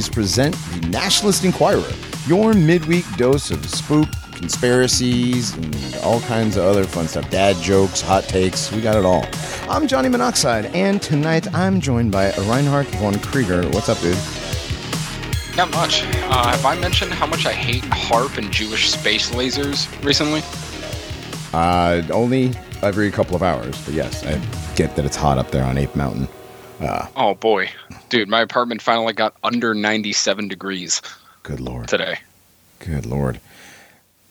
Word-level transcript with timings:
to 0.00 0.10
Present 0.10 0.54
the 0.54 0.88
Nationalist 0.88 1.44
Enquirer, 1.44 1.92
your 2.26 2.52
midweek 2.52 3.04
dose 3.16 3.52
of 3.52 3.64
spook, 3.68 4.08
conspiracies, 4.32 5.54
and 5.56 5.96
all 6.02 6.20
kinds 6.22 6.56
of 6.56 6.64
other 6.64 6.84
fun 6.84 7.06
stuff. 7.06 7.30
Dad 7.30 7.54
jokes, 7.56 8.00
hot 8.00 8.24
takes, 8.24 8.72
we 8.72 8.80
got 8.80 8.96
it 8.96 9.04
all. 9.04 9.24
I'm 9.70 9.86
Johnny 9.86 10.08
Monoxide, 10.08 10.66
and 10.74 11.00
tonight 11.00 11.52
I'm 11.54 11.80
joined 11.80 12.10
by 12.10 12.32
Reinhardt 12.32 12.88
von 12.96 13.18
Krieger. 13.20 13.68
What's 13.68 13.88
up, 13.88 14.00
dude? 14.00 14.18
Not 15.56 15.70
much. 15.70 16.02
Uh, 16.02 16.48
have 16.48 16.66
I 16.66 16.76
mentioned 16.80 17.12
how 17.12 17.26
much 17.26 17.46
I 17.46 17.52
hate 17.52 17.84
HAARP 17.84 18.38
and 18.38 18.50
Jewish 18.50 18.90
space 18.90 19.30
lasers 19.30 19.86
recently? 20.04 20.42
Uh, 21.52 22.02
only 22.12 22.52
every 22.82 23.12
couple 23.12 23.36
of 23.36 23.44
hours, 23.44 23.80
but 23.84 23.94
yes, 23.94 24.24
I 24.24 24.40
get 24.74 24.96
that 24.96 25.04
it's 25.04 25.16
hot 25.16 25.38
up 25.38 25.52
there 25.52 25.64
on 25.64 25.78
Ape 25.78 25.94
Mountain. 25.94 26.26
Uh, 26.80 27.06
oh 27.14 27.34
boy, 27.34 27.70
dude, 28.14 28.28
my 28.28 28.40
apartment 28.40 28.80
finally 28.80 29.12
got 29.12 29.34
under 29.42 29.74
97 29.74 30.46
degrees. 30.46 31.02
Good 31.42 31.58
lord. 31.58 31.88
Today. 31.88 32.18
Good 32.78 33.06
lord. 33.06 33.40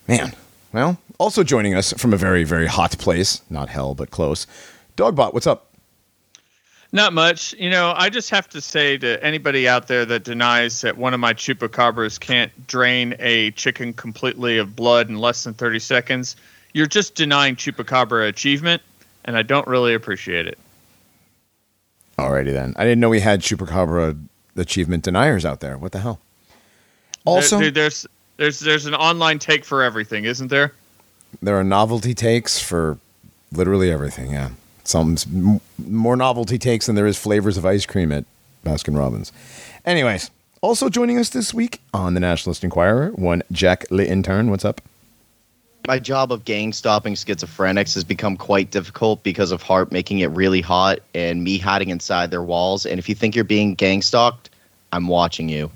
Man. 0.08 0.34
Well, 0.72 0.98
also 1.18 1.44
joining 1.44 1.74
us 1.74 1.92
from 1.92 2.14
a 2.14 2.16
very, 2.16 2.44
very 2.44 2.66
hot 2.66 2.96
place, 2.98 3.42
not 3.50 3.68
hell, 3.68 3.94
but 3.94 4.10
close. 4.10 4.46
Dogbot, 4.96 5.34
what's 5.34 5.46
up? 5.46 5.70
Not 6.92 7.12
much. 7.12 7.52
You 7.58 7.68
know, 7.68 7.92
I 7.94 8.08
just 8.08 8.30
have 8.30 8.48
to 8.50 8.60
say 8.60 8.96
to 8.98 9.22
anybody 9.22 9.68
out 9.68 9.86
there 9.86 10.06
that 10.06 10.24
denies 10.24 10.80
that 10.80 10.96
one 10.96 11.12
of 11.12 11.20
my 11.20 11.34
chupacabras 11.34 12.18
can't 12.18 12.66
drain 12.66 13.14
a 13.18 13.50
chicken 13.50 13.92
completely 13.92 14.56
of 14.56 14.74
blood 14.74 15.10
in 15.10 15.18
less 15.18 15.44
than 15.44 15.52
30 15.52 15.78
seconds, 15.78 16.36
you're 16.72 16.86
just 16.86 17.14
denying 17.14 17.54
chupacabra 17.54 18.28
achievement, 18.28 18.80
and 19.26 19.36
I 19.36 19.42
don't 19.42 19.66
really 19.66 19.92
appreciate 19.92 20.46
it. 20.46 20.58
Alrighty 22.18 22.52
then. 22.52 22.74
I 22.76 22.84
didn't 22.84 23.00
know 23.00 23.08
we 23.08 23.20
had 23.20 23.40
chupacabra 23.40 24.18
achievement 24.56 25.04
deniers 25.04 25.44
out 25.44 25.60
there. 25.60 25.76
What 25.76 25.92
the 25.92 26.00
hell? 26.00 26.20
Also, 27.24 27.58
there, 27.58 27.70
there's 27.70 28.06
there's 28.36 28.60
there's 28.60 28.86
an 28.86 28.94
online 28.94 29.38
take 29.38 29.64
for 29.64 29.82
everything, 29.82 30.24
isn't 30.24 30.48
there? 30.48 30.72
There 31.42 31.58
are 31.58 31.64
novelty 31.64 32.14
takes 32.14 32.60
for 32.60 32.98
literally 33.52 33.90
everything. 33.90 34.32
Yeah 34.32 34.50
some 34.84 35.16
more 35.78 36.16
novelty 36.16 36.58
takes 36.58 36.86
than 36.86 36.94
there 36.94 37.06
is 37.06 37.18
flavors 37.18 37.56
of 37.56 37.66
ice 37.66 37.86
cream 37.86 38.12
at 38.12 38.24
Baskin 38.64 38.96
Robbins. 38.96 39.32
Anyways, 39.84 40.30
also 40.60 40.88
joining 40.88 41.18
us 41.18 41.30
this 41.30 41.52
week 41.52 41.80
on 41.92 42.14
the 42.14 42.20
Nationalist 42.20 42.62
Enquirer, 42.62 43.10
one 43.10 43.42
Jack 43.50 43.90
Intern. 43.90 44.50
What's 44.50 44.64
up? 44.64 44.80
My 45.86 45.98
job 45.98 46.32
of 46.32 46.46
gang 46.46 46.72
stopping 46.72 47.12
schizophrenics 47.14 47.92
has 47.92 48.04
become 48.04 48.38
quite 48.38 48.70
difficult 48.70 49.22
because 49.22 49.52
of 49.52 49.62
HAARP 49.62 49.92
making 49.92 50.20
it 50.20 50.28
really 50.28 50.62
hot 50.62 51.00
and 51.12 51.44
me 51.44 51.58
hiding 51.58 51.90
inside 51.90 52.30
their 52.30 52.42
walls. 52.42 52.86
And 52.86 52.98
if 52.98 53.06
you 53.06 53.14
think 53.14 53.34
you're 53.36 53.44
being 53.44 53.74
gang 53.74 54.00
stalked, 54.00 54.48
I'm 54.92 55.08
watching 55.08 55.50
you. 55.50 55.70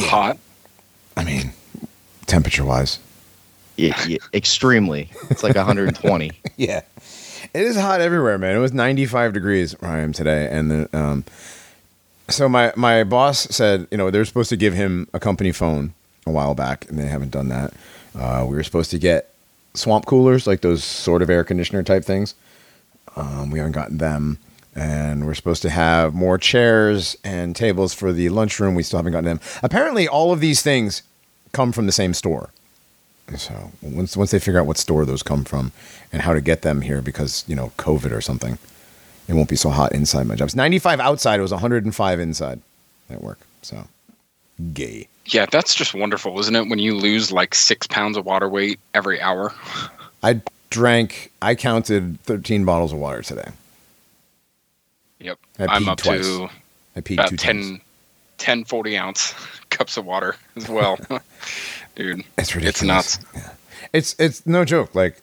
Hot? 0.00 0.36
I 1.16 1.22
mean, 1.22 1.52
temperature 2.26 2.64
wise. 2.64 2.98
Yeah, 3.76 3.96
yeah, 4.08 4.18
extremely. 4.34 5.08
It's 5.30 5.44
like 5.44 5.54
120. 5.54 6.32
yeah, 6.56 6.80
it 7.54 7.62
is 7.62 7.76
hot 7.76 8.00
everywhere, 8.00 8.38
man. 8.38 8.56
It 8.56 8.58
was 8.58 8.72
95 8.72 9.32
degrees 9.32 9.80
where 9.80 9.90
I 9.90 10.00
am 10.00 10.12
today, 10.12 10.48
and 10.50 10.70
the, 10.70 10.88
um, 10.92 11.24
so 12.28 12.48
my 12.48 12.72
my 12.76 13.04
boss 13.04 13.46
said, 13.54 13.86
you 13.90 13.96
know, 13.96 14.10
they're 14.10 14.24
supposed 14.24 14.50
to 14.50 14.56
give 14.56 14.74
him 14.74 15.08
a 15.14 15.20
company 15.20 15.52
phone 15.52 15.94
a 16.26 16.30
while 16.30 16.54
back, 16.54 16.88
and 16.88 16.98
they 16.98 17.06
haven't 17.06 17.30
done 17.30 17.48
that. 17.48 17.72
Uh, 18.18 18.44
we 18.48 18.54
were 18.54 18.62
supposed 18.62 18.90
to 18.90 18.98
get 18.98 19.32
swamp 19.74 20.06
coolers, 20.06 20.46
like 20.46 20.60
those 20.60 20.84
sort 20.84 21.22
of 21.22 21.30
air 21.30 21.44
conditioner 21.44 21.82
type 21.82 22.04
things. 22.04 22.34
Um, 23.16 23.50
we 23.50 23.58
haven't 23.58 23.72
gotten 23.72 23.98
them, 23.98 24.38
and 24.74 25.26
we're 25.26 25.34
supposed 25.34 25.62
to 25.62 25.70
have 25.70 26.14
more 26.14 26.38
chairs 26.38 27.16
and 27.24 27.54
tables 27.56 27.94
for 27.94 28.12
the 28.12 28.28
lunchroom. 28.28 28.74
We 28.74 28.82
still 28.82 28.98
haven't 28.98 29.12
gotten 29.12 29.24
them. 29.24 29.40
Apparently, 29.62 30.08
all 30.08 30.32
of 30.32 30.40
these 30.40 30.62
things 30.62 31.02
come 31.52 31.72
from 31.72 31.86
the 31.86 31.92
same 31.92 32.14
store. 32.14 32.50
So 33.36 33.72
once 33.80 34.16
once 34.16 34.30
they 34.30 34.38
figure 34.38 34.60
out 34.60 34.66
what 34.66 34.78
store 34.78 35.04
those 35.04 35.22
come 35.22 35.44
from 35.44 35.72
and 36.12 36.22
how 36.22 36.34
to 36.34 36.40
get 36.40 36.62
them 36.62 36.82
here, 36.82 37.00
because 37.00 37.44
you 37.46 37.56
know 37.56 37.72
COVID 37.78 38.12
or 38.12 38.20
something, 38.20 38.58
it 39.28 39.34
won't 39.34 39.48
be 39.48 39.56
so 39.56 39.70
hot 39.70 39.92
inside 39.92 40.26
my 40.26 40.34
job. 40.34 40.46
It's 40.46 40.54
95 40.54 41.00
outside. 41.00 41.38
It 41.38 41.42
was 41.42 41.52
105 41.52 42.20
inside 42.20 42.60
at 43.08 43.22
work. 43.22 43.38
So 43.62 43.86
gay. 44.72 45.08
Yeah, 45.26 45.46
that's 45.46 45.74
just 45.74 45.94
wonderful, 45.94 46.38
isn't 46.40 46.54
it? 46.54 46.68
When 46.68 46.78
you 46.78 46.96
lose 46.96 47.32
like 47.32 47.54
six 47.54 47.86
pounds 47.86 48.16
of 48.16 48.26
water 48.26 48.48
weight 48.48 48.80
every 48.94 49.20
hour. 49.20 49.52
I 50.22 50.40
drank. 50.70 51.30
I 51.40 51.54
counted 51.54 52.20
13 52.22 52.64
bottles 52.64 52.92
of 52.92 52.98
water 52.98 53.22
today. 53.22 53.50
Yep, 55.20 55.38
I'm 55.60 55.88
up 55.88 55.98
twice. 55.98 56.26
to 56.26 56.48
I 56.96 57.00
peed 57.00 57.14
about 57.14 57.28
two 57.28 57.36
10, 57.36 57.56
times. 57.56 57.80
10, 58.38 58.64
40 58.64 58.96
ounce 58.96 59.34
cups 59.70 59.96
of 59.96 60.04
water 60.04 60.34
as 60.56 60.68
well. 60.68 60.98
dude. 61.94 62.24
It's 62.38 62.54
ridiculous. 62.54 62.66
It's 62.66 62.82
nuts. 62.82 63.18
Yeah. 63.34 63.50
It's 63.92 64.16
it's 64.18 64.46
no 64.46 64.64
joke. 64.64 64.94
Like 64.94 65.20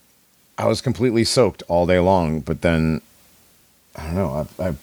I 0.57 0.67
was 0.67 0.81
completely 0.81 1.23
soaked 1.23 1.63
all 1.67 1.85
day 1.85 1.99
long, 1.99 2.39
but 2.41 2.61
then 2.61 3.01
I 3.95 4.05
don't 4.05 4.15
know. 4.15 4.47
I, 4.59 4.69
I 4.69 4.73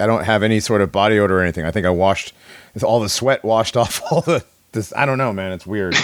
I 0.00 0.06
don't 0.06 0.24
have 0.24 0.42
any 0.42 0.60
sort 0.60 0.80
of 0.80 0.92
body 0.92 1.18
odor 1.18 1.38
or 1.38 1.42
anything. 1.42 1.64
I 1.64 1.70
think 1.70 1.86
I 1.86 1.90
washed 1.90 2.32
all 2.82 3.00
the 3.00 3.08
sweat 3.08 3.44
washed 3.44 3.76
off 3.76 4.02
all 4.10 4.20
the 4.20 4.44
this. 4.72 4.92
I 4.94 5.06
don't 5.06 5.18
know, 5.18 5.32
man. 5.32 5.52
It's 5.52 5.66
weird. 5.66 5.96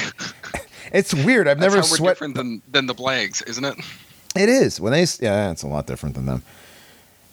it's 0.92 1.12
weird. 1.12 1.48
I've 1.48 1.58
That's 1.58 1.74
never 1.74 1.84
how 1.84 1.90
we're 1.90 1.96
sweat. 1.96 2.14
different 2.14 2.34
than 2.36 2.62
than 2.70 2.86
the 2.86 2.94
Blags, 2.94 3.46
isn't 3.48 3.64
it? 3.64 3.76
It 4.36 4.48
is 4.48 4.80
when 4.80 4.92
they. 4.92 5.04
Yeah, 5.20 5.50
it's 5.50 5.62
a 5.62 5.66
lot 5.68 5.86
different 5.86 6.14
than 6.14 6.26
them, 6.26 6.42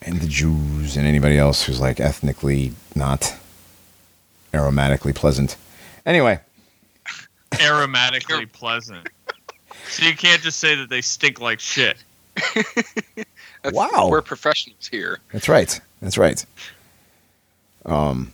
and 0.02 0.20
the 0.20 0.28
Jews 0.28 0.98
and 0.98 1.08
anybody 1.08 1.38
else 1.38 1.64
who's 1.64 1.80
like 1.80 2.00
ethnically 2.00 2.74
not 2.96 3.36
aromatically 4.53 5.14
pleasant. 5.14 5.56
Anyway, 6.06 6.40
aromatically 7.52 8.52
pleasant. 8.52 9.08
So 9.90 10.06
you 10.06 10.16
can't 10.16 10.42
just 10.42 10.59
say 10.59 10.75
that 10.75 10.90
they 10.90 11.02
stink 11.02 11.40
like 11.40 11.59
shit. 11.59 11.98
wow, 13.72 14.08
we're 14.09 14.22
professionals 14.22 14.88
here. 14.88 15.19
That's 15.31 15.48
right. 15.48 15.80
That's 16.02 16.18
right. 16.18 16.46
Um, 17.86 18.34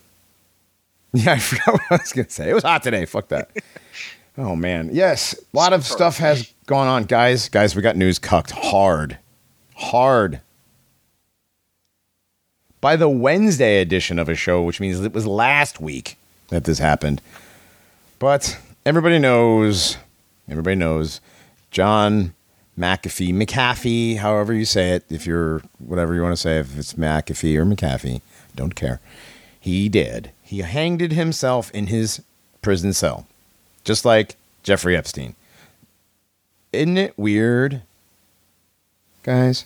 yeah, 1.15 1.33
I 1.33 1.37
forgot 1.37 1.73
what 1.73 1.81
I 1.91 1.95
was 1.97 2.11
gonna 2.11 2.29
say. 2.29 2.49
It 2.49 2.53
was 2.55 2.63
hot 2.63 2.81
today. 2.81 3.05
Fuck 3.05 3.27
that. 3.27 3.51
oh 4.37 4.55
man, 4.55 4.89
yes, 4.91 5.33
a 5.33 5.57
lot 5.57 5.71
of 5.71 5.85
stuff 5.85 6.17
has 6.17 6.51
gone 6.65 6.87
on, 6.87 7.03
guys. 7.03 7.49
Guys, 7.49 7.75
we 7.75 7.83
got 7.83 7.95
news 7.95 8.17
cucked 8.17 8.51
hard, 8.51 9.19
hard. 9.75 10.41
By 12.81 12.95
the 12.95 13.07
Wednesday 13.07 13.79
edition 13.79 14.17
of 14.17 14.27
a 14.27 14.35
show, 14.35 14.63
which 14.63 14.79
means 14.79 14.99
it 15.01 15.13
was 15.13 15.27
last 15.27 15.79
week 15.79 16.17
that 16.49 16.63
this 16.65 16.79
happened. 16.79 17.21
But 18.17 18.57
everybody 18.85 19.19
knows, 19.19 19.97
everybody 20.49 20.75
knows, 20.75 21.21
John 21.69 22.33
McAfee, 22.77 23.33
McAfee, 23.33 24.17
however 24.17 24.53
you 24.53 24.65
say 24.65 24.91
it, 24.93 25.05
if 25.09 25.27
you're 25.27 25.61
whatever 25.77 26.15
you 26.15 26.23
want 26.23 26.33
to 26.33 26.41
say, 26.41 26.57
if 26.57 26.77
it's 26.77 26.93
McAfee 26.95 27.55
or 27.55 27.65
McAfee, 27.65 28.21
don't 28.55 28.75
care. 28.75 28.99
He 29.59 29.87
did. 29.89 30.31
He 30.53 30.59
hanged 30.59 31.01
himself 31.11 31.71
in 31.71 31.87
his 31.87 32.21
prison 32.61 32.93
cell, 32.93 33.25
just 33.83 34.05
like 34.05 34.35
Jeffrey 34.61 34.95
Epstein. 34.95 35.33
Isn't 36.71 36.99
it 36.99 37.17
weird, 37.17 37.81
guys? 39.23 39.65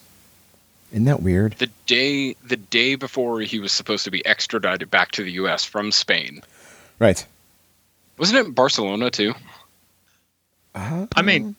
Isn't 0.93 1.03
that 1.03 1.21
weird? 1.21 1.55
The 1.57 1.69
day 1.87 2.37
the 2.41 2.55
day 2.55 2.95
before 2.95 3.41
he 3.41 3.59
was 3.59 3.73
supposed 3.73 4.05
to 4.05 4.11
be 4.11 4.25
extradited 4.25 4.89
back 4.89 5.11
to 5.11 5.25
the 5.25 5.31
U.S. 5.31 5.65
from 5.65 5.91
Spain. 5.91 6.41
Right. 6.99 7.25
Wasn't 8.17 8.47
it 8.47 8.55
Barcelona 8.55 9.11
too? 9.11 9.33
Uh, 10.73 11.07
I 11.17 11.21
mean, 11.21 11.53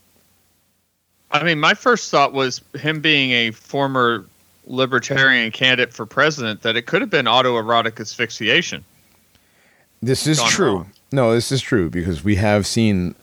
I 1.31 1.43
mean, 1.43 1.61
my 1.61 1.75
first 1.75 2.11
thought 2.11 2.33
was 2.33 2.63
him 2.81 3.03
being 3.03 3.33
a 3.33 3.51
former 3.51 4.25
libertarian 4.67 5.51
candidate 5.51 5.93
for 5.93 6.07
president 6.07 6.63
that 6.63 6.77
it 6.77 6.87
could 6.87 7.03
have 7.03 7.11
been 7.11 7.27
autoerotic 7.27 8.01
asphyxiation. 8.01 8.87
This 10.03 10.27
is 10.27 10.43
true. 10.43 10.77
Wrong. 10.77 10.93
No, 11.11 11.33
this 11.33 11.51
is 11.51 11.61
true 11.61 11.91
because 11.91 12.23
we 12.23 12.37
have 12.37 12.67
seen 12.67 13.15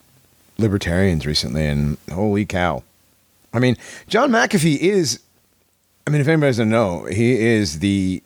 libertarians 0.58 1.26
recently, 1.26 1.66
and 1.66 1.98
holy 2.12 2.46
cow! 2.46 2.84
I 3.54 3.60
mean, 3.60 3.78
John 4.08 4.32
McAfee 4.32 4.78
is. 4.78 5.20
I 6.08 6.12
mean, 6.12 6.22
if 6.22 6.28
anybody 6.28 6.50
doesn't 6.50 6.70
know, 6.70 7.06
he 7.06 7.40
is 7.40 7.80
the 7.80 8.22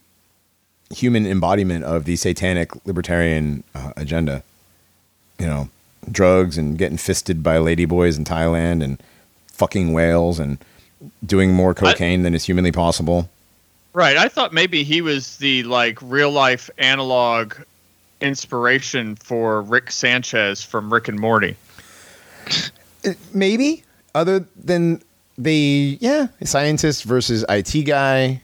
human 0.93 1.25
embodiment 1.25 1.85
of 1.85 2.05
the 2.05 2.15
satanic 2.15 2.85
libertarian 2.85 3.63
uh, 3.75 3.93
agenda. 3.95 4.43
You 5.37 5.45
know, 5.45 5.69
drugs 6.11 6.57
and 6.57 6.77
getting 6.77 6.97
fisted 6.97 7.43
by 7.43 7.57
ladyboys 7.57 8.17
in 8.17 8.25
Thailand 8.25 8.83
and 8.83 9.01
fucking 9.47 9.93
whales 9.93 10.39
and 10.39 10.57
doing 11.25 11.53
more 11.53 11.73
cocaine 11.73 12.21
I, 12.21 12.23
than 12.23 12.35
is 12.35 12.45
humanly 12.45 12.71
possible. 12.71 13.29
Right. 13.93 14.17
I 14.17 14.27
thought 14.27 14.53
maybe 14.53 14.83
he 14.83 15.01
was 15.01 15.37
the 15.37 15.63
like 15.63 15.99
real 16.01 16.31
life 16.31 16.69
analog 16.77 17.55
inspiration 18.21 19.15
for 19.15 19.61
Rick 19.61 19.91
Sanchez 19.91 20.63
from 20.63 20.91
Rick 20.93 21.07
and 21.07 21.19
Morty. 21.19 21.55
Uh, 23.05 23.13
maybe 23.33 23.83
other 24.15 24.45
than 24.55 25.01
the 25.37 25.97
yeah 26.01 26.27
scientist 26.43 27.03
versus 27.03 27.45
IT 27.49 27.83
guy. 27.85 28.41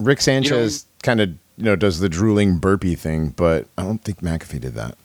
Rick 0.00 0.20
Sanchez 0.20 0.84
kind 1.02 1.20
of 1.20 1.30
you 1.56 1.64
know 1.64 1.76
does 1.76 2.00
the 2.00 2.08
drooling 2.08 2.58
burpee 2.58 2.94
thing, 2.94 3.28
but 3.30 3.66
I 3.78 3.82
don't 3.82 4.02
think 4.02 4.20
McAfee 4.20 4.60
did 4.60 4.74
that. 4.74 4.96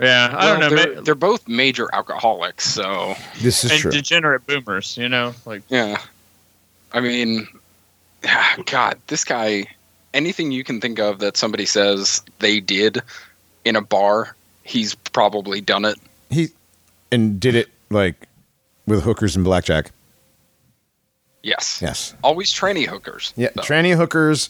Yeah, 0.00 0.34
I 0.36 0.46
don't 0.46 0.60
know. 0.60 0.68
They're, 0.68 1.00
they're 1.00 1.14
both 1.14 1.48
major 1.48 1.88
alcoholics, 1.94 2.64
so 2.70 3.14
This 3.40 3.64
is 3.64 3.70
and 3.70 3.80
true. 3.80 3.90
degenerate 3.90 4.46
boomers, 4.46 4.96
you 4.98 5.08
know, 5.08 5.34
like 5.46 5.62
yeah. 5.68 6.02
I 6.92 7.00
mean, 7.00 7.48
God, 8.66 8.98
this 9.06 9.24
guy. 9.24 9.66
Anything 10.16 10.50
you 10.50 10.64
can 10.64 10.80
think 10.80 10.98
of 10.98 11.18
that 11.18 11.36
somebody 11.36 11.66
says 11.66 12.22
they 12.38 12.58
did 12.58 13.02
in 13.66 13.76
a 13.76 13.82
bar, 13.82 14.34
he's 14.62 14.94
probably 14.94 15.60
done 15.60 15.84
it. 15.84 15.96
he 16.30 16.48
and 17.12 17.38
did 17.38 17.54
it 17.54 17.68
like 17.90 18.26
with 18.86 19.02
hookers 19.02 19.36
and 19.36 19.44
blackjack. 19.44 19.90
Yes. 21.42 21.80
Yes. 21.82 22.14
Always 22.24 22.52
tranny 22.52 22.86
hookers. 22.86 23.32
Yeah, 23.36 23.50
though. 23.54 23.62
tranny 23.62 23.94
hookers, 23.94 24.48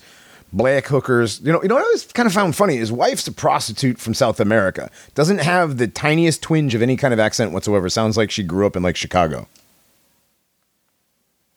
black 0.52 0.86
hookers. 0.86 1.40
You 1.40 1.52
know, 1.52 1.60
you 1.62 1.68
know 1.68 1.74
what 1.74 1.82
I 1.82 1.86
always 1.86 2.06
kind 2.06 2.26
of 2.26 2.32
found 2.32 2.54
funny? 2.56 2.76
His 2.76 2.92
wife's 2.92 3.26
a 3.26 3.32
prostitute 3.32 3.98
from 3.98 4.14
South 4.14 4.38
America. 4.40 4.90
Doesn't 5.14 5.38
have 5.38 5.76
the 5.78 5.88
tiniest 5.88 6.42
twinge 6.42 6.74
of 6.74 6.80
any 6.80 6.96
kind 6.96 7.12
of 7.12 7.20
accent 7.20 7.52
whatsoever. 7.52 7.88
Sounds 7.88 8.16
like 8.16 8.30
she 8.30 8.42
grew 8.42 8.66
up 8.66 8.76
in 8.76 8.82
like 8.82 8.96
Chicago. 8.96 9.48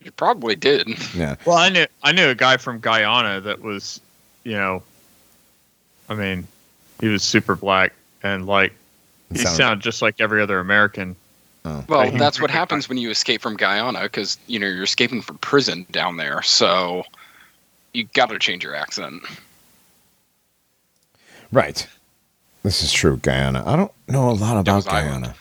He 0.09 0.13
probably 0.13 0.55
did. 0.55 0.87
Yeah. 1.13 1.35
Well, 1.45 1.55
I 1.57 1.69
knew 1.69 1.85
I 2.01 2.11
knew 2.11 2.29
a 2.29 2.35
guy 2.35 2.57
from 2.57 2.79
Guyana 2.79 3.39
that 3.41 3.61
was, 3.61 4.01
you 4.43 4.53
know, 4.53 4.81
I 6.09 6.15
mean, 6.15 6.47
he 6.99 7.09
was 7.09 7.21
super 7.21 7.55
black 7.55 7.93
and 8.23 8.47
like 8.47 8.73
he 9.31 9.37
Sound- 9.37 9.55
sounded 9.55 9.83
just 9.83 10.01
like 10.01 10.15
every 10.19 10.41
other 10.41 10.59
American. 10.59 11.15
Oh. 11.63 11.85
Well, 11.87 12.09
that's 12.13 12.41
what 12.41 12.49
happens 12.49 12.89
when 12.89 12.97
you 12.97 13.11
escape 13.11 13.39
from 13.41 13.55
Guyana 13.55 14.01
because 14.03 14.39
you 14.47 14.57
know 14.57 14.65
you're 14.65 14.81
escaping 14.83 15.21
from 15.21 15.37
prison 15.37 15.85
down 15.91 16.17
there. 16.17 16.41
So 16.41 17.03
you 17.93 18.05
got 18.15 18.29
to 18.29 18.39
change 18.39 18.63
your 18.63 18.73
accent. 18.75 19.21
Right. 21.51 21.85
This 22.63 22.81
is 22.81 22.91
true, 22.91 23.17
Guyana. 23.17 23.63
I 23.63 23.75
don't 23.75 23.91
know 24.07 24.29
a 24.29 24.31
lot 24.31 24.53
about 24.53 24.65
Devil's 24.65 24.85
Guyana. 24.85 25.09
Island. 25.11 25.33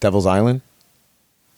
Devil's 0.00 0.26
Island? 0.26 0.60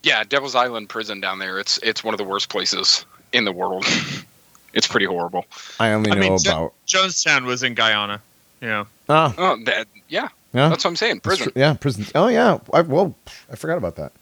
Yeah, 0.03 0.23
Devil's 0.25 0.55
Island 0.55 0.89
prison 0.89 1.21
down 1.21 1.39
there. 1.39 1.59
It's 1.59 1.79
it's 1.79 2.05
one 2.05 2.15
of 2.15 2.19
the 2.19 2.25
worst 2.25 2.49
places 2.49 3.05
in 3.33 3.45
the 3.45 3.53
world. 3.53 3.85
it's 4.73 4.87
pretty 4.87 5.07
horrible. 5.07 5.47
I 5.81 5.91
only 5.93 6.11
I 6.13 6.15
know 6.15 6.21
mean, 6.21 6.39
about. 6.47 6.75
Jonestown 6.87 7.45
was 7.45 7.63
in 7.63 7.75
Guyana. 7.75 8.21
Yeah. 8.61 8.69
know, 8.69 8.87
Oh, 9.09 9.35
Oh, 9.37 9.57
that 9.65 9.89
yeah, 10.09 10.29
yeah. 10.53 10.69
that's 10.69 10.85
what 10.85 10.91
I'm 10.91 10.97
saying. 10.97 11.21
Prison. 11.21 11.45
true. 11.45 11.53
Yeah, 11.61 11.75
prison. 11.75 12.07
Oh, 12.15 12.29
yeah. 12.29 12.59
I, 12.73 12.81
well, 12.83 13.15
I 13.51 13.57
forgot 13.57 13.79
about 13.79 13.97
that. 13.97 14.13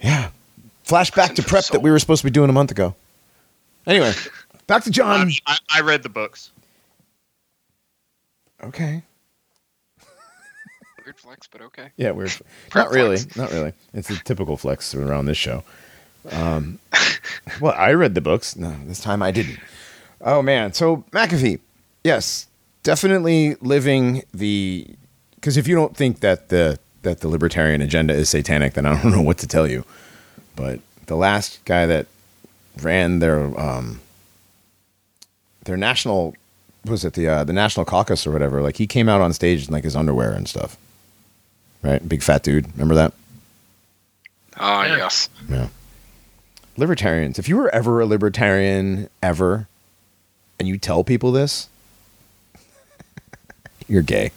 Yeah. 0.00 0.30
Flashback 0.86 1.12
Prison 1.12 1.34
to 1.36 1.42
prep 1.42 1.64
that 1.66 1.82
we 1.82 1.90
were 1.90 1.98
supposed 1.98 2.22
to 2.22 2.26
be 2.26 2.30
doing 2.30 2.50
a 2.50 2.52
month 2.52 2.70
ago. 2.70 2.94
Anyway, 3.86 4.12
back 4.66 4.84
to 4.84 4.90
John. 4.90 5.30
I, 5.46 5.58
I 5.74 5.80
read 5.80 6.02
the 6.02 6.08
books. 6.08 6.50
Okay. 8.62 9.02
Flex, 11.28 11.46
but 11.46 11.60
okay. 11.60 11.90
Yeah, 11.98 12.12
we're 12.12 12.30
not 12.74 12.90
really, 12.90 13.18
flex. 13.18 13.36
not 13.36 13.50
really. 13.52 13.74
It's 13.92 14.08
a 14.08 14.16
typical 14.24 14.56
flex 14.56 14.94
around 14.94 15.26
this 15.26 15.36
show. 15.36 15.62
Um, 16.30 16.78
well, 17.60 17.72
I 17.74 17.92
read 17.92 18.14
the 18.14 18.20
books. 18.20 18.54
No, 18.54 18.76
this 18.84 19.00
time 19.00 19.22
I 19.22 19.30
didn't. 19.30 19.60
Oh 20.20 20.42
man, 20.42 20.74
so 20.74 21.04
McAfee, 21.12 21.60
yes, 22.04 22.48
definitely 22.82 23.54
living 23.62 24.24
the. 24.34 24.86
Because 25.36 25.56
if 25.56 25.66
you 25.66 25.74
don't 25.74 25.96
think 25.96 26.20
that 26.20 26.50
the 26.50 26.78
that 27.02 27.20
the 27.20 27.28
libertarian 27.28 27.80
agenda 27.80 28.12
is 28.12 28.28
satanic, 28.28 28.74
then 28.74 28.84
I 28.84 29.00
don't 29.00 29.12
know 29.16 29.22
what 29.22 29.38
to 29.38 29.46
tell 29.46 29.66
you. 29.66 29.84
But 30.54 30.80
the 31.06 31.16
last 31.16 31.64
guy 31.64 31.86
that 31.86 32.08
ran 32.82 33.20
their 33.20 33.58
um, 33.58 34.00
their 35.64 35.78
national 35.78 36.34
was 36.84 37.06
it 37.06 37.14
the 37.14 37.28
uh, 37.28 37.44
the 37.44 37.54
national 37.54 37.86
caucus 37.86 38.26
or 38.26 38.32
whatever? 38.32 38.60
Like 38.60 38.76
he 38.76 38.86
came 38.86 39.08
out 39.08 39.22
on 39.22 39.32
stage 39.32 39.68
in 39.68 39.72
like 39.72 39.84
his 39.84 39.96
underwear 39.96 40.32
and 40.32 40.46
stuff 40.46 40.76
right? 41.82 42.06
Big 42.08 42.22
fat 42.22 42.42
dude. 42.42 42.70
Remember 42.72 42.94
that? 42.94 43.12
Ah, 44.56 44.84
Yeah. 44.84 44.96
yes. 44.96 45.28
Yeah. 45.48 45.68
Libertarians. 46.76 47.38
If 47.38 47.48
you 47.48 47.56
were 47.56 47.74
ever 47.74 48.00
a 48.00 48.06
libertarian, 48.06 49.08
ever, 49.22 49.66
and 50.58 50.68
you 50.68 50.78
tell 50.78 51.02
people 51.04 51.32
this, 51.32 51.68
you're 53.88 54.02
gay. 54.02 54.30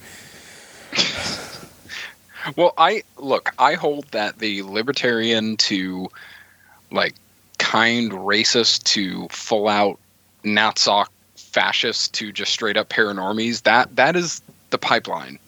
Well, 2.56 2.74
I 2.76 3.04
look. 3.18 3.54
I 3.60 3.74
hold 3.74 4.06
that 4.10 4.40
the 4.40 4.62
libertarian 4.62 5.56
to 5.58 6.08
like 6.90 7.14
kind 7.60 8.10
racist 8.10 8.82
to 8.94 9.28
full 9.28 9.68
out 9.68 9.96
Nazi 10.42 11.04
fascist 11.36 12.14
to 12.14 12.32
just 12.32 12.52
straight 12.52 12.76
up 12.76 12.88
paranormies. 12.88 13.62
That 13.62 13.94
that 13.94 14.16
is 14.16 14.42
the 14.70 14.78
pipeline 14.78 15.38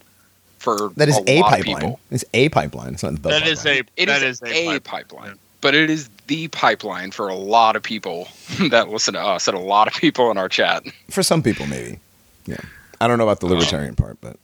for 0.65 0.89
That 0.97 1.09
is 1.09 1.19
a, 1.29 1.41
lot 1.41 1.51
pipeline. 1.51 1.97
It's 2.11 2.25
a 2.35 2.49
pipeline. 2.49 2.95
It's 2.95 3.03
not 3.05 3.23
the 3.23 3.29
That 3.29 3.47
is 3.47 3.61
pipeline. 3.61 3.77
a 3.97 4.03
It 4.03 4.07
that 4.07 4.23
is 4.23 4.43
is 4.43 4.43
a, 4.43 4.47
a, 4.57 4.67
pipe- 4.81 4.85
pipeline, 4.85 5.39
but 5.61 5.75
it 5.75 5.91
is 5.91 6.09
the 6.27 6.49
pipeline 6.49 7.11
for 7.13 7.29
a 7.29 7.35
lot 7.37 7.77
of 7.77 7.83
people 7.83 8.27
that 8.71 8.89
listen 8.89 9.15
to 9.15 9.21
us 9.21 9.47
and 9.47 9.57
a 9.57 9.61
lot 9.61 9.87
of 9.87 9.95
people 9.95 10.31
in 10.31 10.39
our 10.39 10.49
chat. 10.49 10.83
for 11.11 11.23
some 11.23 11.43
people 11.43 11.67
maybe. 11.67 11.99
Yeah. 12.47 12.57
I 13.01 13.07
don't 13.09 13.19
know 13.19 13.25
about 13.25 13.41
the 13.41 13.47
uh-huh. 13.47 13.57
libertarian 13.57 13.95
part, 13.95 14.19
but 14.21 14.37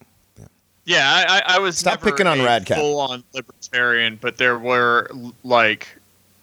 Yeah, 0.85 1.25
I, 1.29 1.39
I, 1.39 1.57
I 1.57 1.59
was 1.59 1.79
Stop 1.79 2.01
never 2.03 2.11
picking 2.13 2.27
on 2.27 2.41
a 2.41 2.45
Radcat. 2.45 2.77
full-on 2.77 3.23
libertarian, 3.35 4.19
but 4.21 4.37
there 4.39 4.59
were 4.59 5.11
like 5.45 5.89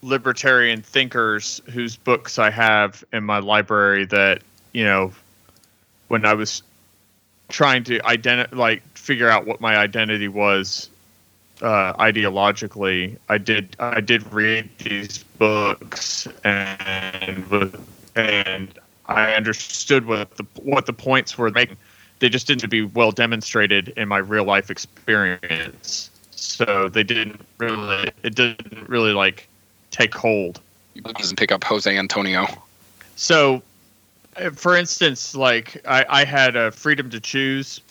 libertarian 0.04 0.82
thinkers 0.82 1.60
whose 1.72 1.96
books 1.96 2.38
I 2.40 2.50
have 2.52 3.04
in 3.14 3.24
my 3.24 3.40
library 3.40 4.06
that 4.06 4.42
you 4.74 4.84
know 4.84 5.12
when 6.08 6.24
I 6.26 6.34
was 6.34 6.62
trying 7.50 7.84
to 7.86 8.00
identi- 8.00 8.54
like 8.54 8.84
figure 8.98 9.30
out 9.30 9.46
what 9.46 9.62
my 9.62 9.78
identity 9.78 10.28
was 10.28 10.90
uh, 11.62 11.94
ideologically, 11.94 13.18
I 13.30 13.38
did 13.38 13.76
I 13.80 14.02
did 14.02 14.32
read 14.32 14.70
these 14.80 15.24
books 15.40 16.28
and 16.44 17.78
and 18.16 18.80
I 19.08 19.34
understood 19.34 20.06
what 20.06 20.36
the 20.38 20.46
what 20.62 20.86
the 20.86 20.94
points 20.94 21.38
were 21.38 21.50
making. 21.50 21.78
They 22.20 22.30
just 22.30 22.48
didn't 22.48 22.70
be 22.70 22.84
well 22.84 23.12
demonstrated 23.12 23.90
in 23.90 24.08
my 24.08 24.18
real 24.18 24.44
life 24.44 24.70
experience. 24.70 26.10
So 26.32 26.90
they 26.90 27.04
didn't 27.04 27.42
really 27.58 28.12
it 28.24 28.36
didn't 28.36 28.88
really 28.88 29.14
like 29.14 29.48
take 29.92 30.14
hold. 30.14 30.62
Doesn't 31.16 31.38
pick 31.38 31.52
up 31.52 31.64
Jose 31.64 31.96
Antonio. 31.96 32.48
So, 33.16 33.62
for 34.56 34.76
instance, 34.76 35.36
like 35.36 35.82
I, 35.88 36.06
I 36.08 36.26
had 36.26 36.56
a 36.56 36.72
Freedom 36.72 37.10
to 37.10 37.20
Choose 37.20 37.82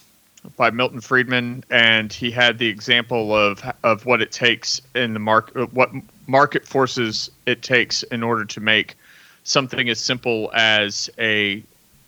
by 0.56 0.70
Milton 0.70 1.00
Friedman, 1.00 1.64
and 1.70 2.12
he 2.12 2.30
had 2.30 2.58
the 2.58 2.68
example 2.68 3.34
of 3.34 3.62
of 3.82 4.06
what 4.06 4.22
it 4.22 4.32
takes 4.32 4.80
in 4.94 5.12
the 5.12 5.18
market, 5.20 5.72
what 5.72 5.90
market 6.26 6.66
forces 6.66 7.30
it 7.46 7.62
takes 7.62 8.02
in 8.04 8.22
order 8.22 8.44
to 8.44 8.60
make 8.60 8.96
something 9.44 9.88
as 9.88 10.00
simple 10.00 10.50
as 10.54 11.10
a 11.18 11.62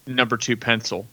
number 0.06 0.36
two 0.36 0.56
pencil. 0.56 1.06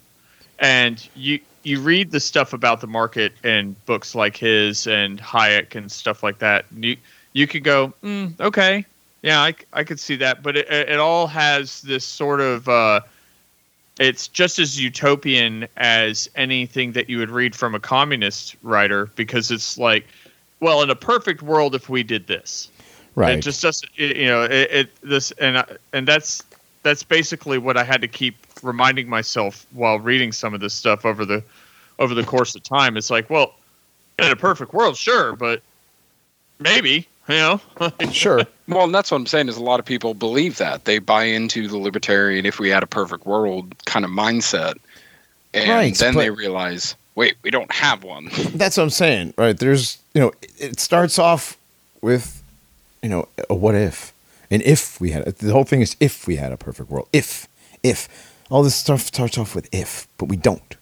And 0.60 1.08
you 1.15 1.39
you 1.63 1.82
read 1.82 2.12
the 2.12 2.20
stuff 2.20 2.53
about 2.53 2.82
the 2.82 2.88
market 2.88 3.34
in 3.44 3.75
books 3.86 4.13
like 4.15 4.38
his 4.38 4.88
and 4.88 5.20
Hayek 5.20 5.75
and 5.75 5.91
stuff 5.91 6.24
like 6.24 6.39
that. 6.39 6.65
You 6.75 6.98
you 7.34 7.48
could 7.48 7.63
go, 7.63 7.94
mm, 8.03 8.39
okay, 8.39 8.86
yeah, 9.22 9.41
I, 9.41 9.55
I 9.74 9.84
could 9.84 10.00
see 10.00 10.15
that, 10.17 10.44
but 10.44 10.55
it, 10.55 10.70
it 10.70 11.00
all 11.00 11.25
has 11.27 11.82
this 11.82 12.05
sort 12.05 12.39
of 12.39 12.70
uh, 12.70 13.01
it's 14.00 14.28
just 14.28 14.60
as 14.60 14.82
utopian 14.82 15.68
as 15.78 16.30
anything 16.36 16.92
that 16.94 17.10
you 17.10 17.18
would 17.18 17.30
read 17.30 17.56
from 17.56 17.75
a 17.75 17.80
communist 17.80 18.56
writer 18.62 19.08
because 19.16 19.52
it's 19.52 19.78
like, 19.78 20.06
well, 20.60 20.82
in 20.82 20.90
a 20.90 20.96
perfect 20.96 21.42
world, 21.42 21.75
if 21.75 21.90
we 21.90 22.04
did 22.04 22.28
this, 22.28 22.70
right. 23.16 23.38
it 23.38 23.42
just 23.42 23.62
doesn't, 23.62 23.90
you 23.98 24.28
know, 24.28 24.44
it, 24.44 24.72
it 24.72 25.02
this 25.02 25.32
and 25.32 25.60
I, 25.60 25.66
and 25.94 26.08
that's 26.08 26.44
that's 26.84 27.04
basically 27.04 27.58
what 27.58 27.78
I 27.78 27.84
had 27.84 28.02
to 28.02 28.08
keep 28.08 28.36
reminding 28.62 29.10
myself 29.10 29.66
while 29.72 30.00
reading 30.00 30.32
some 30.32 30.54
of 30.54 30.60
this 30.60 30.74
stuff 30.74 31.06
over 31.06 31.25
the 31.25 31.44
over 32.00 32.14
the 32.14 32.24
course 32.24 32.56
of 32.56 32.64
time. 32.64 32.98
It's 32.98 33.10
like, 33.10 33.30
well, 33.30 33.56
in 34.20 34.32
a 34.32 34.36
perfect 34.36 34.74
world, 34.74 34.98
sure, 34.98 35.36
but 35.36 35.62
maybe, 36.60 37.08
you 37.27 37.36
know, 37.36 37.62
sure. 38.12 38.41
Well, 38.67 38.86
and 38.86 38.94
that's 38.96 39.12
what 39.12 39.17
I'm 39.17 39.25
saying 39.27 39.48
is 39.50 39.58
a 39.58 39.63
lot 39.63 39.79
of 39.79 39.86
people 39.86 40.13
believe 40.13 40.58
that 40.58 40.86
they 40.86 41.00
buy 41.00 41.24
into 41.25 41.67
the 41.67 41.77
libertarian 41.77 42.46
if 42.46 42.60
we 42.60 42.70
had 42.70 42.84
a 42.84 42.88
perfect 42.88 43.25
world 43.25 43.74
kind 43.86 44.03
of 44.05 44.12
mindset, 44.12 44.75
and 45.53 45.70
Right, 45.70 45.96
then 45.96 46.15
they 46.15 46.29
realize, 46.29 46.96
wait, 47.15 47.36
we 47.44 47.51
don't 47.51 47.72
have 47.72 48.03
one. 48.03 48.29
That's 48.55 48.77
what 48.77 48.84
I'm 48.84 48.89
saying, 48.89 49.34
right? 49.38 49.58
There's, 49.58 49.98
you 50.13 50.22
know, 50.22 50.32
it- 50.41 50.51
it 50.60 50.79
starts 50.79 51.17
off 51.20 51.58
with, 52.01 52.41
you 53.01 53.10
know, 53.10 53.27
a 53.50 53.55
what 53.55 53.75
if, 53.75 54.13
and 54.51 54.62
if 54.63 55.00
we 55.01 55.12
had 55.12 55.25
the 55.25 55.51
whole 55.51 55.63
thing 55.63 55.82
is 55.82 55.96
if 56.00 56.27
we 56.27 56.36
had 56.38 56.51
a 56.51 56.58
perfect 56.58 56.89
world, 56.89 57.08
if, 57.13 57.48
if 57.84 58.08
all 58.50 58.62
this 58.63 58.75
stuff 58.75 59.01
starts 59.01 59.38
off 59.38 59.55
with 59.55 59.67
if, 59.74 60.08
but 60.17 60.25
we 60.25 60.36
don't. 60.38 60.75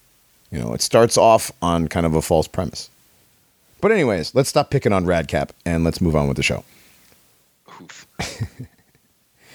You 0.51 0.59
know, 0.59 0.73
it 0.73 0.81
starts 0.81 1.17
off 1.17 1.51
on 1.61 1.87
kind 1.87 2.05
of 2.05 2.13
a 2.13 2.21
false 2.21 2.47
premise. 2.47 2.89
But 3.83 3.91
anyways, 3.91 4.33
let's 4.33 4.47
stop 4.47 4.69
picking 4.69 4.93
on 4.93 5.03
Radcap 5.03 5.49
and 5.65 5.83
let's 5.83 5.99
move 5.99 6.15
on 6.15 6.29
with 6.29 6.37
the 6.37 6.43
show. 6.43 6.63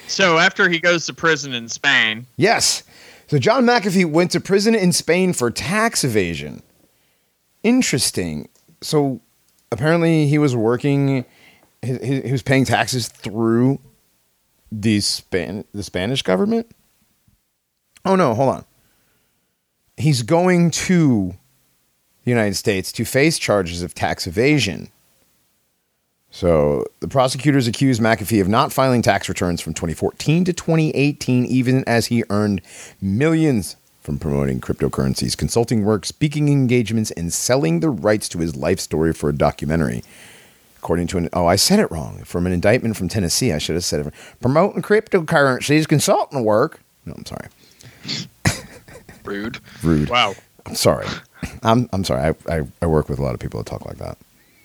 So 0.06 0.38
after 0.38 0.70
he 0.70 0.78
goes 0.78 1.04
to 1.06 1.12
prison 1.12 1.52
in 1.52 1.68
Spain, 1.68 2.26
Yes. 2.36 2.82
So 3.26 3.38
John 3.38 3.64
McAfee 3.66 4.10
went 4.10 4.30
to 4.30 4.40
prison 4.40 4.74
in 4.74 4.92
Spain 4.92 5.34
for 5.34 5.50
tax 5.50 6.02
evasion. 6.02 6.62
Interesting. 7.62 8.48
So 8.80 9.20
apparently 9.70 10.26
he 10.26 10.38
was 10.38 10.56
working, 10.56 11.26
he, 11.82 12.22
he 12.22 12.32
was 12.32 12.42
paying 12.42 12.64
taxes 12.64 13.08
through 13.08 13.80
the 14.72 15.00
Span 15.00 15.64
the 15.74 15.82
Spanish 15.82 16.22
government. 16.22 16.70
Oh 18.06 18.16
no, 18.16 18.32
hold 18.32 18.54
on. 18.54 18.64
He's 19.98 20.22
going 20.22 20.70
to 20.70 21.34
United 22.28 22.54
States 22.54 22.92
to 22.92 23.04
face 23.04 23.38
charges 23.38 23.82
of 23.82 23.94
tax 23.94 24.26
evasion. 24.26 24.90
So 26.30 26.84
the 27.00 27.08
prosecutors 27.08 27.66
accused 27.66 28.00
McAfee 28.00 28.40
of 28.40 28.48
not 28.48 28.72
filing 28.72 29.02
tax 29.02 29.28
returns 29.28 29.60
from 29.60 29.74
2014 29.74 30.44
to 30.44 30.52
2018, 30.52 31.46
even 31.46 31.84
as 31.86 32.06
he 32.06 32.22
earned 32.28 32.60
millions 33.00 33.76
from 34.02 34.18
promoting 34.18 34.60
cryptocurrencies, 34.60 35.36
consulting 35.36 35.84
work, 35.84 36.04
speaking 36.06 36.48
engagements, 36.48 37.10
and 37.12 37.32
selling 37.32 37.80
the 37.80 37.90
rights 37.90 38.28
to 38.28 38.38
his 38.38 38.56
life 38.56 38.80
story 38.80 39.12
for 39.12 39.30
a 39.30 39.34
documentary. 39.34 40.02
According 40.78 41.08
to 41.08 41.18
an 41.18 41.28
oh, 41.32 41.46
I 41.46 41.56
said 41.56 41.80
it 41.80 41.90
wrong. 41.90 42.22
From 42.24 42.46
an 42.46 42.52
indictment 42.52 42.96
from 42.96 43.08
Tennessee, 43.08 43.52
I 43.52 43.58
should 43.58 43.74
have 43.74 43.84
said 43.84 44.06
it. 44.06 44.14
Promoting 44.40 44.80
cryptocurrencies, 44.80 45.88
consulting 45.88 46.44
work. 46.44 46.80
No, 47.04 47.14
I'm 47.14 47.26
sorry. 47.26 47.48
Rude. 49.24 49.58
Rude. 49.82 50.08
wow. 50.08 50.34
I'm 50.64 50.74
sorry. 50.74 51.06
I'm 51.62 51.88
I'm 51.92 52.04
sorry. 52.04 52.34
I, 52.48 52.56
I, 52.58 52.62
I 52.82 52.86
work 52.86 53.08
with 53.08 53.18
a 53.18 53.22
lot 53.22 53.34
of 53.34 53.40
people 53.40 53.58
that 53.62 53.66
talk 53.68 53.86
like 53.86 53.98
that. 53.98 54.18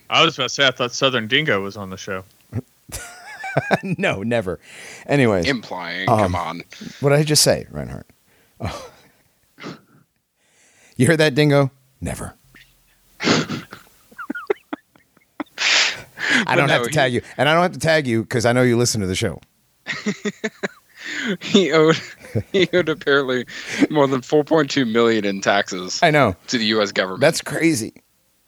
I 0.10 0.24
was 0.25 0.36
about 0.38 0.44
to 0.46 0.50
say 0.50 0.68
I 0.68 0.72
thought 0.72 0.92
Southern 0.94 1.27
Dingo 1.27 1.62
was 1.62 1.75
on 1.77 1.89
the 1.89 1.98
show. 1.98 2.24
no, 3.84 4.22
never. 4.24 4.60
Anyways, 5.08 5.48
Implying. 5.48 6.10
Um, 6.10 6.20
come 6.20 6.36
on. 6.36 6.62
what 7.00 7.10
did 7.10 7.20
I 7.20 7.24
just 7.24 7.44
say, 7.44 7.68
Reinhardt? 7.72 8.08
Oh. 8.60 8.89
You 10.96 11.08
heard 11.08 11.18
that, 11.18 11.34
Dingo? 11.34 11.72
Never. 12.01 12.36
I 16.46 16.56
don't 16.56 16.68
no, 16.68 16.74
have 16.74 16.84
to 16.84 16.89
he- 16.89 16.94
tag 16.94 17.13
you, 17.13 17.22
and 17.36 17.50
I 17.50 17.53
don't 17.53 17.63
have 17.63 17.72
to 17.74 17.80
tag 17.80 18.06
you 18.06 18.22
because 18.22 18.46
I 18.46 18.51
know 18.53 18.62
you 18.62 18.77
listen 18.77 19.01
to 19.01 19.08
the 19.08 19.15
show. 19.15 19.39
He 21.42 21.72
owed 21.72 22.00
he 22.52 22.68
owed 22.74 22.90
apparently 22.90 23.46
more 23.90 24.08
than 24.08 24.22
4.2 24.22 24.90
million 24.92 25.25
in 25.25 25.42
taxes 25.42 26.00
I 26.02 26.12
know 26.12 26.36
to 26.48 26.58
the 26.58 26.66
U.S. 26.66 26.92
government 26.92 27.22
that's 27.22 27.42
crazy. 27.42 27.94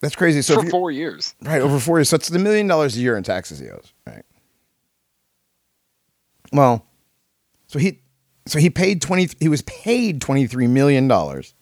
That's 0.00 0.14
crazy. 0.14 0.42
So 0.42 0.62
for 0.62 0.68
four 0.68 0.90
years. 0.90 1.34
Right, 1.42 1.62
over 1.62 1.80
four 1.80 1.98
years. 1.98 2.10
So 2.10 2.16
it's 2.16 2.28
the 2.28 2.38
million 2.38 2.66
dollars 2.66 2.96
a 2.96 3.00
year 3.00 3.16
in 3.16 3.22
taxes 3.22 3.58
he 3.58 3.68
owes. 3.70 3.92
Right. 4.06 4.24
Well, 6.52 6.86
so 7.66 7.78
he 7.78 8.00
so 8.46 8.58
he 8.58 8.70
paid 8.70 9.00
twenty 9.00 9.28
he 9.40 9.48
was 9.48 9.62
paid 9.62 10.20
twenty 10.20 10.46
three 10.46 10.66
million 10.66 11.08
dollars. 11.08 11.54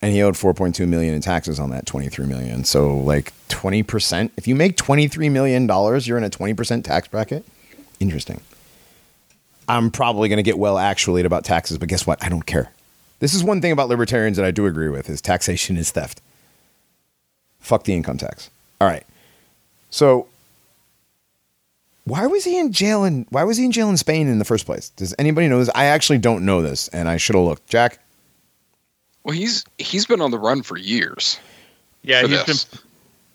And 0.00 0.12
he 0.12 0.22
owed 0.22 0.36
four 0.36 0.54
point 0.54 0.76
two 0.76 0.86
million 0.86 1.14
in 1.14 1.20
taxes 1.20 1.58
on 1.58 1.70
that 1.70 1.86
twenty 1.86 2.08
three 2.08 2.26
million. 2.26 2.64
So 2.64 2.96
like 2.96 3.32
twenty 3.48 3.82
percent. 3.82 4.32
If 4.36 4.46
you 4.46 4.54
make 4.54 4.76
twenty 4.76 5.08
three 5.08 5.28
million 5.28 5.66
dollars, 5.66 6.06
you're 6.06 6.18
in 6.18 6.24
a 6.24 6.30
twenty 6.30 6.54
percent 6.54 6.84
tax 6.84 7.08
bracket. 7.08 7.44
Interesting. 7.98 8.40
I'm 9.68 9.90
probably 9.90 10.28
gonna 10.28 10.42
get 10.42 10.58
well 10.58 10.78
actuated 10.78 11.26
about 11.26 11.44
taxes, 11.44 11.78
but 11.78 11.88
guess 11.88 12.06
what? 12.06 12.22
I 12.24 12.28
don't 12.28 12.46
care. 12.46 12.72
This 13.20 13.34
is 13.34 13.44
one 13.44 13.60
thing 13.60 13.72
about 13.72 13.88
libertarians 13.88 14.36
that 14.36 14.46
I 14.46 14.50
do 14.50 14.66
agree 14.66 14.88
with 14.88 15.08
is 15.10 15.20
taxation 15.20 15.76
is 15.76 15.90
theft. 15.90 16.20
Fuck 17.60 17.84
the 17.84 17.92
income 17.94 18.16
tax. 18.18 18.50
All 18.80 18.88
right. 18.88 19.04
So 19.90 20.26
why 22.04 22.26
was 22.26 22.44
he 22.44 22.58
in 22.58 22.72
jail 22.72 23.04
in 23.04 23.26
why 23.30 23.44
was 23.44 23.56
he 23.56 23.64
in 23.64 23.72
jail 23.72 23.90
in 23.90 23.96
Spain 23.96 24.28
in 24.28 24.38
the 24.38 24.44
first 24.44 24.66
place? 24.66 24.90
Does 24.90 25.14
anybody 25.18 25.48
know 25.48 25.58
this? 25.58 25.70
I 25.74 25.84
actually 25.86 26.18
don't 26.18 26.44
know 26.44 26.62
this 26.62 26.88
and 26.88 27.08
I 27.08 27.16
should 27.16 27.34
have 27.36 27.44
looked. 27.44 27.68
Jack? 27.68 27.98
Well, 29.24 29.36
he's 29.36 29.64
he's 29.78 30.06
been 30.06 30.20
on 30.20 30.30
the 30.30 30.38
run 30.38 30.62
for 30.62 30.78
years. 30.78 31.38
Yeah, 32.02 32.22
for 32.22 32.28
he's 32.28 32.44
this. 32.44 32.64
been 32.64 32.80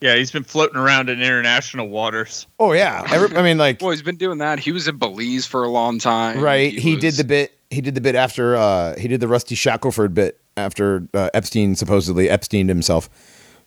yeah 0.04 0.16
he's 0.16 0.30
been 0.32 0.44
floating 0.44 0.76
around 0.78 1.10
in 1.10 1.20
international 1.22 1.88
waters. 1.90 2.46
Oh 2.60 2.74
yeah. 2.74 3.04
Every, 3.12 3.36
I 3.38 3.42
mean 3.42 3.58
like 3.58 3.78
Well, 3.82 3.92
he's 3.92 4.02
been 4.04 4.18
doing 4.18 4.38
that. 4.40 4.60
He 4.60 4.72
was 4.72 4.88
in 4.88 4.98
Belize 4.98 5.46
for 5.48 5.64
a 5.64 5.70
long 5.70 5.98
time. 5.98 6.40
right. 6.40 6.72
He, 6.74 6.96
did 6.96 7.06
was- 7.08 7.18
the 7.18 7.24
bit 7.24 7.58
he 7.72 7.82
did 7.82 7.96
the 7.96 8.02
bit 8.02 8.14
after 8.16 8.56
uh 8.56 8.96
he 9.00 9.08
did 9.08 9.20
the 9.22 9.28
Rusty 9.28 9.56
Shackleford 9.56 10.14
bit 10.14 10.40
after 10.58 11.08
uh, 11.16 11.30
Epstein 11.34 11.76
supposedly 11.76 12.28
Epsteined 12.28 12.68
himself. 12.70 13.10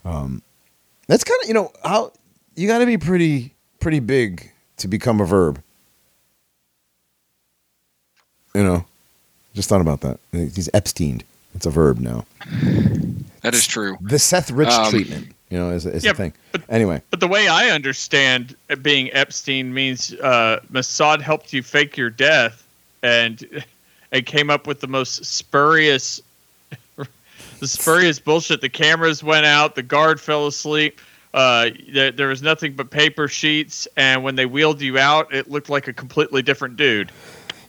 Um 0.04 0.42
that's 1.08 1.24
kind 1.24 1.40
of 1.42 1.48
you 1.48 1.54
know 1.54 1.72
how 1.84 2.12
you 2.54 2.66
got 2.68 2.78
to 2.78 2.86
be 2.86 2.98
pretty 2.98 3.54
pretty 3.80 4.00
big 4.00 4.52
to 4.78 4.88
become 4.88 5.20
a 5.20 5.24
verb. 5.24 5.60
You 8.54 8.62
know. 8.64 8.84
Just 9.54 9.68
thought 9.68 9.80
about 9.80 10.00
that. 10.02 10.18
He's 10.32 10.68
Epsteined. 10.74 11.22
It's 11.54 11.64
a 11.66 11.70
verb 11.70 11.98
now. 11.98 12.26
That 13.42 13.54
is 13.54 13.66
true. 13.66 13.96
The 14.02 14.18
Seth 14.18 14.50
Rich 14.50 14.68
Um, 14.68 14.90
treatment, 14.90 15.28
you 15.50 15.58
know, 15.58 15.70
is, 15.70 15.86
is 15.86 16.04
Yeah, 16.04 16.10
a 16.12 16.14
thing. 16.14 16.32
but- 16.52 16.62
Anyway, 16.68 17.00
But 17.10 17.20
the 17.20 17.28
way 17.28 17.48
I 17.48 17.70
understand 17.70 18.56
being 18.82 19.12
Epstein 19.12 19.72
means 19.72 20.12
uh, 20.14 20.60
Mossad 20.72 21.20
helped 21.20 21.52
you 21.52 21.62
fake 21.62 21.96
your 21.96 22.10
death, 22.10 22.66
and 23.02 23.64
and 24.12 24.24
came 24.26 24.50
up 24.50 24.66
with 24.66 24.80
the 24.80 24.86
most 24.86 25.24
spurious, 25.24 26.20
the 26.96 27.68
spurious 27.68 28.18
bullshit. 28.18 28.60
The 28.60 28.68
cameras 28.68 29.22
went 29.22 29.46
out, 29.46 29.74
the 29.74 29.82
guard 29.82 30.20
fell 30.20 30.46
asleep. 30.46 31.00
Uh, 31.34 31.70
there, 31.92 32.10
there 32.12 32.28
was 32.28 32.40
nothing 32.40 32.72
but 32.72 32.90
paper 32.90 33.28
sheets, 33.28 33.86
and 33.96 34.24
when 34.24 34.36
they 34.36 34.46
wheeled 34.46 34.80
you 34.80 34.98
out, 34.98 35.32
it 35.34 35.50
looked 35.50 35.68
like 35.68 35.86
a 35.86 35.92
completely 35.92 36.40
different 36.40 36.76
dude. 36.78 37.12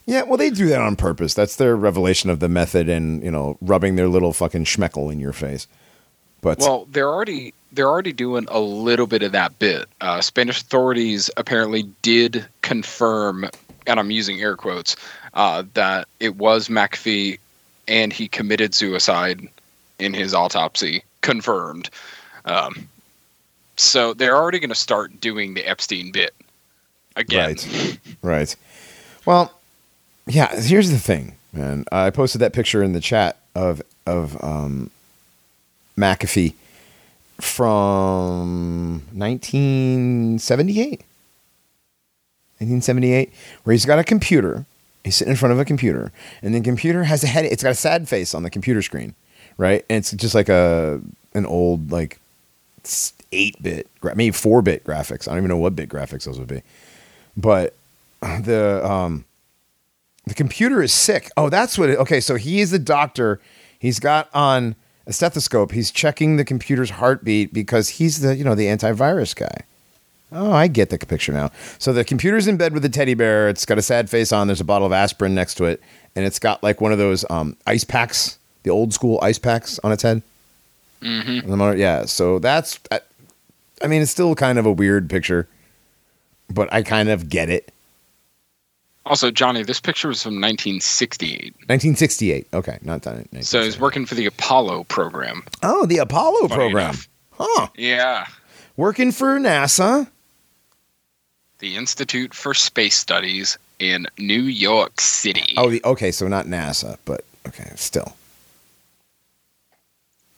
yeah, 0.06 0.22
well, 0.24 0.38
they 0.38 0.50
do 0.50 0.68
that 0.68 0.80
on 0.80 0.96
purpose. 0.96 1.34
That's 1.34 1.58
their 1.58 1.76
revelation 1.76 2.30
of 2.30 2.40
the 2.40 2.48
method, 2.48 2.88
and 2.88 3.22
you 3.24 3.32
know, 3.32 3.58
rubbing 3.60 3.96
their 3.98 4.08
little 4.08 4.32
fucking 4.32 4.64
schmeckle 4.64 5.12
in 5.12 5.20
your 5.20 5.34
face. 5.34 5.68
But 6.40 6.60
Well, 6.60 6.88
they're 6.92 7.10
already 7.10 7.54
they're 7.72 7.88
already 7.88 8.14
doing 8.14 8.46
a 8.50 8.60
little 8.60 9.08
bit 9.08 9.24
of 9.24 9.32
that 9.34 9.58
bit. 9.60 9.88
Uh, 10.02 10.22
Spanish 10.22 10.62
authorities 10.62 11.30
apparently 11.38 11.84
did 12.02 12.46
confirm, 12.62 13.50
and 13.86 14.00
I'm 14.00 14.12
using 14.12 14.42
air 14.42 14.56
quotes, 14.56 14.96
uh, 15.34 15.64
that 15.74 16.08
it 16.20 16.38
was 16.38 16.70
McAfee, 16.70 17.40
and 17.88 18.12
he 18.12 18.28
committed 18.28 18.74
suicide 18.74 19.48
in 20.00 20.14
his 20.14 20.34
autopsy. 20.34 21.04
Confirmed. 21.22 21.90
Um, 22.46 22.88
so 23.76 24.14
they're 24.14 24.36
already 24.36 24.60
going 24.60 24.70
to 24.70 24.76
start 24.76 25.20
doing 25.20 25.54
the 25.54 25.64
Epstein 25.68 26.12
bit 26.12 26.34
again. 27.16 27.50
Right. 27.50 28.00
right. 28.22 28.56
Well, 29.26 29.54
yeah. 30.26 30.60
Here's 30.60 30.90
the 30.90 31.00
thing, 31.00 31.36
man. 31.52 31.86
I 31.92 32.10
posted 32.10 32.42
that 32.42 32.54
picture 32.54 32.82
in 32.82 32.94
the 32.94 33.02
chat 33.02 33.38
of 33.56 33.82
of 34.06 34.42
um, 34.44 34.90
McAfee 35.98 36.54
from 37.40 39.04
1978. 39.14 41.04
1978, 42.60 43.32
where 43.64 43.72
he's 43.72 43.86
got 43.86 44.00
a 44.00 44.04
computer. 44.04 44.66
He's 45.04 45.16
sitting 45.16 45.32
in 45.32 45.38
front 45.38 45.54
of 45.54 45.60
a 45.60 45.66
computer, 45.66 46.12
and 46.42 46.56
the 46.56 46.62
computer 46.62 47.04
has 47.04 47.24
a 47.24 47.28
head. 47.28 47.46
It's 47.46 47.64
got 47.64 47.72
a 47.72 47.76
sad 47.76 48.10
face 48.10 48.34
on 48.34 48.44
the 48.44 48.50
computer 48.50 48.82
screen, 48.82 49.14
right? 49.58 49.86
And 49.90 49.98
it's 50.00 50.12
just 50.12 50.34
like 50.36 50.50
a 50.50 51.00
an 51.34 51.46
old 51.46 51.92
like 51.92 52.20
eight 53.32 53.62
bit, 53.62 53.88
maybe 54.04 54.32
four 54.32 54.62
bit 54.62 54.84
graphics. 54.84 55.28
I 55.28 55.32
don't 55.32 55.40
even 55.40 55.50
know 55.50 55.58
what 55.58 55.76
bit 55.76 55.88
graphics 55.88 56.26
those 56.26 56.40
would 56.40 56.48
be, 56.48 56.64
but 57.38 57.76
the 58.22 58.82
um 58.84 59.26
the 60.26 60.34
computer 60.34 60.82
is 60.82 60.92
sick. 60.92 61.30
Oh, 61.38 61.50
that's 61.50 61.78
what 61.78 61.90
it. 61.90 62.00
Okay, 62.00 62.20
so 62.20 62.36
he 62.36 62.60
is 62.60 62.72
the 62.72 62.80
doctor. 62.80 63.40
He's 63.80 64.00
got 64.00 64.30
on 64.34 64.76
a 65.08 65.14
stethoscope. 65.14 65.72
He's 65.72 65.90
checking 65.90 66.36
the 66.36 66.46
computer's 66.46 66.92
heartbeat 66.92 67.54
because 67.54 67.90
he's 67.90 68.20
the 68.20 68.36
you 68.36 68.44
know 68.44 68.54
the 68.54 68.68
antivirus 68.68 69.36
guy. 69.36 69.62
Oh, 70.32 70.52
I 70.52 70.68
get 70.68 70.90
the 70.90 70.98
picture 70.98 71.32
now. 71.32 71.52
So 71.80 71.94
the 71.94 72.04
computer's 72.04 72.48
in 72.48 72.58
bed 72.58 72.74
with 72.74 72.84
a 72.84 72.90
teddy 72.90 73.14
bear. 73.14 73.48
It's 73.48 73.66
got 73.66 73.78
a 73.78 73.82
sad 73.82 74.10
face 74.10 74.34
on. 74.34 74.48
There's 74.48 74.60
a 74.60 74.66
bottle 74.66 74.86
of 74.86 74.92
aspirin 74.92 75.34
next 75.34 75.56
to 75.56 75.64
it, 75.64 75.82
and 76.16 76.26
it's 76.26 76.38
got 76.38 76.62
like 76.62 76.82
one 76.82 76.92
of 76.92 76.98
those 76.98 77.26
um, 77.30 77.56
ice 77.66 77.86
packs, 77.86 78.38
the 78.64 78.70
old 78.70 78.94
school 78.94 79.20
ice 79.22 79.40
packs 79.40 79.80
on 79.80 79.94
its 79.94 80.04
head. 80.04 80.22
Mm-hmm. 81.02 81.80
Yeah. 81.80 82.06
So 82.06 82.40
that's. 82.40 82.80
I, 82.92 83.00
I 83.82 83.88
mean, 83.88 84.02
it's 84.02 84.12
still 84.12 84.36
kind 84.36 84.58
of 84.60 84.66
a 84.66 84.72
weird 84.72 85.10
picture, 85.10 85.48
but 86.50 86.72
I 86.74 86.82
kind 86.82 87.10
of 87.10 87.30
get 87.30 87.50
it. 87.50 87.72
Also, 89.08 89.32
Johnny, 89.32 89.64
this 89.64 89.80
picture 89.80 90.10
was 90.10 90.22
from 90.22 90.36
1968. 90.36 91.54
1968. 91.68 92.48
Okay, 92.54 92.78
not 92.82 93.04
that. 93.04 93.26
So 93.46 93.64
he's 93.64 93.80
working 93.80 94.06
for 94.06 94.16
the 94.16 94.26
Apollo 94.26 94.84
program. 94.86 95.44
Oh, 95.64 95.86
the 95.86 96.00
Apollo 96.00 96.50
Funny 96.50 96.56
program. 96.56 96.90
enough. 96.90 97.08
Huh. 97.32 97.68
Yeah. 97.76 98.28
Working 98.76 99.14
for 99.14 99.40
NASA. 99.40 100.10
The 101.60 101.78
Institute 101.78 102.34
for 102.34 102.54
Space 102.54 102.96
Studies 102.96 103.58
in 103.80 104.08
New 104.18 104.42
York 104.42 105.00
City. 105.00 105.54
Oh, 105.56 105.70
the 105.70 105.82
okay. 105.86 106.12
So 106.12 106.28
not 106.28 106.46
NASA, 106.46 106.98
but 107.06 107.24
okay, 107.48 107.72
still. 107.76 108.16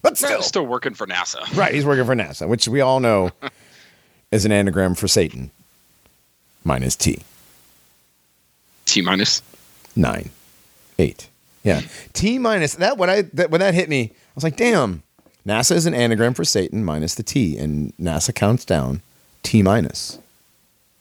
But 0.02 0.18
still, 0.18 0.42
still 0.42 0.66
working 0.66 0.94
for 0.94 1.08
NASA. 1.08 1.42
right? 1.58 1.74
He's 1.74 1.86
working 1.86 2.06
for 2.06 2.16
NASA, 2.16 2.48
which 2.48 2.68
we 2.68 2.82
all 2.82 3.00
know 3.00 3.32
is 4.32 4.46
an 4.46 4.52
anagram 4.52 4.96
for 4.96 5.08
Satan, 5.08 5.52
minus 6.64 6.96
T. 6.96 7.24
T. 8.92 9.06
Nine, 9.96 10.30
eight. 10.98 11.30
Yeah, 11.64 11.82
T 12.14 12.40
minus 12.40 12.76
that 12.76 12.98
when 12.98 13.10
I 13.10 13.24
that, 13.34 13.52
when 13.52 13.60
that 13.60 13.74
hit 13.74 13.90
me, 13.90 14.12
I 14.14 14.32
was 14.36 14.44
like, 14.44 14.56
damn. 14.58 15.04
NASA 15.48 15.72
is 15.72 15.86
an 15.86 15.94
anagram 15.94 16.34
for 16.34 16.44
Satan 16.44 16.84
minus 16.84 17.16
the 17.16 17.24
T, 17.24 17.58
and 17.58 17.96
NASA 17.98 18.36
counts 18.36 18.66
down 18.66 19.02
T 19.42 19.64
minus. 19.64 20.20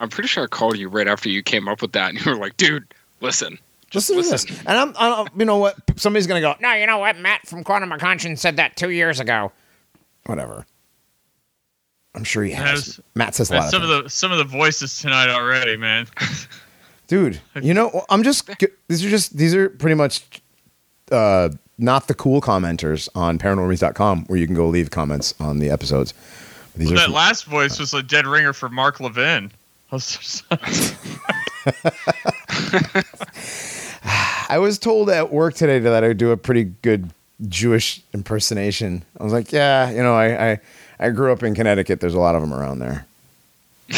I'm 0.00 0.09
pretty 0.09 0.28
sure 0.28 0.45
I 0.45 0.47
called 0.47 0.78
you 0.78 0.88
right 0.88 1.09
after 1.09 1.28
you 1.28 1.42
came 1.42 1.68
up 1.68 1.83
with 1.83 1.92
that, 1.92 2.11
and 2.11 2.25
you 2.25 2.30
were 2.33 2.38
like, 2.38 2.57
"Dude, 2.57 2.85
listen, 3.21 3.59
just 3.90 4.09
Listen 4.11 4.14
to 4.25 4.30
listen." 4.30 4.54
this. 4.54 4.64
And 4.66 4.78
I'm, 4.78 4.95
I'm, 4.99 5.26
you 5.38 5.45
know 5.45 5.57
what? 5.59 5.76
Somebody's 5.97 6.26
gonna 6.28 6.40
go, 6.40 6.54
No, 6.61 6.73
you 6.75 6.87
know 6.87 6.99
what? 6.99 7.18
Matt 7.18 7.47
from 7.47 7.64
Quantum 7.64 7.90
of 7.92 8.00
Conscience 8.00 8.40
said 8.40 8.57
that 8.57 8.76
two 8.76 8.90
years 8.90 9.18
ago. 9.21 9.50
whatever. 10.26 10.64
I'm 12.14 12.25
sure 12.25 12.42
he 12.45 12.52
has. 12.52 12.71
Has- 12.97 13.00
Matt 13.14 13.35
says 13.35 13.50
a 13.50 13.54
lot 13.54 13.59
Man, 13.61 13.66
of 13.66 13.71
some 13.71 13.83
of 13.83 13.88
the 14.04 14.09
some 14.11 14.33
of 14.33 14.38
the 14.38 14.45
voices 14.45 14.99
tonight 14.99 15.28
already, 15.28 15.76
man. 15.76 16.07
dude 17.08 17.40
you 17.60 17.74
know 17.74 18.04
i'm 18.10 18.22
just 18.22 18.48
these 18.88 19.04
are 19.04 19.08
just 19.10 19.36
these 19.36 19.54
are 19.54 19.68
pretty 19.68 19.94
much 19.94 20.40
uh 21.10 21.48
not 21.78 22.08
the 22.08 22.14
cool 22.14 22.40
commenters 22.40 23.08
on 23.14 23.38
paranormies.com 23.38 24.24
where 24.26 24.38
you 24.38 24.46
can 24.46 24.54
go 24.54 24.68
leave 24.68 24.90
comments 24.90 25.32
on 25.38 25.60
the 25.60 25.70
episodes. 25.70 26.12
Are 26.76 26.84
that 26.84 26.98
some- 27.04 27.12
last 27.12 27.44
voice 27.44 27.78
was 27.78 27.94
a 27.94 28.02
dead 28.02 28.26
ringer 28.26 28.52
for 28.52 28.68
Mark 28.68 28.98
Levin. 29.00 29.52
I 29.90 29.94
was 29.94 30.42
i 34.50 34.58
was 34.58 34.78
told 34.78 35.08
at 35.08 35.32
work 35.32 35.54
today 35.54 35.78
that 35.78 36.04
i 36.04 36.08
would 36.08 36.18
do 36.18 36.30
a 36.30 36.36
pretty 36.36 36.64
good 36.82 37.10
jewish 37.48 38.02
impersonation. 38.12 39.02
I 39.18 39.24
was 39.24 39.32
like 39.32 39.50
yeah 39.52 39.90
you 39.90 40.02
know 40.02 40.14
i 40.14 40.50
i, 40.50 40.60
I 40.98 41.10
grew 41.10 41.32
up 41.32 41.42
in 41.42 41.54
connecticut. 41.54 42.00
There's 42.00 42.14
a 42.14 42.18
lot 42.18 42.34
of 42.34 42.42
them 42.42 42.52
around 42.52 42.80
there 42.80 43.06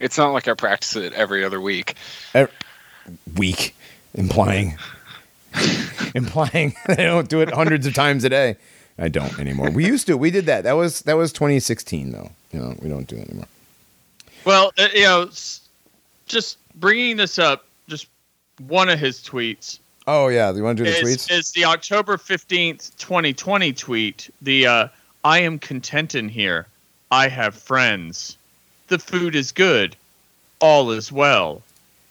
It's 0.00 0.18
not 0.18 0.32
like 0.32 0.48
I 0.48 0.54
practice 0.54 0.96
it 0.96 1.12
every 1.12 1.44
other 1.44 1.60
week. 1.60 1.94
Week 3.36 3.74
implying 4.14 4.76
implying 6.14 6.74
i 6.88 6.94
don't 6.96 7.28
do 7.28 7.40
it 7.40 7.52
hundreds 7.52 7.86
of 7.86 7.94
times 7.94 8.24
a 8.24 8.28
day 8.28 8.56
i 8.98 9.08
don't 9.08 9.38
anymore 9.38 9.70
we 9.70 9.86
used 9.86 10.06
to 10.06 10.16
we 10.16 10.32
did 10.32 10.46
that 10.46 10.64
that 10.64 10.72
was 10.72 11.02
that 11.02 11.16
was 11.16 11.32
2016 11.32 12.10
though 12.10 12.28
you 12.52 12.58
know 12.58 12.74
we 12.82 12.88
don't 12.88 13.06
do 13.06 13.16
it 13.16 13.28
anymore 13.30 13.46
well, 14.44 14.72
uh, 14.78 14.88
you 14.94 15.02
know, 15.02 15.22
s- 15.24 15.68
just 16.26 16.58
bringing 16.78 17.16
this 17.16 17.38
up. 17.38 17.66
Just 17.88 18.08
one 18.66 18.88
of 18.88 18.98
his 18.98 19.18
tweets 19.18 19.80
Oh 20.06 20.28
yeah, 20.28 20.52
you 20.52 20.62
want 20.62 20.78
to 20.78 20.84
do 20.84 20.90
the 20.90 20.96
is, 20.98 21.26
tweets? 21.26 21.30
is 21.30 21.52
the 21.52 21.64
October 21.64 22.16
fifteenth, 22.16 22.96
twenty 22.98 23.32
twenty 23.32 23.72
tweet. 23.72 24.30
The 24.42 24.66
uh, 24.66 24.88
I 25.24 25.40
am 25.40 25.58
content 25.58 26.14
in 26.14 26.28
here. 26.28 26.66
I 27.10 27.28
have 27.28 27.54
friends. 27.54 28.36
The 28.90 28.98
food 28.98 29.34
is 29.36 29.52
good. 29.52 29.96
All 30.60 30.90
is 30.90 31.10
well. 31.12 31.62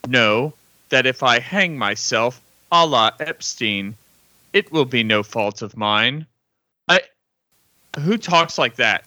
Know 0.08 0.54
that 0.90 1.06
if 1.06 1.22
I 1.24 1.40
hang 1.40 1.78
myself, 1.78 2.42
a 2.72 2.86
la 2.86 3.12
Epstein, 3.20 3.96
it 4.54 4.72
will 4.72 4.86
be 4.86 5.04
no 5.04 5.22
fault 5.22 5.62
of 5.62 5.76
mine. 5.76 6.26
I 6.88 7.02
who 8.00 8.18
talks 8.18 8.58
like 8.58 8.78
that? 8.78 9.04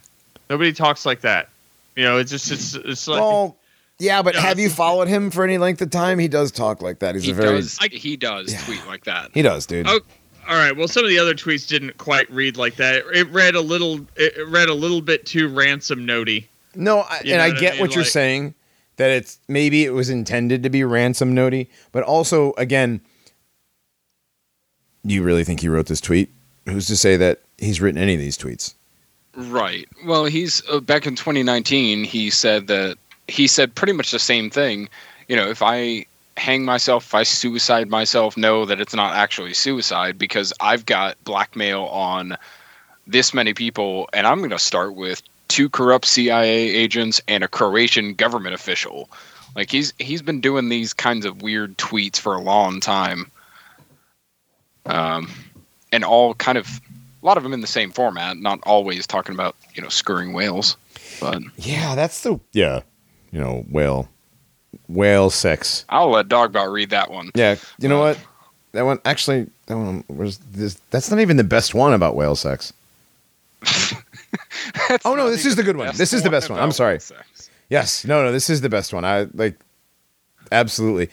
Nobody 0.50 0.72
talks 0.74 1.06
like 1.06 1.22
that. 1.22 1.48
You 1.96 2.04
know, 2.04 2.18
it's 2.18 2.30
just 2.30 2.50
it's 2.52 2.74
it's 2.74 3.08
like 3.08 3.20
well, 3.20 3.56
yeah, 3.98 4.20
but 4.20 4.34
Yeah, 4.34 4.42
have 4.42 4.58
you 4.58 4.68
followed 4.68 5.08
him 5.08 5.30
for 5.30 5.42
any 5.42 5.56
length 5.56 5.80
of 5.80 5.88
time? 5.90 6.18
He 6.18 6.28
does 6.28 6.52
talk 6.52 6.82
like 6.82 6.98
that. 6.98 7.14
He's 7.14 7.24
He 7.24 7.30
a 7.30 7.34
very 7.34 7.56
does. 7.60 7.78
he 7.90 8.16
does 8.18 8.52
Yeah. 8.52 8.60
tweet 8.64 8.86
like 8.86 9.04
that. 9.04 9.30
he 9.32 9.40
does, 9.42 9.64
dude. 9.64 9.86
Oh, 9.88 10.00
all 10.46 10.56
right. 10.56 10.76
Well, 10.76 10.88
some 10.88 11.04
of 11.04 11.08
the 11.10 11.18
other 11.18 11.34
tweets 11.34 11.66
didn't 11.66 11.96
quite 11.96 12.30
read 12.30 12.58
like 12.58 12.76
that. 12.76 13.02
It 13.14 13.28
read 13.30 13.54
a 13.54 13.60
little. 13.62 14.06
It 14.16 14.46
read 14.46 14.68
a 14.68 14.74
little 14.74 15.00
bit 15.00 15.24
too 15.24 15.48
ransom 15.48 16.06
notey. 16.06 16.44
No, 16.74 17.00
I, 17.00 17.20
and 17.24 17.40
I 17.42 17.48
what 17.48 17.56
I 17.56 17.60
get 17.60 17.72
mean? 17.74 17.80
what 17.80 17.94
you're 17.94 18.04
Like- 18.04 18.12
saying. 18.12 18.54
That 18.96 19.10
it's 19.10 19.38
maybe 19.48 19.84
it 19.84 19.94
was 19.94 20.10
intended 20.10 20.62
to 20.64 20.70
be 20.70 20.84
ransom 20.84 21.34
notey, 21.34 21.68
but 21.92 22.02
also 22.04 22.52
again, 22.58 23.00
you 25.04 25.22
really 25.22 25.44
think 25.44 25.60
he 25.60 25.68
wrote 25.68 25.86
this 25.86 26.00
tweet? 26.00 26.30
Who's 26.66 26.86
to 26.88 26.96
say 26.96 27.16
that 27.16 27.40
he's 27.58 27.80
written 27.80 28.00
any 28.00 28.14
of 28.14 28.20
these 28.20 28.38
tweets? 28.38 28.74
Right. 29.34 29.88
Well, 30.04 30.26
he's 30.26 30.62
uh, 30.68 30.80
back 30.80 31.06
in 31.06 31.16
2019. 31.16 32.04
He 32.04 32.28
said 32.30 32.66
that 32.66 32.98
he 33.28 33.46
said 33.46 33.74
pretty 33.74 33.94
much 33.94 34.10
the 34.10 34.18
same 34.18 34.50
thing. 34.50 34.88
You 35.26 35.36
know, 35.36 35.48
if 35.48 35.62
I 35.62 36.04
hang 36.36 36.64
myself, 36.64 37.06
if 37.06 37.14
I 37.14 37.22
suicide 37.22 37.88
myself, 37.88 38.36
know 38.36 38.64
that 38.66 38.80
it's 38.80 38.94
not 38.94 39.14
actually 39.16 39.54
suicide 39.54 40.18
because 40.18 40.52
I've 40.60 40.84
got 40.86 41.16
blackmail 41.24 41.84
on 41.84 42.36
this 43.06 43.32
many 43.34 43.54
people, 43.54 44.08
and 44.12 44.26
I'm 44.26 44.38
going 44.38 44.50
to 44.50 44.58
start 44.58 44.94
with 44.94 45.22
two 45.52 45.68
corrupt 45.68 46.06
CIA 46.06 46.48
agents 46.48 47.20
and 47.28 47.44
a 47.44 47.48
Croatian 47.48 48.14
government 48.14 48.54
official. 48.54 49.10
Like 49.54 49.70
he's 49.70 49.92
he's 49.98 50.22
been 50.22 50.40
doing 50.40 50.70
these 50.70 50.94
kinds 50.94 51.26
of 51.26 51.42
weird 51.42 51.76
tweets 51.76 52.18
for 52.18 52.34
a 52.34 52.40
long 52.40 52.80
time. 52.80 53.30
Um, 54.86 55.30
and 55.92 56.04
all 56.04 56.34
kind 56.34 56.56
of 56.56 56.80
a 57.22 57.26
lot 57.26 57.36
of 57.36 57.42
them 57.42 57.52
in 57.52 57.60
the 57.60 57.66
same 57.66 57.92
format, 57.92 58.38
not 58.38 58.60
always 58.62 59.06
talking 59.06 59.34
about 59.34 59.54
you 59.74 59.82
know 59.82 59.90
scurrying 59.90 60.32
whales, 60.32 60.78
but 61.20 61.42
Yeah, 61.58 61.94
that's 61.94 62.22
the 62.22 62.40
yeah, 62.52 62.80
you 63.30 63.38
know, 63.38 63.66
whale, 63.70 64.08
whale 64.88 65.28
sex. 65.28 65.84
I'll 65.90 66.10
let 66.10 66.28
Dogbot 66.28 66.72
read 66.72 66.90
that 66.90 67.10
one. 67.10 67.30
Yeah, 67.34 67.56
you 67.78 67.88
know 67.88 68.00
what? 68.00 68.18
That 68.72 68.86
one 68.86 69.00
actually, 69.04 69.50
that 69.66 69.76
one 69.76 70.02
was 70.08 70.38
this. 70.38 70.80
That's 70.90 71.10
not 71.10 71.20
even 71.20 71.36
the 71.36 71.44
best 71.44 71.74
one 71.74 71.92
about 71.92 72.16
whale 72.16 72.36
sex. 72.36 72.72
Oh, 75.04 75.14
no, 75.14 75.30
this 75.30 75.46
is 75.46 75.56
the 75.56 75.62
good 75.62 75.76
one. 75.76 75.94
This 75.96 76.12
is 76.12 76.22
the 76.22 76.30
best 76.30 76.48
one. 76.50 76.58
I'm 76.58 76.72
sorry. 76.72 77.00
sex. 77.00 77.50
Yes, 77.68 78.04
no, 78.04 78.22
no, 78.22 78.32
this 78.32 78.50
is 78.50 78.60
the 78.60 78.68
best 78.68 78.92
one. 78.92 79.04
I 79.04 79.26
like, 79.34 79.58
absolutely, 80.50 81.08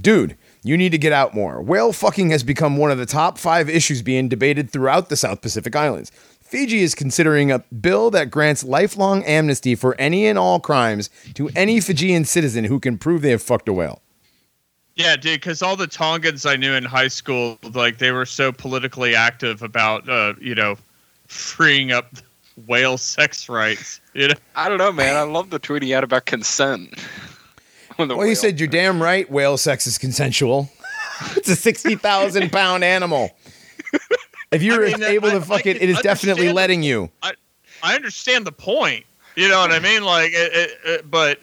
dude. 0.00 0.36
You 0.62 0.76
need 0.76 0.92
to 0.92 0.98
get 0.98 1.12
out 1.12 1.34
more. 1.34 1.62
Whale 1.62 1.92
fucking 1.92 2.30
has 2.30 2.42
become 2.42 2.76
one 2.76 2.90
of 2.90 2.98
the 2.98 3.06
top 3.06 3.38
five 3.38 3.70
issues 3.70 4.02
being 4.02 4.28
debated 4.28 4.70
throughout 4.70 5.08
the 5.08 5.16
South 5.16 5.40
Pacific 5.40 5.74
Islands. 5.74 6.12
Fiji 6.42 6.80
is 6.80 6.94
considering 6.94 7.50
a 7.50 7.60
bill 7.60 8.10
that 8.10 8.30
grants 8.30 8.62
lifelong 8.62 9.24
amnesty 9.24 9.74
for 9.74 9.94
any 9.98 10.26
and 10.26 10.38
all 10.38 10.60
crimes 10.60 11.08
to 11.34 11.48
any 11.56 11.80
Fijian 11.80 12.24
citizen 12.26 12.64
who 12.64 12.78
can 12.78 12.98
prove 12.98 13.22
they 13.22 13.30
have 13.30 13.42
fucked 13.42 13.68
a 13.68 13.72
whale. 13.72 14.02
Yeah, 14.96 15.16
dude. 15.16 15.40
Because 15.40 15.62
all 15.62 15.76
the 15.76 15.86
Tongans 15.86 16.44
I 16.44 16.56
knew 16.56 16.74
in 16.74 16.84
high 16.84 17.08
school, 17.08 17.58
like 17.72 17.98
they 17.98 18.10
were 18.10 18.26
so 18.26 18.52
politically 18.52 19.14
active 19.14 19.62
about, 19.62 20.06
uh, 20.08 20.34
you 20.40 20.54
know, 20.54 20.76
freeing 21.30 21.92
up 21.92 22.06
whale 22.66 22.98
sex 22.98 23.48
rights. 23.48 24.00
You 24.14 24.28
know. 24.28 24.34
I 24.56 24.68
don't 24.68 24.78
know, 24.78 24.92
man. 24.92 25.16
I 25.16 25.22
love 25.22 25.50
the 25.50 25.58
tweet 25.58 25.82
he 25.82 25.90
had 25.90 26.04
about 26.04 26.26
consent. 26.26 26.94
When 27.96 28.08
the 28.08 28.16
Well, 28.16 28.26
you 28.26 28.34
said 28.34 28.58
you're 28.58 28.68
damn 28.68 29.02
right. 29.02 29.30
Whale 29.30 29.58
sex 29.58 29.86
is 29.86 29.98
consensual. 29.98 30.70
it's 31.36 31.48
a 31.50 31.56
sixty 31.56 31.96
thousand 31.96 32.50
pound 32.52 32.82
animal. 32.82 33.30
If 34.50 34.62
you're 34.62 34.86
I 34.86 34.92
mean, 34.92 35.02
able 35.02 35.28
I- 35.28 35.32
to 35.34 35.40
fuck 35.42 35.66
I 35.66 35.70
it, 35.70 35.74
can 35.74 35.82
it 35.82 35.90
is 35.90 36.00
definitely 36.00 36.50
letting 36.52 36.82
you. 36.82 37.10
I 37.22 37.94
understand 37.94 38.46
the 38.46 38.52
point. 38.52 39.04
You 39.36 39.48
know 39.48 39.58
what 39.60 39.70
I 39.72 39.80
mean? 39.80 40.02
Like, 40.02 40.32
it, 40.32 40.52
it, 40.54 40.70
it, 40.84 41.10
but 41.10 41.40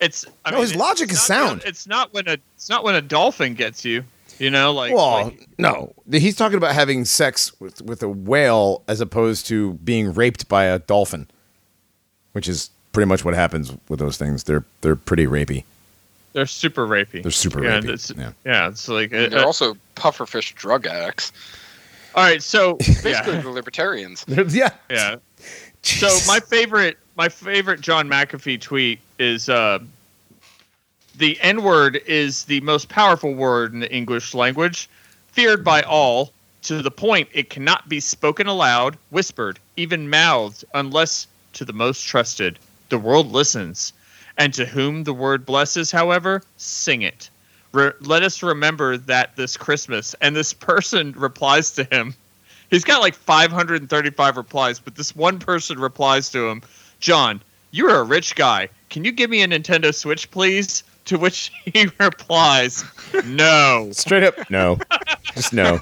it's. 0.00 0.24
I 0.44 0.50
No, 0.50 0.56
mean, 0.56 0.62
his 0.62 0.70
it's- 0.72 0.80
logic 0.88 1.12
is 1.12 1.20
sound. 1.22 1.60
when- 1.60 1.68
It's 1.68 1.86
not 1.86 2.12
when 2.12 2.26
a. 2.28 2.38
It's 2.56 2.68
not 2.68 2.82
when 2.82 2.96
a 2.96 3.02
dolphin 3.02 3.54
gets 3.54 3.84
you. 3.84 4.02
You 4.40 4.50
know, 4.50 4.72
like. 4.72 4.92
Well, 4.94 5.24
like- 5.24 5.46
no, 5.58 5.92
he's 6.10 6.34
talking 6.34 6.56
about 6.56 6.74
having 6.74 7.04
sex 7.04 7.52
with 7.60 7.82
with 7.82 8.02
a 8.02 8.08
whale 8.08 8.82
as 8.88 9.00
opposed 9.00 9.46
to 9.48 9.74
being 9.74 10.12
raped 10.14 10.48
by 10.48 10.64
a 10.64 10.78
dolphin, 10.80 11.28
which 12.32 12.48
is 12.48 12.70
pretty 12.92 13.06
much 13.06 13.24
what 13.24 13.34
happens 13.34 13.72
with 13.88 14.00
those 14.00 14.16
things. 14.16 14.44
They're 14.44 14.64
they're 14.80 14.96
pretty 14.96 15.26
rapey. 15.26 15.64
they're 16.32 16.46
super 16.46 16.86
rapey. 16.86 17.22
They're 17.22 17.30
super 17.30 17.62
yeah, 17.62 17.80
rapey. 17.80 17.90
It's, 17.90 18.10
Yeah. 18.16 18.32
yeah, 18.44 18.68
it's 18.68 18.88
like. 18.88 19.12
And 19.12 19.26
uh, 19.26 19.28
they're 19.28 19.46
also 19.46 19.76
pufferfish 19.96 20.54
drug 20.54 20.86
addicts. 20.86 21.32
all 22.14 22.24
right, 22.24 22.42
so 22.42 22.74
Basically, 22.78 23.10
yeah, 23.34 23.40
the 23.42 23.50
libertarians. 23.50 24.24
yeah. 24.28 24.70
yeah. 24.90 25.16
So 25.82 26.08
my 26.26 26.40
favorite, 26.40 26.98
my 27.16 27.30
favorite 27.30 27.80
John 27.80 28.06
McAfee 28.06 28.60
tweet 28.60 29.00
is 29.18 29.48
uh, 29.48 29.78
the 31.20 31.38
N 31.42 31.62
word 31.62 32.00
is 32.06 32.44
the 32.44 32.62
most 32.62 32.88
powerful 32.88 33.34
word 33.34 33.74
in 33.74 33.80
the 33.80 33.94
English 33.94 34.32
language, 34.32 34.88
feared 35.28 35.62
by 35.62 35.82
all 35.82 36.32
to 36.62 36.80
the 36.80 36.90
point 36.90 37.28
it 37.34 37.50
cannot 37.50 37.90
be 37.90 38.00
spoken 38.00 38.46
aloud, 38.46 38.96
whispered, 39.10 39.58
even 39.76 40.08
mouthed, 40.08 40.64
unless 40.72 41.26
to 41.52 41.66
the 41.66 41.74
most 41.74 42.06
trusted. 42.06 42.58
The 42.88 42.98
world 42.98 43.32
listens, 43.32 43.92
and 44.38 44.54
to 44.54 44.64
whom 44.64 45.04
the 45.04 45.12
word 45.12 45.44
blesses, 45.44 45.90
however, 45.90 46.42
sing 46.56 47.02
it. 47.02 47.28
Re- 47.72 47.92
let 48.00 48.22
us 48.22 48.42
remember 48.42 48.96
that 48.96 49.36
this 49.36 49.58
Christmas, 49.58 50.14
and 50.22 50.34
this 50.34 50.54
person 50.54 51.12
replies 51.18 51.70
to 51.72 51.84
him. 51.84 52.14
He's 52.70 52.84
got 52.84 53.02
like 53.02 53.14
535 53.14 54.38
replies, 54.38 54.78
but 54.78 54.94
this 54.94 55.14
one 55.14 55.38
person 55.38 55.78
replies 55.78 56.30
to 56.30 56.48
him, 56.48 56.62
John, 56.98 57.42
you're 57.72 57.96
a 57.96 58.04
rich 58.04 58.36
guy. 58.36 58.70
Can 58.88 59.04
you 59.04 59.12
give 59.12 59.28
me 59.28 59.42
a 59.42 59.48
Nintendo 59.48 59.94
Switch, 59.94 60.30
please? 60.30 60.82
To 61.10 61.18
which 61.18 61.50
he 61.64 61.88
replies, 61.98 62.84
No. 63.26 63.88
Straight 63.90 64.22
up, 64.22 64.48
no, 64.48 64.78
just 65.34 65.52
no. 65.52 65.80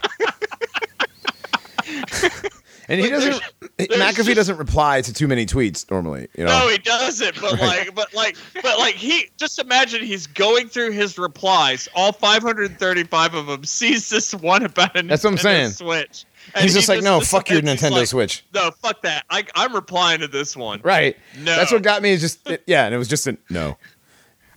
and 2.89 2.99
he 3.01 3.11
doesn't. 3.11 3.43
McAfee 3.79 4.35
doesn't 4.35 4.57
reply 4.57 5.03
to 5.03 5.13
too 5.13 5.29
many 5.29 5.45
tweets 5.45 5.89
normally. 5.91 6.29
You 6.37 6.45
know, 6.47 6.61
No, 6.61 6.69
he 6.71 6.79
doesn't. 6.79 7.39
But 7.43 7.61
like, 7.61 7.95
but 7.95 8.13
like, 8.15 8.37
but 8.63 8.79
like, 8.79 8.95
he 8.95 9.29
just 9.37 9.59
imagine 9.59 10.03
he's 10.03 10.27
going 10.27 10.67
through 10.69 10.93
his 10.93 11.19
replies, 11.19 11.89
all 11.95 12.13
535 12.13 13.35
of 13.35 13.47
them, 13.47 13.65
sees 13.65 14.09
this 14.09 14.35
one 14.35 14.65
about 14.65 14.97
a 14.99 15.03
That's 15.03 15.25
what 15.25 15.33
I'm 15.33 15.37
saying. 15.39 15.71
Switch. 15.73 16.25
and 16.55 16.63
he's 16.65 16.73
he 16.73 16.79
just 16.79 16.89
like, 16.89 17.03
no, 17.03 17.19
decides- 17.21 17.31
fuck 17.31 17.51
your 17.51 17.61
Nintendo 17.61 17.91
like, 17.93 18.07
Switch. 18.09 18.47
No, 18.55 18.71
fuck 18.83 19.03
that. 19.03 19.25
I, 19.29 19.45
I'm 19.55 19.75
replying 19.75 20.21
to 20.21 20.27
this 20.29 20.57
one. 20.57 20.81
Right. 20.83 21.17
No. 21.39 21.55
That's 21.55 21.71
what 21.71 21.83
got 21.83 22.01
me. 22.01 22.13
Is 22.13 22.23
just 22.23 22.49
it- 22.49 22.63
yeah, 22.67 22.87
and 22.87 22.95
it 22.95 22.99
was 22.99 23.09
just 23.09 23.27
a 23.27 23.37
no. 23.51 23.77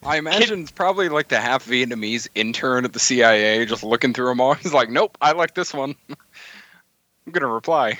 I 0.03 0.17
imagine 0.17 0.61
it's 0.61 0.71
probably 0.71 1.09
like 1.09 1.27
the 1.27 1.39
half 1.39 1.65
Vietnamese 1.67 2.27
intern 2.33 2.85
at 2.85 2.93
the 2.93 2.99
CIA 2.99 3.65
just 3.65 3.83
looking 3.83 4.13
through 4.13 4.27
them 4.29 4.41
all. 4.41 4.53
He's 4.55 4.73
like, 4.73 4.89
nope, 4.89 5.17
I 5.21 5.31
like 5.33 5.53
this 5.53 5.73
one. 5.73 5.95
I'm 6.09 7.31
gonna 7.31 7.47
reply. 7.47 7.97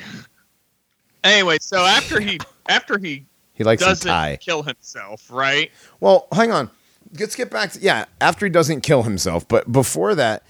Anyway, 1.24 1.58
so 1.62 1.78
after 1.86 2.20
he 2.20 2.40
after 2.68 2.98
he 2.98 3.26
He 3.54 3.64
likes 3.64 3.82
a 3.84 3.86
doesn't 3.86 4.08
tie. 4.10 4.38
kill 4.42 4.64
himself, 4.64 5.30
right? 5.30 5.72
Well, 6.00 6.28
hang 6.32 6.52
on. 6.52 6.72
Let's 7.20 7.36
get 7.36 7.52
back 7.52 7.72
to 7.74 7.80
yeah. 7.80 8.06
After 8.20 8.46
he 8.46 8.50
doesn't 8.50 8.82
kill 8.82 9.04
himself, 9.04 9.48
but 9.48 9.72
before 9.72 10.16
that, 10.16 10.44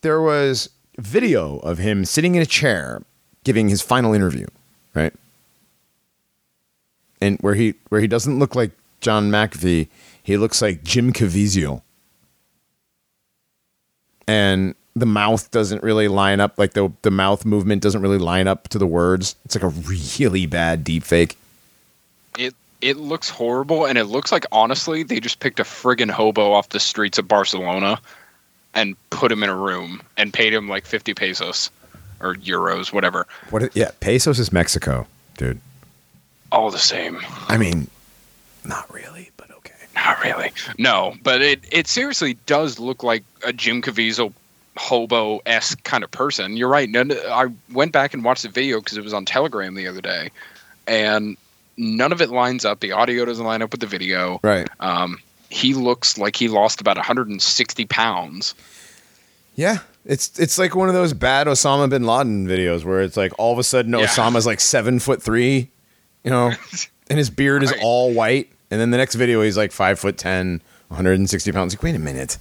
there 0.00 0.20
was 0.20 0.70
video 0.98 1.58
of 1.58 1.78
him 1.78 2.04
sitting 2.04 2.34
in 2.34 2.42
a 2.42 2.46
chair 2.46 3.02
giving 3.44 3.68
his 3.68 3.82
final 3.82 4.12
interview, 4.12 4.46
right? 4.94 5.12
And 7.20 7.38
where 7.40 7.54
he 7.54 7.74
where 7.90 8.00
he 8.00 8.08
doesn't 8.08 8.38
look 8.38 8.54
like 8.56 8.72
John 9.00 9.30
McAfee, 9.30 9.88
he 10.26 10.36
looks 10.36 10.60
like 10.60 10.82
Jim 10.82 11.12
Caviezel. 11.12 11.82
And 14.26 14.74
the 14.96 15.06
mouth 15.06 15.52
doesn't 15.52 15.84
really 15.84 16.08
line 16.08 16.40
up, 16.40 16.58
like 16.58 16.72
the 16.72 16.92
the 17.02 17.12
mouth 17.12 17.44
movement 17.44 17.80
doesn't 17.80 18.02
really 18.02 18.18
line 18.18 18.48
up 18.48 18.66
to 18.70 18.78
the 18.78 18.88
words. 18.88 19.36
It's 19.44 19.54
like 19.54 19.62
a 19.62 19.68
really 19.68 20.46
bad 20.46 20.82
deep 20.82 21.04
fake. 21.04 21.38
It 22.36 22.56
it 22.80 22.96
looks 22.96 23.30
horrible, 23.30 23.86
and 23.86 23.96
it 23.96 24.06
looks 24.06 24.32
like 24.32 24.44
honestly 24.50 25.04
they 25.04 25.20
just 25.20 25.38
picked 25.38 25.60
a 25.60 25.62
friggin' 25.62 26.10
hobo 26.10 26.50
off 26.50 26.70
the 26.70 26.80
streets 26.80 27.18
of 27.18 27.28
Barcelona 27.28 28.00
and 28.74 28.96
put 29.10 29.30
him 29.30 29.44
in 29.44 29.48
a 29.48 29.56
room 29.56 30.02
and 30.16 30.32
paid 30.32 30.52
him 30.52 30.68
like 30.68 30.86
fifty 30.86 31.14
pesos 31.14 31.70
or 32.18 32.34
euros, 32.34 32.92
whatever. 32.92 33.28
What? 33.50 33.76
Yeah, 33.76 33.92
pesos 34.00 34.40
is 34.40 34.52
Mexico, 34.52 35.06
dude. 35.38 35.60
All 36.50 36.72
the 36.72 36.78
same. 36.78 37.20
I 37.46 37.58
mean, 37.58 37.86
not 38.64 38.92
really. 38.92 39.30
Not 39.96 40.22
really. 40.22 40.52
No, 40.78 41.14
but 41.22 41.40
it 41.42 41.60
it 41.72 41.88
seriously 41.88 42.34
does 42.46 42.78
look 42.78 43.02
like 43.02 43.24
a 43.44 43.52
Jim 43.52 43.82
Caviezel 43.82 44.32
hobo 44.76 45.40
esque 45.46 45.82
kind 45.84 46.04
of 46.04 46.10
person. 46.10 46.56
You're 46.56 46.68
right. 46.68 46.88
None, 46.88 47.12
I 47.12 47.46
went 47.72 47.92
back 47.92 48.12
and 48.14 48.22
watched 48.22 48.42
the 48.42 48.50
video 48.50 48.80
because 48.80 48.98
it 48.98 49.02
was 49.04 49.14
on 49.14 49.24
Telegram 49.24 49.74
the 49.74 49.88
other 49.88 50.02
day, 50.02 50.30
and 50.86 51.36
none 51.78 52.12
of 52.12 52.20
it 52.20 52.30
lines 52.30 52.64
up. 52.64 52.80
The 52.80 52.92
audio 52.92 53.24
doesn't 53.24 53.44
line 53.44 53.62
up 53.62 53.72
with 53.72 53.80
the 53.80 53.86
video. 53.86 54.38
Right. 54.42 54.68
Um, 54.80 55.18
he 55.48 55.72
looks 55.74 56.18
like 56.18 56.36
he 56.36 56.48
lost 56.48 56.80
about 56.80 56.96
160 56.96 57.84
pounds. 57.86 58.54
Yeah. 59.54 59.78
It's 60.04 60.38
it's 60.38 60.58
like 60.58 60.76
one 60.76 60.88
of 60.88 60.94
those 60.94 61.12
bad 61.14 61.46
Osama 61.46 61.88
bin 61.90 62.04
Laden 62.04 62.46
videos 62.46 62.84
where 62.84 63.00
it's 63.00 63.16
like 63.16 63.32
all 63.38 63.52
of 63.52 63.58
a 63.58 63.64
sudden 63.64 63.92
Yeah. 63.92 64.06
Osama's 64.06 64.46
like 64.46 64.60
seven 64.60 64.98
foot 65.00 65.22
three, 65.22 65.70
you 66.22 66.30
know, 66.30 66.52
and 67.10 67.18
his 67.18 67.30
beard 67.30 67.62
is 67.64 67.72
Right. 67.72 67.80
all 67.82 68.12
white, 68.12 68.48
and 68.70 68.80
then 68.80 68.90
the 68.90 68.96
next 68.96 69.14
video 69.14 69.42
he's 69.42 69.56
like 69.56 69.72
five 69.72 69.98
foot 69.98 70.16
ten, 70.18 70.60
160 70.88 71.52
pounds. 71.52 71.74
Like, 71.74 71.82
wait 71.82 71.94
a 71.94 71.98
minute. 71.98 72.38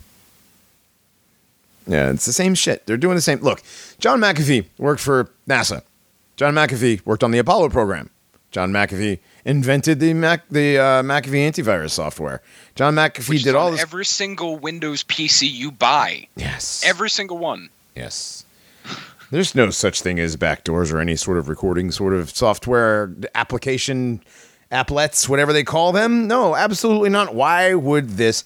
Yeah, 1.88 2.10
it's 2.10 2.26
the 2.26 2.34
same 2.34 2.56
shit. 2.56 2.86
They're 2.88 2.98
doing 2.98 3.16
the 3.16 3.22
same. 3.22 3.40
Look, 3.42 3.62
John 4.00 4.20
McAfee 4.20 4.66
worked 4.78 5.02
for 5.02 5.30
NASA. 5.48 5.84
John 6.36 6.54
McAfee 6.56 7.06
worked 7.06 7.24
on 7.24 7.32
the 7.32 7.38
Apollo 7.38 7.70
program. 7.70 8.10
John 8.52 8.72
McAfee 8.72 9.20
invented 9.44 10.00
the 10.00 10.14
Mac 10.14 10.48
the 10.50 10.78
uh, 10.80 11.04
McAfee 11.04 11.48
antivirus 11.52 11.92
software. 11.92 12.42
John 12.74 12.96
McAfee 12.96 13.30
Which 13.30 13.44
did 13.44 13.54
all 13.56 13.68
on 13.68 13.72
this. 13.74 13.82
every 13.82 14.06
single 14.06 14.58
Windows 14.58 15.04
PC 15.04 15.52
you 15.52 15.72
buy. 15.72 16.28
yes. 16.36 16.84
Every 16.86 17.10
single 17.10 17.38
one. 17.38 17.70
Yes. 17.96 18.46
There's 19.32 19.56
no 19.56 19.70
such 19.72 20.02
thing 20.02 20.20
as 20.20 20.38
backdoors 20.38 20.92
or 20.94 21.00
any 21.00 21.16
sort 21.16 21.38
of 21.38 21.50
recording 21.50 21.92
sort 21.92 22.14
of 22.14 22.30
software 22.30 23.12
application 23.34 24.22
applets, 24.76 25.30
whatever 25.30 25.54
they 25.54 25.64
call 25.64 25.92
them. 25.92 26.28
No, 26.28 26.56
absolutely 26.56 27.10
not. 27.10 27.34
Why 27.34 27.74
would 27.74 28.12
this 28.12 28.44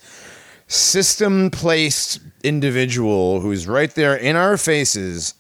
system 0.68 1.50
placed 1.50 2.20
individual 2.44 3.40
who's 3.40 3.68
right 3.68 3.94
there 3.96 4.16
in 4.16 4.36
our 4.36 4.58
faces 4.58 5.34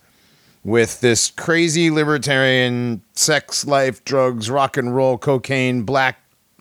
with 0.63 0.99
this 1.01 1.31
crazy 1.31 1.89
libertarian 1.91 3.01
sex 3.13 3.65
life, 3.65 4.03
drugs, 4.03 4.49
rock 4.49 4.75
and 4.77 4.95
roll, 4.95 5.17
cocaine, 5.17 5.83
black 5.83 6.19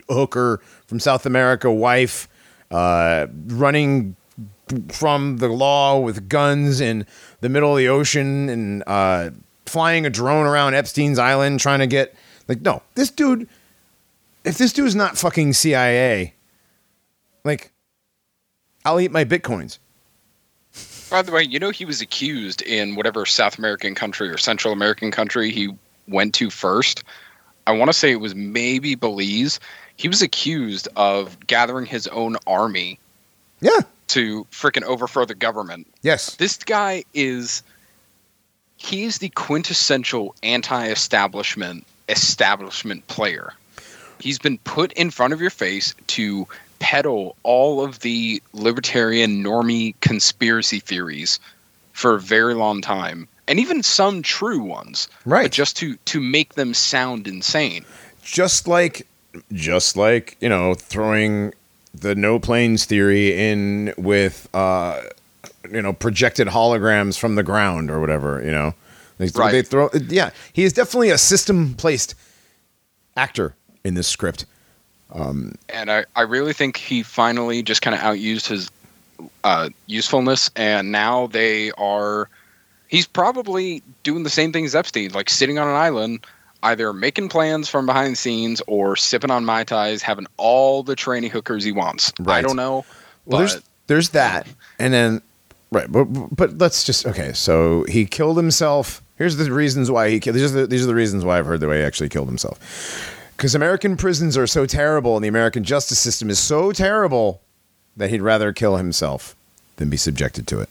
hooker 0.09 0.61
from 0.87 1.01
South 1.01 1.27
America 1.27 1.71
wife 1.73 2.29
uh, 2.71 3.27
running 3.47 4.17
from 4.89 5.39
the 5.39 5.49
law 5.49 5.99
with 5.99 6.29
guns 6.29 6.81
in 6.81 7.07
the 7.41 7.49
middle 7.49 7.73
of 7.73 7.79
the 7.79 7.89
ocean 7.89 8.49
and 8.49 8.85
uh, 8.87 9.31
flying 9.67 10.05
a 10.07 10.11
drone 10.11 10.47
around 10.47 10.75
Epstein's 10.75 11.19
island 11.19 11.61
trying 11.61 11.79
to 11.79 11.87
get 11.87 12.15
like 12.49 12.61
no 12.61 12.83
this 12.95 13.11
dude 13.11 13.49
if 14.49 14.59
this 14.59 14.73
dude's 14.73 14.95
not 14.95 15.19
fucking 15.19 15.53
CIA 15.53 16.35
like 17.45 17.73
I'll 18.85 19.01
eat 19.01 19.13
my 19.13 19.25
bitcoins 19.25 19.79
By 21.11 21.23
the 21.23 21.33
way, 21.33 21.43
you 21.43 21.59
know 21.59 21.71
he 21.71 21.85
was 21.85 22.01
accused 22.01 22.63
in 22.63 22.97
whatever 22.97 23.27
South 23.27 23.59
American 23.59 23.95
country 23.95 24.29
or 24.29 24.39
Central 24.39 24.73
American 24.73 25.11
country 25.11 25.51
he 25.51 25.75
went 26.07 26.35
to 26.35 26.51
first. 26.51 27.05
I 27.67 27.73
want 27.73 27.91
to 27.91 27.93
say 27.93 28.11
it 28.11 28.21
was 28.21 28.35
maybe 28.35 28.95
Belize. 28.95 29.61
He 29.97 30.09
was 30.09 30.23
accused 30.23 30.89
of 30.97 31.39
gathering 31.47 31.87
his 31.87 32.07
own 32.09 32.37
army 32.47 32.99
yeah 33.61 33.81
to 34.09 34.45
freaking 34.51 34.85
overthrow 34.85 35.27
the 35.27 35.35
government. 35.35 35.87
yes 36.03 36.37
This 36.37 36.57
guy 36.57 37.05
is 37.13 37.63
he's 38.79 39.19
the 39.19 39.29
quintessential 39.31 40.35
anti-establishment 40.43 41.85
establishment 42.09 43.07
player. 43.09 43.53
He's 44.21 44.39
been 44.39 44.59
put 44.59 44.93
in 44.95 45.11
front 45.11 45.33
of 45.33 45.41
your 45.41 45.51
face 45.51 45.95
to 46.09 46.47
peddle 46.79 47.37
all 47.43 47.85
of 47.85 48.01
the 48.01 48.43
libertarian 48.53 49.43
normie 49.43 49.95
conspiracy 50.01 50.79
theories 50.81 51.41
for 51.93 52.15
a 52.15 52.21
very 52.21 52.55
long 52.55 52.81
time 52.81 53.27
and 53.49 53.59
even 53.59 53.83
some 53.83 54.23
true 54.23 54.61
ones 54.63 55.09
Right. 55.25 55.51
just 55.51 55.77
to 55.79 55.97
to 56.05 56.21
make 56.21 56.55
them 56.55 56.75
sound 56.75 57.27
insane 57.27 57.85
just 58.23 58.69
like 58.69 59.09
just 59.53 59.97
like 59.97 60.37
you 60.41 60.49
know 60.49 60.75
throwing 60.75 61.53
the 61.95 62.15
no 62.15 62.39
planes 62.39 62.85
theory 62.85 63.37
in 63.37 63.93
with 63.99 64.49
uh 64.55 65.01
you 65.73 65.83
know 65.83 65.93
projected 65.93 66.47
holograms 66.47 67.19
from 67.19 67.35
the 67.35 67.43
ground 67.43 67.91
or 67.91 67.99
whatever 67.99 68.41
you 68.45 68.53
know 68.53 68.73
they, 69.19 69.27
Right. 69.35 69.51
they 69.51 69.63
throw 69.63 69.91
yeah 70.07 70.31
he 70.53 70.63
is 70.63 70.73
definitely 70.73 71.11
a 71.11 71.19
system 71.19 71.75
placed 71.75 72.15
actor 73.17 73.57
in 73.89 73.95
this 73.95 74.07
script 74.07 74.45
and 75.15 75.91
I, 75.91 76.05
I 76.15 76.23
really 76.23 76.53
think 76.53 76.77
he 76.77 77.03
finally 77.03 77.63
just 77.63 77.83
kind 77.83 77.95
of 77.95 78.01
outused 78.01 78.49
his 78.49 78.71
uh, 79.45 79.71
usefulness, 79.87 80.51
and 80.57 80.93
now 80.93 81.29
they 81.29 81.71
are. 81.73 82.29
He's 82.89 83.07
probably 83.07 83.83
doing 84.03 84.23
the 84.23 84.31
same 84.31 84.53
thing 84.53 84.65
as 84.65 84.75
Epstein, 84.75 85.13
like 85.13 85.29
sitting 85.29 85.59
on 85.59 85.69
an 85.69 85.75
island, 85.75 86.27
either 86.63 86.93
making 86.93 87.29
plans 87.29 87.69
from 87.69 87.87
behind 87.87 88.13
the 88.13 88.17
scenes 88.17 88.63
or 88.67 88.97
sipping 88.97 89.31
on 89.31 89.45
mai 89.45 89.65
tais, 89.65 90.03
having 90.03 90.27
all 90.37 90.83
the 90.83 90.97
tranny 90.97 91.31
hookers 91.31 91.65
he 91.65 91.73
wants. 91.73 92.13
Right. 92.21 92.39
I 92.39 92.43
don't 92.43 92.57
know. 92.57 92.85
well 93.27 93.39
but 93.39 93.39
there's 93.39 93.63
there's 93.87 94.09
that 94.11 94.47
and 94.79 94.93
then 94.93 95.23
right 95.71 95.91
but 95.91 96.05
but 96.05 96.59
let's 96.59 96.85
just 96.85 97.07
okay 97.07 97.33
so 97.33 97.85
he 97.85 98.07
killed 98.07 98.37
himself 98.37 99.03
here's 99.17 99.37
the 99.37 99.53
reasons 99.53 99.91
why 99.91 100.09
he 100.09 100.19
killed 100.21 100.37
these 100.37 100.55
are 100.55 100.61
the, 100.61 100.67
these 100.67 100.83
are 100.83 100.87
the 100.87 100.95
reasons 100.95 101.25
why 101.25 101.39
i've 101.39 101.47
heard 101.47 101.61
the 101.61 101.69
way 101.69 101.79
he 101.79 101.85
actually 101.85 102.09
killed 102.09 102.29
himself 102.29 102.59
because 103.39 103.55
american 103.55 103.97
prisons 103.97 104.37
are 104.37 104.47
so 104.47 104.67
terrible 104.67 105.17
and 105.17 105.25
the 105.25 105.29
american 105.29 105.65
justice 105.65 105.99
system 105.99 106.29
is 106.29 106.39
so 106.39 106.73
terrible 106.73 107.41
that 107.97 108.11
he'd 108.11 108.21
rather 108.21 108.53
kill 108.53 108.77
himself 108.77 109.35
than 109.77 109.89
be 109.89 109.97
subjected 109.97 110.47
to 110.47 110.61
it 110.61 110.69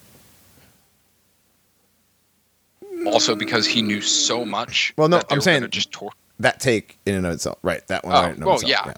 also 3.08 3.36
because 3.36 3.65
he 3.65 3.82
knew 3.82 4.01
so 4.01 4.43
much. 4.43 4.93
Well, 4.97 5.08
no, 5.08 5.21
I'm 5.30 5.39
saying- 5.39 5.69
just 5.69 5.91
tor- 5.91 6.12
that 6.39 6.60
take 6.60 6.97
in 7.06 7.15
and 7.15 7.25
of 7.25 7.34
itself 7.34 7.58
right 7.63 7.86
that 7.88 8.03
one 8.03 8.13
Oh, 8.15 8.19
right 8.19 8.25
in 8.25 8.34
and 8.34 8.43
of 8.43 8.47
well, 8.47 8.56
itself, 8.56 8.71
yeah. 8.86 8.93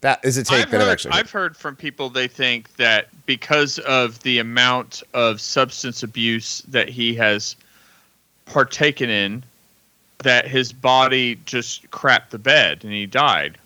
that 0.00 0.20
is 0.24 0.36
a 0.38 0.44
take 0.44 0.62
I've 0.66 0.70
that 0.70 0.78
heard, 0.78 0.82
i've 0.86 0.88
actually 0.92 1.12
I've 1.12 1.30
heard 1.30 1.56
from 1.56 1.76
people 1.76 2.08
they 2.10 2.26
think 2.26 2.74
that 2.76 3.08
because 3.26 3.78
of 3.80 4.20
the 4.22 4.38
amount 4.38 5.02
of 5.12 5.40
substance 5.40 6.02
abuse 6.02 6.62
that 6.68 6.88
he 6.88 7.14
has 7.14 7.54
partaken 8.46 9.08
in, 9.10 9.44
that 10.24 10.46
his 10.48 10.72
body 10.72 11.36
just 11.46 11.90
crapped 11.90 12.30
the 12.30 12.38
bed 12.38 12.84
and 12.84 12.92
he 12.92 13.06
died. 13.06 13.56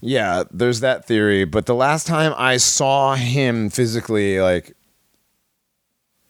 Yeah, 0.00 0.42
there's 0.50 0.80
that 0.80 1.04
theory, 1.04 1.44
but 1.44 1.66
the 1.66 1.74
last 1.76 2.06
time 2.08 2.34
I 2.36 2.56
saw 2.56 3.14
him 3.14 3.70
physically 3.70 4.40
like 4.40 4.74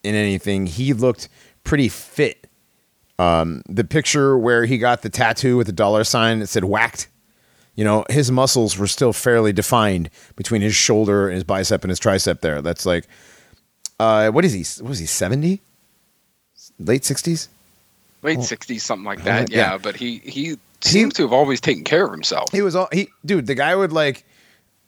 in 0.03 0.13
anything, 0.13 0.67
he 0.67 0.93
looked 0.93 1.29
pretty 1.63 1.89
fit 1.89 2.47
Um, 3.19 3.61
the 3.69 3.83
picture 3.83 4.37
where 4.37 4.65
he 4.65 4.77
got 4.77 5.01
the 5.01 5.09
tattoo 5.09 5.55
with 5.57 5.67
the 5.67 5.73
dollar 5.73 6.03
sign 6.03 6.39
that 6.39 6.47
said 6.47 6.65
whacked. 6.65 7.07
You 7.75 7.83
know, 7.83 8.05
his 8.09 8.31
muscles 8.31 8.77
were 8.77 8.87
still 8.87 9.13
fairly 9.13 9.53
defined 9.53 10.09
between 10.35 10.61
his 10.61 10.75
shoulder 10.75 11.27
and 11.27 11.35
his 11.35 11.43
bicep 11.43 11.83
and 11.83 11.89
his 11.89 11.99
tricep 11.99 12.41
there. 12.41 12.61
That's 12.61 12.85
like, 12.85 13.07
uh, 13.99 14.29
what 14.31 14.45
is 14.45 14.53
he? 14.53 14.83
What 14.83 14.91
is 14.91 14.99
he, 14.99 15.05
70? 15.05 15.61
Late 16.79 17.03
60s? 17.03 17.47
Late 18.23 18.39
'60s, 18.39 18.81
something 18.81 19.05
like 19.05 19.23
that. 19.23 19.51
yeah. 19.51 19.71
Yeah, 19.71 19.77
but 19.77 19.95
he 19.95 20.19
he 20.19 20.57
seems 20.81 21.13
to 21.15 21.23
have 21.23 21.33
always 21.33 21.61
taken 21.61 21.83
care 21.83 22.05
of 22.05 22.11
himself. 22.11 22.51
He 22.51 22.61
was 22.61 22.75
all, 22.75 22.89
he, 22.91 23.09
dude, 23.25 23.47
the 23.47 23.55
guy 23.55 23.75
would 23.75 23.91
like, 23.93 24.25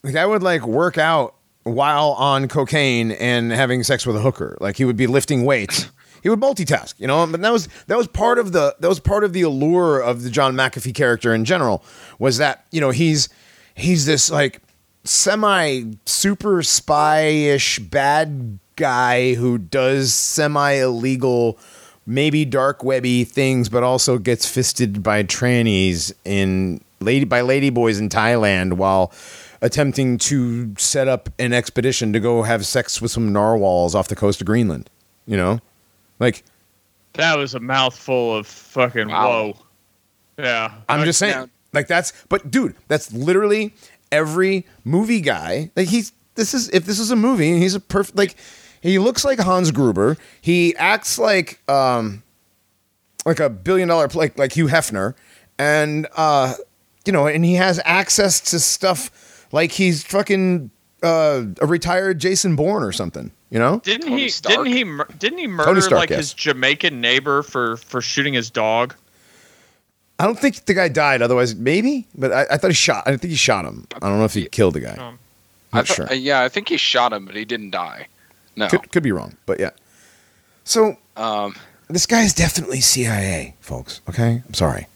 the 0.02 0.12
guy 0.12 0.26
would 0.26 0.44
like 0.44 0.66
work 0.68 0.98
out 0.98 1.36
while 1.64 2.12
on 2.12 2.48
cocaine 2.48 3.12
and 3.12 3.52
having 3.52 3.82
sex 3.84 4.06
with 4.06 4.16
a 4.16 4.20
hooker. 4.22 4.58
Like 4.60 4.78
he 4.78 4.86
would 4.86 4.98
be 4.98 5.08
lifting 5.08 5.46
weights. 5.46 5.90
He 6.24 6.30
would 6.30 6.40
multitask, 6.40 7.00
you 7.00 7.06
know, 7.06 7.28
but 7.28 7.42
that 7.42 7.54
was 7.54 7.70
that 7.86 8.00
was 8.00 8.08
part 8.08 8.40
of 8.40 8.52
the 8.52 8.76
that 8.80 8.88
was 8.88 9.00
part 9.00 9.24
of 9.24 9.32
the 9.32 9.44
allure 9.44 10.00
of 10.00 10.24
the 10.24 10.32
John 10.32 10.56
McAfee 10.56 10.96
character 10.96 11.36
in 11.36 11.46
general 11.46 11.84
was 12.18 12.40
that 12.40 12.66
you 12.72 12.82
know 12.82 12.90
he's 12.90 13.30
he's 13.76 14.08
this 14.08 14.32
like 14.32 14.60
semi 15.04 15.84
super 16.08 16.64
spy-ish 16.64 17.78
bad 17.78 18.58
guy 18.76 19.36
who 19.36 19.60
does 19.60 20.16
semi 20.16 20.72
illegal 20.72 21.60
maybe 22.06 22.46
dark 22.46 22.84
webby 22.84 23.24
things 23.24 23.70
but 23.70 23.84
also 23.84 24.18
gets 24.18 24.48
fisted 24.48 25.02
by 25.02 25.24
trannies 25.24 26.14
in 26.24 26.80
lady 27.00 27.26
by 27.26 27.42
ladyboys 27.42 28.00
in 28.00 28.10
Thailand 28.10 28.74
while 28.74 29.12
attempting 29.62 30.18
to 30.20 30.74
set 30.78 31.08
up 31.08 31.30
an 31.40 31.52
expedition 31.54 32.14
to 32.14 32.20
go 32.20 32.44
have 32.44 32.66
sex 32.66 33.02
with 33.02 33.12
some 33.12 33.34
narwhals 33.34 33.96
off 33.96 34.08
the 34.08 34.16
coast 34.16 34.40
of 34.42 34.48
Greenland 34.48 34.90
you 35.26 35.36
know 35.38 35.60
like 36.20 36.44
That 37.14 37.38
was 37.38 37.56
a 37.56 37.60
mouthful 37.60 38.36
of 38.38 38.46
fucking 38.48 39.08
Wow. 39.10 39.28
whoa. 39.28 39.58
Yeah. 40.38 40.74
I'm 40.90 41.06
just 41.06 41.18
saying, 41.20 41.34
now- 41.36 41.50
like 41.74 41.88
that's. 41.88 42.12
But 42.30 42.52
dude, 42.52 42.76
that's 42.88 43.12
literally 43.14 43.74
every 44.12 44.66
movie 44.84 45.22
guy. 45.22 45.72
Like 45.76 45.88
he's 45.88 46.12
this 46.36 46.54
is 46.54 46.70
if 46.70 46.86
this 46.86 47.00
is 47.00 47.10
a 47.12 47.16
movie, 47.16 47.52
and 47.52 47.62
he's 47.62 47.76
a 47.76 47.80
perfect 47.80 48.18
like 48.18 48.36
he 48.86 49.00
looks 49.00 49.26
like 49.26 49.40
Hans 49.40 49.72
Gruber. 49.72 50.18
He 50.42 50.76
acts 50.78 51.18
like 51.18 51.60
um 51.70 52.24
like 53.26 53.40
a 53.40 53.50
billion 53.50 53.88
dollar 53.88 54.08
like 54.14 54.38
like 54.38 54.54
Hugh 54.54 54.68
Hefner, 54.68 55.16
and 55.58 56.08
uh 56.16 56.54
you 57.06 57.14
know, 57.14 57.28
and 57.28 57.44
he 57.46 57.56
has 57.56 57.80
access 57.86 58.40
to 58.52 58.60
stuff 58.60 59.48
like 59.52 59.72
he's 59.72 60.04
fucking 60.04 60.70
uh 61.04 61.44
a 61.62 61.66
retired 61.68 62.20
Jason 62.20 62.56
Bourne 62.56 62.84
or 62.84 62.92
something. 62.92 63.32
You 63.52 63.60
know, 63.60 63.80
Didn't 63.84 64.08
Tony 64.10 64.24
he? 64.24 64.30
Stark? 64.30 64.66
Didn't 64.66 64.74
he? 65.08 65.14
Didn't 65.18 65.38
he 65.38 65.48
murder 65.48 65.80
Stark, 65.80 66.00
like 66.00 66.10
yes. 66.10 66.18
his 66.18 66.34
Jamaican 66.34 67.00
neighbor 67.00 67.42
for 67.44 67.78
for 67.78 68.02
shooting 68.02 68.34
his 68.34 68.50
dog? 68.50 68.96
I 70.20 70.26
don't 70.26 70.40
think 70.40 70.66
the 70.66 70.74
guy 70.74 70.88
died. 70.90 71.22
Otherwise, 71.22 71.56
maybe. 71.56 72.08
But 72.16 72.32
I, 72.34 72.46
I 72.52 72.58
thought 72.58 72.70
he 72.72 72.74
shot. 72.74 73.04
I 73.06 73.12
think 73.18 73.32
he 73.32 73.36
shot 73.36 73.66
him. 73.66 73.86
I 73.96 74.00
don't 74.00 74.18
know 74.18 74.26
if 74.26 74.34
he 74.34 74.46
killed 74.48 74.74
the 74.74 74.80
guy. 74.82 74.94
Um, 74.96 75.20
I 75.74 75.78
Not 75.78 75.88
thought- 75.88 75.96
sure. 75.96 76.10
uh, 76.12 76.14
yeah, 76.16 76.42
I 76.42 76.50
think 76.50 76.70
he 76.70 76.78
shot 76.78 77.14
him, 77.14 77.26
but 77.26 77.36
he 77.36 77.46
didn't 77.46 77.70
die. 77.72 78.08
No. 78.56 78.68
Could, 78.68 78.92
could 78.92 79.04
be 79.04 79.12
wrong, 79.12 79.36
but 79.46 79.60
yeah. 79.60 79.72
So 80.64 80.98
Um, 81.18 81.56
this 81.90 82.06
guy 82.06 82.24
is 82.24 82.34
definitely 82.34 82.82
CIA, 82.82 83.56
folks. 83.60 84.02
Okay, 84.10 84.42
I'm 84.46 84.54
sorry. 84.54 84.88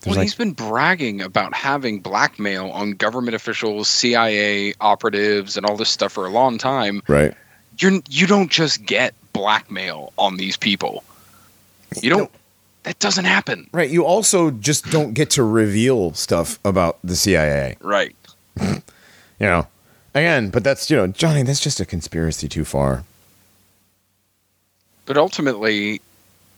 There's 0.00 0.10
well, 0.12 0.16
like- 0.16 0.24
he's 0.24 0.34
been 0.34 0.52
bragging 0.52 1.20
about 1.20 1.54
having 1.54 2.00
blackmail 2.00 2.70
on 2.70 2.92
government 2.92 3.34
officials, 3.34 3.88
CIA 3.88 4.74
operatives, 4.80 5.56
and 5.56 5.64
all 5.66 5.76
this 5.76 5.90
stuff 5.90 6.12
for 6.12 6.26
a 6.26 6.30
long 6.30 6.58
time. 6.58 7.02
right. 7.08 7.34
You're 7.78 8.00
you 8.10 8.26
don't 8.26 8.50
just 8.50 8.84
get 8.84 9.14
blackmail 9.32 10.12
on 10.18 10.36
these 10.36 10.58
people. 10.58 11.02
You 12.02 12.10
don't. 12.10 12.30
That 12.82 12.98
doesn't 12.98 13.24
happen. 13.24 13.70
Right. 13.72 13.88
You 13.88 14.04
also 14.04 14.50
just 14.50 14.90
don't 14.90 15.14
get 15.14 15.30
to 15.30 15.42
reveal 15.42 16.12
stuff 16.14 16.58
about 16.64 16.98
the 17.02 17.16
CIA. 17.16 17.76
Right. 17.80 18.14
You 19.40 19.48
know. 19.48 19.66
Again, 20.14 20.50
but 20.50 20.62
that's 20.62 20.90
you 20.90 20.96
know, 20.96 21.06
Johnny. 21.06 21.42
That's 21.42 21.60
just 21.60 21.80
a 21.80 21.86
conspiracy 21.86 22.48
too 22.48 22.64
far. 22.64 23.04
But 25.06 25.16
ultimately, 25.16 26.00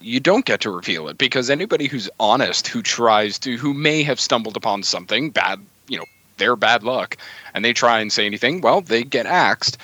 you 0.00 0.20
don't 0.20 0.44
get 0.44 0.60
to 0.60 0.70
reveal 0.70 1.08
it 1.08 1.18
because 1.18 1.48
anybody 1.50 1.88
who's 1.88 2.10
honest, 2.20 2.68
who 2.68 2.82
tries 2.82 3.38
to, 3.40 3.56
who 3.56 3.72
may 3.72 4.02
have 4.02 4.20
stumbled 4.20 4.56
upon 4.56 4.82
something 4.82 5.30
bad, 5.30 5.60
you 5.88 5.96
know, 5.96 6.04
their 6.36 6.56
bad 6.56 6.82
luck, 6.82 7.16
and 7.54 7.64
they 7.64 7.72
try 7.72 8.00
and 8.00 8.12
say 8.12 8.26
anything, 8.26 8.60
well, 8.60 8.80
they 8.80 9.02
get 9.02 9.26
axed. 9.26 9.78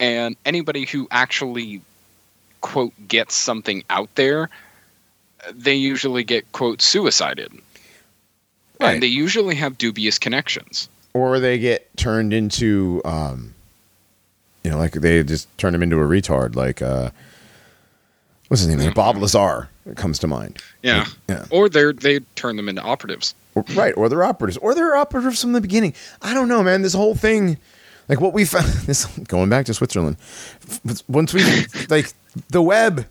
And 0.00 0.34
anybody 0.44 0.86
who 0.86 1.06
actually, 1.10 1.82
quote, 2.62 2.92
gets 3.06 3.34
something 3.34 3.84
out 3.90 4.12
there, 4.16 4.50
they 5.52 5.74
usually 5.74 6.24
get, 6.24 6.50
quote, 6.52 6.82
suicided. 6.82 7.52
Right. 8.80 8.94
And 8.94 9.02
they 9.02 9.06
usually 9.06 9.54
have 9.54 9.78
dubious 9.78 10.18
connections. 10.18 10.88
Or 11.12 11.40
they 11.40 11.58
get 11.58 11.96
turned 11.96 12.32
into, 12.32 13.00
um, 13.04 13.54
you 14.62 14.70
know, 14.70 14.78
like 14.78 14.92
they 14.92 15.22
just 15.24 15.48
turn 15.58 15.74
him 15.74 15.82
into 15.82 15.96
a 15.96 16.04
retard. 16.06 16.54
Like, 16.54 16.80
uh, 16.82 17.10
what's 18.48 18.62
his 18.62 18.74
name? 18.74 18.92
Bob 18.92 19.16
Lazar 19.16 19.68
comes 19.96 20.18
to 20.20 20.26
mind. 20.26 20.58
Yeah. 20.82 21.06
Yeah. 21.28 21.46
Or 21.50 21.68
they 21.68 21.92
they 21.92 22.20
turn 22.36 22.56
them 22.56 22.68
into 22.68 22.82
operatives. 22.82 23.34
Or- 23.56 23.64
right 23.74 23.92
or 23.96 24.08
they're 24.08 24.22
operatives 24.22 24.58
or 24.58 24.76
they're 24.76 24.94
operatives 24.94 25.40
from 25.40 25.54
the 25.54 25.60
beginning 25.60 25.92
i 26.22 26.32
don't 26.32 26.46
know 26.46 26.62
man 26.62 26.82
this 26.82 26.94
whole 26.94 27.16
thing 27.16 27.58
like 28.08 28.20
what 28.20 28.32
we 28.32 28.44
found 28.44 28.66
this 28.86 29.06
going 29.26 29.50
back 29.50 29.66
to 29.66 29.74
switzerland 29.74 30.18
once 31.08 31.34
we 31.34 31.42
like 31.88 32.12
the 32.50 32.62
web 32.62 33.06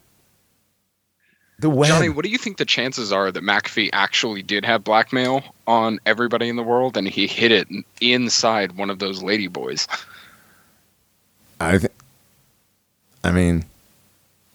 the 1.60 1.70
web. 1.70 1.90
Johnny, 1.90 2.10
what 2.10 2.24
do 2.26 2.32
you 2.32 2.38
think 2.38 2.58
the 2.58 2.66
chances 2.66 3.12
are 3.12 3.32
that 3.32 3.44
McAfee 3.44 3.90
actually 3.94 4.42
did 4.42 4.66
have 4.66 4.84
blackmail 4.84 5.44
on 5.68 6.00
everybody 6.06 6.48
in 6.50 6.56
the 6.56 6.64
world 6.64 6.96
and 6.98 7.08
he 7.08 7.28
hid 7.28 7.52
it 7.52 7.68
inside 8.02 8.74
one 8.78 8.90
of 8.90 9.00
those 9.00 9.22
lady 9.24 9.48
boys? 9.48 9.88
i 11.62 11.78
th- 11.78 11.92
i 13.26 13.32
mean 13.32 13.66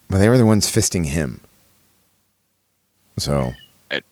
but 0.09 0.19
they 0.19 0.29
were 0.29 0.39
the 0.39 0.47
ones 0.47 0.67
fisting 0.71 1.05
him. 1.07 1.41
So. 3.19 3.53
It, 3.91 4.05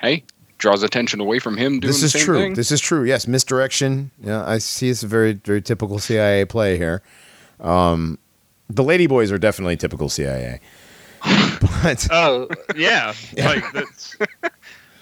Hey, 0.00 0.22
draws 0.58 0.82
attention 0.82 1.20
away 1.20 1.38
from 1.38 1.56
him 1.56 1.80
doing 1.80 1.88
this 1.92 2.00
the 2.00 2.06
is 2.06 2.12
same 2.12 2.22
true. 2.22 2.38
thing. 2.38 2.54
this 2.54 2.70
is 2.70 2.80
true. 2.80 3.04
Yes 3.04 3.26
misdirection. 3.26 4.10
Yeah 4.22 4.44
i 4.46 4.58
see 4.58 4.88
it's 4.90 5.02
a 5.02 5.06
very 5.06 5.32
very 5.34 5.60
typical 5.62 5.98
cia 5.98 6.44
play 6.44 6.76
here. 6.78 7.02
Um 7.60 8.18
the 8.70 8.82
lady 8.84 9.06
boys 9.06 9.30
are 9.32 9.38
definitely 9.38 9.76
typical 9.76 10.08
cia 10.08 10.60
but 11.82 12.06
Oh 12.12 12.48
yeah, 12.76 13.14
like 13.36 13.64
that's. 13.72 14.16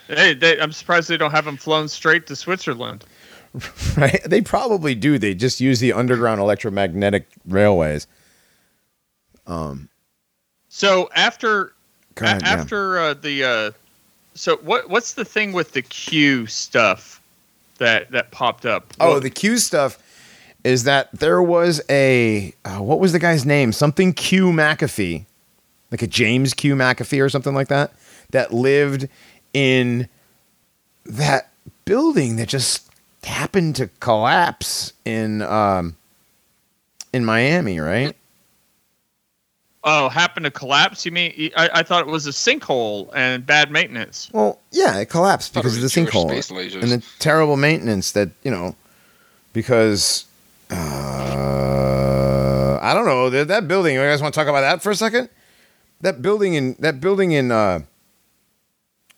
Hey, 0.08 0.34
they, 0.34 0.60
I'm 0.60 0.72
surprised 0.72 1.08
they 1.08 1.16
don't 1.16 1.30
have 1.30 1.44
them 1.46 1.56
flown 1.56 1.88
straight 1.88 2.26
to 2.26 2.36
Switzerland. 2.36 3.04
right? 3.96 4.20
They 4.26 4.40
probably 4.42 4.94
do. 4.94 5.18
They 5.18 5.34
just 5.34 5.60
use 5.60 5.80
the 5.80 5.92
underground 5.92 6.40
electromagnetic 6.40 7.26
railways. 7.46 8.06
Um. 9.46 9.88
So 10.68 11.08
after 11.14 11.72
ahead, 12.16 12.42
a- 12.42 12.44
yeah. 12.44 12.52
after 12.52 12.98
uh, 12.98 13.14
the 13.14 13.44
uh, 13.44 13.70
so 14.34 14.56
what 14.58 14.90
what's 14.90 15.14
the 15.14 15.24
thing 15.24 15.52
with 15.52 15.72
the 15.72 15.82
Q 15.82 16.46
stuff 16.46 17.22
that 17.78 18.10
that 18.10 18.30
popped 18.30 18.66
up? 18.66 18.92
Oh, 19.00 19.12
Well, 19.12 19.20
the 19.20 19.30
Q 19.30 19.58
stuff 19.58 19.98
is 20.64 20.84
that 20.84 21.10
there 21.12 21.42
was 21.42 21.80
a 21.88 22.52
uh, 22.64 22.78
what 22.78 22.98
was 23.00 23.12
the 23.12 23.18
guy's 23.18 23.46
name? 23.46 23.72
Something 23.72 24.12
Q 24.12 24.46
McAfee, 24.46 25.26
like 25.94 26.02
a 26.02 26.08
James 26.08 26.54
Q 26.54 26.74
McAfee 26.74 27.24
or 27.24 27.28
something 27.28 27.54
like 27.54 27.68
that, 27.68 27.92
that 28.30 28.52
lived 28.52 29.08
in 29.52 30.08
that 31.06 31.50
building 31.84 32.34
that 32.34 32.48
just 32.48 32.90
happened 33.22 33.76
to 33.76 33.86
collapse 34.00 34.92
in 35.04 35.40
um, 35.42 35.96
in 37.12 37.24
Miami, 37.24 37.78
right? 37.78 38.16
oh 39.84 40.08
happened 40.08 40.44
to 40.44 40.50
collapse. 40.50 41.06
You 41.06 41.12
mean 41.12 41.52
I, 41.56 41.70
I 41.74 41.84
thought 41.84 42.08
it 42.08 42.10
was 42.10 42.26
a 42.26 42.30
sinkhole 42.30 43.08
and 43.14 43.46
bad 43.46 43.70
maintenance. 43.70 44.30
Well, 44.32 44.58
yeah, 44.72 44.98
it 44.98 45.06
collapsed 45.06 45.52
Thought 45.52 45.60
it 45.60 45.62
because 45.68 45.76
of 45.76 45.82
the 45.82 45.88
Jewish 45.90 46.12
sinkhole 46.12 46.82
and 46.82 46.90
the 46.90 47.04
terrible 47.20 47.56
maintenance 47.56 48.10
that 48.12 48.30
you 48.42 48.50
know, 48.50 48.74
because 49.52 50.24
uh, 50.70 50.74
I 52.82 52.94
don't 52.94 53.06
know 53.06 53.30
that, 53.30 53.46
that 53.48 53.68
building. 53.68 53.94
You 53.94 54.00
guys 54.00 54.20
want 54.20 54.34
to 54.34 54.40
talk 54.40 54.48
about 54.48 54.62
that 54.62 54.82
for 54.82 54.90
a 54.90 54.96
second? 54.96 55.28
That 56.04 56.20
building 56.20 56.52
in 56.54 56.76
that 56.80 57.00
building 57.00 57.32
in 57.32 57.50
uh, 57.50 57.80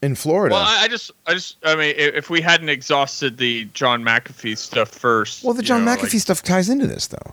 in 0.03 0.15
Florida. 0.15 0.55
Well, 0.55 0.63
I, 0.63 0.85
I 0.85 0.89
just 0.89 1.11
I 1.27 1.35
just 1.35 1.57
I 1.65 1.75
mean 1.75 1.95
if 1.97 2.31
we 2.31 2.41
hadn't 2.41 2.69
exhausted 2.69 3.39
the 3.39 3.65
John 3.75 4.05
McAfee 4.05 4.57
stuff 4.57 4.89
first. 4.91 5.43
well, 5.43 5.53
the 5.53 5.63
John 5.63 5.85
know, 5.85 5.97
McAfee 5.97 6.15
like- 6.15 6.23
stuff 6.23 6.43
ties 6.43 6.69
into 6.69 6.87
this 6.87 7.09
though. 7.09 7.33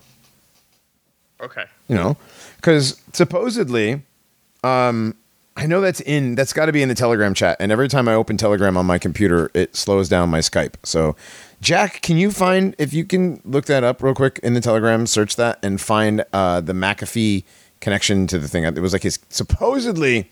okay. 1.39 1.65
You 1.87 1.95
know, 1.95 2.17
because 2.55 2.99
supposedly, 3.11 4.01
um, 4.63 5.15
I 5.55 5.67
know 5.67 5.81
that's 5.81 6.01
in 6.01 6.33
that's 6.35 6.53
got 6.53 6.65
to 6.65 6.71
be 6.71 6.81
in 6.81 6.89
the 6.89 6.95
Telegram 6.95 7.33
chat, 7.33 7.57
and 7.59 7.71
every 7.71 7.87
time 7.89 8.07
I 8.07 8.15
open 8.15 8.37
Telegram 8.37 8.75
on 8.77 8.85
my 8.87 8.97
computer, 8.97 9.51
it 9.53 9.75
slows 9.75 10.09
down 10.09 10.29
my 10.29 10.39
Skype. 10.39 10.75
So, 10.83 11.15
Jack, 11.61 12.01
can 12.01 12.17
you 12.17 12.31
find 12.31 12.75
if 12.79 12.93
you 12.93 13.05
can 13.05 13.41
look 13.45 13.65
that 13.65 13.83
up 13.83 14.01
real 14.01 14.15
quick 14.15 14.39
in 14.41 14.55
the 14.55 14.61
Telegram, 14.61 15.05
search 15.05 15.35
that, 15.35 15.59
and 15.61 15.79
find 15.79 16.25
uh, 16.33 16.61
the 16.61 16.73
McAfee 16.73 17.43
connection 17.83 18.25
to 18.27 18.39
the 18.39 18.47
thing? 18.47 18.63
It 18.63 18.79
was 18.79 18.93
like 18.93 19.03
his 19.03 19.19
supposedly 19.29 20.31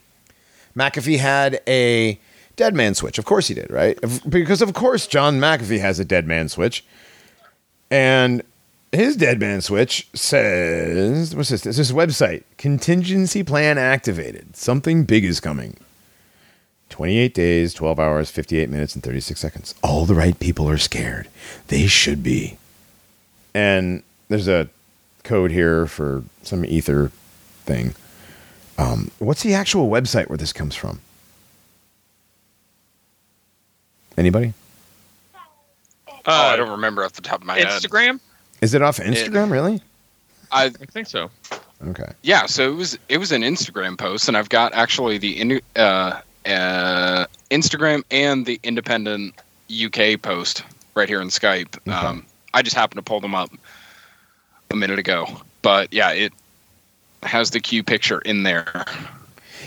McAfee 0.76 1.20
had 1.20 1.62
a 1.68 2.20
dead 2.56 2.74
man 2.74 2.96
switch. 2.96 3.20
Of 3.20 3.26
course 3.26 3.48
he 3.48 3.54
did, 3.54 3.70
right? 3.70 4.00
Because 4.28 4.62
of 4.62 4.74
course 4.74 5.06
John 5.06 5.40
McAfee 5.40 5.80
has 5.80 6.00
a 6.00 6.06
dead 6.06 6.26
man 6.26 6.50
switch. 6.50 6.84
And 7.92 8.42
his 8.92 9.18
dead 9.18 9.40
man 9.40 9.62
switch 9.62 10.08
says, 10.14 11.36
what's 11.36 11.50
this? 11.50 11.66
It's 11.66 11.78
this 11.78 11.92
website, 11.92 12.44
contingency 12.58 13.44
plan 13.44 13.78
activated. 13.78 14.56
Something 14.56 15.04
big 15.04 15.26
is 15.26 15.40
coming. 15.40 15.78
28 16.90 17.34
days, 17.34 17.74
12 17.74 18.00
hours, 18.00 18.30
58 18.30 18.70
minutes, 18.70 18.96
and 18.96 19.04
36 19.04 19.40
seconds. 19.40 19.76
All 19.82 20.06
the 20.06 20.16
right 20.16 20.38
people 20.40 20.70
are 20.70 20.78
scared. 20.78 21.30
They 21.68 21.88
should 21.88 22.22
be. 22.22 22.58
And 23.54 24.04
there's 24.28 24.48
a 24.50 24.68
code 25.24 25.52
here 25.52 25.86
for 25.86 26.24
some 26.44 26.66
ether 26.66 27.12
thing. 27.62 27.93
Um, 28.78 29.12
what's 29.19 29.43
the 29.43 29.54
actual 29.54 29.89
website 29.89 30.28
where 30.30 30.38
this 30.38 30.54
comes 30.54 30.76
from? 30.76 31.00
Anybody? 34.17 34.54
oh, 35.36 35.39
I 36.26 36.54
Uh, 36.54 36.56
don't 36.58 36.69
remember 36.69 37.04
off 37.04 37.13
the 37.13 37.21
top 37.21 37.41
of 37.41 37.47
my 37.47 37.58
head. 37.58 37.67
Instagram. 37.67 38.19
Is 38.62 38.74
it 38.74 38.82
off 38.82 38.97
Instagram? 38.97 39.52
Really? 39.52 39.82
I 40.52 40.65
I 40.65 40.69
think 40.69 41.08
so. 41.08 41.32
Okay. 41.88 42.12
yeah, 42.21 42.45
so 42.45 42.71
it 42.71 42.76
was 42.76 42.97
it 43.10 43.17
was 43.17 43.32
an 43.32 43.41
Instagram 43.41 43.97
post, 43.97 44.28
and 44.28 44.38
I've 44.38 44.50
got 44.50 44.74
actually 44.74 45.17
the 45.17 45.39
in, 45.39 45.62
uh, 45.76 46.21
uh, 46.45 47.26
Instagram 47.50 48.04
and 48.12 48.45
the 48.45 48.60
Independent 48.63 49.34
UK 49.71 50.21
post 50.21 50.63
right 50.93 51.10
here 51.10 51.21
in 51.21 51.30
Skype. 51.30 51.76
Um, 51.91 52.26
I 52.54 52.62
just 52.62 52.76
happened 52.76 52.97
to 52.97 53.02
pull 53.02 53.19
them 53.21 53.34
up 53.34 53.50
a 54.69 54.76
minute 54.76 55.00
ago, 55.00 55.26
but 55.63 55.91
yeah, 55.91 56.12
it 56.12 56.34
has 57.24 57.52
the 57.52 57.60
Q 57.60 57.84
picture 57.84 58.20
in 58.20 58.44
there. 58.44 58.86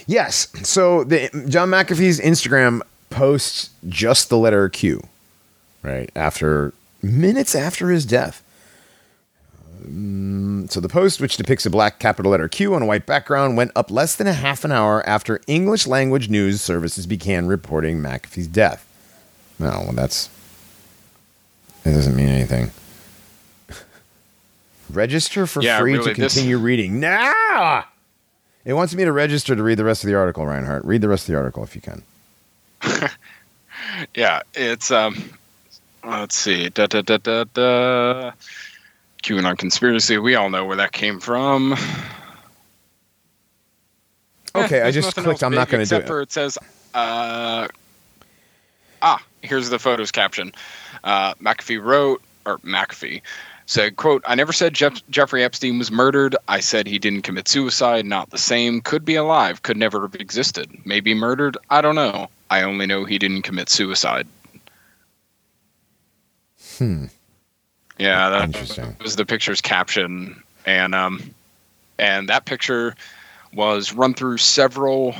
Yes. 0.06 0.48
So 0.68 1.04
the 1.04 1.30
John 1.48 1.70
McAfee's 1.70 2.20
Instagram 2.20 2.80
posts 3.10 3.70
just 3.88 4.28
the 4.28 4.38
letter 4.38 4.68
Q, 4.68 5.06
right 5.82 6.10
after 6.14 6.72
minutes 7.02 7.54
after 7.54 7.90
his 7.90 8.04
death. 8.04 8.42
Um, 9.84 10.66
so 10.70 10.80
the 10.80 10.88
post, 10.88 11.20
which 11.20 11.36
depicts 11.36 11.66
a 11.66 11.70
black 11.70 11.98
capital 11.98 12.32
letter 12.32 12.48
Q 12.48 12.74
on 12.74 12.82
a 12.82 12.86
white 12.86 13.06
background, 13.06 13.56
went 13.56 13.72
up 13.76 13.90
less 13.90 14.16
than 14.16 14.26
a 14.26 14.32
half 14.32 14.64
an 14.64 14.72
hour 14.72 15.06
after 15.06 15.40
English 15.46 15.86
language 15.86 16.28
news 16.28 16.60
services 16.60 17.06
began 17.06 17.46
reporting 17.46 17.98
McAfee's 17.98 18.46
death. 18.46 18.86
No, 19.58 19.82
well, 19.84 19.92
that's 19.92 20.28
it 21.84 21.92
doesn't 21.92 22.16
mean 22.16 22.28
anything. 22.28 22.70
Register 24.94 25.46
for 25.46 25.62
Yeah, 25.62 25.78
free 25.80 25.94
really, 25.94 26.14
to 26.14 26.20
this- 26.20 26.34
continue 26.34 26.58
reading 26.58 27.00
now. 27.00 27.84
It 28.64 28.72
wants 28.72 28.94
me 28.94 29.04
to 29.04 29.12
register 29.12 29.54
to 29.54 29.62
read 29.62 29.76
the 29.78 29.84
rest 29.84 30.04
of 30.04 30.08
the 30.08 30.14
article, 30.16 30.46
Reinhardt. 30.46 30.84
Read 30.86 31.02
the 31.02 31.08
rest 31.08 31.28
of 31.28 31.32
the 31.32 31.38
article 31.38 31.62
if 31.64 31.74
you 31.74 31.82
can. 31.82 32.02
Yeah, 34.14 34.40
it's 34.54 34.90
um, 34.90 35.30
let's 36.04 36.34
see, 36.34 36.68
da 36.70 36.86
da 36.86 37.02
da 37.02 37.18
da 37.18 37.44
da. 37.52 38.32
QAnon 39.22 39.56
conspiracy. 39.58 40.18
We 40.18 40.34
all 40.34 40.50
know 40.50 40.64
where 40.64 40.76
that 40.76 40.92
came 40.92 41.20
from. 41.20 41.74
Okay, 44.54 44.82
I 44.82 44.90
just 44.90 45.14
clicked. 45.16 45.42
I'm 45.42 45.54
not 45.54 45.68
going 45.68 45.84
to 45.84 45.88
do 45.88 45.96
except 45.96 46.04
it. 46.04 46.08
for 46.08 46.20
it 46.22 46.32
says, 46.32 46.56
uh, 46.94 47.68
ah, 49.02 49.22
here's 49.42 49.68
the 49.70 49.78
photos 49.78 50.10
caption. 50.10 50.52
Uh, 51.02 51.34
McAfee 51.34 51.82
wrote, 51.82 52.22
or 52.46 52.58
McAfee 52.58 53.20
said, 53.66 53.96
"quote 53.96 54.22
I 54.26 54.34
never 54.34 54.52
said 54.52 54.74
Jeff- 54.74 55.02
Jeffrey 55.10 55.42
Epstein 55.44 55.78
was 55.78 55.90
murdered. 55.90 56.36
I 56.48 56.60
said 56.60 56.86
he 56.86 56.98
didn't 56.98 57.22
commit 57.22 57.48
suicide. 57.48 58.04
Not 58.06 58.30
the 58.30 58.38
same. 58.38 58.80
Could 58.80 59.04
be 59.04 59.14
alive. 59.14 59.62
Could 59.62 59.76
never 59.76 60.02
have 60.02 60.14
existed. 60.16 60.70
Maybe 60.84 61.14
murdered. 61.14 61.56
I 61.70 61.80
don't 61.80 61.94
know. 61.94 62.28
I 62.50 62.62
only 62.62 62.86
know 62.86 63.04
he 63.04 63.18
didn't 63.18 63.42
commit 63.42 63.68
suicide." 63.68 64.26
Hmm. 66.78 67.06
Yeah, 67.98 68.28
that 68.30 68.42
Interesting. 68.44 68.96
was 69.00 69.16
the 69.16 69.24
picture's 69.24 69.60
caption, 69.60 70.42
and 70.66 70.94
um, 70.94 71.34
and 71.98 72.28
that 72.28 72.44
picture 72.44 72.96
was 73.52 73.92
run 73.92 74.14
through 74.14 74.38
several 74.38 75.14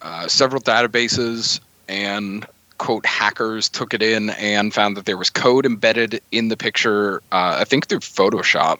uh, 0.00 0.26
several 0.26 0.60
databases, 0.60 1.60
and 1.88 2.44
quote 2.78 3.06
hackers 3.06 3.68
took 3.68 3.94
it 3.94 4.02
in 4.02 4.30
and 4.30 4.72
found 4.74 4.96
that 4.96 5.04
there 5.04 5.16
was 5.16 5.30
code 5.30 5.66
embedded 5.66 6.20
in 6.30 6.48
the 6.48 6.56
picture. 6.56 7.18
Uh, 7.32 7.58
I 7.60 7.64
think 7.64 7.86
through 7.88 8.00
Photoshop, 8.00 8.78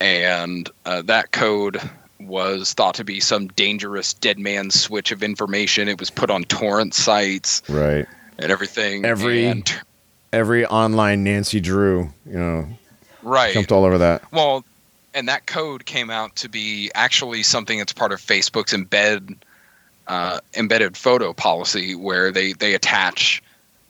and 0.00 0.68
uh, 0.84 1.02
that 1.02 1.32
code 1.32 1.80
was 2.20 2.72
thought 2.72 2.94
to 2.96 3.04
be 3.04 3.20
some 3.20 3.48
dangerous 3.48 4.14
dead 4.14 4.38
man 4.38 4.70
switch 4.70 5.12
of 5.12 5.22
information. 5.22 5.88
It 5.88 5.98
was 5.98 6.10
put 6.10 6.30
on 6.30 6.44
torrent 6.44 6.94
sites 6.94 7.62
Right. 7.68 8.06
and 8.38 8.50
everything. 8.50 9.04
Every- 9.04 9.46
and, 9.46 9.80
Every 10.32 10.66
online 10.66 11.22
Nancy 11.22 11.60
Drew, 11.60 12.12
you 12.26 12.32
know, 12.36 12.66
right 13.22 13.54
jumped 13.54 13.70
all 13.70 13.84
over 13.84 13.98
that. 13.98 14.24
Well, 14.32 14.64
and 15.14 15.28
that 15.28 15.46
code 15.46 15.86
came 15.86 16.10
out 16.10 16.34
to 16.36 16.48
be 16.48 16.90
actually 16.92 17.44
something 17.44 17.78
that's 17.78 17.92
part 17.92 18.10
of 18.10 18.20
Facebook's 18.20 18.72
embed 18.72 19.36
uh, 20.08 20.38
embedded 20.54 20.96
photo 20.96 21.32
policy, 21.32 21.94
where 21.94 22.30
they 22.30 22.52
they 22.52 22.74
attach. 22.74 23.42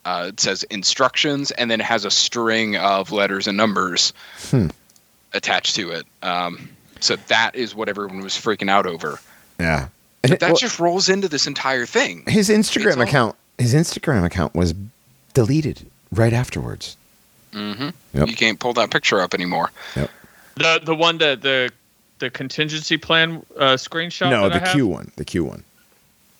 Uh, 0.05 0.27
it 0.29 0.39
says 0.41 0.63
instructions, 0.65 1.51
and 1.53 1.71
then 1.71 1.81
it 1.81 1.85
has 1.87 2.05
a 2.05 2.11
string 2.11 2.77
of 2.77 3.11
letters 3.11 3.47
and 3.47 3.57
numbers 3.57 4.13
Hmm. 4.51 4.67
attached 5.33 5.75
to 5.77 5.91
it. 5.91 6.05
Um, 6.23 6.69
so 7.01 7.17
that 7.29 7.55
is 7.55 7.75
what 7.75 7.89
everyone 7.89 8.21
was 8.21 8.35
freaking 8.35 8.69
out 8.71 8.87
over. 8.87 9.19
Yeah. 9.59 9.89
But 10.23 10.41
that 10.41 10.49
Well, 10.51 10.57
just 10.57 10.79
rolls 10.79 11.09
into 11.09 11.29
this 11.29 11.47
entire 11.47 11.87
thing. 11.87 12.23
his 12.27 12.49
Instagram 12.51 12.87
It's 12.89 12.97
all- 12.97 13.03
account. 13.03 13.37
His 13.59 13.73
Instagram 13.75 14.25
account 14.25 14.55
was 14.55 14.75
deleted 15.33 15.87
right 16.13 16.33
afterwards. 16.33 16.97
hmm 17.53 17.91
Yep. 18.13 18.29
You 18.29 18.35
can't 18.37 18.59
pull 18.59 18.73
that 18.75 18.91
picture 18.91 19.21
up 19.21 19.33
anymore. 19.33 19.71
The 20.57 20.81
the 20.85 20.95
one 20.95 21.19
that 21.19 21.41
the 21.43 21.71
the 22.19 22.29
contingency 22.31 22.97
plan 22.97 23.45
uh, 23.59 23.75
screenshot. 23.75 24.29
no, 24.31 24.49
that 24.49 24.55
the 24.61 24.63
I 24.65 24.67
have? 24.69 24.75
Q 24.75 24.87
one. 24.87 25.11
The 25.17 25.25
Q 25.25 25.45
one. 25.45 25.65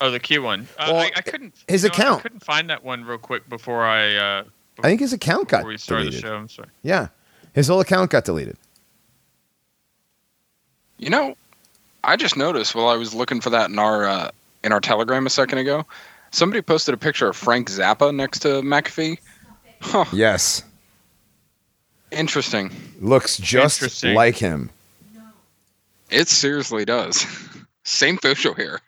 Oh, 0.05 0.11
the 0.11 0.21
Q 0.21 0.43
one. 0.43 0.69
Uh, 0.79 0.87
Well, 0.89 0.97
I, 0.99 1.11
I 1.17 1.21
couldn't. 1.23 1.55
his 1.67 1.83
you 1.83 1.89
know, 1.89 1.95
account. 1.95 2.19
I 2.19 2.23
couldn't 2.23 2.45
find 2.45 2.69
that 2.69 2.85
one 2.85 3.05
real 3.05 3.17
quick 3.19 3.49
before 3.49 3.85
I. 3.85 4.15
Uh, 4.17 4.45
I 4.81 4.89
think 4.89 5.01
his 5.01 5.13
account 5.13 5.49
got 5.49 5.59
before 5.59 5.69
we 5.71 5.79
started 5.79 6.05
deleted. 6.07 6.23
the 6.25 6.27
show. 6.29 6.35
I'm 6.37 6.49
sorry. 6.49 6.69
Yeah, 6.83 7.09
his 7.55 7.69
whole 7.69 7.81
account 7.81 8.11
got 8.11 8.25
deleted. 8.25 8.57
You 10.99 11.11
know, 11.11 11.37
I 12.03 12.17
just 12.17 12.37
noticed 12.37 12.75
while 12.75 12.89
I 12.89 12.97
was 12.97 13.15
looking 13.15 13.41
for 13.41 13.51
that 13.51 13.71
in 13.71 13.79
our 13.79 14.05
uh, 14.05 14.31
in 14.63 14.73
our 14.73 14.81
Telegram 14.81 15.27
a 15.27 15.31
second 15.31 15.59
ago, 15.59 15.87
somebody 16.33 16.61
posted 16.63 16.93
a 16.95 16.99
picture 16.99 17.29
of 17.29 17.37
Frank 17.37 17.71
Zappa 17.71 18.15
next 18.15 18.41
to 18.41 18.49
McAfee. 18.63 19.19
Huh, 19.81 20.05
Yes, 20.13 20.63
interesting. 22.11 22.71
looks 23.01 23.37
just 23.39 23.81
Interesting. 23.83 24.15
like 24.15 24.37
him. 24.37 24.71
It 26.11 26.29
seriously 26.29 26.85
does. 26.85 27.27
Same 27.85 28.17
facial 28.19 28.55
hair. 28.55 28.81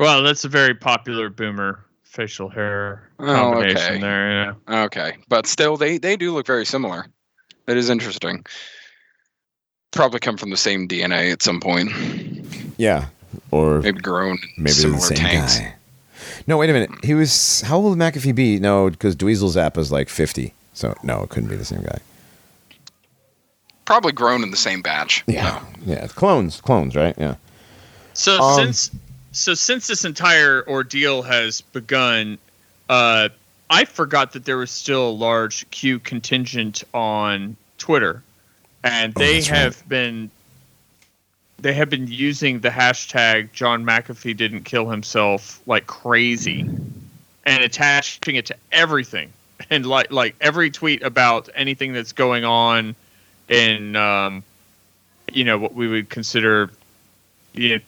Well, 0.00 0.22
that's 0.24 0.44
a 0.44 0.48
very 0.48 0.74
popular 0.74 1.28
boomer 1.28 1.84
facial 2.04 2.48
hair 2.48 3.08
Oh, 3.20 3.26
combination 3.26 3.76
okay. 3.78 4.00
there. 4.00 4.56
Yeah. 4.68 4.84
Okay, 4.86 5.12
but 5.28 5.46
still, 5.46 5.76
they 5.76 5.98
they 5.98 6.16
do 6.16 6.32
look 6.32 6.46
very 6.46 6.64
similar. 6.66 7.06
That 7.66 7.76
is 7.76 7.88
interesting. 7.90 8.44
Probably 9.92 10.18
come 10.18 10.36
from 10.36 10.50
the 10.50 10.56
same 10.56 10.88
DNA 10.88 11.30
at 11.32 11.42
some 11.42 11.60
point. 11.60 11.90
Yeah, 12.78 13.08
or 13.50 13.80
Maybe 13.80 14.00
grown 14.00 14.38
maybe 14.56 14.70
similar 14.72 14.96
the 15.00 15.06
same 15.06 15.16
tanks. 15.18 15.58
guy. 15.58 15.74
No, 16.46 16.56
wait 16.56 16.70
a 16.70 16.72
minute. 16.72 16.90
He 17.04 17.12
was 17.14 17.60
how 17.60 17.76
old 17.76 17.98
would 17.98 17.98
McAfee 17.98 18.34
be? 18.34 18.58
No, 18.58 18.88
because 18.88 19.14
Dweezil 19.14 19.50
Zappa's 19.54 19.92
like 19.92 20.08
fifty. 20.08 20.54
So 20.72 20.94
no, 21.02 21.22
it 21.24 21.28
couldn't 21.30 21.50
be 21.50 21.56
the 21.56 21.64
same 21.64 21.82
guy. 21.82 21.98
Probably 23.84 24.12
grown 24.12 24.42
in 24.42 24.50
the 24.50 24.56
same 24.56 24.80
batch. 24.82 25.24
Yeah, 25.26 25.62
yeah, 25.84 26.06
clones, 26.06 26.60
clones, 26.60 26.96
right? 26.96 27.14
Yeah. 27.18 27.34
So 28.14 28.40
Um, 28.40 28.54
since 28.64 28.90
so 29.32 29.54
since 29.54 29.86
this 29.86 30.04
entire 30.04 30.66
ordeal 30.68 31.22
has 31.22 31.60
begun, 31.60 32.38
uh, 32.88 33.28
I 33.68 33.84
forgot 33.84 34.32
that 34.32 34.44
there 34.44 34.56
was 34.56 34.70
still 34.70 35.08
a 35.08 35.12
large 35.12 35.68
Q 35.70 35.98
contingent 36.00 36.82
on 36.92 37.56
Twitter, 37.78 38.22
and 38.82 39.14
Oh, 39.14 39.18
they 39.18 39.36
right. 39.36 39.46
have 39.46 39.88
been 39.88 40.30
they 41.60 41.74
have 41.74 41.90
been 41.90 42.06
using 42.06 42.60
the 42.60 42.70
hashtag 42.70 43.52
John 43.52 43.84
McAfee 43.84 44.36
didn't 44.36 44.64
kill 44.64 44.88
himself 44.88 45.60
like 45.66 45.86
crazy, 45.86 46.62
and 47.44 47.62
attaching 47.62 48.36
it 48.36 48.46
to 48.46 48.56
everything, 48.72 49.32
and 49.70 49.86
like 49.86 50.10
like 50.10 50.34
every 50.40 50.70
tweet 50.70 51.02
about 51.02 51.48
anything 51.54 51.92
that's 51.92 52.12
going 52.12 52.44
on 52.44 52.96
in 53.48 53.94
um, 53.94 54.42
you 55.32 55.44
know 55.44 55.58
what 55.58 55.74
we 55.74 55.86
would 55.86 56.08
consider 56.08 56.70
you 57.52 57.76
know, 57.76 57.80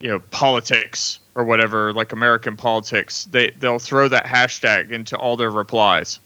you 0.00 0.08
know 0.08 0.20
politics 0.30 1.18
or 1.34 1.44
whatever 1.44 1.92
like 1.92 2.12
american 2.12 2.56
politics 2.56 3.24
they 3.26 3.50
they'll 3.58 3.78
throw 3.78 4.08
that 4.08 4.24
hashtag 4.26 4.90
into 4.90 5.16
all 5.16 5.36
their 5.36 5.50
replies 5.50 6.20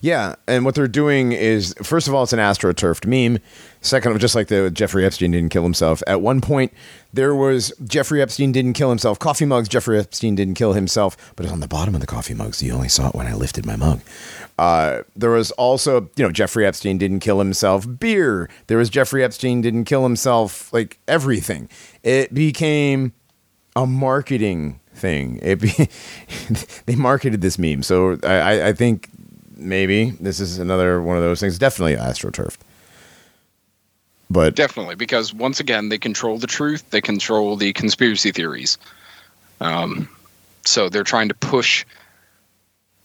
Yeah, 0.00 0.36
and 0.46 0.64
what 0.64 0.76
they're 0.76 0.86
doing 0.86 1.32
is 1.32 1.74
first 1.82 2.06
of 2.06 2.14
all, 2.14 2.22
it's 2.22 2.32
an 2.32 2.38
astroturfed 2.38 3.06
meme. 3.06 3.42
Second, 3.80 4.12
of, 4.12 4.20
just 4.20 4.34
like 4.34 4.46
the 4.46 4.70
Jeffrey 4.70 5.04
Epstein 5.04 5.32
didn't 5.32 5.50
kill 5.50 5.64
himself. 5.64 6.00
At 6.06 6.20
one 6.20 6.40
point, 6.40 6.72
there 7.12 7.34
was 7.34 7.72
Jeffrey 7.84 8.22
Epstein 8.22 8.52
didn't 8.52 8.74
kill 8.74 8.88
himself. 8.88 9.18
Coffee 9.18 9.44
mugs. 9.44 9.68
Jeffrey 9.68 9.98
Epstein 9.98 10.36
didn't 10.36 10.54
kill 10.54 10.74
himself, 10.74 11.16
but 11.34 11.44
it's 11.44 11.52
on 11.52 11.58
the 11.60 11.66
bottom 11.68 11.94
of 11.94 12.00
the 12.00 12.06
coffee 12.06 12.34
mugs. 12.34 12.62
You 12.62 12.72
only 12.72 12.88
saw 12.88 13.08
it 13.08 13.14
when 13.16 13.26
I 13.26 13.34
lifted 13.34 13.66
my 13.66 13.74
mug. 13.76 14.00
Uh, 14.58 15.02
there 15.16 15.30
was 15.30 15.50
also, 15.52 16.08
you 16.16 16.24
know, 16.24 16.30
Jeffrey 16.30 16.64
Epstein 16.64 16.96
didn't 16.96 17.20
kill 17.20 17.40
himself. 17.40 17.84
Beer. 17.98 18.48
There 18.68 18.78
was 18.78 18.88
Jeffrey 18.88 19.24
Epstein 19.24 19.60
didn't 19.60 19.84
kill 19.84 20.04
himself. 20.04 20.72
Like 20.72 20.98
everything. 21.08 21.68
It 22.04 22.32
became 22.32 23.12
a 23.74 23.86
marketing 23.86 24.78
thing. 24.94 25.40
It 25.42 25.60
be, 25.60 25.72
they 26.86 26.94
marketed 26.94 27.40
this 27.40 27.58
meme, 27.58 27.82
so 27.82 28.18
I, 28.22 28.68
I, 28.68 28.72
think 28.72 29.08
maybe 29.56 30.10
this 30.20 30.38
is 30.38 30.58
another 30.58 31.02
one 31.02 31.16
of 31.16 31.22
those 31.22 31.40
things. 31.40 31.58
Definitely 31.58 31.96
astroturf. 31.96 32.56
But 34.30 34.54
Definitely, 34.54 34.94
because 34.94 35.34
once 35.34 35.60
again, 35.60 35.88
they 35.88 35.98
control 35.98 36.38
the 36.38 36.46
truth. 36.46 36.90
They 36.90 37.00
control 37.00 37.56
the 37.56 37.72
conspiracy 37.72 38.32
theories. 38.32 38.78
Um, 39.60 40.08
so 40.64 40.88
they're 40.88 41.04
trying 41.04 41.28
to 41.28 41.34
push 41.34 41.84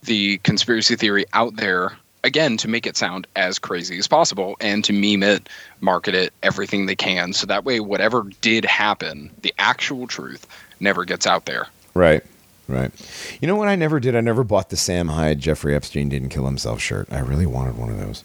the 0.03 0.37
conspiracy 0.39 0.95
theory 0.95 1.25
out 1.33 1.55
there 1.55 1.97
again 2.23 2.57
to 2.57 2.67
make 2.67 2.85
it 2.85 2.97
sound 2.97 3.27
as 3.35 3.59
crazy 3.59 3.97
as 3.97 4.07
possible 4.07 4.57
and 4.59 4.83
to 4.85 4.93
meme 4.93 5.23
it, 5.23 5.49
market 5.81 6.15
it, 6.15 6.33
everything 6.43 6.85
they 6.85 6.95
can. 6.95 7.33
So 7.33 7.47
that 7.47 7.65
way, 7.65 7.79
whatever 7.79 8.23
did 8.41 8.65
happen, 8.65 9.29
the 9.41 9.53
actual 9.57 10.07
truth 10.07 10.47
never 10.79 11.05
gets 11.05 11.25
out 11.27 11.45
there. 11.45 11.67
Right. 11.93 12.23
Right. 12.67 12.91
You 13.41 13.47
know 13.47 13.55
what 13.55 13.67
I 13.67 13.75
never 13.75 13.99
did? 13.99 14.15
I 14.15 14.21
never 14.21 14.43
bought 14.43 14.69
the 14.69 14.77
Sam 14.77 15.07
Hyde 15.07 15.39
Jeffrey 15.39 15.75
Epstein 15.75 16.07
didn't 16.07 16.29
kill 16.29 16.45
himself 16.45 16.79
shirt. 16.79 17.11
I 17.11 17.19
really 17.19 17.47
wanted 17.47 17.77
one 17.77 17.89
of 17.89 17.97
those. 17.97 18.23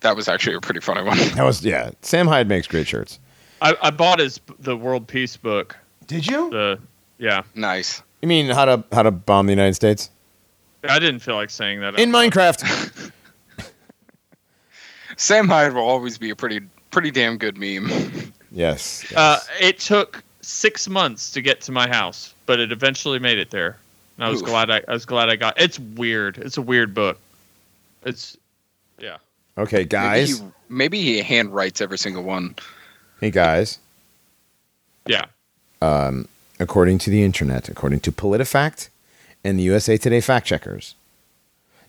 That 0.00 0.16
was 0.16 0.26
actually 0.26 0.56
a 0.56 0.60
pretty 0.60 0.80
funny 0.80 1.04
one. 1.04 1.16
That 1.36 1.44
was 1.44 1.64
yeah. 1.64 1.90
Sam 2.02 2.26
Hyde 2.26 2.48
makes 2.48 2.66
great 2.66 2.88
shirts. 2.88 3.20
I, 3.60 3.76
I 3.80 3.90
bought 3.92 4.18
his 4.18 4.40
the 4.58 4.76
World 4.76 5.06
Peace 5.06 5.36
book. 5.36 5.76
Did 6.08 6.26
you? 6.26 6.50
The 6.50 6.80
yeah, 7.18 7.42
nice. 7.54 8.02
You 8.20 8.28
mean 8.28 8.50
how 8.50 8.64
to 8.64 8.84
how 8.90 9.04
to 9.04 9.12
bomb 9.12 9.46
the 9.46 9.52
United 9.52 9.74
States 9.74 10.10
I 10.88 10.98
didn't 10.98 11.20
feel 11.20 11.36
like 11.36 11.50
saying 11.50 11.80
that. 11.80 11.98
in. 11.98 12.10
Minecraft? 12.10 13.12
Sam 15.16 15.48
Hyde 15.48 15.74
will 15.74 15.82
always 15.82 16.18
be 16.18 16.30
a 16.30 16.36
pretty 16.36 16.60
pretty 16.90 17.10
damn 17.10 17.38
good 17.38 17.56
meme. 17.56 17.88
yes. 18.50 19.04
yes. 19.10 19.12
Uh, 19.14 19.38
it 19.60 19.78
took 19.78 20.22
six 20.40 20.88
months 20.88 21.30
to 21.32 21.40
get 21.40 21.60
to 21.62 21.72
my 21.72 21.88
house, 21.88 22.34
but 22.46 22.58
it 22.58 22.72
eventually 22.72 23.18
made 23.18 23.38
it 23.38 23.50
there. 23.50 23.76
And 24.16 24.24
I 24.24 24.28
was 24.28 24.42
Oof. 24.42 24.48
glad 24.48 24.70
I, 24.70 24.82
I 24.88 24.92
was 24.92 25.06
glad 25.06 25.28
I 25.28 25.36
got. 25.36 25.60
It's 25.60 25.78
weird. 25.78 26.38
It's 26.38 26.56
a 26.56 26.62
weird 26.62 26.94
book. 26.94 27.18
It's 28.04 28.36
yeah. 28.98 29.18
okay, 29.56 29.84
guys. 29.84 30.40
Maybe 30.40 30.44
he, 30.44 30.52
maybe 30.68 31.02
he 31.02 31.22
hand 31.22 31.54
writes 31.54 31.80
every 31.80 31.98
single 31.98 32.24
one. 32.24 32.56
Hey 33.20 33.30
guys. 33.30 33.78
Yeah. 35.06 35.26
Um, 35.80 36.28
according 36.58 36.98
to 36.98 37.10
the 37.10 37.22
internet, 37.22 37.68
according 37.68 38.00
to 38.00 38.12
PolitiFact 38.12 38.88
and 39.44 39.58
the 39.58 39.62
USA 39.64 39.96
Today 39.96 40.20
fact 40.20 40.46
checkers, 40.46 40.94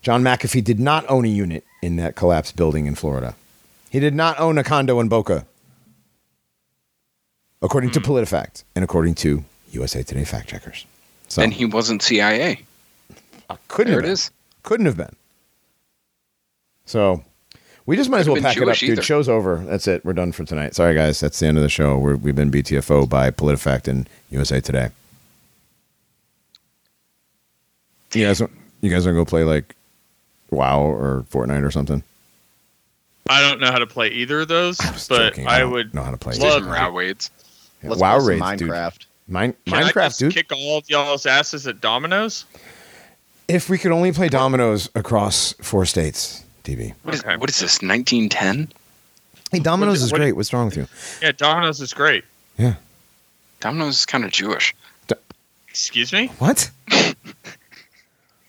John 0.02 0.22
McAfee 0.22 0.62
did 0.62 0.80
not 0.80 1.04
own 1.08 1.24
a 1.24 1.28
unit 1.28 1.64
in 1.82 1.96
that 1.96 2.14
collapsed 2.14 2.56
building 2.56 2.86
in 2.86 2.94
Florida. 2.94 3.34
He 3.90 4.00
did 4.00 4.14
not 4.14 4.38
own 4.38 4.58
a 4.58 4.64
condo 4.64 5.00
in 5.00 5.08
Boca, 5.08 5.46
according 7.62 7.90
to 7.92 8.00
hmm. 8.00 8.06
PolitiFact 8.06 8.64
and 8.74 8.84
according 8.84 9.14
to 9.16 9.44
USA 9.72 10.02
Today 10.02 10.24
fact 10.24 10.48
checkers. 10.48 10.84
So 11.28 11.42
And 11.42 11.52
he 11.52 11.64
wasn't 11.64 12.02
CIA. 12.02 12.60
Uh, 13.48 13.56
couldn't 13.68 13.92
There 13.92 14.00
have 14.00 14.04
it 14.04 14.08
been. 14.08 14.12
is. 14.12 14.30
Couldn't 14.62 14.86
have 14.86 14.96
been. 14.96 15.14
So 16.86 17.22
we 17.86 17.96
just 17.96 18.10
might 18.10 18.20
as 18.20 18.28
well 18.28 18.40
pack 18.40 18.56
it 18.56 18.62
up, 18.62 18.66
Jewish 18.66 18.80
dude. 18.80 18.90
either. 18.90 19.02
Show's 19.02 19.28
over. 19.28 19.56
That's 19.58 19.86
it. 19.86 20.04
We're 20.04 20.12
done 20.12 20.32
for 20.32 20.44
tonight. 20.44 20.74
Sorry, 20.74 20.94
guys. 20.94 21.20
That's 21.20 21.38
the 21.38 21.46
end 21.46 21.56
of 21.56 21.62
the 21.62 21.68
show. 21.68 21.98
We're, 21.98 22.16
we've 22.16 22.34
been 22.36 22.50
BTFO 22.50 23.08
by 23.08 23.30
PolitiFact 23.30 23.88
and 23.88 24.08
USA 24.30 24.60
Today. 24.60 24.90
You 28.14 28.26
guys, 28.26 28.40
you 28.80 28.90
guys 28.90 29.04
want 29.06 29.14
to 29.16 29.20
go 29.20 29.24
play 29.24 29.44
like 29.44 29.74
WoW 30.50 30.82
or 30.82 31.24
Fortnite 31.30 31.64
or 31.64 31.70
something? 31.70 32.02
I 33.28 33.40
don't 33.40 33.60
know 33.60 33.70
how 33.72 33.78
to 33.78 33.86
play 33.86 34.08
either 34.08 34.40
of 34.42 34.48
those, 34.48 34.78
I 34.80 34.92
but 35.08 35.30
joking. 35.30 35.46
I, 35.46 35.60
don't 35.60 35.70
would 35.72 35.94
know 35.94 36.02
how 36.02 36.10
to 36.10 36.16
play. 36.16 36.34
love- 36.36 36.62
Some 36.64 36.68
row 36.70 36.92
weights. 36.92 37.30
Yeah, 37.82 37.90
Let's 37.90 38.00
WoW 38.00 38.18
play 38.20 38.38
some 38.38 38.48
raids, 38.48 38.60
dude. 38.60 38.70
Minecraft. 38.70 39.06
Mine, 39.28 39.54
Can 39.66 39.74
I 39.74 39.82
Minecraft, 39.90 39.94
just 40.08 40.18
dude. 40.20 40.34
Kick 40.34 40.52
all 40.52 40.78
of 40.78 40.88
y'all's 40.90 41.24
asses 41.26 41.66
at 41.66 41.80
Domino's. 41.80 42.44
if 43.48 43.68
we 43.70 43.78
could 43.78 43.92
only 43.92 44.12
play 44.12 44.28
dominoes 44.28 44.88
across 44.94 45.54
four 45.54 45.86
states, 45.86 46.44
DB. 46.64 46.92
What 47.02 47.14
is, 47.14 47.20
Okay. 47.24 47.36
what 47.36 47.48
is 47.50 47.58
this? 47.58 47.80
1910? 47.82 48.70
Hey, 49.50 49.58
dominoes 49.60 50.00
What- 50.00 50.04
is 50.06 50.12
what- 50.12 50.18
great. 50.18 50.32
What's 50.36 50.52
wrong 50.52 50.66
with 50.66 50.76
you? 50.76 50.86
Yeah, 51.22 51.32
Domino's 51.32 51.80
is 51.80 51.92
great. 51.94 52.24
Yeah. 52.58 52.74
Domino's 53.60 53.96
is 54.00 54.06
kind 54.06 54.24
of 54.24 54.30
Jewish. 54.30 54.74
Excuse 55.68 56.12
me. 56.12 56.28
What? 56.38 56.70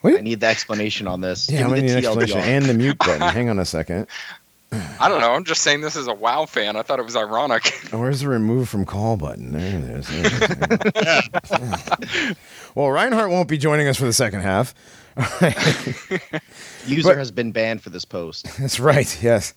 I 0.06 0.22
need 0.22 0.40
the 0.40 0.48
explanation 0.48 1.08
on 1.08 1.22
this. 1.22 1.50
Yeah, 1.50 1.60
Give 1.60 1.68
I'm 1.68 1.74
me 1.74 1.82
the 1.88 1.98
explanation 1.98 2.40
and 2.40 2.66
the 2.66 2.74
mute 2.74 2.98
button. 3.00 3.22
Hang 3.34 3.50
on 3.50 3.60
a 3.60 3.66
second. 3.66 4.08
I 5.00 5.08
don't 5.08 5.22
know. 5.22 5.32
I'm 5.34 5.46
just 5.46 5.62
saying 5.62 5.82
this 5.82 5.96
is 5.96 6.08
a 6.08 6.14
WoW 6.14 6.46
fan. 6.46 6.76
I 6.76 6.82
thought 6.82 7.00
it 7.00 7.06
was 7.06 7.16
ironic. 7.16 7.72
Oh, 7.94 8.00
Where's 8.00 8.20
the 8.22 8.28
remove 8.28 8.68
from 8.68 8.84
call 8.86 9.16
button? 9.16 9.52
There 9.54 9.62
it 9.80 9.84
is. 10.00 10.08
There 10.08 10.26
it 10.26 11.60
is. 12.32 12.36
well, 12.76 12.90
Reinhardt 12.90 13.30
won't 13.30 13.48
be 13.48 13.58
joining 13.58 13.88
us 13.88 13.96
for 13.98 14.06
the 14.06 14.12
second 14.14 14.42
half. 14.42 14.74
User 16.86 17.10
But- 17.10 17.18
has 17.18 17.32
been 17.32 17.52
banned 17.52 17.82
for 17.84 17.90
this 17.90 18.06
post. 18.06 18.48
That's 18.60 18.80
right. 18.80 19.24
Yes, 19.24 19.54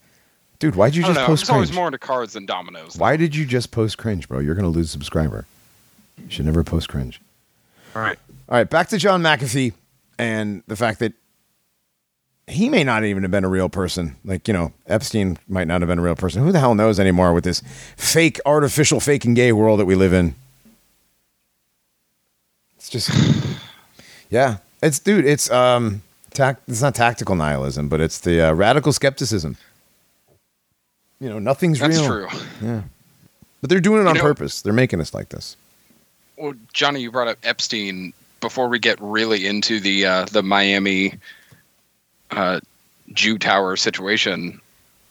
dude. 0.60 0.76
Why'd 0.76 0.94
you 0.94 1.02
just 1.02 1.14
know. 1.18 1.26
post 1.26 1.42
There's 1.46 1.50
always 1.50 1.68
cringe? 1.70 1.76
more 1.76 1.86
into 1.88 1.98
cards 1.98 2.34
than 2.34 2.46
Domino's. 2.46 2.96
Why 2.96 3.16
did 3.16 3.34
you 3.34 3.44
just 3.44 3.70
post 3.70 3.98
cringe, 3.98 4.28
bro? 4.28 4.38
You're 4.38 4.54
gonna 4.54 4.68
lose 4.68 4.86
a 4.86 4.90
subscriber. 4.92 5.46
You 6.18 6.30
should 6.30 6.44
never 6.46 6.62
post 6.62 6.88
cringe. 6.88 7.20
All 7.96 8.02
right. 8.02 8.18
All 8.48 8.56
right, 8.56 8.68
back 8.68 8.88
to 8.88 8.98
John 8.98 9.22
McAfee 9.22 9.72
and 10.18 10.62
the 10.66 10.76
fact 10.76 10.98
that 11.00 11.12
he 12.46 12.68
may 12.68 12.82
not 12.82 13.04
even 13.04 13.22
have 13.24 13.30
been 13.30 13.44
a 13.44 13.48
real 13.48 13.68
person. 13.68 14.16
Like, 14.24 14.48
you 14.48 14.54
know, 14.54 14.72
Epstein 14.86 15.38
might 15.48 15.66
not 15.68 15.82
have 15.82 15.88
been 15.88 15.98
a 15.98 16.02
real 16.02 16.16
person. 16.16 16.42
Who 16.42 16.50
the 16.50 16.58
hell 16.60 16.74
knows 16.74 16.98
anymore 16.98 17.32
with 17.34 17.44
this 17.44 17.62
fake, 17.96 18.40
artificial, 18.46 19.00
fake 19.00 19.24
and 19.26 19.36
gay 19.36 19.52
world 19.52 19.80
that 19.80 19.84
we 19.84 19.94
live 19.94 20.12
in? 20.14 20.34
It's 22.76 22.88
just, 22.88 23.10
yeah. 24.30 24.58
It's, 24.82 24.98
dude, 24.98 25.26
it's, 25.26 25.50
um, 25.50 26.02
tac- 26.32 26.60
it's 26.66 26.80
not 26.80 26.94
tactical 26.94 27.34
nihilism, 27.34 27.88
but 27.88 28.00
it's 28.00 28.18
the 28.18 28.40
uh, 28.40 28.52
radical 28.54 28.92
skepticism. 28.92 29.56
You 31.20 31.28
know, 31.28 31.38
nothing's 31.38 31.80
That's 31.80 31.98
real. 31.98 32.06
true. 32.28 32.40
Yeah. 32.62 32.82
But 33.60 33.70
they're 33.70 33.80
doing 33.80 34.00
it 34.02 34.06
on 34.06 34.14
know- 34.14 34.22
purpose. 34.22 34.62
They're 34.62 34.72
making 34.72 35.00
us 35.00 35.12
like 35.12 35.28
this. 35.30 35.56
Well, 36.36 36.54
Johnny, 36.72 37.00
you 37.00 37.10
brought 37.10 37.26
up 37.28 37.38
Epstein. 37.42 38.12
Before 38.40 38.68
we 38.68 38.78
get 38.78 39.00
really 39.00 39.46
into 39.46 39.80
the 39.80 40.06
uh, 40.06 40.24
the 40.26 40.42
Miami 40.42 41.14
uh, 42.30 42.60
Jew 43.12 43.38
Tower 43.38 43.76
situation, 43.76 44.60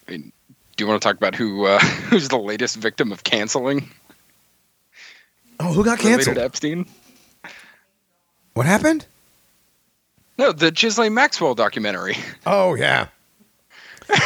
I 0.08 0.12
mean, 0.12 0.32
do 0.76 0.84
you 0.84 0.88
want 0.88 1.02
to 1.02 1.06
talk 1.06 1.18
about 1.18 1.36
who 1.36 1.66
uh, 1.66 1.80
who's 2.10 2.30
the 2.30 2.38
latest 2.38 2.78
victim 2.78 3.12
of 3.12 3.24
canceling 3.24 3.90
Oh, 5.60 5.74
who 5.74 5.84
got 5.84 6.00
canceled? 6.00 6.38
Epstein? 6.38 6.86
What 8.54 8.66
happened? 8.66 9.06
No, 10.38 10.52
the 10.52 10.72
Ghislaine 10.72 11.14
Maxwell 11.14 11.56
documentary. 11.56 12.16
Oh 12.46 12.76
yeah. 12.76 13.08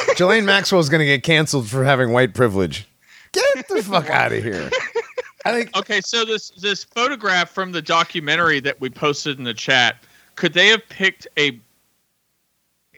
Ghislaine 0.10 0.46
Maxwell's 0.46 0.90
gonna 0.90 1.06
get 1.06 1.24
canceled 1.24 1.68
for 1.70 1.84
having 1.84 2.12
white 2.12 2.34
privilege. 2.34 2.88
Get 3.32 3.68
the 3.68 3.82
fuck 3.82 4.10
out 4.10 4.32
of 4.34 4.44
here. 4.44 4.70
I 5.46 5.52
think 5.52 5.76
Okay, 5.76 6.02
so 6.02 6.24
this 6.26 6.50
this 6.52 6.84
photograph 6.84 7.50
from 7.50 7.72
the 7.72 7.82
documentary 7.82 8.60
that 8.62 8.80
we 8.80 8.90
posted 8.90 9.38
in 9.38 9.44
the 9.44 9.54
chat, 9.54 9.98
could 10.36 10.54
they 10.54 10.68
have 10.68 10.88
picked 10.90 11.28
a 11.38 11.60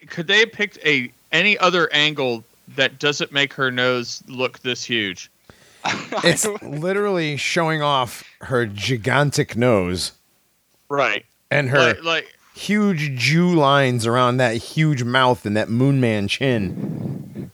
could 0.07 0.27
they 0.27 0.39
have 0.39 0.51
picked 0.51 0.77
a 0.85 1.11
any 1.31 1.57
other 1.59 1.91
angle 1.93 2.43
that 2.75 2.99
doesn't 2.99 3.31
make 3.31 3.53
her 3.53 3.71
nose 3.71 4.23
look 4.27 4.59
this 4.59 4.83
huge? 4.83 5.29
it's 6.23 6.45
literally 6.61 7.35
showing 7.37 7.81
off 7.81 8.23
her 8.41 8.65
gigantic 8.65 9.55
nose 9.57 10.13
Right. 10.89 11.25
and 11.51 11.69
her 11.69 11.77
Like, 11.95 12.03
like 12.03 12.37
huge 12.55 13.17
Jew 13.17 13.53
lines 13.53 14.05
around 14.05 14.37
that 14.37 14.55
huge 14.55 15.03
mouth 15.03 15.45
and 15.45 15.57
that 15.57 15.69
moon 15.69 15.99
man 15.99 16.27
chin. 16.27 17.51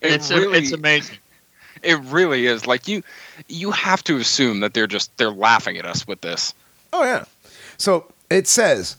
It 0.00 0.12
it's 0.12 0.30
really, 0.30 0.58
it's 0.58 0.72
amazing. 0.72 1.18
it 1.82 1.98
really 2.04 2.46
is. 2.46 2.66
Like 2.66 2.88
you, 2.88 3.02
you 3.48 3.70
have 3.70 4.02
to 4.04 4.16
assume 4.16 4.60
that 4.60 4.74
they're 4.74 4.86
just 4.86 5.16
they're 5.16 5.30
laughing 5.30 5.76
at 5.76 5.86
us 5.86 6.06
with 6.06 6.20
this. 6.20 6.54
Oh 6.92 7.04
yeah. 7.04 7.24
So 7.76 8.06
it 8.30 8.48
says 8.48 8.96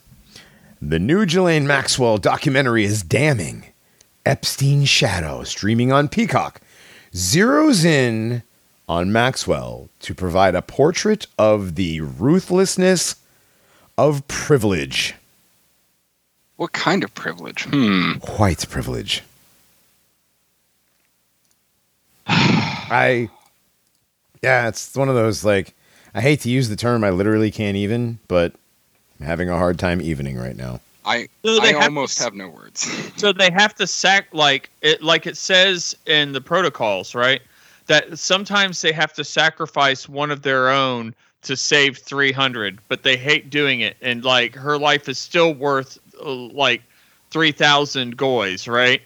the 0.81 0.99
new 0.99 1.25
Ghislaine 1.25 1.67
Maxwell 1.67 2.17
documentary 2.17 2.83
is 2.83 3.01
damning. 3.01 3.65
Epstein's 4.25 4.89
Shadow, 4.89 5.43
streaming 5.43 5.91
on 5.91 6.09
Peacock, 6.09 6.59
zeroes 7.13 7.85
in 7.85 8.43
on 8.87 9.11
Maxwell 9.11 9.89
to 10.01 10.13
provide 10.13 10.53
a 10.53 10.61
portrait 10.61 11.27
of 11.37 11.75
the 11.75 12.01
ruthlessness 12.01 13.15
of 13.97 14.27
privilege. 14.27 15.15
What 16.57 16.73
kind 16.73 17.03
of 17.03 17.13
privilege? 17.13 17.63
Hmm. 17.65 18.13
White 18.37 18.67
privilege. 18.69 19.23
I, 22.27 23.29
yeah, 24.41 24.67
it's 24.67 24.95
one 24.95 25.09
of 25.09 25.15
those 25.15 25.43
like 25.43 25.73
I 26.13 26.21
hate 26.21 26.41
to 26.41 26.49
use 26.49 26.69
the 26.69 26.75
term. 26.75 27.03
I 27.03 27.09
literally 27.09 27.51
can't 27.51 27.77
even, 27.77 28.19
but 28.27 28.53
I'm 29.19 29.25
having 29.25 29.49
a 29.49 29.57
hard 29.57 29.79
time 29.79 30.01
evening 30.01 30.37
right 30.37 30.55
now. 30.55 30.79
I 31.05 31.27
So 31.45 31.59
they 31.59 31.69
I 31.69 31.73
have 31.73 31.83
almost 31.83 32.17
s- 32.17 32.23
have 32.23 32.33
no 32.33 32.49
words. 32.49 32.89
So 33.17 33.33
they 33.33 33.49
have 33.49 33.73
to 33.75 33.87
sack 33.87 34.27
like 34.31 34.69
it 34.81 35.01
like 35.01 35.25
it 35.25 35.37
says 35.37 35.95
in 36.05 36.33
the 36.33 36.41
protocols, 36.41 37.15
right? 37.15 37.41
That 37.87 38.19
sometimes 38.19 38.81
they 38.81 38.91
have 38.91 39.13
to 39.13 39.23
sacrifice 39.23 40.07
one 40.09 40.29
of 40.29 40.41
their 40.43 40.69
own 40.69 41.15
to 41.43 41.55
save 41.55 41.97
300, 41.97 42.79
but 42.89 43.03
they 43.03 43.15
hate 43.17 43.49
doing 43.49 43.79
it 43.79 43.97
and 44.01 44.23
like 44.23 44.53
her 44.55 44.77
life 44.77 45.07
is 45.09 45.17
still 45.17 45.53
worth 45.53 45.97
uh, 46.23 46.31
like 46.31 46.81
3000 47.31 48.17
goys, 48.17 48.67
right? 48.67 49.01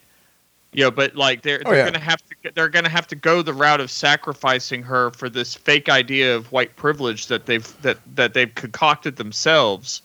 Yeah, 0.74 0.90
but 0.90 1.16
like 1.16 1.42
they're 1.42 1.62
Oh, 1.66 1.70
they're 1.70 1.80
yeah. 1.80 1.84
going 1.84 1.94
to 1.94 2.00
have 2.00 2.22
to 2.30 2.52
they're 2.54 2.70
going 2.70 2.86
to 2.86 2.90
have 2.92 3.08
to 3.08 3.16
go 3.16 3.42
the 3.42 3.54
route 3.54 3.82
of 3.82 3.92
sacrificing 3.92 4.82
her 4.84 5.12
for 5.12 5.30
this 5.30 5.54
fake 5.54 5.90
idea 5.90 6.36
of 6.36 6.50
white 6.52 6.76
privilege 6.78 7.28
that 7.28 7.46
they've 7.46 7.82
that 7.82 7.98
that 8.16 8.34
they've 8.34 8.54
concocted 8.56 9.18
themselves. 9.18 10.02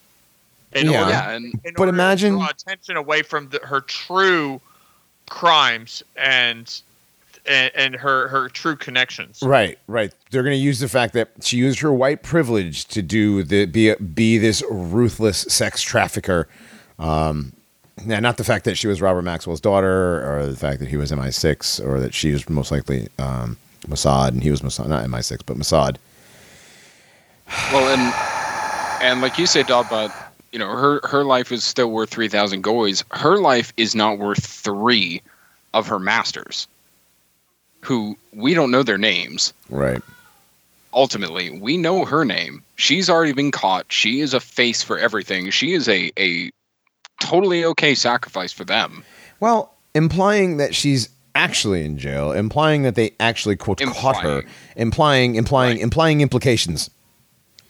In 0.73 0.91
Yeah. 0.91 0.99
order 1.01 1.11
yeah, 1.12 1.31
and 1.31 1.45
in 1.64 1.73
But 1.75 1.81
order 1.83 1.91
imagine- 1.91 2.33
to 2.33 2.39
draw 2.39 2.49
attention 2.49 2.97
away 2.97 3.23
from 3.23 3.49
the, 3.51 3.61
her 3.61 3.81
true 3.81 4.61
crimes 5.29 6.03
and, 6.17 6.81
and 7.47 7.71
and 7.77 7.95
her 7.95 8.27
her 8.29 8.49
true 8.49 8.75
connections. 8.77 9.41
Right, 9.43 9.79
right. 9.87 10.12
They're 10.31 10.43
going 10.43 10.57
to 10.57 10.62
use 10.62 10.81
the 10.81 10.89
fact 10.89 11.14
that 11.14 11.31
she 11.43 11.57
used 11.59 11.79
her 11.81 11.93
white 11.93 12.23
privilege 12.25 12.87
to 12.87 13.03
do 13.03 13.43
the 13.45 13.67
be 13.67 13.95
be 13.95 14.39
this 14.39 14.62
ruthless 14.69 15.43
sex 15.49 15.81
trafficker. 15.81 16.49
Um, 16.99 17.53
now, 18.05 18.21
not 18.21 18.37
the 18.37 18.45
fact 18.45 18.65
that 18.67 18.77
she 18.77 18.87
was 18.87 19.01
Robert 19.01 19.23
Maxwell's 19.23 19.61
daughter, 19.61 20.23
or 20.29 20.47
the 20.47 20.57
fact 20.57 20.81
that 20.81 20.89
he 20.89 20.97
was 20.97 21.11
MI6, 21.13 21.85
or 21.87 21.99
that 22.01 22.13
she 22.15 22.33
was 22.33 22.49
most 22.49 22.71
likely 22.71 23.09
um, 23.19 23.57
Mossad 23.89 24.29
and 24.29 24.43
he 24.43 24.51
was 24.51 24.61
Mossad, 24.61 24.89
not 24.89 25.05
MI6, 25.07 25.41
but 25.47 25.57
Mossad. 25.57 25.97
well, 27.73 27.89
and 27.89 29.03
and 29.03 29.21
like 29.21 29.39
you 29.39 29.47
say, 29.47 29.63
Dodd, 29.63 30.13
you 30.53 30.59
know, 30.59 30.69
her 30.69 31.01
her 31.05 31.25
life 31.25 31.51
is 31.53 31.65
still 31.65 31.91
worth 31.91 32.11
three 32.11 32.29
thousand 32.29 32.63
goys. 32.63 33.03
Her 33.13 33.39
life 33.39 33.73
is 33.77 33.95
not 33.95 34.19
worth 34.19 34.45
three 34.45 35.23
of 35.75 35.87
her 35.87 35.99
masters, 35.99 36.67
who 37.81 38.17
we 38.33 38.53
don't 38.55 38.71
know 38.71 38.83
their 38.83 38.99
names. 38.99 39.53
Right. 39.71 40.03
ultimately 40.95 41.51
we 41.61 41.77
know 41.77 42.05
her 42.07 42.25
name 42.25 42.63
she's 42.77 43.11
already 43.11 43.33
been 43.33 43.51
caught 43.51 43.85
she 43.91 44.21
is 44.21 44.33
a 44.33 44.41
face 44.41 44.83
for 44.83 44.97
everything 44.99 45.51
she 45.51 45.75
is 45.75 45.89
a 45.89 46.11
a 46.19 46.51
totally 47.21 47.64
okay 47.64 47.95
sacrifice 47.95 48.53
for 48.53 48.64
them 48.64 49.05
Well, 49.41 49.75
implying 49.95 50.57
that 50.59 50.75
she's 50.75 51.09
actually 51.35 51.85
in 51.85 51.99
jail, 51.99 52.33
implying 52.33 52.83
that 52.85 52.95
they 52.95 53.11
actually 53.21 53.57
quote 53.57 53.79
caught 53.81 54.23
her, 54.23 54.43
implying, 54.77 55.35
implying, 55.35 55.73
Right. 55.77 55.83
implying 55.83 56.21
implications. 56.23 56.89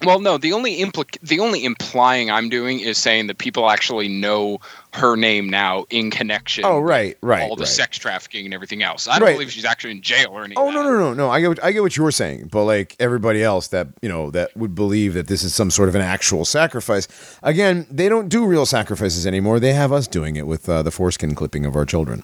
Well 0.04 0.20
no 0.20 0.36
the 0.38 0.52
only 0.52 0.78
implic- 0.78 1.18
the 1.22 1.40
only 1.40 1.64
implying 1.64 2.30
i'm 2.30 2.48
doing 2.48 2.80
is 2.80 2.98
saying 2.98 3.26
that 3.26 3.38
people 3.38 3.70
actually 3.70 4.08
know 4.08 4.58
her 4.92 5.14
name 5.16 5.48
now 5.50 5.84
in 5.90 6.10
connection 6.10 6.64
Oh, 6.64 6.78
right, 6.80 7.18
right, 7.20 7.42
all 7.42 7.54
the 7.56 7.62
right. 7.62 7.68
sex 7.68 7.98
trafficking 7.98 8.44
and 8.46 8.54
everything 8.54 8.82
else 8.82 9.06
i 9.08 9.18
don't 9.18 9.26
Right. 9.26 9.34
believe 9.34 9.52
she's 9.52 9.64
actually 9.64 9.90
in 9.92 10.02
jail 10.02 10.28
or 10.32 10.40
anything 10.44 10.56
Oh 10.58 10.70
no 10.70 10.82
no 10.82 10.98
no 10.98 11.12
no! 11.14 11.30
I 11.30 11.40
get 11.40 11.48
what, 11.48 11.64
I 11.64 11.72
get 11.72 11.82
what 11.82 11.96
you're 11.96 12.10
saying, 12.10 12.48
but 12.50 12.64
like 12.64 12.96
everybody 12.98 13.42
else 13.42 13.68
that 13.68 13.88
you 14.00 14.08
know 14.08 14.30
that 14.30 14.56
would 14.56 14.74
believe 14.74 15.14
that 15.14 15.26
this 15.28 15.42
is 15.42 15.54
some 15.54 15.70
sort 15.70 15.88
of 15.88 15.94
an 15.94 16.00
actual 16.00 16.44
sacrifice. 16.44 17.06
Again, 17.42 17.86
they 17.90 18.08
don't 18.08 18.28
do 18.28 18.46
real 18.46 18.64
sacrifices 18.66 19.26
anymore. 19.26 19.60
They 19.60 19.74
have 19.74 19.92
us 19.92 20.06
doing 20.08 20.36
it 20.36 20.46
with 20.46 20.68
uh, 20.68 20.82
the 20.82 20.90
foreskin 20.90 21.34
clipping 21.34 21.66
of 21.66 21.76
our 21.76 21.84
children. 21.84 22.22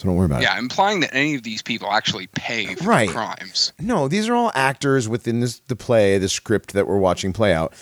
So 0.00 0.06
don't 0.08 0.16
worry 0.16 0.24
about 0.24 0.40
it. 0.40 0.44
yeah 0.44 0.58
implying 0.58 1.00
that 1.00 1.14
any 1.14 1.34
of 1.34 1.42
these 1.42 1.60
people 1.60 1.90
actually 1.92 2.26
pay 2.28 2.74
for 2.74 2.84
Right. 2.84 3.10
crimes. 3.10 3.74
No, 3.78 4.08
these 4.08 4.30
are 4.30 4.34
all 4.34 4.50
actors 4.54 5.10
within 5.10 5.40
this 5.40 5.60
the 5.68 5.76
play, 5.76 6.16
the 6.16 6.30
script 6.30 6.72
that 6.72 6.86
we're 6.86 6.96
watching 6.96 7.34
play 7.34 7.52
out. 7.52 7.74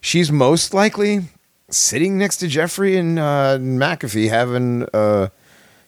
She's 0.00 0.32
most 0.32 0.72
likely 0.72 1.24
sitting 1.68 2.16
next 2.16 2.38
to 2.38 2.48
Jeffrey 2.48 2.96
and 2.96 3.18
uh, 3.18 3.58
McAfee, 3.60 4.30
having 4.30 4.86
uh, 4.94 5.28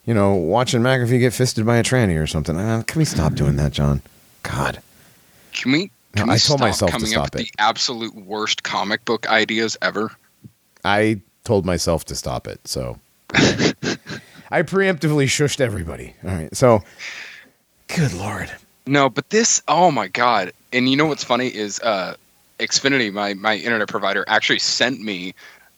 you 0.05 0.13
know, 0.13 0.35
watching 0.35 0.83
McAfee 0.83 1.21
get 1.21 1.33
fisted 1.33 1.65
by 1.65 1.79
a 1.79 1.83
tranny 1.83 2.21
or 2.23 2.27
something. 2.27 2.59
Uh, 2.59 2.83
can 2.87 2.99
we 2.99 3.07
stop 3.07 3.33
doing 3.35 3.57
that, 3.57 3.73
John? 3.73 4.03
God. 4.43 4.83
can 5.53 5.73
we 5.73 5.91
No, 6.17 6.23
can 6.23 6.29
I 6.31 6.33
told 6.33 6.41
stop 6.41 6.61
myself 6.61 6.91
to 6.91 6.97
coming 6.97 7.11
stop 7.13 7.27
up 7.29 7.33
with 7.35 7.43
it. 7.45 7.53
the 7.57 7.63
absolute 7.63 8.15
worst 8.15 8.63
comic 8.63 9.07
book 9.07 9.27
ideas 9.31 9.77
ever 9.81 10.11
I 10.85 11.23
told 11.45 11.65
myself 11.65 12.05
to 12.07 12.15
stop 12.15 12.47
it, 12.47 12.61
so 12.69 12.99
I 14.51 14.63
preemptively 14.63 15.27
shushed 15.27 15.61
everybody. 15.61 16.15
All 16.25 16.31
right, 16.31 16.55
so 16.57 16.83
good 17.89 18.13
lord, 18.15 18.51
No, 18.87 19.09
but 19.11 19.29
this, 19.31 19.63
oh 19.69 19.91
my 19.91 20.09
god! 20.09 20.53
And 20.73 20.89
you 20.89 20.97
know 20.97 21.07
what's 21.07 21.25
funny 21.25 21.49
is, 21.49 21.81
uh, 21.81 22.17
Xfinity, 22.59 23.13
my 23.13 23.35
my 23.35 23.57
internet 23.57 23.89
provider, 23.89 24.25
actually 24.27 24.59
sent 24.59 25.01
me 25.01 25.35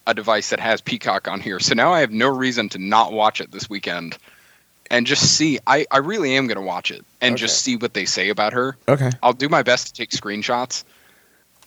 a 0.06 0.14
device 0.14 0.50
that 0.50 0.60
has 0.60 0.80
Peacock 0.80 1.28
on 1.28 1.40
here. 1.40 1.60
So 1.60 1.74
now 1.74 1.92
I 1.92 2.00
have 2.00 2.12
no 2.12 2.28
reason 2.28 2.68
to 2.70 2.78
not 2.78 3.12
watch 3.12 3.40
it 3.40 3.50
this 3.50 3.68
weekend, 3.68 4.16
and 4.90 5.06
just 5.06 5.36
see. 5.36 5.58
I 5.66 5.86
I 5.90 5.98
really 5.98 6.36
am 6.36 6.46
going 6.46 6.56
to 6.56 6.62
watch 6.62 6.90
it 6.90 7.04
and 7.20 7.36
just 7.36 7.62
see 7.62 7.76
what 7.76 7.94
they 7.94 8.04
say 8.04 8.28
about 8.28 8.52
her. 8.52 8.76
okay, 8.88 9.10
I'll 9.22 9.32
do 9.32 9.48
my 9.48 9.62
best 9.62 9.88
to 9.88 9.92
take 9.92 10.10
screenshots 10.10 10.84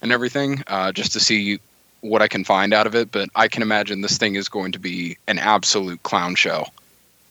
and 0.00 0.10
everything, 0.10 0.62
uh, 0.66 0.92
just 0.92 1.12
to 1.12 1.20
see 1.20 1.60
what 2.00 2.20
I 2.20 2.28
can 2.28 2.44
find 2.44 2.74
out 2.74 2.86
of 2.86 2.94
it. 2.94 3.12
But 3.12 3.28
I 3.36 3.48
can 3.48 3.62
imagine 3.62 4.00
this 4.00 4.16
thing 4.18 4.34
is 4.36 4.48
going 4.48 4.72
to 4.72 4.78
be 4.78 5.18
an 5.28 5.38
absolute 5.38 6.02
clown 6.02 6.34
show. 6.34 6.66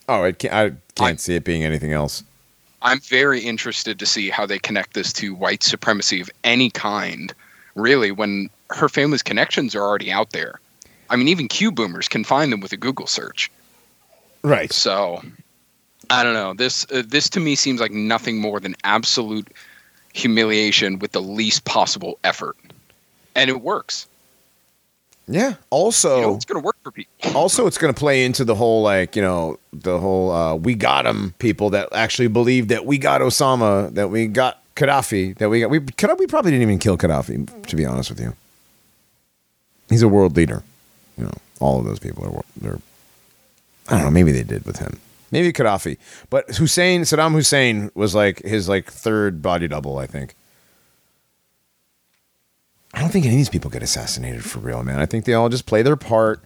Oh, 0.09 0.23
it 0.23 0.39
can't, 0.39 0.53
I 0.53 0.69
can't 0.95 1.13
I- 1.13 1.15
see 1.15 1.35
it 1.35 1.43
being 1.43 1.63
anything 1.63 1.91
else. 1.93 2.23
I'm 2.85 2.99
very 2.99 3.39
interested 3.39 3.97
to 3.99 4.05
see 4.05 4.29
how 4.29 4.45
they 4.45 4.59
connect 4.59 4.93
this 4.93 5.13
to 5.13 5.33
white 5.33 5.63
supremacy 5.63 6.19
of 6.19 6.29
any 6.43 6.69
kind, 6.69 7.33
really, 7.75 8.11
when 8.11 8.49
her 8.71 8.89
family's 8.89 9.23
connections 9.23 9.73
are 9.73 9.81
already 9.81 10.11
out 10.11 10.31
there. 10.31 10.59
I 11.09 11.15
mean, 11.15 11.29
even 11.29 11.47
Q 11.47 11.71
boomers 11.71 12.09
can 12.09 12.25
find 12.25 12.51
them 12.51 12.59
with 12.59 12.73
a 12.73 12.77
Google 12.77 13.07
search. 13.07 13.49
Right. 14.41 14.73
So, 14.73 15.23
I 16.09 16.23
don't 16.23 16.33
know. 16.33 16.53
This 16.53 16.85
uh, 16.91 17.03
this 17.07 17.29
to 17.29 17.39
me 17.39 17.55
seems 17.55 17.79
like 17.79 17.91
nothing 17.91 18.41
more 18.41 18.59
than 18.59 18.75
absolute 18.83 19.47
humiliation 20.13 20.99
with 20.99 21.13
the 21.13 21.21
least 21.21 21.63
possible 21.63 22.19
effort, 22.25 22.57
and 23.35 23.49
it 23.49 23.61
works. 23.61 24.07
Yeah. 25.27 25.49
You 25.51 25.57
Also, 25.69 26.21
know, 26.21 26.35
it's 26.35 26.45
going 26.45 26.61
to 26.61 26.65
work 26.65 26.75
for 26.83 26.91
people. 26.91 27.13
also, 27.35 27.65
it's 27.65 27.77
going 27.77 27.93
to 27.93 27.97
play 27.97 28.25
into 28.25 28.43
the 28.43 28.55
whole 28.55 28.81
like 28.83 29.15
you 29.15 29.21
know 29.21 29.57
the 29.71 29.99
whole 29.99 30.31
uh, 30.31 30.55
we 30.55 30.75
got 30.75 31.05
him 31.05 31.33
people 31.39 31.69
that 31.71 31.89
actually 31.93 32.27
believe 32.27 32.67
that 32.67 32.85
we 32.85 32.97
got 32.97 33.21
Osama, 33.21 33.93
that 33.95 34.09
we 34.09 34.27
got 34.27 34.61
Gaddafi, 34.75 35.37
that 35.37 35.49
we 35.49 35.61
got 35.61 35.69
we 35.69 35.79
Gaddafi 35.79 36.27
probably 36.27 36.51
didn't 36.51 36.63
even 36.63 36.79
kill 36.79 36.97
Gaddafi. 36.97 37.67
To 37.67 37.75
be 37.75 37.85
honest 37.85 38.09
with 38.09 38.19
you, 38.19 38.35
he's 39.89 40.01
a 40.01 40.09
world 40.09 40.35
leader. 40.35 40.61
You 41.17 41.25
know, 41.25 41.33
all 41.59 41.79
of 41.79 41.85
those 41.85 41.99
people 41.99 42.25
are 42.25 42.43
they're. 42.59 42.79
I 43.89 43.95
don't 43.95 44.03
know. 44.05 44.11
Maybe 44.11 44.31
they 44.31 44.43
did 44.43 44.65
with 44.65 44.79
him. 44.79 44.99
Maybe 45.31 45.51
Gaddafi, 45.53 45.97
but 46.29 46.47
Hussein, 46.55 47.01
Saddam 47.01 47.31
Hussein 47.31 47.91
was 47.95 48.13
like 48.13 48.39
his 48.43 48.67
like 48.69 48.91
third 48.91 49.41
body 49.41 49.67
double. 49.67 49.97
I 49.97 50.05
think. 50.05 50.35
I 52.93 52.99
don't 52.99 53.09
think 53.09 53.25
any 53.25 53.35
of 53.35 53.39
these 53.39 53.49
people 53.49 53.71
get 53.71 53.81
assassinated 53.81 54.43
for 54.43 54.59
real, 54.59 54.83
man. 54.83 54.99
I 54.99 55.05
think 55.05 55.25
they 55.25 55.33
all 55.33 55.49
just 55.49 55.65
play 55.65 55.81
their 55.81 55.95
part. 55.95 56.43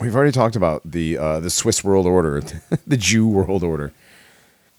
We've 0.00 0.14
already 0.14 0.32
talked 0.32 0.56
about 0.56 0.82
the 0.84 1.18
uh, 1.18 1.40
the 1.40 1.50
Swiss 1.50 1.84
world 1.84 2.06
order, 2.06 2.42
the 2.86 2.96
Jew 2.96 3.28
world 3.28 3.62
order, 3.62 3.92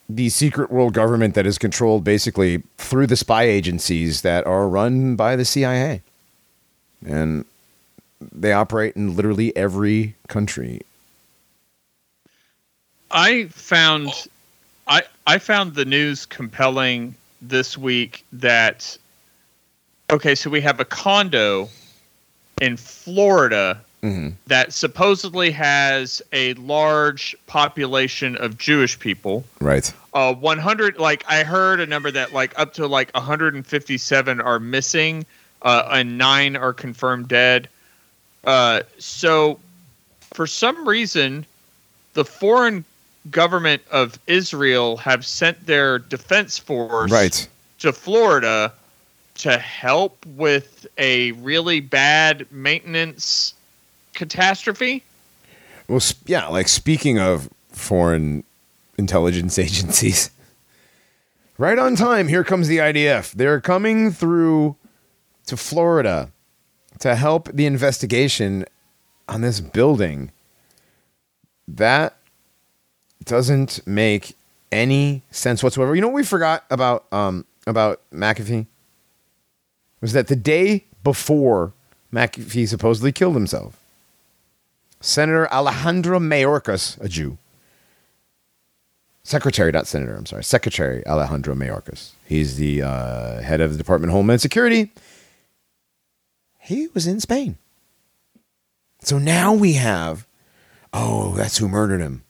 the 0.10 0.30
secret 0.30 0.72
world 0.72 0.93
government 0.93 1.36
that 1.36 1.45
is 1.45 1.58
controlled 1.58 2.03
basically 2.03 2.64
through 2.78 3.08
the 3.08 3.16
spy 3.16 3.43
agencies 3.43 4.24
that 4.24 4.45
are 4.45 4.68
run 4.68 5.16
by 5.16 5.36
the 5.36 5.45
CIA, 5.45 6.01
and 7.06 7.45
they 8.20 8.51
operate 8.51 8.95
in 8.95 9.16
literally 9.16 9.56
every 9.56 10.16
country. 10.28 10.82
I 13.12 13.45
found 13.45 14.28
I 14.88 15.03
I 15.28 15.38
found 15.38 15.76
the 15.76 15.86
news 15.86 16.26
compelling 16.26 17.16
this 17.41 17.78
week 17.78 18.26
that 18.34 18.97
okay, 20.10 20.36
so 20.36 20.49
we 20.49 20.62
have 20.62 20.80
a 20.80 20.86
condo 20.86 21.70
in 22.62 22.78
Florida 22.78 23.82
Mhm. 24.03 24.34
that 24.47 24.72
supposedly 24.72 25.51
has 25.51 26.22
a 26.32 26.53
large 26.56 27.36
population 27.47 28.36
of 28.38 28.58
Jewish 28.58 28.99
people. 28.99 29.43
Right. 29.60 29.91
Uh, 30.14 30.34
100 30.34 30.99
like 30.99 31.26
I 31.28 31.43
heard 31.43 31.80
a 31.80 31.86
number 31.88 32.12
that 32.12 32.32
like 32.32 32.53
up 32.58 32.74
to 32.76 32.88
like 32.88 33.10
157 33.16 34.39
are 34.41 34.60
missing 34.60 35.26
uh, 35.64 35.89
and 35.91 36.18
9 36.18 36.56
are 36.56 36.72
confirmed 36.74 37.28
dead. 37.28 37.68
Uh, 38.43 38.82
so 38.99 39.60
for 40.34 40.45
some 40.45 40.88
reason 40.88 41.45
the 42.14 42.24
foreign 42.24 42.86
government 43.32 43.82
of 43.91 44.20
Israel 44.28 44.97
have 44.97 45.26
sent 45.26 45.66
their 45.66 45.97
defense 45.97 46.60
force 46.60 47.10
Right. 47.12 47.47
to 47.80 47.91
Florida 47.91 48.72
to 49.36 49.58
help 49.58 50.26
with 50.26 50.88
a 50.98 51.34
really 51.34 51.80
bad 51.80 52.48
maintenance 52.52 53.54
catastrophe. 54.14 55.04
Well, 55.88 56.02
yeah. 56.26 56.48
Like 56.48 56.68
speaking 56.68 57.20
of 57.20 57.50
foreign 57.72 58.44
intelligence 58.98 59.60
agencies, 59.60 60.32
right 61.58 61.78
on 61.78 61.96
time, 61.96 62.28
here 62.28 62.44
comes 62.44 62.68
the 62.68 62.78
IDF. 62.78 63.32
They're 63.34 63.62
coming 63.62 64.12
through 64.12 64.76
to 65.48 65.58
Florida 65.58 66.32
to 67.00 67.16
help 67.16 67.50
the 67.54 67.66
investigation 67.66 68.66
on 69.28 69.42
this 69.42 69.60
building. 69.60 70.32
That 71.68 72.16
doesn't 73.26 73.86
make 73.86 74.36
any 74.72 75.24
sense 75.32 75.64
whatsoever. 75.64 75.96
You 75.96 76.02
know 76.02 76.08
what 76.08 76.16
we 76.16 76.24
forgot 76.24 76.64
about 76.70 77.12
um 77.12 77.46
about 77.68 78.02
McAfee? 78.14 78.68
Was 80.02 80.14
that 80.14 80.28
the 80.28 80.36
day 80.36 80.86
before 81.04 81.74
McAfee 82.14 82.68
supposedly 82.68 83.12
killed 83.12 83.36
himself? 83.36 83.80
Senator 85.02 85.52
Alejandro 85.52 86.20
Mayorkas, 86.20 87.00
a 87.02 87.08
Jew, 87.08 87.38
Secretary, 89.24 89.72
not 89.72 89.88
Senator, 89.88 90.16
I'm 90.16 90.28
sorry, 90.28 90.43
Secretary 90.43 91.06
Alejandro 91.08 91.56
Mayorkas. 91.56 92.12
He's 92.28 92.58
the 92.58 92.84
uh, 92.84 93.41
head 93.41 93.60
of 93.60 93.72
the 93.72 93.78
Department 93.78 94.12
of 94.12 94.16
Homeland 94.16 94.41
Security. 94.41 94.91
He 96.60 96.88
was 96.93 97.08
in 97.08 97.20
Spain. 97.20 97.58
So 99.02 99.18
now 99.18 99.54
we 99.54 99.74
have, 99.74 100.28
oh, 100.93 101.36
that's 101.36 101.58
who 101.58 101.68
murdered 101.68 102.02
him, 102.02 102.24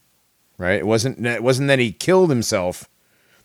right? 0.58 0.80
It 0.80 0.88
wasn't, 0.88 1.26
it 1.26 1.44
wasn't 1.44 1.68
that 1.68 1.80
he 1.80 1.92
killed 1.92 2.30
himself. 2.30 2.90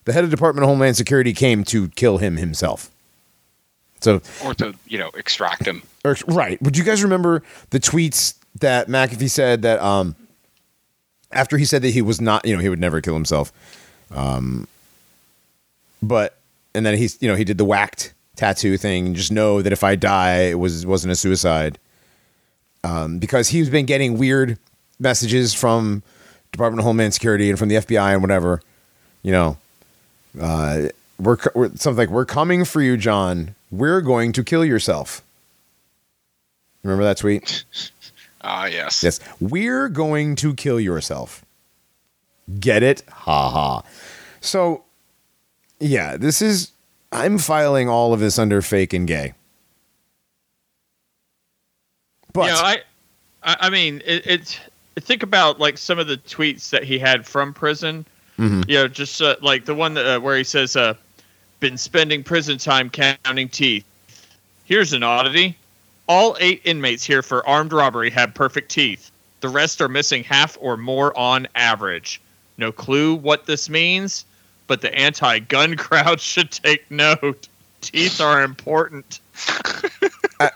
The 0.05 0.13
head 0.13 0.25
of 0.25 0.31
Department 0.31 0.65
of 0.65 0.69
Homeland 0.69 0.97
Security 0.97 1.33
came 1.33 1.65
to 1.65 1.89
kill 1.91 2.19
him 2.19 2.37
himself. 2.37 2.91
So, 4.01 4.23
or 4.45 4.55
to 4.55 4.75
you 4.87 4.99
know 4.99 5.11
extract 5.15 5.67
him. 5.67 5.83
or, 6.05 6.17
right. 6.27 6.61
Would 6.63 6.77
you 6.77 6.85
guys 6.85 7.03
remember 7.03 7.43
the 7.71 7.81
tweets 7.81 8.35
that 8.61 8.89
McAfee 8.89 9.31
said 9.31 9.63
that 9.63 9.81
um, 9.81 10.17
after 11.31 11.59
he 11.59 11.65
said 11.65 11.83
that 11.83 11.91
he 11.91 12.03
was 12.03 12.21
not, 12.21 12.45
you 12.45 12.55
know, 12.55 12.61
he 12.61 12.69
would 12.69 12.81
never 12.81 13.01
kill 13.01 13.15
himself, 13.15 13.53
um, 14.11 14.67
but 16.03 16.37
and 16.75 16.87
then 16.87 16.97
he's, 16.97 17.21
you 17.21 17.29
know, 17.29 17.37
he 17.37 17.45
did 17.45 17.59
the 17.59 17.65
whacked 17.65 18.15
tattoo 18.37 18.77
thing. 18.77 19.15
Just 19.15 19.33
know 19.33 19.61
that 19.63 19.73
if 19.73 19.85
I 19.85 19.97
die, 19.97 20.45
it 20.45 20.59
was 20.59 20.87
wasn't 20.87 21.13
a 21.13 21.17
suicide, 21.17 21.79
um, 22.85 23.19
because 23.19 23.49
he's 23.49 23.69
been 23.69 23.87
getting 23.87 24.19
weird 24.19 24.59
messages 24.99 25.55
from 25.55 26.03
Department 26.53 26.81
of 26.81 26.85
Homeland 26.85 27.15
Security 27.15 27.51
and 27.51 27.59
from 27.59 27.69
the 27.69 27.77
FBI 27.77 28.13
and 28.13 28.23
whatever, 28.23 28.63
you 29.23 29.33
know. 29.33 29.57
Uh, 30.41 30.89
we're, 31.19 31.37
we're 31.55 31.69
something 31.75 31.97
like 31.97 32.09
we're 32.09 32.25
coming 32.25 32.65
for 32.65 32.81
you, 32.81 32.97
John. 32.97 33.55
We're 33.71 34.01
going 34.01 34.33
to 34.33 34.45
kill 34.45 34.65
yourself. 34.65 35.23
Remember 36.83 37.05
that 37.05 37.19
tweet? 37.19 37.65
Ah, 38.43 38.65
yes. 38.65 39.03
Yes. 39.03 39.21
We're 39.39 39.91
going 39.91 40.35
to 40.37 40.55
kill 40.55 40.81
yourself. 40.81 41.45
Get 42.59 42.83
it? 42.83 43.03
Ha 43.11 43.51
ha. 43.51 43.83
So, 44.41 44.85
yeah, 45.79 46.17
this 46.17 46.41
is. 46.41 46.71
I'm 47.13 47.37
filing 47.37 47.91
all 47.91 48.15
of 48.15 48.21
this 48.21 48.39
under 48.39 48.63
fake 48.63 48.95
and 48.95 49.07
gay. 49.07 49.35
But 52.33 52.47
you 52.47 52.53
know, 52.53 52.63
I, 53.43 53.57
I, 53.67 53.69
mean, 53.71 54.01
it, 54.07 54.27
it's 54.27 54.61
think 55.01 55.23
about 55.23 55.59
like 55.59 55.77
some 55.77 55.99
of 55.99 56.07
the 56.07 56.17
tweets 56.17 56.71
that 56.71 56.85
he 56.85 56.99
had 56.99 57.27
from 57.27 57.53
prison. 57.53 58.07
Mhm. 58.39 58.67
You 58.69 58.77
know, 58.77 58.89
just 58.89 59.21
uh, 59.21 59.37
like 59.43 59.65
the 59.67 59.75
one 59.75 59.95
that, 59.95 60.07
uh, 60.07 60.21
where 60.21 60.37
he 60.37 60.45
says, 60.45 60.77
uh, 60.77 60.95
"Been 61.61 61.79
spending 61.79 62.23
prison 62.25 62.59
time 62.59 62.91
counting 62.91 63.49
teeth." 63.49 63.85
Here's 64.65 64.93
an 64.93 65.03
oddity: 65.03 65.57
all 66.09 66.37
eight 66.41 66.61
inmates 66.65 67.05
here 67.05 67.23
for 67.23 67.47
armed 67.47 67.73
robbery 67.73 68.11
have 68.11 68.35
perfect 68.35 68.71
teeth. 68.71 69.11
The 69.41 69.49
rest 69.49 69.81
are 69.81 69.89
missing 69.89 70.25
half 70.25 70.59
or 70.61 70.77
more 70.77 71.17
on 71.19 71.49
average. 71.55 72.21
No 72.59 72.71
clue 72.73 73.15
what 73.15 73.47
this 73.47 73.71
means, 73.71 74.25
but 74.67 74.81
the 74.83 74.95
anti-gun 74.95 75.77
crowd 75.79 76.21
should 76.21 76.51
take 76.51 76.91
note. 76.91 77.49
Teeth 77.81 78.21
are 78.21 78.43
important. 78.43 79.21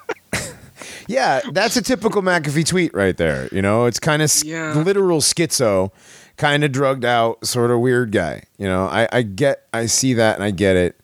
yeah, 1.09 1.41
that's 1.53 1.77
a 1.77 1.83
typical 1.83 2.23
McAfee 2.23 2.67
tweet 2.67 2.93
right 2.95 3.17
there. 3.17 3.49
You 3.53 3.63
know, 3.63 3.87
it's 3.87 3.99
kind 3.99 4.23
of 4.23 4.33
Yeah. 4.45 4.75
literal 4.75 5.21
schizo, 5.21 5.91
kind 6.37 6.64
of 6.64 6.72
drugged 6.72 7.05
out, 7.05 7.47
sort 7.47 7.70
of 7.70 7.80
weird 7.80 8.12
guy. 8.12 8.43
You 8.59 8.66
know, 8.66 8.87
I, 8.87 9.09
I 9.12 9.22
get, 9.22 9.66
I 9.72 9.87
see 9.87 10.14
that, 10.14 10.37
and 10.37 10.45
I 10.45 10.51
get 10.51 10.76
it. 10.76 11.01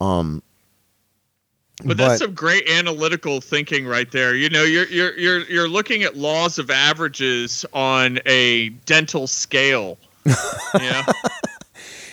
Um, 0.00 0.42
But 1.84 1.96
that's 1.96 2.20
some 2.20 2.34
great 2.34 2.68
analytical 2.68 3.40
thinking 3.40 3.86
right 3.86 4.10
there. 4.10 4.34
You 4.34 4.48
know, 4.48 4.62
you're 4.62 4.86
you're 4.86 5.18
you're 5.18 5.40
you're 5.42 5.68
looking 5.68 6.02
at 6.02 6.16
laws 6.16 6.58
of 6.58 6.70
averages 6.70 7.64
on 7.72 8.20
a 8.26 8.70
dental 8.86 9.26
scale. 9.26 9.98
yeah. 10.80 11.04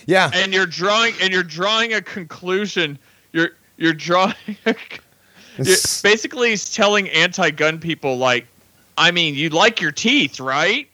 yeah, 0.06 0.30
And 0.34 0.52
you're 0.52 0.66
drawing 0.66 1.14
and 1.22 1.32
you're 1.32 1.42
drawing 1.42 1.94
a 1.94 2.02
conclusion. 2.02 2.98
You're 3.32 3.50
you're 3.76 3.94
drawing 3.94 4.34
a, 4.66 4.74
you're, 5.58 5.76
basically 6.02 6.50
he's 6.50 6.74
telling 6.74 7.08
anti-gun 7.10 7.78
people 7.78 8.16
like 8.18 8.46
I 8.98 9.10
mean, 9.10 9.34
you 9.34 9.48
like 9.48 9.80
your 9.80 9.92
teeth, 9.92 10.38
right? 10.38 10.88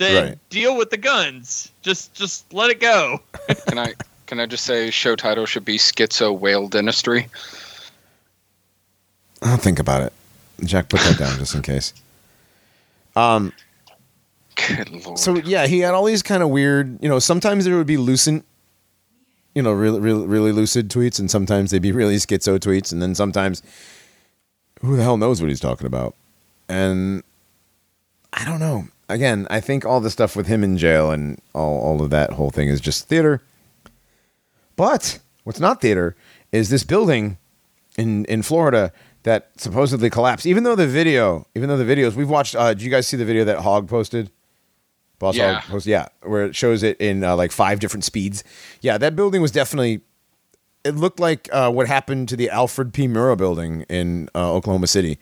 Then 0.00 0.24
Right. 0.30 0.38
deal 0.48 0.78
with 0.78 0.88
the 0.88 0.96
guns. 0.96 1.70
Just 1.82 2.14
just 2.14 2.50
let 2.54 2.70
it 2.70 2.80
go. 2.80 3.20
Can 3.68 3.78
I 3.78 3.92
can 4.26 4.40
I 4.40 4.46
just 4.46 4.64
say 4.64 4.90
show 4.90 5.14
title 5.14 5.44
should 5.44 5.64
be 5.66 5.76
Schizo 5.76 6.36
Whale 6.36 6.68
Dentistry? 6.68 7.28
I'll 9.42 9.56
think 9.58 9.78
about 9.78 10.02
it. 10.02 10.12
Jack, 10.64 10.88
put 10.88 11.00
that 11.00 11.18
down 11.18 11.38
just 11.38 11.54
in 11.54 11.62
case. 11.62 11.92
Um, 13.16 13.52
Good 14.56 14.90
lord. 15.04 15.18
so 15.18 15.36
yeah, 15.36 15.66
he 15.66 15.80
had 15.80 15.94
all 15.94 16.04
these 16.04 16.22
kind 16.22 16.42
of 16.42 16.50
weird, 16.50 17.02
you 17.02 17.08
know, 17.08 17.18
sometimes 17.18 17.64
there 17.64 17.76
would 17.76 17.86
be 17.86 17.96
lucid, 17.96 18.42
you 19.54 19.62
know, 19.62 19.72
really, 19.72 19.98
really, 20.00 20.26
really 20.26 20.52
lucid 20.52 20.88
tweets, 20.90 21.18
and 21.18 21.30
sometimes 21.30 21.70
they'd 21.70 21.82
be 21.82 21.92
really 21.92 22.16
schizo 22.16 22.58
tweets, 22.58 22.92
and 22.92 23.02
then 23.02 23.14
sometimes 23.14 23.62
who 24.80 24.96
the 24.96 25.02
hell 25.02 25.16
knows 25.16 25.40
what 25.42 25.48
he's 25.48 25.60
talking 25.60 25.86
about? 25.86 26.14
And 26.68 27.22
I 28.32 28.44
don't 28.44 28.60
know. 28.60 28.84
Again, 29.10 29.46
I 29.50 29.60
think 29.60 29.84
all 29.84 30.00
the 30.00 30.10
stuff 30.10 30.36
with 30.36 30.46
him 30.46 30.64
in 30.64 30.78
jail 30.78 31.10
and 31.10 31.40
all, 31.54 31.80
all 31.80 32.02
of 32.02 32.10
that 32.10 32.32
whole 32.32 32.50
thing 32.50 32.68
is 32.68 32.80
just 32.80 33.08
theater. 33.08 33.42
But 34.76 35.18
what's 35.44 35.60
not 35.60 35.80
theater 35.80 36.16
is 36.52 36.70
this 36.70 36.84
building 36.84 37.36
in 37.98 38.24
in 38.26 38.42
Florida 38.42 38.92
that 39.24 39.50
supposedly 39.56 40.10
collapsed. 40.10 40.46
Even 40.46 40.64
though 40.64 40.74
the 40.74 40.86
video, 40.86 41.46
even 41.54 41.68
though 41.68 41.76
the 41.76 41.84
videos 41.84 42.14
we've 42.14 42.30
watched, 42.30 42.56
uh, 42.56 42.72
did 42.72 42.82
you 42.82 42.90
guys 42.90 43.06
see 43.06 43.16
the 43.16 43.24
video 43.24 43.44
that 43.44 43.58
Hog 43.58 43.88
posted? 43.88 44.30
Boss 45.18 45.36
Yeah. 45.36 45.60
Hog 45.60 45.70
posted, 45.70 45.90
yeah, 45.90 46.06
where 46.22 46.46
it 46.46 46.56
shows 46.56 46.82
it 46.82 46.98
in 47.00 47.22
uh, 47.22 47.36
like 47.36 47.52
five 47.52 47.80
different 47.80 48.04
speeds. 48.04 48.42
Yeah, 48.80 48.96
that 48.98 49.16
building 49.16 49.42
was 49.42 49.50
definitely. 49.50 50.00
It 50.82 50.94
looked 50.94 51.20
like 51.20 51.46
uh, 51.52 51.70
what 51.70 51.88
happened 51.88 52.30
to 52.30 52.36
the 52.36 52.48
Alfred 52.48 52.94
P. 52.94 53.06
Murrah 53.06 53.36
building 53.36 53.82
in 53.90 54.30
uh, 54.34 54.50
Oklahoma 54.50 54.86
City. 54.86 55.18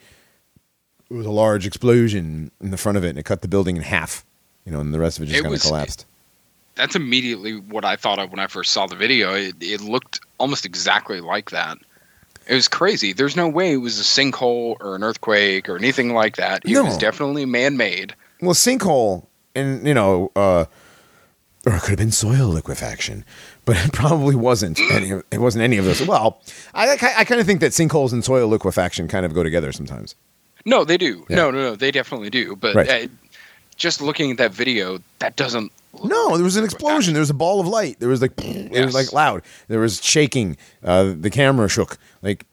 It 1.09 1.13
was 1.15 1.25
a 1.25 1.31
large 1.31 1.65
explosion 1.65 2.51
in 2.61 2.71
the 2.71 2.77
front 2.77 2.97
of 2.97 3.03
it, 3.03 3.09
and 3.09 3.17
it 3.19 3.23
cut 3.23 3.41
the 3.41 3.47
building 3.47 3.75
in 3.77 3.83
half. 3.83 4.25
You 4.65 4.71
know, 4.71 4.79
and 4.79 4.93
the 4.93 4.99
rest 4.99 5.17
of 5.17 5.23
it 5.23 5.27
just 5.27 5.41
kind 5.43 5.55
of 5.55 5.61
collapsed. 5.61 6.05
That's 6.75 6.95
immediately 6.95 7.57
what 7.59 7.83
I 7.83 7.95
thought 7.95 8.19
of 8.19 8.29
when 8.31 8.39
I 8.39 8.47
first 8.47 8.71
saw 8.71 8.85
the 8.87 8.95
video. 8.95 9.33
It, 9.33 9.55
it 9.61 9.81
looked 9.81 10.21
almost 10.37 10.65
exactly 10.65 11.19
like 11.19 11.49
that. 11.51 11.77
It 12.47 12.53
was 12.55 12.67
crazy. 12.67 13.11
There's 13.13 13.35
no 13.35 13.47
way 13.49 13.73
it 13.73 13.77
was 13.77 13.99
a 13.99 14.03
sinkhole 14.03 14.77
or 14.79 14.95
an 14.95 15.03
earthquake 15.03 15.67
or 15.69 15.77
anything 15.77 16.13
like 16.13 16.35
that. 16.37 16.63
It 16.65 16.71
No. 16.71 16.83
was 16.83 16.97
definitely 16.97 17.45
man-made. 17.45 18.15
well, 18.41 18.53
sinkhole, 18.53 19.25
and 19.55 19.85
you 19.87 19.93
know, 19.93 20.31
uh, 20.35 20.65
or 21.65 21.75
it 21.75 21.81
could 21.81 21.89
have 21.89 21.97
been 21.99 22.11
soil 22.11 22.47
liquefaction, 22.47 23.25
but 23.65 23.75
it 23.77 23.91
probably 23.91 24.35
wasn't. 24.35 24.79
Any 24.79 25.11
of, 25.11 25.23
it 25.31 25.39
wasn't 25.41 25.63
any 25.63 25.77
of 25.77 25.85
those. 25.85 26.05
Well, 26.07 26.41
I, 26.73 26.91
I 26.91 27.23
kind 27.25 27.41
of 27.41 27.45
think 27.47 27.59
that 27.61 27.71
sinkholes 27.71 28.13
and 28.13 28.23
soil 28.23 28.47
liquefaction 28.47 29.07
kind 29.07 29.25
of 29.25 29.33
go 29.33 29.43
together 29.43 29.71
sometimes. 29.71 30.15
No, 30.65 30.83
they 30.83 30.97
do. 30.97 31.25
Yeah. 31.29 31.37
No, 31.37 31.51
no, 31.51 31.57
no, 31.59 31.75
they 31.75 31.91
definitely 31.91 32.29
do. 32.29 32.55
But 32.55 32.75
Right. 32.75 32.89
uh, 33.05 33.07
just 33.77 34.01
looking 34.01 34.31
at 34.31 34.37
that 34.37 34.53
video, 34.53 34.99
that 35.19 35.35
doesn't. 35.35 35.71
look 35.93 36.05
No, 36.11 36.35
there 36.35 36.43
was 36.43 36.57
an 36.57 36.63
explosion. 36.65 37.13
There 37.13 37.21
was 37.21 37.29
a 37.29 37.33
ball 37.35 37.59
of 37.59 37.67
light. 37.67 37.99
There 37.99 38.09
was 38.09 38.21
like 38.21 38.33
it 38.37 38.85
was 38.85 38.93
like 38.93 39.11
loud. 39.13 39.41
There 39.67 39.79
was 39.79 40.03
shaking. 40.03 40.57
Uh, 40.83 41.13
the 41.17 41.29
camera 41.29 41.69
shook. 41.69 41.97
Like 42.21 42.45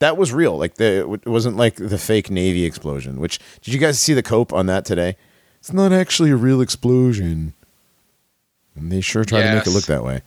that 0.00 0.16
was 0.16 0.32
real. 0.32 0.56
Like 0.56 0.74
the 0.76 1.20
it 1.24 1.28
wasn't 1.28 1.56
like 1.56 1.74
the 1.76 1.98
fake 1.98 2.30
Navy 2.30 2.64
explosion. 2.64 3.20
Which 3.20 3.38
did 3.62 3.74
you 3.74 3.80
guys 3.80 3.98
see 3.98 4.14
the 4.14 4.22
cope 4.22 4.52
on 4.52 4.66
that 4.66 4.84
today? 4.84 5.16
It's 5.58 5.72
not 5.72 5.92
actually 5.92 6.30
a 6.30 6.36
real 6.36 6.60
explosion. 6.60 7.52
And 8.76 8.92
they 8.92 9.00
sure 9.00 9.24
try 9.24 9.42
to 9.42 9.54
make 9.56 9.66
it 9.66 9.70
look 9.70 9.86
that 9.86 10.04
way. 10.04 10.22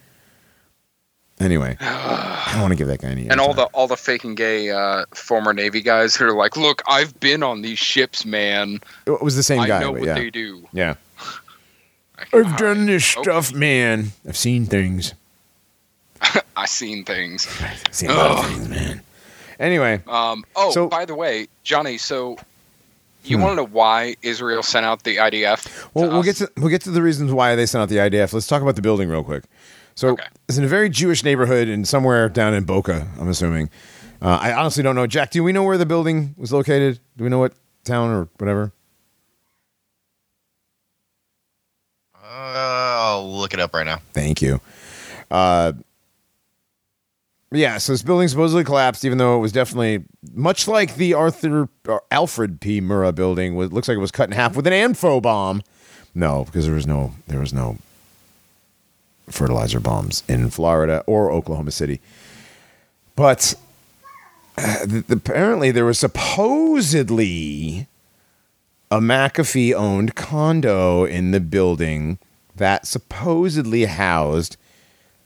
Anyway, 1.42 1.76
I 1.82 2.50
don't 2.54 2.62
want 2.62 2.72
to 2.72 2.78
give 2.78 2.88
that 2.88 3.02
guy 3.02 3.10
any. 3.10 3.28
and 3.30 3.39
all 3.39 3.54
the 3.54 3.64
all 3.74 3.88
the 3.88 3.98
fake 3.98 4.24
and 4.24 4.38
gay 4.38 4.70
uh, 4.70 5.06
former 5.14 5.54
Navy 5.54 5.82
guys 5.82 6.16
who 6.16 6.26
are 6.26 6.34
like, 6.34 6.56
"Look, 6.56 6.82
I've 6.88 7.20
been 7.20 7.42
on 7.44 7.62
these 7.64 7.80
ships, 7.80 8.26
man. 8.26 8.80
it 9.08 9.22
was 9.22 9.36
the 9.36 9.44
same 9.44 9.60
I 9.60 9.68
guy. 9.68 9.80
know 9.80 9.92
but 9.94 10.02
what 10.02 10.08
yeah, 10.08 10.14
they 10.16 10.30
do." 10.30 10.68
yeah. 10.74 10.94
I've 12.34 12.56
done 12.58 12.86
this 12.86 13.06
stuff, 13.06 13.52
man. 13.54 14.12
I've 14.28 14.38
seen 14.38 14.66
things. 14.68 15.14
I 16.56 16.66
seen 16.68 17.04
things. 17.04 17.48
I've 17.62 17.84
seen 17.96 18.12
a 18.12 18.14
lot 18.14 18.39
of 18.39 18.46
things, 18.46 18.70
man. 18.70 19.02
Anyway, 19.60 20.02
Um, 20.08 20.44
oh, 20.56 20.72
So- 20.72 20.88
by 20.88 21.06
the 21.06 21.16
way, 21.16 21.48
Johnny, 21.64 21.98
so 21.98 22.38
you 23.24 23.38
Hmm. 23.38 23.44
want 23.44 23.52
to 23.54 23.56
know 23.58 23.68
why 23.68 24.16
Israel 24.22 24.62
sent 24.64 24.86
out 24.86 25.04
the 25.04 25.18
IDF? 25.18 25.68
Well, 25.94 26.10
we'll 26.10 26.20
us? 26.20 26.26
get 26.26 26.36
to 26.38 26.52
we'll 26.58 26.70
get 26.70 26.82
to 26.84 26.92
the 26.92 27.02
reasons 27.02 27.32
why 27.32 27.56
they 27.56 27.66
sent 27.66 27.82
out 27.82 27.89
the 27.89 27.98
IDF. 27.98 28.34
Let's 28.34 28.48
talk 28.48 28.62
about 28.62 28.76
the 28.76 28.82
building 28.82 29.10
real 29.10 29.24
quick. 29.24 29.44
So 29.96 30.10
Okay. 30.10 30.24
it's 30.48 30.58
in 30.58 30.64
a 30.64 30.68
very 30.68 30.89
Jewish 30.89 31.24
neighborhood 31.24 31.68
and 31.68 31.88
somewhere 31.88 32.30
down 32.30 32.54
in 32.54 32.64
Boca, 32.64 33.08
I'm 33.20 33.28
assuming. 33.30 33.70
Uh, 34.22 34.38
I 34.42 34.54
honestly 34.54 34.84
don't 34.84 34.96
know. 34.96 35.08
Jack, 35.08 35.32
do 35.32 35.44
we 35.44 35.52
know 35.52 35.64
where 35.64 35.78
the 35.78 35.86
building 35.86 36.36
was 36.38 36.52
located? 36.54 37.00
Do 37.18 37.24
we 37.24 37.30
know 37.30 37.39
what 37.39 37.54
town 37.84 38.10
or 38.12 38.30
whatever? 38.38 38.72
Uh, 42.16 42.28
I'll 42.28 43.38
look 43.38 43.54
it 43.54 43.60
up 43.60 43.74
right 43.74 43.86
now. 43.86 44.00
Thank 44.14 44.42
you. 44.42 44.62
Uh, 45.30 45.74
yeah, 47.52 47.78
so 47.80 47.92
this 47.94 48.04
building 48.04 48.28
supposedly 48.28 48.64
collapsed, 48.64 49.04
even 49.04 49.18
though 49.18 49.36
it 49.36 49.39
was 49.39 49.52
definitely 49.52 50.06
much 50.34 50.68
like 50.68 50.96
the 50.96 51.14
Arthur 51.14 51.68
or 51.88 52.04
Alfred 52.12 52.62
P. 52.62 52.80
Murrah 52.80 53.14
building. 53.14 53.56
Was 53.56 53.72
looks 53.74 53.88
like 53.88 53.96
it 53.96 54.02
was 54.02 54.12
cut 54.12 54.30
in 54.30 54.34
half 54.34 54.56
with 54.56 54.68
an 54.68 54.74
Anfo 54.74 55.22
bomb. 55.22 55.62
No, 56.14 56.46
because 56.46 56.66
there 56.66 56.76
was 56.76 56.88
no 56.88 57.14
there 57.28 57.39
was 57.39 57.54
no 57.54 57.78
fertilizer 59.30 59.80
bombs 59.80 60.24
in 60.28 60.50
Florida 60.50 61.04
or 61.08 61.32
Oklahoma 61.32 61.72
City. 61.72 62.00
But 63.16 63.56
uh, 64.58 64.86
th- 64.86 65.10
apparently, 65.10 65.72
there 65.72 65.86
was 65.86 66.00
supposedly 66.00 67.88
a 68.90 69.00
McAfee 69.00 69.74
owned 69.74 70.16
condo 70.16 71.06
in 71.06 71.32
the 71.32 71.40
building 71.40 72.20
that 72.56 72.86
supposedly 72.86 73.86
housed 73.86 74.58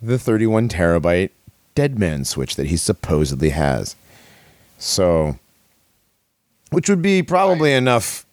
the 0.01 0.19
31 0.19 0.69
terabyte 0.69 1.31
dead 1.73 1.97
man 1.99 2.23
switch 2.23 2.55
that 2.55 2.67
he 2.67 2.77
supposedly 2.77 3.49
has. 3.49 3.95
So, 4.77 5.39
which 6.69 6.89
would 6.89 7.01
be 7.01 7.23
probably 7.23 7.73
enough. 7.73 8.25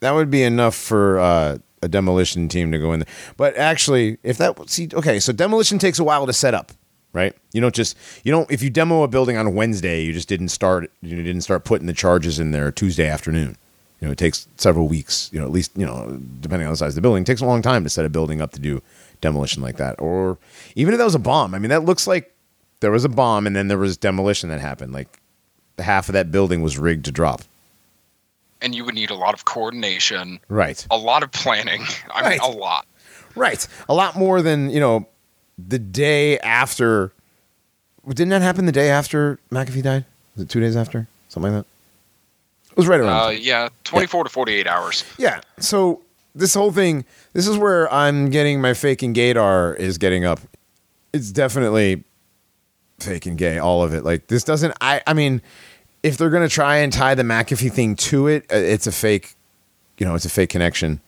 That 0.00 0.12
would 0.12 0.30
be 0.30 0.42
enough 0.42 0.74
for 0.74 1.18
uh, 1.18 1.58
a 1.84 1.88
demolition 1.88 2.48
team 2.48 2.72
to 2.72 2.78
go 2.78 2.92
in 2.92 3.00
there. 3.00 3.14
But 3.36 3.56
actually, 3.56 4.18
if 4.22 4.38
that 4.38 4.68
see, 4.68 4.88
okay, 4.92 5.20
so 5.20 5.32
demolition 5.32 5.78
takes 5.78 5.98
a 5.98 6.04
while 6.04 6.26
to 6.26 6.32
set 6.32 6.54
up, 6.54 6.72
right? 7.12 7.36
You 7.52 7.60
don't 7.60 7.74
just 7.74 7.96
you 8.24 8.32
don't 8.32 8.50
if 8.50 8.62
you 8.62 8.70
demo 8.70 9.02
a 9.02 9.08
building 9.08 9.36
on 9.36 9.54
Wednesday, 9.54 10.02
you 10.02 10.12
just 10.12 10.28
didn't 10.28 10.48
start 10.48 10.90
you 11.02 11.22
didn't 11.22 11.42
start 11.42 11.64
putting 11.64 11.86
the 11.86 11.92
charges 11.92 12.40
in 12.40 12.50
there 12.50 12.72
Tuesday 12.72 13.06
afternoon. 13.06 13.56
You 14.00 14.08
know, 14.08 14.12
it 14.12 14.18
takes 14.18 14.48
several 14.56 14.88
weeks. 14.88 15.30
You 15.32 15.40
know, 15.40 15.46
at 15.46 15.52
least 15.52 15.72
you 15.76 15.86
know, 15.86 16.20
depending 16.40 16.66
on 16.66 16.72
the 16.72 16.76
size 16.76 16.90
of 16.90 16.96
the 16.96 17.00
building, 17.02 17.22
it 17.22 17.26
takes 17.26 17.40
a 17.40 17.46
long 17.46 17.62
time 17.62 17.84
to 17.84 17.90
set 17.90 18.04
a 18.04 18.10
building 18.10 18.40
up 18.40 18.52
to 18.52 18.60
do 18.60 18.82
demolition 19.20 19.62
like 19.62 19.76
that. 19.76 20.00
Or 20.00 20.38
even 20.74 20.94
if 20.94 20.98
that 20.98 21.04
was 21.04 21.14
a 21.14 21.20
bomb, 21.20 21.54
I 21.54 21.58
mean, 21.58 21.70
that 21.70 21.84
looks 21.84 22.06
like 22.06 22.34
there 22.80 22.90
was 22.90 23.04
a 23.04 23.08
bomb 23.08 23.46
and 23.46 23.54
then 23.54 23.68
there 23.68 23.78
was 23.78 23.96
demolition 23.96 24.48
that 24.50 24.60
happened. 24.60 24.92
Like 24.92 25.20
half 25.78 26.08
of 26.08 26.12
that 26.14 26.30
building 26.30 26.62
was 26.62 26.78
rigged 26.78 27.04
to 27.06 27.12
drop. 27.12 27.42
And 28.62 28.74
you 28.74 28.84
would 28.84 28.94
need 28.94 29.10
a 29.10 29.14
lot 29.14 29.34
of 29.34 29.44
coordination, 29.44 30.40
Right. 30.48 30.86
a 30.90 30.96
lot 30.96 31.22
of 31.22 31.30
planning. 31.32 31.84
I 32.14 32.22
Right. 32.22 32.30
mean, 32.30 32.40
a 32.40 32.56
lot. 32.56 32.86
Right. 33.34 33.66
A 33.88 33.94
lot 33.94 34.16
more 34.16 34.40
than, 34.42 34.70
you 34.70 34.80
know, 34.80 35.06
the 35.58 35.78
day 35.78 36.38
after. 36.38 37.12
Didn't 38.08 38.28
that 38.30 38.42
happen 38.42 38.66
the 38.66 38.72
day 38.72 38.90
after 38.90 39.38
McAfee 39.50 39.82
died? 39.82 40.04
Was 40.36 40.44
it 40.44 40.48
two 40.48 40.60
days 40.60 40.76
after? 40.76 41.06
Something 41.28 41.52
like 41.54 41.62
that? 41.64 42.70
It 42.72 42.76
was 42.76 42.86
right 42.86 43.00
around. 43.00 43.26
Uh, 43.26 43.30
yeah, 43.30 43.68
24 43.84 44.24
to 44.24 44.30
48 44.30 44.66
hours. 44.66 45.04
Yeah. 45.18 45.40
So 45.58 46.02
this 46.34 46.54
whole 46.54 46.72
thing, 46.72 47.04
this 47.32 47.46
is 47.46 47.56
where 47.56 47.92
I'm 47.92 48.30
getting 48.30 48.60
my 48.60 48.74
fake 48.74 49.02
and 49.02 49.14
gaydar 49.14 49.76
is 49.78 49.96
getting 49.98 50.24
up. 50.24 50.40
It's 51.12 51.30
definitely 51.30 52.02
fake 52.98 53.26
and 53.26 53.38
gay, 53.38 53.58
all 53.58 53.82
of 53.84 53.94
it. 53.94 54.04
Like 54.04 54.26
this 54.26 54.42
doesn't. 54.44 54.74
I. 54.80 55.00
I 55.06 55.12
mean, 55.14 55.40
if 56.04 56.18
they're 56.18 56.30
gonna 56.30 56.48
try 56.48 56.76
and 56.76 56.92
tie 56.92 57.14
the 57.14 57.22
McAfee 57.22 57.72
thing 57.72 57.96
to 57.96 58.28
it, 58.28 58.44
uh, 58.52 58.56
it's 58.56 58.86
a 58.86 58.92
fake. 58.92 59.34
You 59.98 60.06
know, 60.06 60.14
it's 60.14 60.26
a 60.26 60.30
fake 60.30 60.50
connection. 60.50 61.00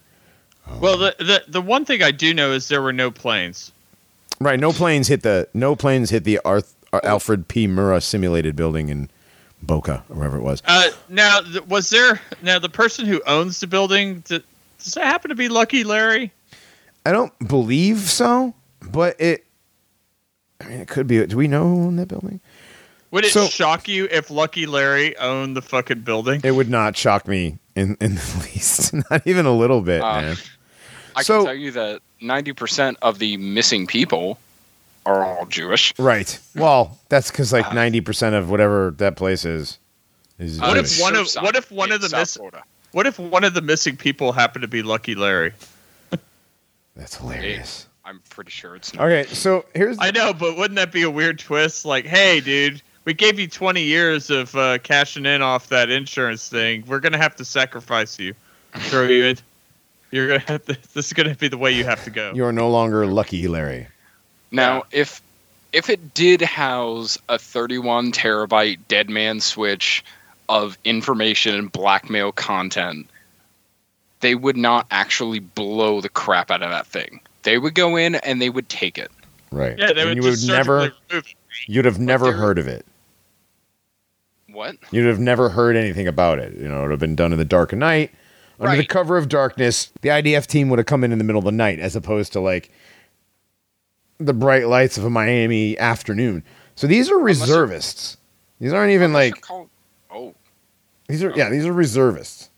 Well, 0.80 0.96
the, 0.96 1.14
the 1.18 1.44
the 1.46 1.60
one 1.60 1.84
thing 1.84 2.02
I 2.02 2.10
do 2.10 2.34
know 2.34 2.50
is 2.50 2.68
there 2.68 2.82
were 2.82 2.94
no 2.94 3.10
planes. 3.10 3.70
Right. 4.40 4.58
No 4.58 4.72
planes 4.72 5.06
hit 5.06 5.22
the. 5.22 5.48
No 5.54 5.76
planes 5.76 6.10
hit 6.10 6.24
the 6.24 6.40
Arth, 6.44 6.74
uh, 6.92 7.00
Alfred 7.04 7.46
P. 7.46 7.68
Murrah 7.68 8.02
simulated 8.02 8.56
building 8.56 8.88
in 8.88 9.10
Boca 9.62 10.02
or 10.08 10.16
wherever 10.16 10.38
it 10.38 10.42
was. 10.42 10.62
Uh, 10.66 10.90
now, 11.08 11.40
was 11.68 11.90
there 11.90 12.20
now 12.42 12.58
the 12.58 12.68
person 12.68 13.06
who 13.06 13.22
owns 13.26 13.60
the 13.60 13.66
building? 13.66 14.22
Th- 14.22 14.44
does 14.78 14.94
that 14.94 15.04
happen 15.04 15.28
to 15.28 15.34
be 15.34 15.48
Lucky 15.48 15.84
Larry? 15.84 16.32
I 17.04 17.12
don't 17.12 17.32
believe 17.46 17.98
so, 17.98 18.54
but 18.80 19.20
it. 19.20 19.44
I 20.60 20.68
mean, 20.68 20.80
it 20.80 20.88
could 20.88 21.06
be. 21.06 21.24
Do 21.26 21.36
we 21.36 21.48
know 21.48 21.64
who 21.64 21.84
owned 21.84 21.98
that 21.98 22.08
building? 22.08 22.40
Would 23.10 23.24
it 23.24 23.32
So- 23.32 23.46
shock 23.48 23.88
you 23.88 24.08
if 24.10 24.30
Lucky 24.30 24.66
Larry 24.66 25.16
owned 25.18 25.56
the 25.56 25.62
fucking 25.62 26.00
building? 26.00 26.40
It 26.44 26.52
would 26.52 26.68
not 26.68 26.96
shock 26.96 27.26
me 27.28 27.58
in, 27.74 27.96
in 28.00 28.16
the 28.16 28.42
least. 28.54 28.92
Not 29.10 29.26
even 29.26 29.46
a 29.46 29.52
little 29.56 29.80
bit, 29.80 30.02
Uh, 30.02 30.20
man. 30.20 30.36
I 31.14 31.22
So- 31.22 31.38
can 31.38 31.46
tell 31.46 31.54
you 31.54 31.70
that 31.72 32.00
90% 32.20 32.96
of 33.02 33.18
the 33.18 33.36
missing 33.36 33.86
people 33.86 34.38
are 35.06 35.24
all 35.24 35.46
Jewish. 35.46 35.94
Right. 35.98 36.38
Well, 36.56 36.98
that's 37.08 37.30
because 37.30 37.52
like 37.52 37.66
Uh, 37.66 37.74
ninety 37.74 38.00
percent 38.00 38.34
of 38.34 38.50
whatever 38.50 38.92
that 38.98 39.14
place 39.16 39.44
is 39.44 39.78
is 40.38 40.58
What 40.60 40.76
if 40.76 40.98
one 41.00 41.14
of- 41.14 41.32
what 41.34 41.54
if 41.54 41.70
one 41.70 41.92
of 41.92 42.00
the 42.00 42.08
South 42.08 42.20
miss- 42.20 42.38
What 42.92 43.06
if 43.06 43.18
one 43.18 43.44
of 43.44 43.54
the 43.54 43.60
missing 43.62 43.96
people 43.96 44.32
happened 44.32 44.62
to 44.62 44.68
be 44.68 44.82
Lucky 44.82 45.14
Larry? 45.14 45.52
That's 46.96 47.16
hilarious. 47.16 47.86
I'm 48.04 48.20
pretty 48.30 48.50
sure 48.50 48.74
it's 48.76 48.94
not. 48.94 49.04
Okay, 49.04 49.32
so 49.32 49.64
here's 49.74 49.96
I 50.00 50.10
know, 50.10 50.32
but 50.32 50.56
wouldn't 50.56 50.76
that 50.76 50.92
be 50.92 51.02
a 51.02 51.10
weird 51.10 51.38
twist? 51.38 51.84
Like, 51.84 52.04
hey, 52.06 52.40
dude, 52.40 52.80
we 53.06 53.14
gave 53.14 53.38
you 53.38 53.46
20 53.46 53.82
years 53.82 54.28
of 54.28 54.54
uh, 54.54 54.76
cashing 54.78 55.24
in 55.24 55.40
off 55.40 55.68
that 55.68 55.88
insurance 55.88 56.48
thing. 56.48 56.84
We're 56.86 57.00
gonna 57.00 57.16
have 57.16 57.36
to 57.36 57.44
sacrifice 57.44 58.18
you, 58.18 58.34
throw 58.74 59.04
you 59.04 59.24
in. 59.24 59.38
You're 60.10 60.26
gonna 60.26 60.40
have 60.40 60.66
to. 60.66 60.76
This 60.92 61.06
is 61.06 61.12
gonna 61.14 61.34
be 61.34 61.48
the 61.48 61.56
way 61.56 61.72
you 61.72 61.84
have 61.84 62.04
to 62.04 62.10
go. 62.10 62.32
you 62.34 62.44
are 62.44 62.52
no 62.52 62.68
longer 62.68 63.06
lucky, 63.06 63.48
Larry. 63.48 63.86
Now, 64.50 64.84
if 64.90 65.22
if 65.72 65.88
it 65.88 66.14
did 66.14 66.42
house 66.42 67.16
a 67.28 67.38
31 67.38 68.12
terabyte 68.12 68.78
dead 68.88 69.08
man 69.08 69.40
switch 69.40 70.04
of 70.48 70.78
information 70.84 71.54
and 71.54 71.70
blackmail 71.70 72.32
content, 72.32 73.08
they 74.20 74.34
would 74.34 74.56
not 74.56 74.86
actually 74.90 75.40
blow 75.40 76.00
the 76.00 76.08
crap 76.08 76.50
out 76.50 76.62
of 76.62 76.70
that 76.70 76.86
thing. 76.86 77.20
They 77.42 77.58
would 77.58 77.74
go 77.74 77.96
in 77.96 78.16
and 78.16 78.40
they 78.40 78.50
would 78.50 78.68
take 78.68 78.98
it. 78.98 79.10
Right. 79.52 79.78
yeah, 79.78 79.92
they 79.92 80.00
and 80.02 80.08
would 80.10 80.16
you 80.16 80.22
just 80.22 80.48
would 80.48 80.56
never 80.56 80.92
it. 81.10 81.34
you'd 81.66 81.84
have 81.84 82.00
never 82.00 82.32
heard 82.32 82.58
of 82.58 82.66
it. 82.66 82.84
What? 84.56 84.76
You'd 84.90 85.04
have 85.04 85.20
never 85.20 85.50
heard 85.50 85.76
anything 85.76 86.08
about 86.08 86.38
it. 86.38 86.54
You 86.54 86.66
know, 86.66 86.78
it 86.78 86.82
would 86.84 86.90
have 86.92 86.98
been 86.98 87.14
done 87.14 87.30
in 87.30 87.38
the 87.38 87.44
dark 87.44 87.74
of 87.74 87.78
night, 87.78 88.10
under 88.58 88.74
the 88.74 88.86
cover 88.86 89.18
of 89.18 89.28
darkness. 89.28 89.92
The 90.00 90.08
IDF 90.08 90.46
team 90.46 90.70
would 90.70 90.78
have 90.78 90.86
come 90.86 91.04
in 91.04 91.12
in 91.12 91.18
the 91.18 91.24
middle 91.24 91.40
of 91.40 91.44
the 91.44 91.52
night, 91.52 91.78
as 91.78 91.94
opposed 91.94 92.32
to 92.32 92.40
like 92.40 92.70
the 94.16 94.32
bright 94.32 94.66
lights 94.66 94.96
of 94.96 95.04
a 95.04 95.10
Miami 95.10 95.78
afternoon. 95.78 96.42
So 96.74 96.86
these 96.86 97.10
are 97.10 97.18
reservists. 97.18 98.16
These 98.58 98.72
aren't 98.72 98.92
even 98.92 99.12
like 99.12 99.38
called- 99.42 99.68
oh, 100.10 100.34
these 101.06 101.22
are 101.22 101.32
oh. 101.32 101.36
yeah 101.36 101.50
these 101.50 101.66
are 101.66 101.72
reservists. 101.74 102.48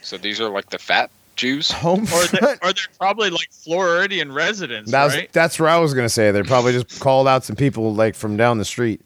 so 0.00 0.18
these 0.18 0.40
are 0.40 0.50
like 0.50 0.68
the 0.70 0.80
fat 0.80 1.12
Jews? 1.36 1.70
Home 1.72 2.08
Or 2.12 2.26
they're, 2.26 2.58
or 2.60 2.72
they're 2.72 2.84
probably 2.98 3.30
like 3.30 3.52
Floridian 3.52 4.32
residents, 4.32 4.90
That 4.90 5.04
was, 5.04 5.14
right? 5.14 5.32
That's 5.32 5.60
where 5.60 5.68
I 5.68 5.78
was 5.78 5.94
gonna 5.94 6.08
say. 6.08 6.32
They're 6.32 6.42
probably 6.42 6.72
just 6.72 6.98
called 6.98 7.28
out 7.28 7.44
some 7.44 7.54
people 7.54 7.94
like 7.94 8.16
from 8.16 8.36
down 8.36 8.58
the 8.58 8.64
street. 8.64 9.00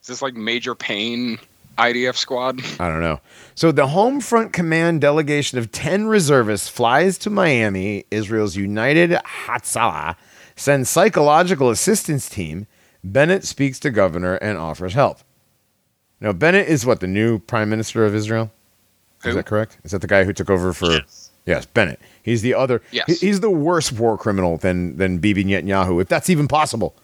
Is 0.00 0.06
this 0.06 0.22
like 0.22 0.34
Major 0.34 0.74
Payne 0.74 1.38
IDF 1.78 2.16
squad? 2.16 2.60
I 2.80 2.88
don't 2.88 3.00
know. 3.00 3.20
So 3.54 3.72
the 3.72 3.88
home 3.88 4.20
front 4.20 4.52
command 4.52 5.00
delegation 5.00 5.58
of 5.58 5.72
10 5.72 6.06
reservists 6.06 6.68
flies 6.68 7.18
to 7.18 7.30
Miami. 7.30 8.04
Israel's 8.10 8.56
United 8.56 9.10
Hatzalah 9.10 10.16
sends 10.56 10.90
psychological 10.90 11.70
assistance 11.70 12.28
team. 12.28 12.66
Bennett 13.02 13.44
speaks 13.44 13.78
to 13.80 13.90
governor 13.90 14.34
and 14.36 14.58
offers 14.58 14.94
help. 14.94 15.18
Now 16.20 16.32
Bennett 16.32 16.68
is 16.68 16.84
what 16.84 17.00
the 17.00 17.06
new 17.06 17.38
prime 17.38 17.70
minister 17.70 18.04
of 18.04 18.14
Israel. 18.14 18.50
Is 19.24 19.34
that 19.34 19.46
correct? 19.46 19.78
Is 19.84 19.90
that 19.90 20.00
the 20.00 20.06
guy 20.06 20.24
who 20.24 20.32
took 20.32 20.48
over 20.48 20.72
for? 20.72 20.90
Yes. 20.92 21.30
Yes, 21.46 21.66
Bennett. 21.66 22.00
He's 22.22 22.42
the 22.42 22.54
other. 22.54 22.80
Yes. 22.90 23.20
He's 23.20 23.40
the 23.40 23.50
worse 23.50 23.90
war 23.90 24.16
criminal 24.16 24.56
than 24.56 24.96
than 24.96 25.18
Bibi 25.18 25.44
Netanyahu, 25.44 26.00
if 26.00 26.08
that's 26.08 26.30
even 26.30 26.48
possible. 26.48 26.94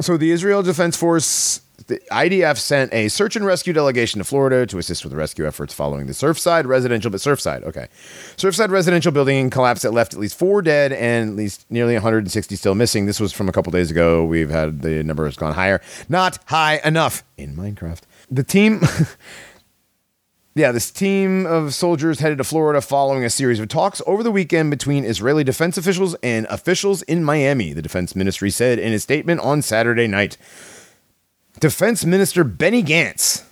So 0.00 0.16
the 0.16 0.30
Israel 0.30 0.62
Defense 0.62 0.96
Force, 0.96 1.60
the 1.86 2.00
IDF 2.10 2.58
sent 2.58 2.92
a 2.92 3.08
search 3.08 3.36
and 3.36 3.44
rescue 3.44 3.72
delegation 3.72 4.18
to 4.18 4.24
Florida 4.24 4.66
to 4.66 4.78
assist 4.78 5.04
with 5.04 5.10
the 5.10 5.16
rescue 5.16 5.46
efforts 5.46 5.74
following 5.74 6.06
the 6.06 6.12
Surfside 6.12 6.66
residential, 6.66 7.10
but 7.10 7.20
Surfside, 7.20 7.62
okay, 7.64 7.88
Surfside 8.36 8.70
residential 8.70 9.12
building 9.12 9.50
collapse 9.50 9.82
that 9.82 9.92
left 9.92 10.14
at 10.14 10.20
least 10.20 10.38
four 10.38 10.62
dead 10.62 10.92
and 10.92 11.30
at 11.30 11.36
least 11.36 11.66
nearly 11.70 11.94
160 11.94 12.56
still 12.56 12.74
missing. 12.74 13.06
This 13.06 13.20
was 13.20 13.32
from 13.32 13.48
a 13.48 13.52
couple 13.52 13.70
days 13.70 13.90
ago. 13.90 14.24
We've 14.24 14.50
had 14.50 14.82
the 14.82 15.02
number 15.04 15.24
has 15.24 15.36
gone 15.36 15.54
higher, 15.54 15.80
not 16.08 16.38
high 16.46 16.80
enough 16.84 17.24
in 17.36 17.56
Minecraft. 17.56 18.02
The 18.30 18.44
team. 18.44 18.80
Yeah, 20.56 20.70
this 20.70 20.92
team 20.92 21.46
of 21.46 21.74
soldiers 21.74 22.20
headed 22.20 22.38
to 22.38 22.44
Florida 22.44 22.80
following 22.80 23.24
a 23.24 23.30
series 23.30 23.58
of 23.58 23.66
talks 23.66 24.00
over 24.06 24.22
the 24.22 24.30
weekend 24.30 24.70
between 24.70 25.04
Israeli 25.04 25.42
defense 25.42 25.76
officials 25.76 26.14
and 26.22 26.46
officials 26.48 27.02
in 27.02 27.24
Miami, 27.24 27.72
the 27.72 27.82
defense 27.82 28.14
ministry 28.14 28.50
said 28.50 28.78
in 28.78 28.92
a 28.92 29.00
statement 29.00 29.40
on 29.40 29.62
Saturday 29.62 30.06
night. 30.06 30.36
Defense 31.60 32.04
Minister 32.04 32.44
Benny 32.44 32.82
Gantz, 32.82 33.44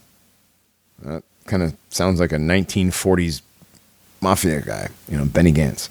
that 1.02 1.22
kind 1.46 1.62
of 1.62 1.74
sounds 1.90 2.20
like 2.20 2.32
a 2.32 2.36
1940s 2.36 3.42
mafia 4.20 4.60
guy, 4.60 4.88
you 5.08 5.16
know, 5.16 5.24
Benny 5.24 5.52
Gantz, 5.52 5.88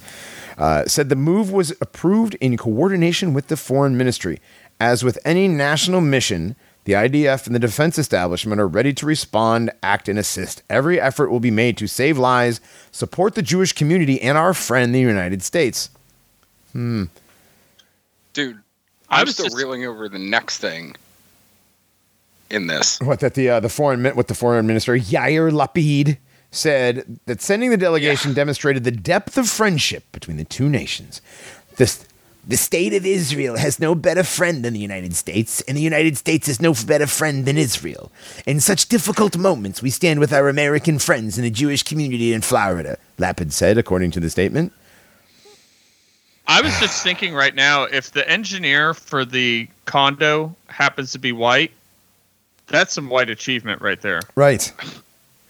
Uh, 0.58 0.86
said 0.86 1.08
the 1.08 1.16
move 1.16 1.50
was 1.50 1.70
approved 1.80 2.34
in 2.40 2.56
coordination 2.58 3.32
with 3.32 3.48
the 3.48 3.56
foreign 3.56 3.96
ministry. 3.96 4.38
As 4.78 5.02
with 5.02 5.18
any 5.24 5.48
national 5.48 6.02
mission, 6.02 6.56
the 6.84 6.92
IDF 6.92 7.46
and 7.46 7.54
the 7.54 7.58
defense 7.58 7.98
establishment 7.98 8.60
are 8.60 8.68
ready 8.68 8.92
to 8.92 9.06
respond, 9.06 9.70
act, 9.82 10.08
and 10.10 10.18
assist. 10.18 10.62
Every 10.68 11.00
effort 11.00 11.30
will 11.30 11.40
be 11.40 11.50
made 11.50 11.78
to 11.78 11.86
save 11.86 12.18
lives, 12.18 12.60
support 12.90 13.34
the 13.34 13.42
Jewish 13.42 13.72
community, 13.72 14.20
and 14.20 14.36
our 14.36 14.52
friend, 14.52 14.94
the 14.94 15.00
United 15.00 15.42
States. 15.42 15.88
Hmm. 16.72 17.04
Dude, 18.34 18.58
I 19.08 19.22
I'm 19.22 19.26
still 19.28 19.46
just- 19.46 19.56
reeling 19.56 19.86
over 19.86 20.08
the 20.08 20.18
next 20.18 20.58
thing 20.58 20.94
in 22.52 22.66
this. 22.66 23.00
What 23.00 23.20
that 23.20 23.34
the 23.34 23.48
uh, 23.48 23.60
the 23.60 23.68
foreign 23.68 24.02
min- 24.02 24.16
what 24.16 24.28
the 24.28 24.34
foreign 24.34 24.66
minister 24.66 24.96
Yair 24.96 25.50
Lapid 25.50 26.18
said 26.50 27.18
that 27.26 27.40
sending 27.40 27.70
the 27.70 27.76
delegation 27.76 28.34
demonstrated 28.34 28.84
the 28.84 28.90
depth 28.90 29.38
of 29.38 29.48
friendship 29.48 30.04
between 30.12 30.36
the 30.36 30.44
two 30.44 30.68
nations. 30.68 31.20
This 31.76 32.06
the 32.46 32.56
state 32.56 32.92
of 32.92 33.06
Israel 33.06 33.56
has 33.56 33.78
no 33.78 33.94
better 33.94 34.24
friend 34.24 34.64
than 34.64 34.74
the 34.74 34.80
United 34.80 35.14
States, 35.14 35.60
and 35.62 35.76
the 35.76 35.82
United 35.82 36.18
States 36.18 36.48
has 36.48 36.60
no 36.60 36.74
better 36.74 37.06
friend 37.06 37.46
than 37.46 37.56
Israel. 37.56 38.10
In 38.46 38.60
such 38.60 38.88
difficult 38.88 39.36
moments, 39.36 39.80
we 39.80 39.90
stand 39.90 40.18
with 40.18 40.32
our 40.32 40.48
American 40.48 40.98
friends 40.98 41.38
in 41.38 41.44
the 41.44 41.50
Jewish 41.50 41.84
community 41.84 42.32
in 42.32 42.40
Florida, 42.40 42.98
Lapid 43.18 43.52
said, 43.52 43.78
according 43.78 44.10
to 44.12 44.20
the 44.20 44.28
statement. 44.28 44.72
I 46.48 46.60
was 46.60 46.78
just 46.80 47.04
thinking 47.04 47.32
right 47.32 47.54
now, 47.54 47.84
if 47.84 48.10
the 48.10 48.28
engineer 48.28 48.92
for 48.92 49.24
the 49.24 49.68
condo 49.84 50.54
happens 50.66 51.12
to 51.12 51.20
be 51.20 51.30
white, 51.30 51.70
that's 52.72 52.92
some 52.92 53.08
white 53.08 53.30
achievement 53.30 53.80
right 53.80 54.00
there. 54.00 54.20
Right. 54.34 54.72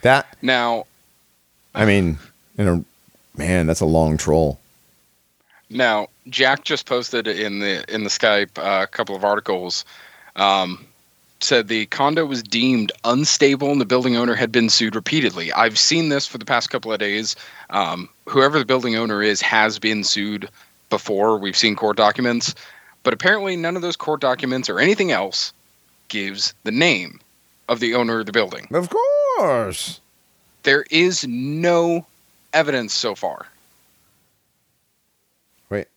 That 0.02 0.36
Now, 0.42 0.86
I 1.74 1.86
mean, 1.86 2.18
you 2.58 2.64
know, 2.64 2.84
man, 3.36 3.66
that's 3.66 3.80
a 3.80 3.86
long 3.86 4.18
troll. 4.18 4.58
Now, 5.70 6.08
Jack 6.28 6.64
just 6.64 6.84
posted 6.84 7.26
in 7.26 7.60
the 7.60 7.84
in 7.92 8.04
the 8.04 8.10
Skype 8.10 8.58
uh, 8.58 8.82
a 8.82 8.86
couple 8.86 9.16
of 9.16 9.24
articles. 9.24 9.84
Um, 10.36 10.84
said 11.40 11.68
the 11.68 11.86
condo 11.86 12.24
was 12.24 12.42
deemed 12.42 12.92
unstable 13.04 13.72
and 13.72 13.80
the 13.80 13.86
building 13.86 14.16
owner 14.16 14.34
had 14.34 14.52
been 14.52 14.68
sued 14.68 14.94
repeatedly. 14.94 15.52
I've 15.52 15.78
seen 15.78 16.08
this 16.08 16.26
for 16.26 16.38
the 16.38 16.44
past 16.44 16.70
couple 16.70 16.92
of 16.92 17.00
days. 17.00 17.34
Um, 17.70 18.08
whoever 18.28 18.58
the 18.58 18.64
building 18.64 18.94
owner 18.94 19.22
is 19.22 19.40
has 19.40 19.78
been 19.78 20.04
sued 20.04 20.48
before. 20.88 21.38
We've 21.38 21.56
seen 21.56 21.74
court 21.74 21.96
documents, 21.96 22.54
but 23.02 23.12
apparently 23.12 23.56
none 23.56 23.74
of 23.74 23.82
those 23.82 23.96
court 23.96 24.20
documents 24.20 24.68
or 24.68 24.78
anything 24.78 25.10
else 25.10 25.52
gives 26.12 26.52
the 26.64 26.70
name 26.70 27.18
of 27.68 27.80
the 27.80 27.94
owner 27.94 28.20
of 28.20 28.26
the 28.26 28.32
building. 28.32 28.68
Of 28.70 28.90
course. 28.90 29.98
There 30.62 30.84
is 30.90 31.26
no 31.26 32.06
evidence 32.52 32.92
so 32.92 33.14
far. 33.14 33.46
Wait, 35.70 35.88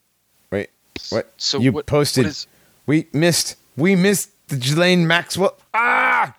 wait, 0.52 0.70
what? 1.10 1.32
So 1.38 1.60
you 1.60 1.72
what- 1.74 1.86
posted? 1.86 2.24
what 2.24 2.30
is- 2.30 2.48
we 2.88 3.08
missed. 3.14 3.58
We 3.76 3.96
missed 3.96 4.30
the 4.48 4.56
Ghislaine 4.56 5.06
Maxwell. 5.06 5.58
Ah, 5.74 6.34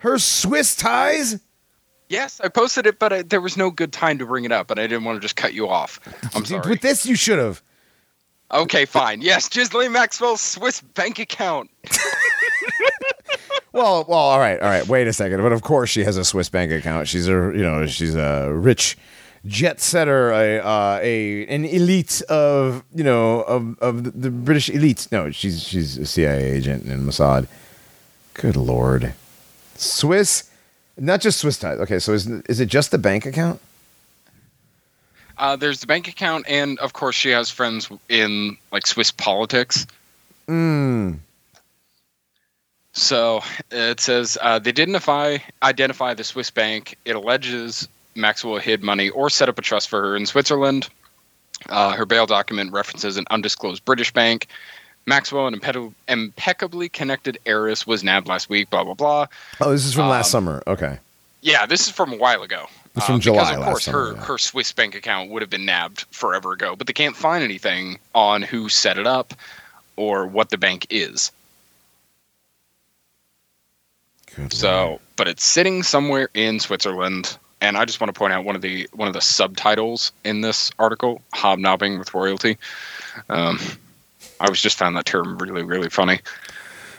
her 0.00 0.18
Swiss 0.18 0.76
ties. 0.76 1.40
Yes, 2.10 2.40
I 2.40 2.48
posted 2.48 2.86
it, 2.86 2.98
but 2.98 3.12
I, 3.12 3.22
there 3.22 3.40
was 3.40 3.56
no 3.56 3.70
good 3.70 3.92
time 3.92 4.18
to 4.18 4.26
bring 4.26 4.44
it 4.44 4.52
up, 4.52 4.70
and 4.70 4.78
I 4.80 4.86
didn't 4.86 5.04
want 5.04 5.16
to 5.16 5.20
just 5.20 5.36
cut 5.36 5.54
you 5.54 5.68
off. 5.68 6.00
I'm 6.34 6.44
sorry. 6.44 6.68
With 6.68 6.80
this, 6.82 7.06
you 7.06 7.14
should 7.16 7.38
have. 7.38 7.62
Okay, 8.50 8.84
fine. 8.84 9.20
Yes, 9.22 9.48
Ghislaine 9.48 9.92
Maxwell's 9.92 10.40
Swiss 10.40 10.80
bank 10.80 11.18
account. 11.18 11.70
Well, 13.78 14.04
well, 14.08 14.18
all 14.18 14.40
right, 14.40 14.58
all 14.58 14.68
right. 14.68 14.84
Wait 14.88 15.06
a 15.06 15.12
second. 15.12 15.40
But 15.40 15.52
of 15.52 15.62
course, 15.62 15.88
she 15.88 16.02
has 16.02 16.16
a 16.16 16.24
Swiss 16.24 16.48
bank 16.48 16.72
account. 16.72 17.06
She's 17.06 17.28
a, 17.28 17.30
you 17.30 17.62
know, 17.62 17.86
she's 17.86 18.16
a 18.16 18.52
rich 18.52 18.98
jet 19.46 19.80
setter, 19.80 20.32
a, 20.32 20.58
uh, 20.58 20.98
a 21.00 21.46
an 21.46 21.64
elite 21.64 22.20
of, 22.22 22.82
you 22.92 23.04
know, 23.04 23.42
of 23.42 23.78
of 23.78 24.20
the, 24.20 24.30
British 24.30 24.68
elite. 24.68 25.06
No, 25.12 25.30
she's 25.30 25.62
she's 25.62 25.96
a 25.96 26.06
CIA 26.06 26.42
agent 26.50 26.86
in 26.86 27.06
Mossad. 27.06 27.46
Good 28.34 28.56
lord, 28.56 29.14
Swiss, 29.76 30.50
not 30.96 31.20
just 31.20 31.38
Swiss 31.38 31.56
ties. 31.56 31.78
Okay, 31.78 32.00
so 32.00 32.14
is 32.14 32.26
is 32.26 32.58
it 32.58 32.66
just 32.66 32.90
the 32.90 32.98
bank 32.98 33.26
account? 33.26 33.60
Uh, 35.38 35.54
there's 35.54 35.78
the 35.78 35.86
bank 35.86 36.08
account, 36.08 36.46
and 36.48 36.80
of 36.80 36.94
course, 36.94 37.14
she 37.14 37.30
has 37.30 37.48
friends 37.48 37.88
in 38.08 38.56
like 38.72 38.88
Swiss 38.88 39.12
politics. 39.12 39.86
Hmm. 40.48 41.12
So 42.98 43.42
it 43.70 44.00
says 44.00 44.36
uh, 44.42 44.58
they 44.58 44.72
didn't 44.72 44.96
identify, 44.96 45.38
identify 45.62 46.14
the 46.14 46.24
Swiss 46.24 46.50
bank. 46.50 46.98
It 47.04 47.14
alleges 47.14 47.86
Maxwell 48.16 48.58
hid 48.58 48.82
money 48.82 49.08
or 49.10 49.30
set 49.30 49.48
up 49.48 49.58
a 49.58 49.62
trust 49.62 49.88
for 49.88 50.00
her 50.02 50.16
in 50.16 50.26
Switzerland. 50.26 50.88
Uh, 51.68 51.92
her 51.92 52.04
bail 52.04 52.26
document 52.26 52.72
references 52.72 53.16
an 53.16 53.24
undisclosed 53.30 53.84
British 53.84 54.12
bank. 54.12 54.48
Maxwell, 55.06 55.46
an 55.46 55.58
impe- 55.58 55.94
impeccably 56.08 56.88
connected 56.88 57.38
heiress, 57.46 57.86
was 57.86 58.04
nabbed 58.04 58.26
last 58.26 58.50
week. 58.50 58.68
Blah 58.70 58.84
blah 58.84 58.94
blah. 58.94 59.26
Oh, 59.60 59.70
this 59.70 59.84
is 59.86 59.94
from 59.94 60.08
last 60.08 60.26
Um, 60.28 60.30
summer. 60.44 60.62
Okay. 60.66 60.98
Yeah, 61.40 61.66
this 61.66 61.86
is 61.86 61.90
from 61.92 62.12
a 62.12 62.16
while 62.16 62.42
ago. 62.42 62.66
It's 62.96 63.06
from 63.06 63.16
Um, 63.16 63.20
July 63.20 63.38
Because 63.50 63.56
of 63.58 63.64
course 63.64 63.84
summer, 63.84 63.98
her 64.06 64.12
yeah. 64.14 64.24
her 64.24 64.38
Swiss 64.38 64.72
bank 64.72 64.94
account 64.96 65.30
would 65.30 65.40
have 65.42 65.50
been 65.50 65.64
nabbed 65.64 66.04
forever 66.10 66.52
ago, 66.52 66.74
but 66.76 66.86
they 66.88 66.92
can't 66.92 67.16
find 67.16 67.42
anything 67.44 67.98
on 68.14 68.42
who 68.42 68.68
set 68.68 68.98
it 68.98 69.06
up 69.06 69.34
or 69.96 70.26
what 70.26 70.50
the 70.50 70.58
bank 70.58 70.86
is. 70.90 71.30
Good 74.38 74.52
So, 74.54 75.00
but 75.16 75.26
it's 75.28 75.44
sitting 75.44 75.82
somewhere 75.82 76.28
in 76.34 76.60
Switzerland, 76.60 77.36
and 77.60 77.76
I 77.76 77.84
just 77.84 78.00
want 78.00 78.14
to 78.14 78.18
point 78.18 78.32
out 78.32 78.44
one 78.44 78.54
of 78.56 78.62
the 78.62 78.88
one 78.92 79.08
of 79.08 79.14
the 79.14 79.20
subtitles 79.20 80.12
in 80.24 80.40
this 80.42 80.70
article: 80.78 81.20
"Hobnobbing 81.34 81.98
with 81.98 82.14
royalty." 82.14 82.56
Um, 83.28 83.58
I 84.40 84.48
was 84.48 84.62
just 84.62 84.78
found 84.78 84.96
that 84.96 85.06
term 85.06 85.36
really, 85.38 85.62
really 85.62 85.88
funny. 85.90 86.20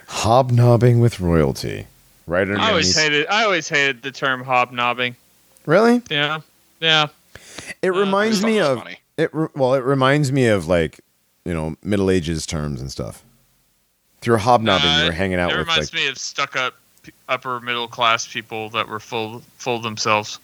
hobnobbing 0.08 1.00
with 1.00 1.20
royalty. 1.20 1.88
Right 2.28 2.42
underneath. 2.42 2.64
I 2.64 2.70
always 2.70 2.96
hated. 2.98 3.28
I 3.28 3.44
always 3.44 3.70
hated 3.70 4.02
the 4.02 4.12
term 4.12 4.44
hobnobbing. 4.44 5.16
Really? 5.66 6.02
Yeah, 6.10 6.42
yeah. 6.80 7.08
It 7.82 7.90
Uh, 7.92 7.94
reminds 8.00 8.38
just 8.38 8.46
me 8.46 8.60
of 8.60 8.80
funny. 8.80 9.00
it. 9.18 9.34
Re- 9.34 9.48
well, 9.56 9.74
it 9.74 9.84
reminds 9.84 10.32
me 10.32 10.48
of 10.48 10.68
like 10.68 11.00
you 11.46 11.54
know 11.54 11.76
Middle 11.84 12.12
Ages 12.12 12.46
terms 12.46 12.82
and 12.82 12.92
stuff. 12.92 13.24
If 14.22 14.28
you're 14.28 14.38
hobnobbing, 14.38 14.86
Uh, 14.90 15.00
you 15.00 15.06
were 15.06 15.12
hanging 15.14 15.40
out 15.40 15.52
It 15.52 15.58
with 15.58 15.68
reminds 15.68 15.94
like 15.94 16.02
me 16.04 16.08
of 16.10 16.18
stuck-up 16.18 16.74
p- 16.74 16.80
upper 17.28 17.60
middle 17.60 17.88
class 17.88 18.28
people 18.28 18.70
that 18.72 18.88
were 18.88 19.00
full 19.00 19.42
full 19.58 19.80
themselves, 19.80 20.40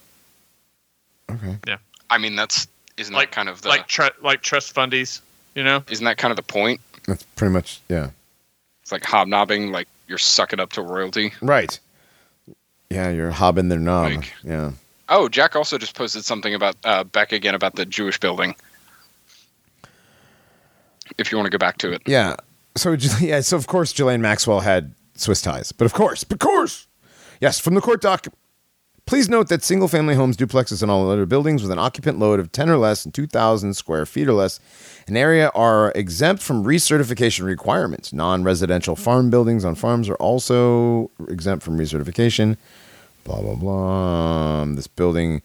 okay. 1.31 1.57
Yeah. 1.67 1.77
I 2.09 2.17
mean, 2.17 2.35
that's 2.35 2.67
isn't 2.97 3.13
Like- 3.13 3.31
that 3.31 3.35
kind 3.35 3.49
of 3.49 3.61
the 3.61 3.69
like 3.69 3.87
tr- 3.87 4.03
like 4.21 4.41
trust 4.41 4.73
fundies. 4.75 5.21
You 5.55 5.63
know, 5.63 5.83
isn't 5.89 6.03
that 6.05 6.17
kind 6.17 6.31
of 6.31 6.35
the 6.35 6.43
point? 6.43 6.81
That's 7.07 7.23
pretty 7.35 7.53
much 7.53 7.79
yeah. 7.89 8.09
It's 8.81 8.91
like 8.91 9.03
hobnobbing, 9.05 9.71
like 9.71 9.87
you're 10.07 10.17
sucking 10.17 10.59
up 10.59 10.73
to 10.73 10.81
royalty. 10.81 11.33
Right. 11.41 11.79
Yeah, 12.89 13.09
you're 13.09 13.31
hobbing 13.31 13.69
their 13.69 13.79
knob. 13.79 14.11
Like- 14.13 14.33
yeah. 14.43 14.71
Oh, 15.09 15.29
Jack 15.29 15.55
also 15.55 15.77
just 15.77 15.95
posted 15.95 16.23
something 16.25 16.53
about 16.55 16.75
uh, 16.83 17.03
back 17.03 17.31
again 17.31 17.55
about 17.55 17.75
the 17.75 17.85
Jewish 17.85 18.19
building. 18.19 18.55
If 21.17 21.31
you 21.31 21.37
want 21.37 21.45
to 21.45 21.51
go 21.51 21.57
back 21.57 21.77
to 21.79 21.91
it, 21.91 22.01
Yeah. 22.05 22.35
So 22.75 22.91
yeah, 23.21 23.41
so 23.41 23.55
of 23.57 23.67
course 23.67 23.93
Ghislaine 23.93 24.21
Maxwell 24.21 24.59
had 24.59 24.93
Swiss 25.15 25.41
ties, 25.41 25.71
but 25.71 25.85
of 25.85 25.93
course, 25.93 26.23
of 26.23 26.39
course, 26.39 26.87
yes, 27.39 27.59
from 27.59 27.73
the 27.73 27.81
court 27.81 28.01
doc. 28.01 28.27
Please 29.05 29.29
note 29.29 29.49
that 29.49 29.63
single-family 29.63 30.15
homes, 30.15 30.35
duplexes, 30.35 30.81
and 30.81 30.89
all 30.89 31.07
other 31.11 31.27
buildings 31.27 31.61
with 31.61 31.71
an 31.71 31.77
occupant 31.77 32.17
load 32.17 32.39
of 32.39 32.51
ten 32.51 32.69
or 32.71 32.77
less 32.77 33.05
and 33.05 33.13
two 33.13 33.27
thousand 33.27 33.75
square 33.75 34.05
feet 34.05 34.27
or 34.27 34.33
less 34.33 34.59
an 35.07 35.15
area 35.15 35.51
are 35.53 35.91
exempt 35.95 36.41
from 36.41 36.63
recertification 36.63 37.45
requirements. 37.45 38.11
Non-residential 38.11 38.95
farm 38.95 39.29
buildings 39.29 39.63
on 39.63 39.75
farms 39.75 40.09
are 40.09 40.15
also 40.15 41.11
exempt 41.29 41.63
from 41.63 41.77
recertification. 41.77 42.57
Blah 43.23 43.41
blah 43.41 43.55
blah. 43.55 44.61
Um, 44.61 44.75
This 44.75 44.87
building 44.87 45.43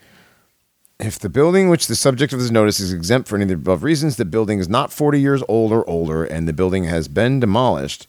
if 0.99 1.19
the 1.19 1.29
building 1.29 1.69
which 1.69 1.87
the 1.87 1.97
subject 1.97 2.33
of 2.33 2.41
this 2.41 2.51
notice 2.51 2.79
is 2.81 2.93
exempt 2.93 3.29
for 3.29 3.37
any 3.37 3.45
of 3.45 3.49
the 3.49 3.55
above 3.55 3.83
reasons, 3.83 4.17
the 4.17 4.25
building 4.25 4.59
is 4.59 4.69
not 4.69 4.93
40 4.93 5.21
years 5.21 5.43
old 5.49 5.73
or 5.73 5.89
older, 5.89 6.25
and 6.25 6.47
the 6.47 6.53
building 6.53 6.85
has 6.85 7.09
been 7.09 7.41
demolished, 7.41 8.07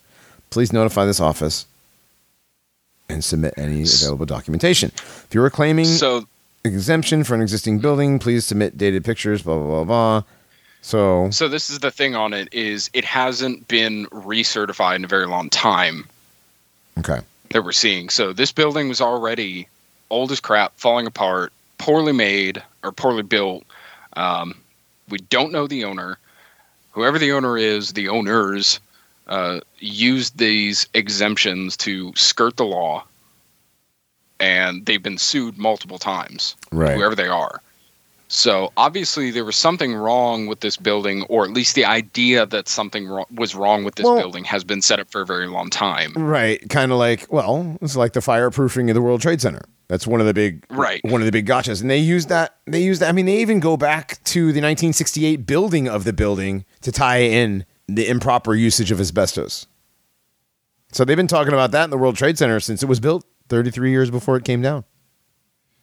please 0.52 0.72
notify 0.72 1.06
this 1.06 1.20
office 1.20 1.66
and 3.10 3.24
submit 3.24 3.56
any 3.58 3.82
available 3.82 4.26
documentation. 4.26 4.92
If 4.96 5.30
you 5.34 5.42
are 5.42 5.50
claiming 5.50 5.86
so 5.86 6.26
exemption 6.64 7.24
for 7.24 7.34
an 7.34 7.42
existing 7.42 7.80
building, 7.80 8.20
please 8.20 8.46
submit 8.46 8.78
dated 8.78 9.04
pictures, 9.04 9.42
blah, 9.42 9.58
blah, 9.58 9.68
blah, 9.68 9.84
blah. 9.84 10.24
So, 10.84 11.30
so 11.32 11.48
this 11.48 11.70
is 11.70 11.80
the 11.80 11.92
thing 11.92 12.16
on 12.16 12.34
it 12.34 12.50
is 12.54 12.90
it 12.94 13.06
hasn't 13.06 13.68
been 13.68 14.08
recertified 14.08 14.96
in 14.98 15.06
a 15.06 15.08
very 15.08 15.28
long 15.28 15.50
time 15.50 16.08
okay. 17.00 17.20
that 17.52 17.64
we're 17.64 17.72
seeing. 17.72 18.10
So 18.10 18.34
this 18.34 18.52
building 18.52 18.90
was 18.90 19.00
already 19.00 19.68
old 20.10 20.32
as 20.32 20.40
crap, 20.40 20.74
falling 20.78 21.06
apart, 21.06 21.54
poorly 21.78 22.14
made 22.14 22.64
or 22.84 22.92
poorly 22.92 23.24
built. 23.24 23.64
Um, 24.14 24.56
we 25.08 25.20
don't 25.20 25.52
know 25.52 25.68
the 25.68 25.86
owner. 25.86 26.18
Whoever 26.92 27.20
the 27.20 27.32
owner 27.32 27.58
is, 27.58 27.94
the 27.94 28.10
owners 28.10 28.80
uh, 29.32 29.62
used 29.80 30.38
these 30.38 30.88
exemptions 30.94 31.76
to 31.78 32.12
skirt 32.16 32.58
the 32.58 32.66
law, 32.66 33.04
and 34.40 34.86
they've 34.86 35.02
been 35.02 35.18
sued 35.18 35.58
multiple 35.58 35.98
times. 35.98 36.56
Right. 36.72 36.96
Whoever 36.96 37.16
they 37.16 37.28
are. 37.28 37.62
So 38.28 38.72
obviously 38.78 39.30
there 39.30 39.44
was 39.44 39.58
something 39.58 39.94
wrong 39.94 40.48
with 40.48 40.62
this 40.62 40.78
building, 40.78 41.24
or 41.24 41.44
at 41.44 41.52
least 41.52 41.76
the 41.76 41.84
idea 41.86 42.46
that 42.46 42.70
something 42.70 43.08
wro- 43.08 43.26
was 43.36 43.56
wrong 43.56 43.84
with 43.84 43.96
this 43.96 44.06
Well- 44.06 44.18
building 44.20 44.44
has 44.46 44.64
been 44.64 44.82
set 44.82 45.00
up 45.00 45.12
for 45.12 45.22
a 45.22 45.26
very 45.26 45.48
long 45.48 45.70
time. 45.70 46.14
Right, 46.16 46.62
kind 46.70 46.92
of 46.92 46.98
like 46.98 47.26
well, 47.30 47.78
it's 47.82 47.96
like 47.96 48.14
the 48.14 48.22
fireproofing 48.22 48.90
of 48.90 48.94
the 48.96 49.02
World 49.02 49.22
Trade 49.22 49.42
Center. 49.42 49.62
That's 49.90 50.08
one 50.08 50.22
of 50.22 50.28
the 50.28 50.34
big 50.34 50.64
Right. 50.70 51.02
one 51.04 51.20
of 51.22 51.26
the 51.26 51.32
big 51.34 51.46
gotchas, 51.46 51.82
and 51.82 51.90
they 51.90 51.98
use 51.98 52.28
that. 52.28 52.56
They 52.66 52.82
use 52.82 53.00
that. 53.00 53.10
I 53.10 53.12
mean, 53.12 53.26
they 53.26 53.40
even 53.42 53.60
go 53.60 53.76
back 53.76 54.24
to 54.26 54.54
the 54.54 54.62
1968 54.62 55.46
building 55.46 55.90
of 55.90 56.06
the 56.06 56.14
building 56.14 56.64
to 56.82 56.92
tie 56.94 57.18
in 57.24 57.66
the 57.88 58.08
improper 58.08 58.56
usage 58.56 58.92
of 58.92 59.00
asbestos. 59.00 59.68
So 60.92 61.06
they've 61.06 61.18
been 61.18 61.28
talking 61.28 61.54
about 61.54 61.72
that 61.72 61.86
in 61.86 61.90
the 61.90 61.98
World 61.98 62.16
Trade 62.18 62.38
Center 62.38 62.60
since 62.60 62.84
it 62.84 62.88
was 62.88 63.00
built 63.00 63.26
33 63.50 63.92
years 63.92 64.10
before 64.12 64.36
it 64.38 64.44
came 64.44 64.62
down. 64.62 64.84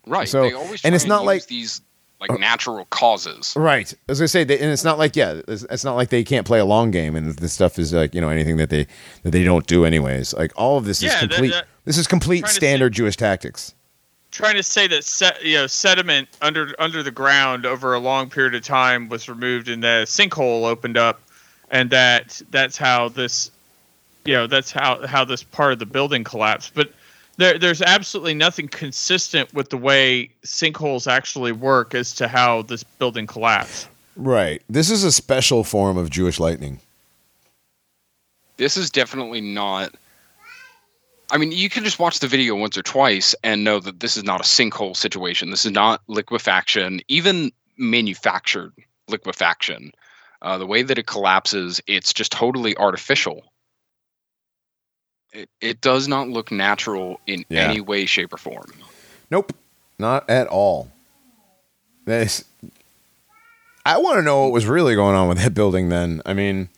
Right. 0.07 0.29
So- 0.29 0.43
they 0.43 0.53
always 0.53 0.85
and 0.85 0.95
it's 0.95 1.05
try 1.05 1.09
not 1.17 1.21
use 1.23 1.27
like- 1.27 1.47
these 1.47 1.81
like 2.21 2.37
natural 2.41 2.85
causes. 2.87 3.55
Right. 3.57 3.95
As 4.09 4.21
I 4.21 4.27
say, 4.27 4.43
they, 4.43 4.59
and 4.59 4.73
it's 4.73 4.83
not 4.83 4.99
like 4.99 5.15
yeah, 5.15 5.41
it's, 5.47 5.63
it's 5.71 5.85
not 5.85 5.95
like 5.95 6.09
they 6.09 6.25
can't 6.25 6.45
play 6.45 6.59
a 6.59 6.65
long 6.65 6.91
game, 6.91 7.15
and 7.15 7.31
this 7.35 7.53
stuff 7.53 7.79
is 7.79 7.93
like 7.93 8.13
you 8.13 8.21
know 8.21 8.29
anything 8.29 8.57
that 8.57 8.71
they 8.71 8.89
that 9.23 9.31
they 9.31 9.45
don't 9.45 9.67
do 9.69 9.85
anyways. 9.85 10.35
Like 10.35 10.51
all 10.57 10.79
of 10.79 10.85
this 10.85 11.01
Yeah, 11.01 11.15
is 11.15 11.21
complete. 11.21 11.51
that- 11.53 11.69
this 11.85 11.97
is 11.97 12.09
complete 12.09 12.41
trying 12.41 12.49
to 12.49 12.55
standard 12.55 12.93
Jewish 12.93 13.17
tactics. 13.17 13.73
trying 14.33 14.57
to 14.57 14.65
say 14.65 14.89
that 14.89 15.05
set, 15.05 15.45
you 15.45 15.55
know 15.59 15.69
sediment 15.69 16.29
under 16.43 16.75
under 16.81 17.05
the 17.05 17.13
ground 17.13 17.65
over 17.65 17.95
a 17.95 18.01
long 18.01 18.29
period 18.29 18.55
of 18.57 18.63
time 18.63 19.09
was 19.09 19.29
removed 19.29 19.69
and 19.69 19.83
the 19.85 20.03
sinkhole 20.05 20.65
opened 20.69 20.97
up 20.99 21.21
and 21.71 21.91
that 21.91 22.41
that's 22.51 22.77
how 22.77 23.09
this 23.09 23.51
you 24.25 24.35
know 24.35 24.47
that's 24.47 24.71
how 24.71 25.07
how 25.07 25.25
this 25.25 25.43
part 25.43 25.73
of 25.73 25.79
the 25.79 25.87
building 25.87 26.25
collapsed 26.25 26.73
but 26.75 26.93
there 27.37 27.59
there's 27.59 27.83
absolutely 27.83 28.35
nothing 28.35 28.69
consistent 28.69 29.53
with 29.55 29.71
the 29.71 29.77
way 29.77 30.31
sinkholes 30.45 31.11
actually 31.11 31.53
work 31.53 31.95
as 31.95 32.13
to 32.15 32.29
how 32.29 32.63
this 32.63 32.83
building 32.83 33.27
collapsed 33.27 33.89
Right. 34.19 34.61
This 34.69 34.91
is 34.91 35.05
a 35.05 35.13
special 35.13 35.63
form 35.63 35.97
of 35.97 36.11
Jewish 36.11 36.41
lightning. 36.41 36.81
This 38.57 38.77
is 38.77 38.91
definitely 38.91 39.41
not. 39.41 39.95
I 41.31 41.39
mean, 41.39 41.53
you 41.53 41.71
can 41.71 41.85
just 41.85 42.01
watch 42.01 42.19
the 42.19 42.27
video 42.27 42.57
once 42.57 42.77
or 42.77 42.83
twice 42.83 43.35
and 43.45 43.63
know 43.63 43.79
that 43.79 44.01
this 44.01 44.17
is 44.17 44.25
not 44.25 44.41
a 44.41 44.45
sinkhole 44.45 44.97
situation. 44.97 45.51
This 45.51 45.65
is 45.65 45.71
not 45.71 46.03
liquefaction, 46.09 47.01
even 47.07 47.53
manufactured 47.77 48.73
liquefaction. 49.07 49.93
Uh, 50.41 50.57
the 50.59 50.67
way 50.67 50.83
that 50.83 50.99
it 50.99 51.07
collapses, 51.07 51.81
it's 51.87 52.13
just 52.13 52.31
totally 52.33 52.77
artificial. 52.77 53.43
It, 55.33 55.49
it 55.61 55.81
does 55.81 56.09
not 56.09 56.29
look 56.29 56.51
natural 56.51 57.21
in 57.27 57.45
Yeah. 57.49 57.69
any 57.69 57.81
way, 57.81 58.07
shape, 58.07 58.33
or 58.33 58.39
form. 58.39 58.73
Nope. 59.31 59.53
Not 59.99 60.29
at 60.31 60.47
all. 60.47 60.91
This. 62.07 62.45
I 63.85 63.99
want 63.99 64.19
to 64.19 64.23
know 64.23 64.43
what 64.45 64.53
was 64.53 64.65
really 64.67 64.95
going 64.95 65.17
on 65.17 65.29
with 65.29 65.39
that 65.39 65.55
building 65.55 65.89
then. 65.89 66.23
I 66.25 66.35
mean, 66.35 66.69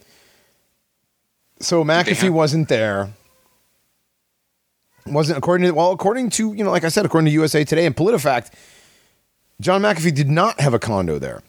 so 1.60 1.84
McAfee 1.84 2.16
have- 2.16 2.32
wasn't 2.32 2.68
there. 2.68 3.10
Wasn't 5.06 5.36
according 5.36 5.66
to 5.66 5.72
well, 5.72 5.92
according 5.92 6.30
to 6.30 6.52
you 6.54 6.62
know, 6.64 6.70
like 6.70 6.84
I 6.84 6.88
said, 6.88 7.04
according 7.04 7.26
to 7.26 7.32
USA 7.32 7.64
Today 7.64 7.84
and 7.86 7.96
PolitiFact, 7.96 8.52
John 9.60 9.82
McAfee 9.82 10.14
did 10.14 10.28
not 10.30 10.60
have 10.60 10.72
a 10.74 10.78
condo 10.78 11.18
there. 11.18 11.42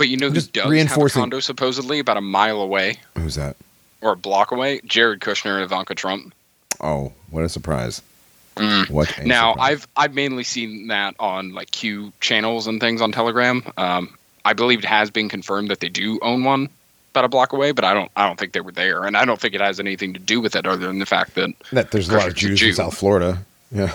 But 0.00 0.08
you 0.08 0.16
know 0.16 0.28
who 0.28 0.34
Just 0.34 0.54
does 0.54 0.62
have 0.62 0.70
a 0.70 0.72
reinforcing- 0.72 1.20
condo 1.20 1.40
supposedly 1.40 1.98
about 1.98 2.16
a 2.16 2.22
mile 2.22 2.62
away 2.62 3.00
Who's 3.18 3.34
that? 3.34 3.54
or 4.00 4.12
a 4.12 4.16
block 4.16 4.50
away? 4.50 4.80
Jared 4.86 5.20
Kushner 5.20 5.56
and 5.56 5.62
Ivanka 5.62 5.94
Trump. 5.94 6.32
Oh, 6.80 7.12
what 7.28 7.44
a 7.44 7.50
surprise! 7.50 8.00
Mm. 8.56 8.88
What 8.88 9.18
a 9.18 9.26
Now 9.26 9.52
surprise. 9.52 9.70
I've 9.72 9.88
I've 9.96 10.14
mainly 10.14 10.42
seen 10.44 10.86
that 10.88 11.14
on 11.20 11.52
like 11.52 11.70
Q 11.70 12.14
channels 12.20 12.66
and 12.66 12.80
things 12.80 13.02
on 13.02 13.12
Telegram. 13.12 13.62
Um, 13.76 14.16
I 14.46 14.54
believe 14.54 14.78
it 14.78 14.84
has 14.86 15.10
been 15.10 15.28
confirmed 15.28 15.68
that 15.70 15.80
they 15.80 15.90
do 15.90 16.18
own 16.22 16.44
one 16.44 16.70
about 17.12 17.26
a 17.26 17.28
block 17.28 17.52
away, 17.52 17.72
but 17.72 17.84
I 17.84 17.92
don't 17.92 18.10
I 18.16 18.26
don't 18.26 18.38
think 18.38 18.52
they 18.54 18.62
were 18.62 18.72
there, 18.72 19.04
and 19.04 19.18
I 19.18 19.26
don't 19.26 19.38
think 19.38 19.52
it 19.54 19.60
has 19.60 19.78
anything 19.78 20.14
to 20.14 20.18
do 20.18 20.40
with 20.40 20.56
it 20.56 20.64
other 20.66 20.86
than 20.86 20.98
the 20.98 21.04
fact 21.04 21.34
that 21.34 21.50
that 21.72 21.90
there's 21.90 22.08
a 22.08 22.16
lot 22.16 22.26
of 22.28 22.34
Jews 22.34 22.62
in 22.62 22.72
South 22.72 22.96
Florida. 22.96 23.44
Yeah. 23.70 23.92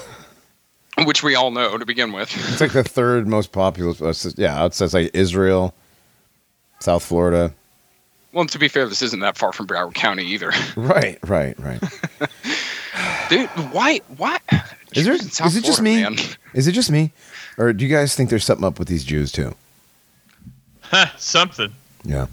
which 1.03 1.23
we 1.23 1.33
all 1.35 1.49
know 1.51 1.77
to 1.79 1.85
begin 1.85 2.13
with. 2.13 2.31
It's 2.51 2.61
like 2.61 2.71
the 2.73 2.83
third 2.83 3.27
most 3.27 3.51
populous. 3.51 3.99
uh, 4.01 4.31
Yeah, 4.37 4.63
it 4.65 4.73
says 4.75 4.93
like 4.93 5.11
Israel, 5.13 5.73
South 6.79 7.03
Florida. 7.03 7.53
Well, 8.33 8.45
to 8.45 8.59
be 8.59 8.67
fair, 8.67 8.87
this 8.87 9.01
isn't 9.01 9.21
that 9.21 9.37
far 9.37 9.53
from 9.53 9.65
Broward 9.65 9.93
County 9.93 10.25
either, 10.25 10.51
Right, 10.75 11.17
right, 11.25 11.57
right. 11.59 11.81
dude. 13.29 13.49
Why 13.71 14.01
why? 14.17 14.39
Is 14.93 15.05
there? 15.05 15.13
Jews 15.15 15.23
in 15.23 15.31
South 15.31 15.47
Is 15.47 15.55
it 15.57 15.63
just 15.63 15.81
me? 15.81 16.01
man. 16.01 16.17
Is 16.53 16.67
it 16.67 16.73
just 16.73 16.91
me, 16.91 17.11
or 17.57 17.71
do 17.73 17.85
you 17.85 17.93
guys 17.95 18.15
think 18.15 18.29
there's 18.29 18.43
something 18.43 18.65
up 18.65 18.77
with 18.77 18.87
these 18.87 19.03
Jews 19.03 19.31
too? 19.31 19.55
something 21.17 21.73
Yeah. 22.03 22.27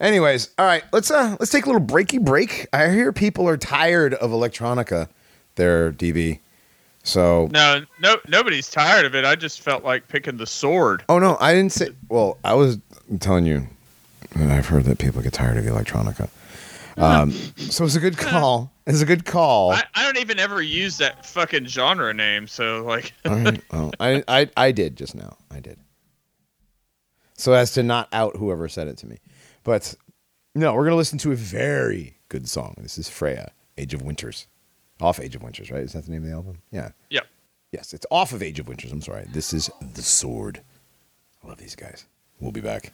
Anyways, 0.00 0.50
all 0.58 0.66
right. 0.66 0.84
Let's 0.92 1.10
uh 1.10 1.36
let's 1.40 1.50
take 1.50 1.64
a 1.66 1.70
little 1.70 1.86
breaky 1.86 2.22
break. 2.22 2.66
I 2.72 2.90
hear 2.90 3.12
people 3.12 3.48
are 3.48 3.56
tired 3.56 4.14
of 4.14 4.30
electronica, 4.30 5.08
their 5.56 5.92
DB. 5.92 6.38
So 7.02 7.48
no 7.52 7.84
no 8.00 8.16
nobody's 8.28 8.68
tired 8.68 9.06
of 9.06 9.14
it 9.14 9.24
i 9.24 9.36
just 9.36 9.60
felt 9.60 9.84
like 9.84 10.08
picking 10.08 10.38
the 10.38 10.46
sword 10.46 11.04
oh 11.08 11.20
no, 11.20 11.36
I 11.40 11.54
didn't 11.54 11.72
say. 11.72 11.90
Well, 12.08 12.36
I 12.44 12.54
was 12.54 12.78
telling 13.20 13.46
you. 13.46 13.68
I've 14.34 14.66
heard 14.66 14.84
that 14.84 14.98
people 14.98 15.22
get 15.22 15.32
tired 15.32 15.56
of 15.56 15.64
the 15.64 15.70
electronica. 15.70 16.28
Um, 16.96 17.30
so 17.56 17.84
it's 17.84 17.96
a 17.96 18.00
good 18.00 18.16
call. 18.18 18.72
It's 18.86 19.00
a 19.00 19.06
good 19.06 19.24
call. 19.24 19.72
I, 19.72 19.84
I 19.94 20.04
don't 20.04 20.18
even 20.18 20.38
ever 20.38 20.62
use 20.62 20.98
that 20.98 21.26
fucking 21.26 21.66
genre 21.66 22.12
name 22.14 22.46
so 22.46 22.84
like 22.84 23.12
right. 23.24 23.60
Well, 23.72 23.92
I, 24.00 24.22
I 24.28 24.50
I 24.56 24.72
did 24.72 24.96
just 24.96 25.14
now. 25.14 25.36
I 25.50 25.60
did. 25.60 25.78
So 27.34 27.52
as 27.52 27.72
to 27.72 27.82
not 27.82 28.08
out 28.12 28.36
whoever 28.36 28.68
said 28.68 28.88
it 28.88 28.96
to 28.98 29.06
me, 29.06 29.18
but 29.64 29.94
no, 30.54 30.74
we're 30.74 30.84
gonna 30.84 30.96
listen 30.96 31.18
to 31.18 31.32
a 31.32 31.36
very 31.36 32.16
good 32.28 32.48
song. 32.48 32.74
This 32.78 32.98
is 32.98 33.08
Freya, 33.08 33.52
Age 33.76 33.92
of 33.92 34.02
Winters, 34.02 34.46
off 35.00 35.20
Age 35.20 35.34
of 35.36 35.42
Winters, 35.42 35.70
right? 35.70 35.82
Is 35.82 35.92
that 35.92 36.06
the 36.06 36.12
name 36.12 36.22
of 36.22 36.28
the 36.28 36.34
album? 36.34 36.58
Yeah. 36.70 36.90
Yep. 37.10 37.26
Yes, 37.72 37.92
it's 37.92 38.06
off 38.10 38.32
of 38.32 38.42
Age 38.42 38.58
of 38.58 38.68
Winters. 38.68 38.92
I'm 38.92 39.02
sorry. 39.02 39.26
This 39.28 39.52
is 39.52 39.70
The 39.94 40.02
Sword. 40.02 40.62
I 41.44 41.48
love 41.48 41.58
these 41.58 41.76
guys. 41.76 42.06
We'll 42.40 42.52
be 42.52 42.60
back. 42.60 42.92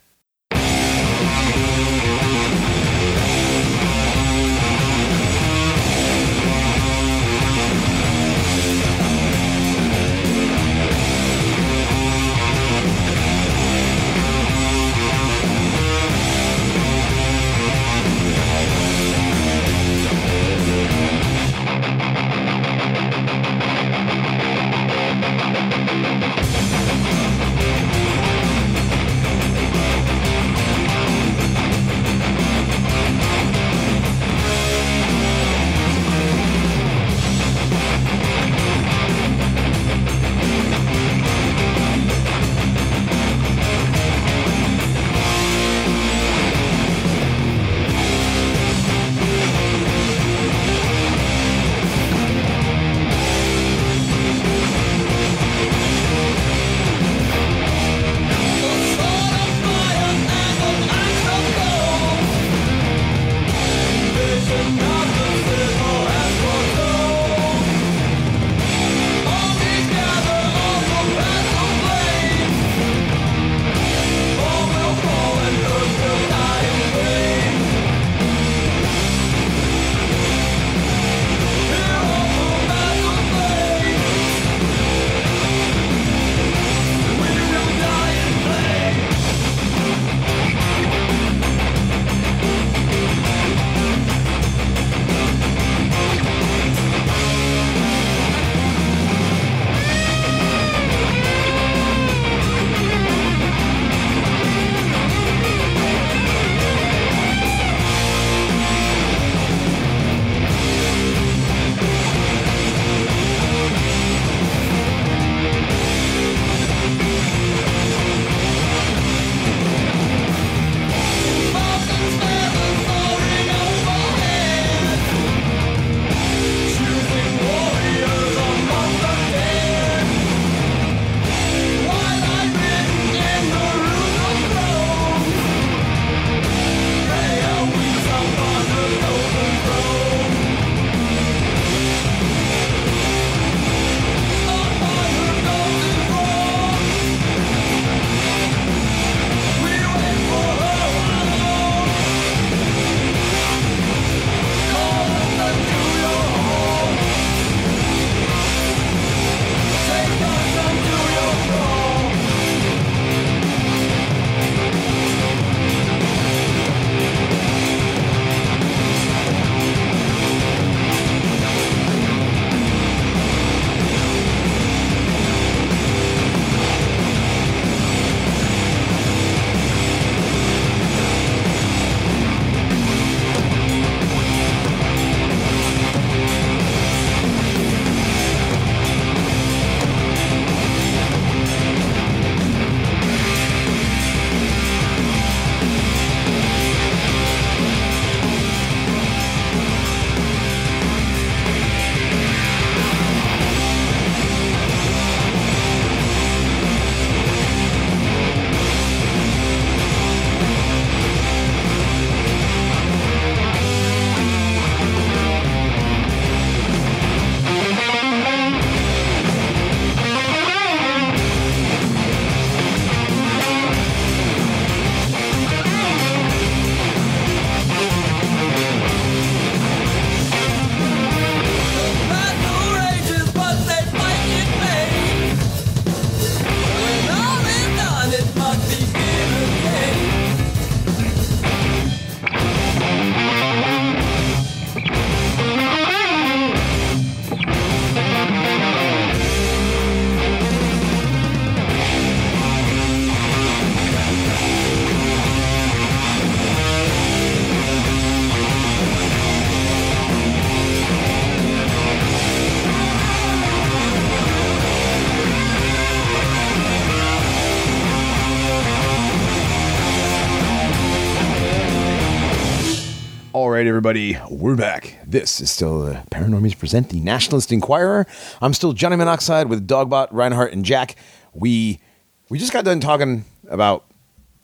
Everybody. 273.83 274.17
We're 274.31 274.55
back. 274.55 274.97
This 275.05 275.41
is 275.41 275.51
still 275.51 275.83
uh, 275.83 276.03
Paranormies 276.13 276.57
Present, 276.57 276.91
the 276.91 277.01
Nationalist 277.01 277.51
Enquirer. 277.51 278.07
I'm 278.41 278.55
still 278.55 278.73
Johnny 278.73 278.95
Monoxide 278.95 279.49
with 279.49 279.67
Dogbot, 279.67 280.07
Reinhardt, 280.13 280.53
and 280.53 280.65
Jack. 280.65 280.95
We 281.35 281.81
we 282.29 282.39
just 282.39 282.53
got 282.53 282.65
done 282.65 282.79
talking 282.79 283.25
about 283.49 283.85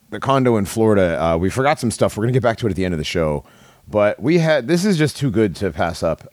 the 0.09 0.19
condo 0.19 0.57
in 0.57 0.65
Florida. 0.65 1.23
Uh, 1.23 1.37
we 1.37 1.49
forgot 1.49 1.79
some 1.79 1.89
stuff. 1.89 2.17
We're 2.17 2.23
gonna 2.23 2.33
get 2.33 2.43
back 2.43 2.57
to 2.57 2.67
it 2.67 2.71
at 2.71 2.75
the 2.75 2.83
end 2.83 2.93
of 2.93 2.97
the 2.97 3.05
show, 3.05 3.45
but 3.87 4.21
we 4.21 4.39
had 4.39 4.67
this 4.67 4.83
is 4.83 4.97
just 4.97 5.15
too 5.15 5.31
good 5.31 5.55
to 5.55 5.71
pass 5.71 6.03
up. 6.03 6.27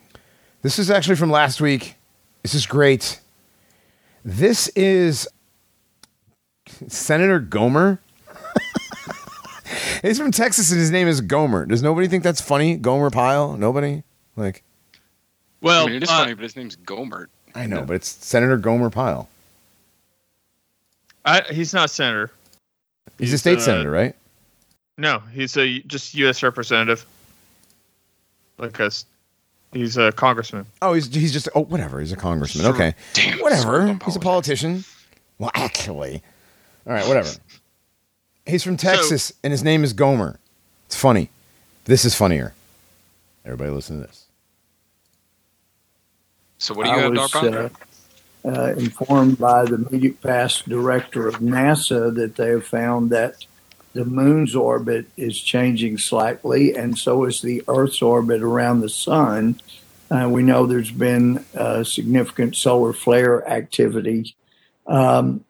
This 0.61 0.77
is 0.77 0.91
actually 0.91 1.15
from 1.15 1.31
last 1.31 1.61
week. 1.61 1.95
This 2.41 2.53
is 2.53 2.65
great. 2.65 3.21
This 4.25 4.67
is 4.75 5.29
Senator 6.89 7.39
Gomer. 7.39 8.01
He's 10.01 10.17
from 10.17 10.31
Texas 10.31 10.71
and 10.71 10.79
his 10.79 10.91
name 10.91 11.07
is 11.07 11.21
Gomer. 11.21 11.65
Does 11.65 11.81
nobody 11.81 12.07
think 12.07 12.23
that's 12.23 12.41
funny? 12.41 12.75
Gomer 12.77 13.09
Pyle? 13.09 13.57
Nobody? 13.57 14.03
Like, 14.35 14.63
Well, 15.61 15.83
I 15.83 15.87
mean, 15.87 15.95
it 15.95 16.03
is 16.03 16.09
uh, 16.09 16.17
funny, 16.17 16.33
but 16.33 16.43
his 16.43 16.55
name's 16.55 16.75
Gohmert. 16.75 17.27
I 17.55 17.65
know, 17.65 17.83
but 17.83 17.95
it's 17.95 18.07
Senator 18.07 18.57
Gomer 18.57 18.89
Pyle. 18.89 19.29
I, 21.25 21.41
he's 21.51 21.73
not 21.73 21.89
senator. 21.89 22.31
He's, 23.17 23.33
a 23.33 23.37
state 23.37 23.57
uh, 23.57 23.61
senator, 23.61 23.91
right? 23.91 24.15
No, 24.97 25.19
he's 25.33 25.57
a 25.57 25.79
just 25.81 26.13
U.S. 26.15 26.41
representative. 26.43 27.05
Like 28.57 28.79
us, 28.79 29.05
he's 29.73 29.97
a 29.97 30.11
congressman. 30.11 30.65
Oh, 30.81 30.93
he's 30.93 31.13
he's 31.13 31.33
just 31.33 31.49
oh 31.53 31.63
whatever. 31.63 31.99
He's 31.99 32.11
a 32.11 32.15
congressman. 32.15 32.65
Sure. 32.65 32.73
Okay, 32.73 32.95
Damn, 33.13 33.39
whatever. 33.39 33.99
He's 34.05 34.15
a 34.15 34.19
politician. 34.19 34.83
Well, 35.37 35.51
actually, 35.53 36.23
all 36.87 36.93
right, 36.93 37.07
whatever. 37.07 37.29
He's 38.47 38.63
from 38.63 38.77
Texas 38.77 39.33
and 39.43 39.51
his 39.51 39.63
name 39.63 39.83
is 39.83 39.93
Gomer. 39.93 40.39
It's 40.85 40.95
funny. 40.95 41.29
This 41.85 42.05
is 42.05 42.15
funnier. 42.15 42.53
Everybody, 43.45 43.71
listen 43.71 43.99
to 44.01 44.07
this. 44.07 44.25
So 46.57 46.73
what 46.73 46.85
do 46.85 46.91
you 46.91 46.95
I 46.95 46.99
have, 47.01 47.11
was 47.11 47.31
Doc? 47.31 47.43
uh, 48.45 48.49
uh, 48.49 48.73
informed 48.77 49.37
by 49.37 49.65
the 49.65 49.75
immediate 49.75 50.21
past 50.21 50.67
director 50.67 51.27
of 51.27 51.35
NASA 51.35 52.13
that 52.15 52.35
they 52.35 52.49
have 52.49 52.65
found 52.65 53.09
that 53.09 53.45
the 53.93 54.05
moon's 54.05 54.55
orbit 54.55 55.07
is 55.17 55.39
changing 55.39 55.97
slightly, 55.97 56.75
and 56.75 56.97
so 56.97 57.25
is 57.25 57.41
the 57.41 57.63
Earth's 57.67 58.01
orbit 58.01 58.41
around 58.41 58.81
the 58.81 58.89
sun. 58.89 59.59
Uh, 60.09 60.29
we 60.31 60.43
know 60.43 60.65
there's 60.65 60.91
been 60.91 61.43
uh, 61.55 61.83
significant 61.83 62.55
solar 62.55 62.93
flare 62.93 63.47
activity. 63.49 64.35
Um, 64.85 65.43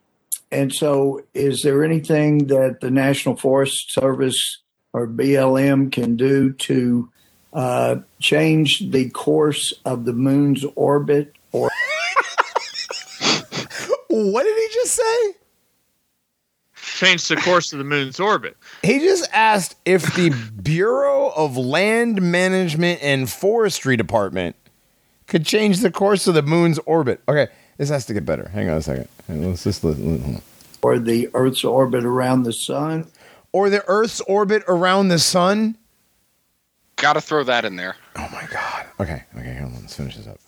and 0.52 0.74
so, 0.74 1.22
is 1.34 1.62
there 1.62 1.84
anything 1.84 2.48
that 2.48 2.80
the 2.82 2.92
National 2.92 3.36
Forest 3.36 3.94
Service 3.94 4.60
or 4.94 5.08
BLM 5.08 5.92
can 5.92 6.16
do 6.16 6.54
to 6.54 7.10
uh, 7.54 7.98
change 8.20 8.92
the 8.92 9.10
course 9.10 9.74
of 9.86 10.06
the 10.06 10.14
moon's 10.14 10.66
orbit 10.76 11.34
or 11.52 11.70
What 14.10 14.44
did 14.44 14.58
he 14.58 14.68
just 14.74 14.96
say? 14.96 15.36
Change 16.76 17.28
the 17.28 17.36
course 17.36 17.74
of 17.74 17.80
the 17.80 17.86
moon's 17.86 18.20
orbit. 18.20 18.58
He 18.82 19.00
just 19.00 19.30
asked 19.32 19.76
if 19.86 20.16
the 20.16 20.30
Bureau 20.62 21.32
of 21.36 21.58
Land 21.58 22.22
Management 22.22 23.04
and 23.04 23.30
Forestry 23.30 23.96
Department 23.96 24.56
could 25.28 25.46
change 25.46 25.82
the 25.82 25.92
course 25.92 26.26
of 26.26 26.34
the 26.34 26.42
moon's 26.42 26.80
orbit. 26.80 27.22
Okay, 27.28 27.52
this 27.78 27.90
has 27.90 28.06
to 28.08 28.14
get 28.14 28.26
better. 28.26 28.50
Hang 28.50 28.70
on 28.70 28.78
a 28.78 28.82
second. 28.82 29.08
Hang 29.28 29.48
Let's 29.48 29.64
just 29.64 29.84
listen. 29.84 30.42
or 30.82 31.00
the 31.00 31.30
Earth's 31.34 31.64
orbit 31.64 32.06
around 32.06 32.44
the 32.44 32.54
sun? 32.54 33.08
Or 33.52 33.70
the 33.70 33.84
Earth's 33.88 34.22
orbit 34.22 34.64
around 34.68 35.08
the 35.08 35.20
sun. 35.20 35.78
Got 36.98 37.14
to 37.14 37.22
throw 37.22 37.44
that 37.44 37.64
in 37.66 37.76
there. 37.76 37.96
Oh 38.16 38.28
my 38.32 38.48
God. 38.52 38.86
Okay. 39.00 39.24
Okay. 39.38 39.56
Hold 39.56 39.74
on. 39.74 39.82
Let's 39.82 39.96
finish 39.96 40.16
this 40.18 40.28
up. 40.28 40.40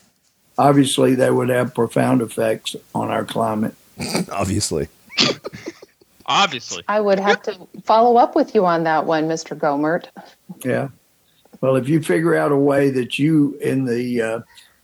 Obviously, 0.57 1.15
they 1.15 1.31
would 1.31 1.49
have 1.49 1.73
profound 1.73 2.21
effects 2.21 2.75
on 2.93 3.09
our 3.09 3.23
climate. 3.23 3.75
Obviously. 4.31 4.87
Obviously, 6.25 6.83
I 6.87 6.99
would 6.99 7.19
have 7.19 7.41
to 7.43 7.57
follow 7.83 8.17
up 8.17 8.35
with 8.35 8.53
you 8.53 8.65
on 8.65 8.83
that 8.83 9.05
one, 9.05 9.27
Mr. 9.27 9.57
Gohmert. 9.57 10.05
Yeah. 10.63 10.89
Well, 11.61 11.75
if 11.75 11.89
you 11.89 12.03
figure 12.03 12.35
out 12.35 12.51
a 12.51 12.57
way 12.57 12.91
that 12.91 13.17
you 13.17 13.57
in 13.61 13.85
the 13.85 14.21
uh, 14.21 14.39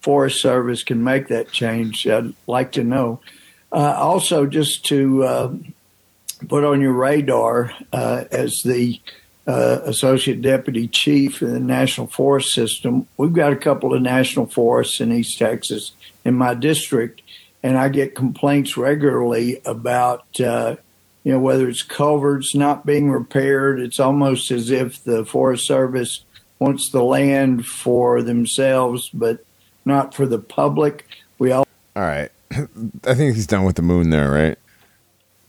Forest 0.06 0.40
Service 0.40 0.84
can 0.84 1.04
make 1.04 1.30
that 1.30 1.52
change, 1.52 2.08
I'd 2.08 2.36
like 2.46 2.74
to 2.74 2.84
know. 2.84 3.22
Uh, 3.72 3.96
also, 3.98 4.46
just 4.46 4.86
to 4.86 5.24
uh, 5.24 5.54
put 6.48 6.64
on 6.64 6.80
your 6.80 6.94
radar 6.94 7.74
uh, 7.92 8.26
as 8.32 8.62
the 8.62 9.02
uh, 9.48 9.80
Associate 9.84 10.40
Deputy 10.40 10.88
Chief 10.88 11.42
in 11.42 11.54
the 11.54 11.60
National 11.60 12.06
Forest 12.06 12.54
System, 12.54 13.08
we've 13.18 13.34
got 13.34 13.52
a 13.52 13.56
couple 13.56 13.96
of 13.96 14.02
national 14.04 14.46
forests 14.46 15.02
in 15.02 15.12
East 15.12 15.40
Texas 15.40 15.92
in 16.24 16.36
my 16.36 16.54
district, 16.54 17.24
and 17.64 17.76
I 17.76 17.90
get 17.90 18.14
complaints 18.14 18.78
regularly 18.78 19.60
about. 19.66 20.40
Uh, 20.40 20.76
you 21.24 21.32
know, 21.32 21.40
whether 21.40 21.68
it's 21.68 21.82
culverts 21.82 22.54
not 22.54 22.86
being 22.86 23.10
repaired, 23.10 23.80
it's 23.80 24.00
almost 24.00 24.52
as 24.52 24.70
if 24.70 25.04
the 25.04 25.26
Forest 25.26 25.66
Service 25.66 26.24
wants 26.60 26.92
the 26.92 27.02
land 27.04 27.66
for 27.66 28.22
themselves, 28.22 29.10
but 29.12 29.45
not 29.86 30.14
for 30.14 30.26
the 30.26 30.40
public. 30.40 31.08
We 31.40 31.52
all 31.52 31.68
All 31.96 32.04
right. 32.04 32.32
I 32.52 33.14
think 33.14 33.36
he's 33.36 33.48
done 33.48 33.64
with 33.64 33.76
the 33.76 33.82
moon 33.82 34.10
there, 34.10 34.32
right? 34.32 34.58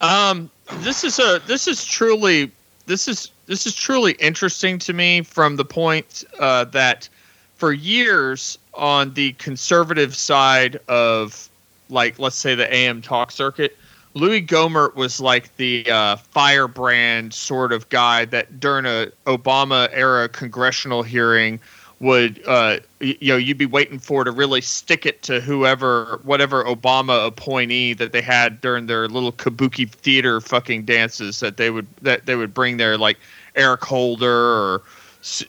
um, 0.00 0.50
this 0.78 1.04
is 1.04 1.18
a 1.18 1.40
this 1.46 1.66
is 1.66 1.84
truly 1.84 2.50
this 2.86 3.08
is 3.08 3.30
this 3.46 3.66
is 3.66 3.74
truly 3.74 4.12
interesting 4.12 4.78
to 4.80 4.92
me 4.92 5.22
from 5.22 5.56
the 5.56 5.64
point 5.64 6.24
uh, 6.38 6.64
that 6.64 7.08
for 7.54 7.72
years 7.72 8.58
on 8.74 9.14
the 9.14 9.32
conservative 9.34 10.14
side 10.14 10.78
of 10.88 11.48
like 11.88 12.18
let's 12.18 12.36
say 12.36 12.54
the 12.54 12.72
AM 12.72 13.00
talk 13.00 13.30
circuit, 13.30 13.76
Louis 14.14 14.42
Gohmert 14.42 14.94
was 14.96 15.20
like 15.20 15.54
the 15.56 15.90
uh, 15.90 16.16
firebrand 16.16 17.32
sort 17.32 17.72
of 17.72 17.88
guy 17.88 18.24
that 18.26 18.60
during 18.60 18.84
a 18.84 19.10
Obama 19.26 19.88
era 19.92 20.28
congressional 20.28 21.02
hearing 21.02 21.58
would 22.00 22.42
uh, 22.46 22.78
you 23.00 23.32
know 23.32 23.36
you'd 23.36 23.58
be 23.58 23.66
waiting 23.66 23.98
for 23.98 24.24
to 24.24 24.30
really 24.30 24.60
stick 24.60 25.06
it 25.06 25.22
to 25.22 25.40
whoever 25.40 26.20
whatever 26.24 26.64
Obama 26.64 27.26
appointee 27.26 27.94
that 27.94 28.12
they 28.12 28.20
had 28.20 28.60
during 28.60 28.86
their 28.86 29.08
little 29.08 29.32
kabuki 29.32 29.88
theater 29.88 30.40
fucking 30.40 30.84
dances 30.84 31.40
that 31.40 31.56
they 31.56 31.70
would 31.70 31.86
that 32.02 32.26
they 32.26 32.36
would 32.36 32.52
bring 32.52 32.76
there 32.76 32.98
like 32.98 33.18
Eric 33.54 33.84
Holder 33.84 34.30
or 34.30 34.82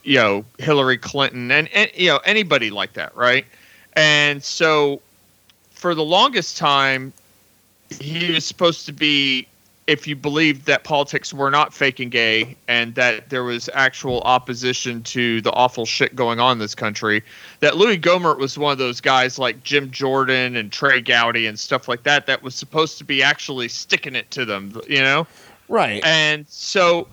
you 0.04 0.16
know 0.16 0.46
Hillary 0.58 0.98
Clinton 0.98 1.52
and, 1.52 1.68
and 1.74 1.92
you 1.94 2.08
know 2.08 2.20
anybody 2.24 2.70
like 2.70 2.94
that 2.94 3.16
right? 3.16 3.46
And 3.94 4.44
so 4.44 5.02
for 5.72 5.94
the 5.94 6.04
longest 6.04 6.58
time 6.58 7.12
he 7.90 8.32
was 8.32 8.46
supposed 8.46 8.86
to 8.86 8.94
be 8.94 9.48
if 9.88 10.06
you 10.06 10.18
believed 10.18 10.66
that 10.66 10.84
politics 10.84 11.34
were 11.34 11.50
not 11.50 11.74
fake 11.74 12.02
and 12.02 12.12
gay 12.12 12.58
and 12.68 12.94
that 12.96 13.30
there 13.30 13.46
was 13.46 13.70
actual 13.74 14.22
opposition 14.22 15.02
to 15.02 15.40
the 15.42 15.52
awful 15.54 15.86
shit 15.86 16.14
going 16.14 16.42
on 16.42 16.54
in 16.54 16.60
this 16.60 16.76
country, 16.76 17.24
that 17.62 17.78
Louis 17.78 17.98
Gohmert 17.98 18.38
was 18.38 18.58
one 18.58 18.74
of 18.74 18.78
those 18.78 19.00
guys 19.00 19.40
like 19.40 19.64
Jim 19.64 19.90
Jordan 19.90 20.58
and 20.58 20.74
Trey 20.74 21.00
Gowdy 21.00 21.48
and 21.48 21.58
stuff 21.58 21.88
like 21.88 22.04
that 22.04 22.26
that 22.26 22.44
was 22.44 22.54
supposed 22.54 22.98
to 22.98 23.06
be 23.06 23.24
actually 23.24 23.70
sticking 23.70 24.14
it 24.14 24.30
to 24.32 24.44
them, 24.44 24.80
you 24.90 25.00
know? 25.00 25.26
Right. 25.70 26.04
And 26.04 26.46
so 26.50 27.08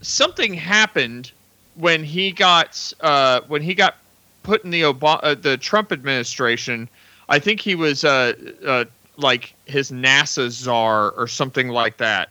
something 0.00 0.54
happened 0.54 1.32
when 1.74 2.04
he 2.04 2.30
got 2.30 2.92
uh, 3.00 3.40
when 3.48 3.62
he 3.62 3.74
got 3.74 3.96
put 4.44 4.64
in 4.64 4.70
the 4.70 4.82
Obama, 4.82 5.20
uh, 5.22 5.34
the 5.34 5.56
Trump 5.56 5.92
administration. 5.92 6.88
I 7.28 7.38
think 7.38 7.60
he 7.60 7.74
was 7.74 8.04
uh, 8.04 8.32
uh, 8.66 8.84
like 9.20 9.54
his 9.66 9.90
NASA 9.90 10.50
czar 10.50 11.10
or 11.12 11.26
something 11.28 11.68
like 11.68 11.96
that. 11.98 12.30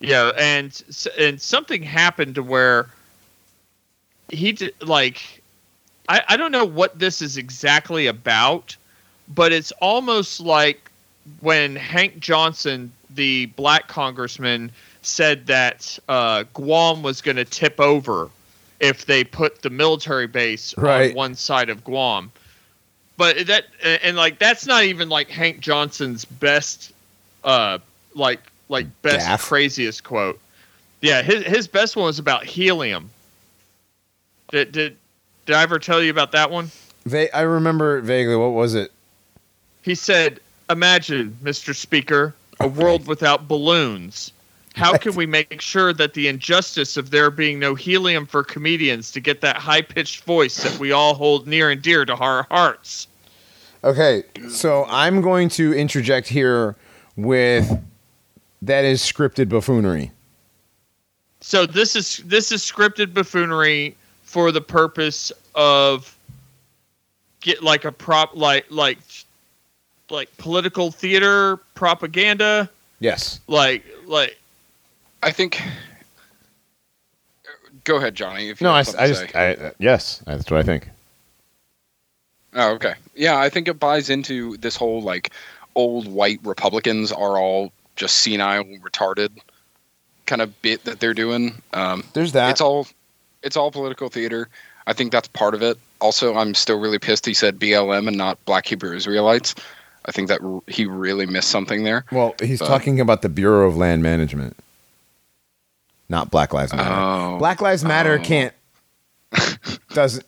Yeah, 0.00 0.32
and 0.38 0.82
and 1.18 1.40
something 1.40 1.82
happened 1.82 2.34
to 2.36 2.42
where 2.42 2.88
he 4.30 4.52
did 4.52 4.74
like 4.82 5.42
I, 6.08 6.22
I 6.28 6.36
don't 6.36 6.52
know 6.52 6.64
what 6.64 6.98
this 6.98 7.20
is 7.22 7.36
exactly 7.36 8.06
about, 8.06 8.76
but 9.34 9.52
it's 9.52 9.72
almost 9.80 10.40
like 10.40 10.90
when 11.40 11.74
Hank 11.74 12.20
Johnson, 12.20 12.92
the 13.10 13.46
black 13.46 13.88
congressman, 13.88 14.70
said 15.02 15.46
that 15.46 15.98
uh, 16.08 16.44
Guam 16.54 17.02
was 17.02 17.20
going 17.20 17.36
to 17.36 17.44
tip 17.44 17.80
over 17.80 18.28
if 18.78 19.06
they 19.06 19.24
put 19.24 19.62
the 19.62 19.70
military 19.70 20.26
base 20.28 20.76
Right. 20.76 21.10
on 21.10 21.16
one 21.16 21.34
side 21.34 21.70
of 21.70 21.82
Guam. 21.82 22.30
But 23.16 23.46
that 23.46 23.66
and, 23.82 24.16
like 24.16 24.38
that's 24.38 24.66
not 24.66 24.84
even 24.84 25.08
like 25.08 25.28
Hank 25.28 25.60
Johnson's 25.60 26.24
best, 26.24 26.92
uh, 27.44 27.78
like 28.14 28.40
like 28.68 28.86
best 29.02 29.26
Gaffe. 29.26 29.48
craziest 29.48 30.04
quote. 30.04 30.38
Yeah, 31.00 31.22
his 31.22 31.44
his 31.44 31.68
best 31.68 31.96
one 31.96 32.06
was 32.06 32.18
about 32.18 32.44
helium. 32.44 33.10
Did 34.50 34.72
did 34.72 34.96
did 35.46 35.56
I 35.56 35.62
ever 35.62 35.78
tell 35.78 36.02
you 36.02 36.10
about 36.10 36.32
that 36.32 36.50
one? 36.50 36.70
Va- 37.06 37.34
I 37.34 37.42
remember 37.42 38.00
vaguely. 38.00 38.36
What 38.36 38.52
was 38.52 38.74
it? 38.74 38.92
He 39.82 39.94
said, 39.94 40.40
"Imagine, 40.68 41.36
Mr. 41.42 41.74
Speaker, 41.74 42.34
a 42.60 42.68
world 42.68 43.06
without 43.06 43.48
balloons. 43.48 44.32
How 44.76 44.96
can 44.98 45.14
we 45.14 45.24
make 45.24 45.60
sure 45.60 45.94
that 45.94 46.12
the 46.12 46.28
injustice 46.28 46.98
of 46.98 47.10
there 47.10 47.30
being 47.30 47.58
no 47.58 47.74
helium 47.74 48.26
for 48.26 48.44
comedians 48.44 49.10
to 49.12 49.20
get 49.20 49.40
that 49.40 49.56
high 49.56 49.80
pitched 49.80 50.24
voice 50.24 50.62
that 50.62 50.78
we 50.78 50.92
all 50.92 51.14
hold 51.14 51.46
near 51.46 51.70
and 51.70 51.80
dear 51.80 52.04
to 52.04 52.14
our 52.14 52.46
hearts? 52.50 53.08
Okay, 53.82 54.22
so 54.50 54.84
I'm 54.88 55.22
going 55.22 55.48
to 55.50 55.72
interject 55.72 56.28
here 56.28 56.76
with 57.16 57.82
that 58.60 58.84
is 58.84 59.00
scripted 59.00 59.48
buffoonery. 59.48 60.12
So 61.40 61.64
this 61.64 61.96
is 61.96 62.18
this 62.18 62.52
is 62.52 62.62
scripted 62.62 63.14
buffoonery 63.14 63.96
for 64.24 64.52
the 64.52 64.60
purpose 64.60 65.32
of 65.54 66.14
get 67.40 67.62
like 67.62 67.84
a 67.86 67.92
prop 67.92 68.34
like 68.34 68.66
like 68.70 68.98
like 70.10 70.36
political 70.36 70.90
theater 70.90 71.58
propaganda 71.74 72.68
Yes. 73.00 73.40
like 73.46 73.84
like 74.06 74.36
I 75.22 75.30
think. 75.32 75.60
Go 77.84 77.96
ahead, 77.96 78.14
Johnny. 78.14 78.48
If 78.48 78.60
you 78.60 78.66
No, 78.66 78.72
I, 78.72 78.80
I 78.80 79.06
just. 79.06 79.34
I, 79.36 79.54
uh, 79.54 79.70
yes, 79.78 80.22
that's 80.26 80.50
what 80.50 80.60
I 80.60 80.62
think. 80.62 80.88
Oh, 82.54 82.70
okay. 82.72 82.94
Yeah, 83.14 83.38
I 83.38 83.48
think 83.48 83.68
it 83.68 83.78
buys 83.78 84.08
into 84.10 84.56
this 84.58 84.76
whole 84.76 85.02
like 85.02 85.30
old 85.74 86.08
white 86.08 86.40
Republicans 86.42 87.12
are 87.12 87.38
all 87.38 87.72
just 87.96 88.18
senile, 88.18 88.64
retarded 88.64 89.30
kind 90.26 90.42
of 90.42 90.60
bit 90.62 90.84
that 90.84 90.98
they're 91.00 91.14
doing. 91.14 91.60
Um, 91.72 92.02
There's 92.14 92.32
that. 92.32 92.50
it's 92.50 92.60
all 92.60 92.86
it's 93.42 93.56
all 93.56 93.70
political 93.70 94.08
theater. 94.08 94.48
I 94.86 94.92
think 94.92 95.12
that's 95.12 95.28
part 95.28 95.54
of 95.54 95.62
it. 95.62 95.78
Also, 96.00 96.34
I'm 96.36 96.54
still 96.54 96.78
really 96.80 96.98
pissed 96.98 97.26
he 97.26 97.34
said 97.34 97.58
BLM 97.58 98.08
and 98.08 98.16
not 98.16 98.42
Black 98.44 98.66
Hebrew 98.66 98.94
Israelites. 98.96 99.54
I 100.06 100.12
think 100.12 100.28
that 100.28 100.40
r- 100.42 100.60
he 100.68 100.86
really 100.86 101.26
missed 101.26 101.50
something 101.50 101.84
there. 101.84 102.04
well, 102.12 102.34
he's 102.40 102.62
Uh, 102.62 102.66
talking 102.66 103.00
about 103.00 103.22
the 103.22 103.28
Bureau 103.28 103.66
of 103.66 103.76
Land 103.76 104.02
Management, 104.02 104.56
not 106.08 106.30
Black 106.30 106.52
Lives 106.52 106.72
Matter. 106.74 106.94
Oh. 106.94 107.38
Black 107.38 107.60
Lives 107.60 107.84
Matter 107.84 108.18
Oh. 108.20 108.24
can't. 108.24 108.52
Doesn't 109.90 110.24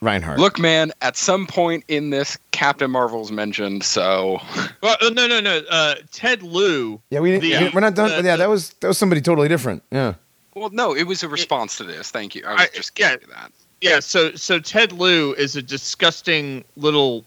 Reinhardt? 0.00 0.38
Look, 0.38 0.58
man, 0.58 0.92
at 1.00 1.16
some 1.16 1.46
point 1.46 1.84
in 1.88 2.10
this, 2.10 2.36
Captain 2.50 2.90
Marvel's 2.90 3.32
mentioned, 3.32 3.82
so 3.84 4.38
well, 4.82 4.96
uh, 5.00 5.08
no 5.10 5.26
no 5.26 5.40
no 5.40 5.62
uh, 5.70 5.94
Ted 6.12 6.42
Lieu 6.42 7.00
yeah, 7.10 7.20
we 7.20 7.38
didn't. 7.38 7.64
the- 7.64 7.70
we're 7.74 7.80
not 7.80 7.94
done. 7.94 8.10
the- 8.22 8.28
yeah, 8.28 8.36
that 8.36 8.48
was 8.48 8.70
that 8.80 8.88
was 8.88 8.98
somebody 8.98 9.20
totally 9.20 9.48
different. 9.48 9.82
Yeah. 9.90 10.14
well, 10.54 10.68
no, 10.70 10.94
it 10.94 11.04
was 11.04 11.22
a 11.22 11.28
response 11.28 11.76
to 11.78 11.84
this. 11.84 12.10
Thank 12.10 12.34
you. 12.34 12.44
I 12.46 12.52
was 12.52 12.60
I- 12.62 12.68
just 12.76 12.98
yeah. 12.98 13.10
getting 13.12 13.28
to 13.28 13.34
that. 13.34 13.52
yeah 13.80 14.00
so 14.00 14.34
so 14.34 14.58
Ted 14.60 14.92
Lieu 14.92 15.32
is 15.34 15.56
a 15.56 15.62
disgusting 15.62 16.64
little 16.76 17.24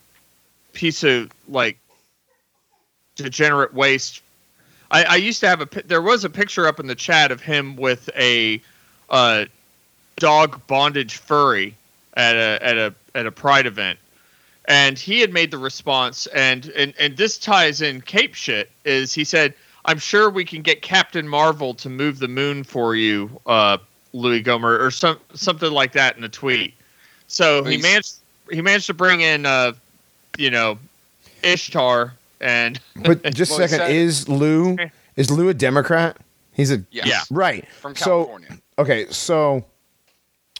piece 0.73 1.03
of 1.03 1.31
like 1.49 1.77
degenerate 3.15 3.73
waste. 3.73 4.21
I, 4.91 5.03
I 5.03 5.15
used 5.15 5.39
to 5.41 5.47
have 5.47 5.61
a 5.61 5.67
there 5.85 6.01
was 6.01 6.23
a 6.23 6.29
picture 6.29 6.67
up 6.67 6.79
in 6.79 6.87
the 6.87 6.95
chat 6.95 7.31
of 7.31 7.41
him 7.41 7.75
with 7.75 8.09
a 8.15 8.61
uh, 9.09 9.45
dog 10.17 10.65
bondage 10.67 11.17
furry 11.17 11.75
at 12.15 12.35
a 12.35 12.59
at 12.61 12.77
a 12.77 12.93
at 13.15 13.25
a 13.25 13.31
pride 13.31 13.65
event, 13.65 13.99
and 14.65 14.97
he 14.97 15.19
had 15.19 15.33
made 15.33 15.51
the 15.51 15.57
response, 15.57 16.25
and 16.27 16.67
and 16.69 16.93
and 16.99 17.17
this 17.17 17.37
ties 17.37 17.81
in 17.81 18.01
Cape 18.01 18.33
shit. 18.33 18.71
Is 18.85 19.13
he 19.13 19.23
said, 19.23 19.53
"I'm 19.85 19.99
sure 19.99 20.29
we 20.29 20.45
can 20.45 20.61
get 20.61 20.81
Captain 20.81 21.27
Marvel 21.27 21.73
to 21.75 21.89
move 21.89 22.19
the 22.19 22.27
moon 22.27 22.63
for 22.63 22.95
you, 22.95 23.41
uh, 23.45 23.77
Louis 24.13 24.41
Gomer, 24.41 24.79
or 24.79 24.91
some 24.91 25.19
something 25.33 25.71
like 25.71 25.91
that 25.93 26.17
in 26.17 26.23
a 26.23 26.29
tweet." 26.29 26.73
So 27.27 27.63
he 27.63 27.77
managed 27.77 28.15
he 28.49 28.61
managed 28.61 28.87
to 28.87 28.93
bring 28.93 29.19
in, 29.19 29.45
uh, 29.45 29.73
you 30.37 30.49
know, 30.49 30.79
Ishtar 31.43 32.13
and 32.41 32.79
But 32.95 33.23
just 33.33 33.51
Well, 33.51 33.61
a 33.63 33.67
second, 33.67 33.87
said- 33.87 33.95
is 33.95 34.27
Lou 34.29 34.77
is 35.15 35.29
Lou 35.31 35.49
a 35.49 35.53
Democrat? 35.53 36.17
He's 36.53 36.71
a 36.71 36.83
Yes. 36.91 37.07
Yeah. 37.07 37.21
right 37.31 37.67
From 37.81 37.95
So- 37.95 38.25
California. 38.25 38.57
Okay, 38.79 39.07
so 39.09 39.65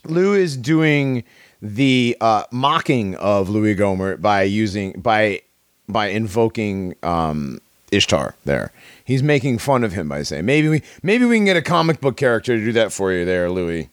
Lou 0.06 0.34
is 0.34 0.58
doing 0.58 1.24
the 1.62 2.18
uh, 2.22 2.44
mocking 2.52 3.16
of 3.16 3.50
Louis 3.50 3.76
Gomer 3.76 4.18
by 4.18 4.44
using 4.44 4.94
by 4.94 5.42
by 5.90 6.08
invoking 6.08 6.96
um, 7.04 7.60
Ishtar. 7.92 8.36
There, 8.46 8.72
he's 9.06 9.22
making 9.24 9.60
fun 9.60 9.84
of 9.84 9.94
him 9.94 10.10
by 10.10 10.24
saying 10.24 10.46
maybe 10.46 10.68
we 10.68 10.82
maybe 11.04 11.26
we 11.26 11.38
can 11.38 11.46
get 11.46 11.58
a 11.58 11.62
comic 11.62 12.02
book 12.02 12.18
character 12.18 12.58
to 12.58 12.64
do 12.64 12.72
that 12.74 12.92
for 12.92 13.12
you, 13.12 13.24
there, 13.26 13.50
Louis. 13.52 13.90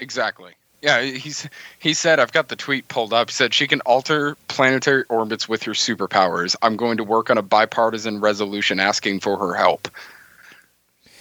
Exactly. 0.00 0.52
Yeah, 0.86 1.02
he's 1.02 1.48
he 1.80 1.92
said 1.94 2.20
I've 2.20 2.30
got 2.30 2.46
the 2.48 2.54
tweet 2.54 2.86
pulled 2.86 3.12
up. 3.12 3.28
He 3.30 3.34
said 3.34 3.52
she 3.52 3.66
can 3.66 3.80
alter 3.80 4.36
planetary 4.46 5.02
orbits 5.08 5.48
with 5.48 5.64
her 5.64 5.72
superpowers. 5.72 6.54
I'm 6.62 6.76
going 6.76 6.96
to 6.98 7.02
work 7.04 7.28
on 7.28 7.36
a 7.38 7.42
bipartisan 7.42 8.20
resolution 8.20 8.78
asking 8.78 9.18
for 9.18 9.36
her 9.36 9.52
help. 9.54 9.88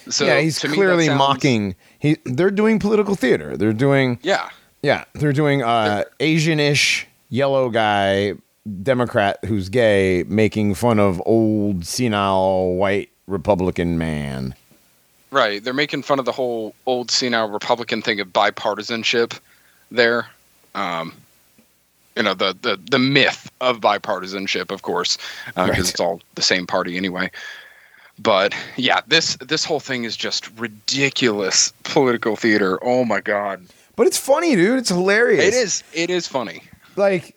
So 0.08 0.26
yeah, 0.26 0.40
he's 0.40 0.60
to 0.60 0.68
me, 0.68 0.76
clearly 0.76 1.08
sounds- 1.08 1.18
mocking. 1.18 1.76
He 1.98 2.18
they're 2.26 2.52
doing 2.52 2.78
political 2.78 3.16
theater. 3.16 3.58
They're 3.58 3.74
doing 3.74 4.20
Yeah, 4.22 4.50
yeah, 4.84 5.06
they're 5.16 5.34
doing 5.34 5.64
uh, 5.64 6.04
Asian-ish 6.20 7.08
yellow 7.30 7.70
guy 7.72 8.34
Democrat 8.84 9.40
who's 9.46 9.70
gay 9.70 10.24
making 10.28 10.76
fun 10.76 11.00
of 11.00 11.20
old 11.26 11.88
senile 11.88 12.76
white 12.76 13.10
Republican 13.26 13.98
man. 13.98 14.54
right. 15.32 15.64
They're 15.64 15.74
making 15.74 16.04
fun 16.04 16.20
of 16.20 16.26
the 16.26 16.32
whole 16.32 16.76
old 16.86 17.10
senile 17.10 17.50
Republican 17.50 18.04
thing 18.04 18.20
of 18.20 18.28
bipartisanship. 18.28 19.40
There, 19.92 20.28
um, 20.74 21.14
you 22.16 22.24
know 22.24 22.34
the 22.34 22.56
the 22.62 22.80
the 22.90 23.00
myth 23.00 23.50
of 23.62 23.80
bipartisanship, 23.82 24.72
of 24.72 24.82
course, 24.82 25.18
because 25.48 25.70
Right. 25.70 25.80
it's 25.80 26.00
all 26.00 26.22
the 26.36 26.42
same 26.42 26.66
party 26.68 26.98
anyway. 26.98 27.30
But 28.18 28.56
yeah, 28.78 29.02
this 29.08 29.36
this 29.38 29.66
whole 29.66 29.80
thing 29.82 30.06
is 30.06 30.16
just 30.16 30.50
ridiculous 30.58 31.74
political 31.84 32.36
theater. 32.36 32.80
Oh 32.82 33.04
my 33.06 33.20
god. 33.22 33.66
But 33.98 34.08
it's 34.08 34.18
funny, 34.18 34.56
dude. 34.56 34.80
It's 34.80 34.90
hilarious. 34.90 35.46
It 35.46 35.54
is. 35.54 35.84
It 35.94 36.10
is 36.10 36.28
funny. 36.28 36.64
Like 36.96 37.36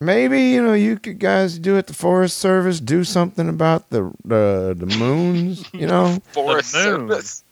maybe 0.00 0.42
you 0.42 0.62
know 0.62 0.72
you 0.74 0.98
could 0.98 1.18
guys 1.18 1.58
do 1.58 1.76
at 1.78 1.86
the 1.86 1.94
Forest 1.94 2.38
Service 2.38 2.80
do 2.80 3.04
something 3.04 3.48
about 3.48 3.90
the 3.90 4.10
the 4.24 4.74
the 4.78 4.86
moons. 4.98 5.64
You 5.74 5.86
know, 5.92 6.18
Forest 6.32 6.74
moon. 6.74 6.82
Service. 6.84 7.44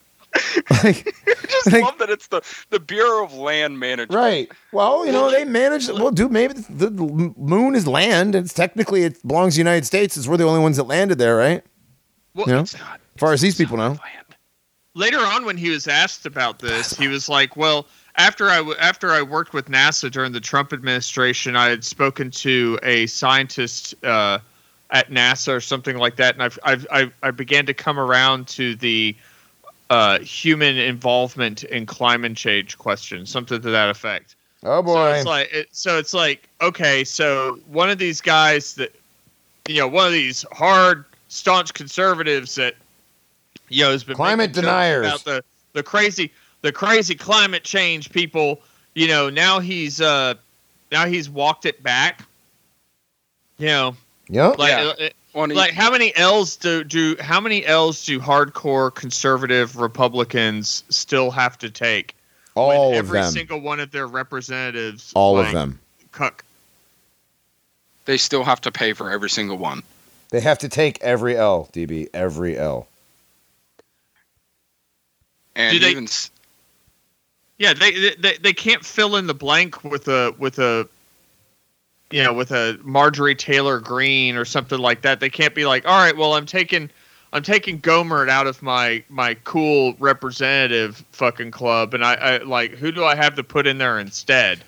Like 0.83 1.15
I 1.27 1.47
just 1.49 1.73
Like- 1.73 1.83
love 1.85 1.99
that 1.99 2.11
it's 2.11 2.27
the 2.29 2.41
the 2.71 2.81
Bureau 2.81 3.25
of 3.25 3.35
Land 3.35 3.79
Management. 3.79 4.15
right. 4.19 4.51
Well, 4.73 5.07
you 5.07 5.13
know 5.13 5.31
they 5.31 5.45
manage. 5.45 5.89
Well, 5.89 6.11
dude, 6.11 6.33
maybe 6.33 6.55
the, 6.55 6.91
the 6.91 7.33
moon 7.37 7.75
is 7.75 7.87
land. 7.87 8.35
It's 8.35 8.53
technically 8.53 9.03
it 9.05 9.27
belongs 9.27 9.55
to 9.55 9.57
the 9.59 9.61
United 9.61 9.85
States. 9.87 10.17
It's 10.17 10.27
we're 10.27 10.37
the 10.37 10.45
only 10.45 10.61
ones 10.61 10.77
that 10.77 10.85
landed 10.85 11.19
there, 11.19 11.37
right? 11.37 11.63
well, 12.35 12.49
Yeah. 12.49 12.61
It's 12.61 12.77
not. 12.79 13.01
As 13.17 13.21
far 13.21 13.33
as 13.33 13.41
these 13.41 13.55
people 13.57 13.77
know. 13.77 13.91
Land. 13.91 14.35
later 14.95 15.19
on 15.19 15.45
when 15.45 15.57
he 15.57 15.71
was 15.71 15.87
asked 15.87 16.27
about 16.27 16.59
this, 16.59 16.97
he 16.97 17.07
was 17.09 17.29
like, 17.29 17.57
"Well, 17.57 17.87
after 18.17 18.49
I 18.51 18.57
w- 18.57 18.77
after 18.81 19.11
I 19.13 19.23
worked 19.23 19.53
with 19.53 19.69
NASA 19.69 20.11
during 20.11 20.33
the 20.33 20.41
Trump 20.41 20.73
administration, 20.73 21.55
I 21.57 21.69
had 21.69 21.85
spoken 21.85 22.31
to 22.33 22.79
a 22.83 23.07
scientist 23.07 23.95
uh, 24.05 24.39
at 24.91 25.11
NASA 25.11 25.53
or 25.55 25.61
something 25.61 25.97
like 25.97 26.17
that, 26.17 26.35
and 26.35 26.43
I've, 26.43 26.59
I've, 26.65 26.87
I 26.91 27.11
I 27.23 27.31
began 27.31 27.67
to 27.67 27.75
come 27.75 27.99
around 28.01 28.49
to 28.49 28.75
the 28.77 29.17
uh, 29.95 30.19
human 30.21 30.77
involvement 30.77 31.65
in 31.65 31.87
climate 31.87 32.37
change 32.37 32.79
question, 32.79 33.27
something 33.27 33.61
to 33.61 33.71
that 33.71 33.91
effect." 33.91 34.37
Oh 34.63 34.83
So 34.83 34.83
boy. 34.83 35.11
it's 35.11 35.27
like 35.27 35.49
it, 35.53 35.69
so 35.73 35.99
it's 35.99 36.15
like 36.15 36.49
okay, 36.61 37.05
so 37.05 37.59
one 37.67 37.91
of 37.91 37.99
these 37.99 38.21
guys 38.21 38.75
that 38.75 38.95
you 39.69 39.79
know, 39.79 39.89
one 39.89 40.07
of 40.07 40.13
these 40.13 40.45
hard, 40.53 41.05
staunch 41.29 41.73
conservatives 41.75 42.55
that 42.57 42.75
you 43.69 43.83
know 43.85 43.91
has 43.91 44.05
been 44.05 44.17
Climate 44.17 44.53
deniers. 44.53 45.07
about 45.07 45.25
the 45.25 45.45
the 45.73 45.83
crazy 45.83 46.33
the 46.63 46.73
crazy 46.73 47.15
climate 47.15 47.65
change 47.65 48.11
people. 48.11 48.61
You 48.95 49.09
know, 49.09 49.31
now 49.31 49.61
he's 49.61 50.01
uh 50.01 50.35
now 50.93 51.07
he's 51.07 51.29
walked 51.29 51.67
it 51.67 51.83
back. 51.83 52.23
You 53.59 53.67
know, 53.67 53.97
yep. 54.29 54.59
like 54.59 54.71
Yeah. 54.71 54.93
uh, 55.07 55.09
Well, 55.35 55.45
and 55.45 55.53
he- 55.53 55.59
like 55.59 55.73
how 55.75 55.91
many 55.91 56.15
L's 56.17 56.57
do 56.57 56.85
do 56.85 57.17
how 57.21 57.41
many 57.41 57.67
L's 57.67 58.05
do 58.05 58.21
hardcore 58.21 58.95
conservative 58.95 59.77
Republicans 59.77 60.85
still 60.89 61.31
have 61.33 61.59
to 61.59 61.69
take? 61.71 62.15
when 62.55 62.65
All 62.77 62.91
of 62.93 62.99
every 62.99 63.21
them. 63.21 63.33
single 63.33 63.61
one 63.61 63.81
of 63.81 63.91
their 63.91 64.07
representatives 64.07 65.11
All 65.17 65.35
like, 65.35 65.49
of 65.49 65.53
them. 65.53 65.81
cuck. 66.13 66.45
they 68.05 68.17
still 68.17 68.45
have 68.45 68.61
to 68.61 68.71
pay 68.71 68.93
for 68.93 69.11
every 69.11 69.29
single 69.29 69.59
one. 69.59 69.83
They 70.31 70.41
have 70.41 70.59
to 70.61 70.69
take 70.69 71.01
every 71.03 71.37
L, 71.37 71.69
DB. 71.73 72.09
Every 72.15 72.57
L. 72.57 72.87
And 75.57 75.73
Do 75.73 75.79
they- 75.81 75.91
even 75.91 76.07
Yeah, 77.59 77.73
they, 77.75 78.15
they 78.15 78.37
they 78.39 78.53
can't 78.53 78.85
fill 78.85 79.17
in 79.17 79.27
the 79.27 79.35
blank 79.35 79.83
with 79.85 80.07
a 80.09 80.33
with 80.39 80.59
a 80.61 80.89
you 82.11 82.23
know 82.23 82.33
with 82.33 82.51
a 82.51 82.79
Marjorie 82.83 83.35
Taylor 83.35 83.81
Greene 83.81 84.37
or 84.37 84.45
something 84.45 84.79
like 84.79 85.03
that. 85.03 85.21
They 85.21 85.31
can't 85.31 85.55
be 85.55 85.67
like, 85.67 85.87
all 85.87 85.99
right, 85.99 86.17
well, 86.17 86.35
I'm 86.35 86.47
taking 86.47 86.91
I'm 87.33 87.43
taking 87.43 87.81
Gohmert 87.81 88.29
out 88.29 88.47
of 88.47 88.63
my 88.63 89.03
my 89.09 89.35
cool 89.45 89.95
representative 89.99 91.05
fucking 91.11 91.51
club, 91.51 91.95
and 91.95 92.05
I, 92.05 92.15
I 92.15 92.37
like 92.39 92.73
who 92.73 92.93
do 92.93 93.05
I 93.05 93.17
have 93.17 93.35
to 93.37 93.45
put 93.45 93.67
in 93.67 93.79
there 93.79 93.99
instead? 93.99 94.63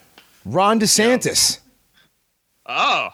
Ron 0.44 0.80
DeSantis. 0.80 1.60
Oh, 2.66 3.10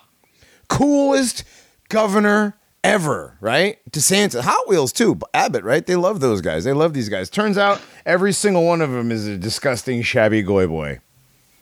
coolest 0.69 1.44
governor 1.90 2.57
ever, 2.82 3.36
right? 3.40 3.78
DeSantis, 3.90 4.40
Hot 4.40 4.69
Wheels 4.69 4.93
too, 4.93 5.19
Abbott, 5.35 5.65
right? 5.65 5.86
They 5.86 5.97
love 5.97 6.20
those 6.20 6.40
guys. 6.40 6.65
They 6.65 6.73
love 6.73 6.94
these 6.94 7.11
guys. 7.11 7.28
Turns 7.28 7.59
out 7.59 7.81
every 8.07 8.32
single 8.32 8.65
one 8.65 8.81
of 8.81 8.90
them 8.90 9.12
is 9.12 9.27
a 9.27 9.36
disgusting, 9.36 10.01
shabby 10.03 10.43
goy 10.43 10.66
boy. 10.66 11.01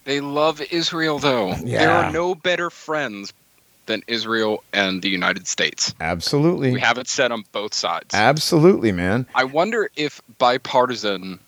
They 0.05 0.21
love 0.21 0.61
Israel, 0.71 1.19
though. 1.19 1.55
Yeah. 1.65 1.79
There 1.81 1.91
are 1.91 2.11
no 2.13 2.35
better 2.35 2.71
friends 2.71 3.33
than 3.87 4.03
Israel 4.07 4.63
and 4.73 5.03
the 5.03 5.09
United 5.09 5.47
States. 5.49 5.95
Absolutely. 6.01 6.73
We 6.73 6.81
have 6.81 6.97
it 6.99 7.09
set 7.09 7.33
on 7.33 7.45
both 7.53 7.75
sides. 7.75 8.15
Absolutely, 8.15 8.93
man. 8.93 9.27
I 9.35 9.45
wonder 9.45 9.91
if 9.97 10.21
bipartisan 10.39 11.39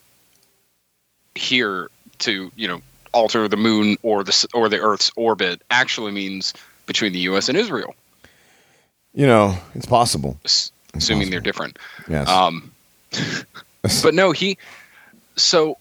here 1.35 1.89
to 2.19 2.51
you 2.57 2.69
know 2.69 2.81
alter 3.13 3.49
the 3.49 3.57
moon 3.57 3.97
or 4.03 4.25
the 4.25 4.47
or 4.55 4.69
the 4.69 4.79
Earth's 4.81 5.11
orbit 5.17 5.63
actually 5.71 6.13
means 6.13 6.53
between 6.87 7.13
the 7.13 7.21
U.S. 7.21 7.49
and 7.49 7.57
Israel, 7.57 7.95
You 9.15 9.27
know, 9.27 9.57
it's 9.75 9.87
possible. 9.87 10.39
s- 10.45 10.73
assuming 10.95 11.31
they're 11.31 11.41
different. 11.41 11.79
Yes. 12.09 12.29
Um, 12.29 12.73
but 14.03 14.15
no, 14.15 14.33
he. 14.33 14.59
So 15.37 15.79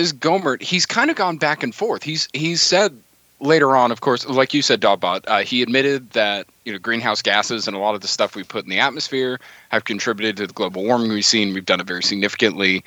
this 0.00 0.12
Gohmert, 0.14 0.62
he's 0.62 0.86
kind 0.86 1.10
of 1.10 1.16
gone 1.16 1.36
back 1.36 1.62
and 1.62 1.74
forth. 1.74 2.02
He's 2.02 2.28
he's 2.32 2.62
said 2.62 2.96
later 3.38 3.76
on, 3.76 3.92
of 3.92 4.00
course, 4.00 4.26
like 4.26 4.54
you 4.54 4.62
said, 4.62 4.80
Dogbot, 4.80 5.24
uh, 5.26 5.40
he 5.40 5.62
admitted 5.62 6.10
that 6.10 6.46
you 6.64 6.72
know 6.72 6.78
greenhouse 6.78 7.20
gases 7.20 7.68
and 7.68 7.76
a 7.76 7.80
lot 7.80 7.94
of 7.94 8.00
the 8.00 8.08
stuff 8.08 8.34
we 8.34 8.42
put 8.42 8.64
in 8.64 8.70
the 8.70 8.80
atmosphere 8.80 9.38
have 9.68 9.84
contributed 9.84 10.38
to 10.38 10.46
the 10.46 10.52
global 10.54 10.84
warming 10.84 11.10
we've 11.10 11.24
seen. 11.24 11.52
We've 11.52 11.66
done 11.66 11.80
it 11.80 11.86
very 11.86 12.02
significantly. 12.02 12.82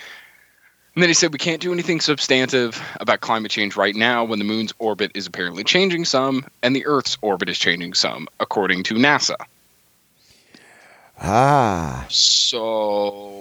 And 0.96 1.02
then 1.02 1.10
he 1.10 1.14
said 1.14 1.32
we 1.32 1.40
can't 1.40 1.62
do 1.62 1.74
anything 1.74 2.00
substantive 2.00 2.82
about 3.00 3.22
climate 3.22 3.52
change 3.52 3.76
right 3.76 3.96
now 3.96 4.24
when 4.24 4.38
the 4.40 4.46
moon's 4.46 4.74
orbit 4.78 5.12
is 5.16 5.26
apparently 5.26 5.64
changing 5.64 6.06
some 6.06 6.46
and 6.62 6.76
the 6.76 6.86
Earth's 6.86 7.18
orbit 7.22 7.50
is 7.50 7.58
changing 7.58 7.94
some, 7.94 8.28
according 8.40 8.84
to 8.84 8.96
NASA. 8.96 9.38
ah. 11.20 12.06
So 12.10 13.33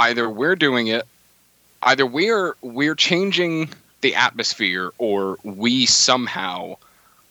either 0.00 0.28
we're 0.28 0.56
doing 0.56 0.88
it, 0.88 1.06
either 1.82 2.04
we're 2.06 2.56
we're 2.62 2.94
changing 2.94 3.68
the 4.00 4.14
atmosphere, 4.14 4.90
or 4.98 5.38
we 5.44 5.86
somehow 5.86 6.76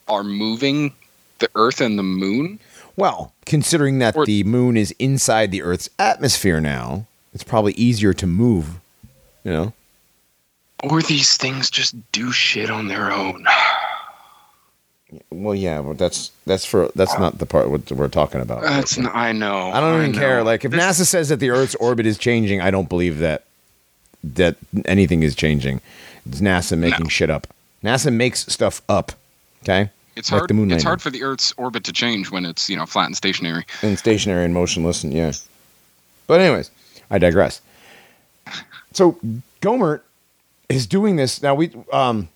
are 0.08 0.24
moving 0.24 0.94
the 1.40 1.50
Earth 1.56 1.82
and 1.82 1.98
the 1.98 2.04
Moon. 2.04 2.60
Well, 2.96 3.34
considering 3.46 4.00
that 4.00 4.16
Or- 4.16 4.26
the 4.26 4.44
moon 4.44 4.78
is 4.78 4.94
inside 5.00 5.52
the 5.52 5.62
Earth's 5.64 5.90
atmosphere 5.98 6.60
now, 6.60 7.06
it's 7.34 7.44
probably 7.44 7.74
easier 7.74 8.14
to 8.14 8.28
move. 8.28 8.80
You 9.44 9.52
know? 9.52 9.74
Or 10.84 11.02
these 11.02 11.38
things 11.38 11.70
just 11.70 11.96
do 12.12 12.32
shit 12.32 12.70
on 12.70 12.88
their 12.88 13.12
own. 13.12 13.46
Well, 15.32 15.56
yeah, 15.56 15.82
but 15.82 15.98
that's 15.98 16.32
that's 16.46 16.66
for 16.66 16.92
that's 16.96 17.18
not 17.18 17.40
the 17.40 17.46
part 17.46 17.70
what 17.70 17.92
we're 17.92 18.08
talking 18.10 18.42
about. 18.42 18.62
That's 18.62 18.98
n- 18.98 19.10
I 19.12 19.32
know. 19.32 19.72
I 19.72 19.80
don't 19.80 20.02
even 20.02 20.14
care. 20.14 20.44
Like 20.44 20.66
if 20.66 20.72
This- 20.72 20.82
NASA 20.84 21.06
says 21.06 21.30
that 21.30 21.40
the 21.40 21.50
Earth's 21.50 21.76
orbit 21.76 22.06
is 22.06 22.18
changing, 22.18 22.62
I 22.62 22.70
don't 22.70 22.88
believe 22.90 23.20
that 23.20 23.44
that 24.24 24.58
anything 24.86 25.24
is 25.24 25.36
changing. 25.36 25.82
It's 26.28 26.42
NASA 26.42 26.78
making 26.78 27.08
shit 27.08 27.30
up. 27.30 27.48
NASA 27.84 28.14
makes 28.14 28.46
stuff 28.52 28.82
up. 28.88 29.14
Okay, 29.64 29.90
it's 30.16 30.32
like 30.32 30.42
hard. 30.42 30.52
it's 30.52 30.58
landing. 30.58 30.82
hard 30.84 31.02
for 31.02 31.10
the 31.10 31.24
Earth's 31.24 31.54
orbit 31.58 31.84
to 31.86 31.94
change 31.94 32.30
when 32.30 32.46
it's 32.46 32.70
you 32.70 32.76
know 32.78 32.86
flat 32.86 33.08
and 33.08 33.18
stationary. 33.18 33.66
and 33.82 33.98
stationary 33.98 34.46
and 34.46 34.54
motionless, 34.54 35.04
and 35.04 35.12
yeah. 35.14 35.32
But 36.28 36.40
anyways, 36.42 36.70
I 37.10 37.18
digress. 37.18 37.62
So 38.94 39.18
Gohmert 39.62 40.02
is 40.68 40.86
doing 40.86 41.16
this 41.16 41.42
now. 41.42 41.56
We 41.56 41.72
um, 41.92 42.30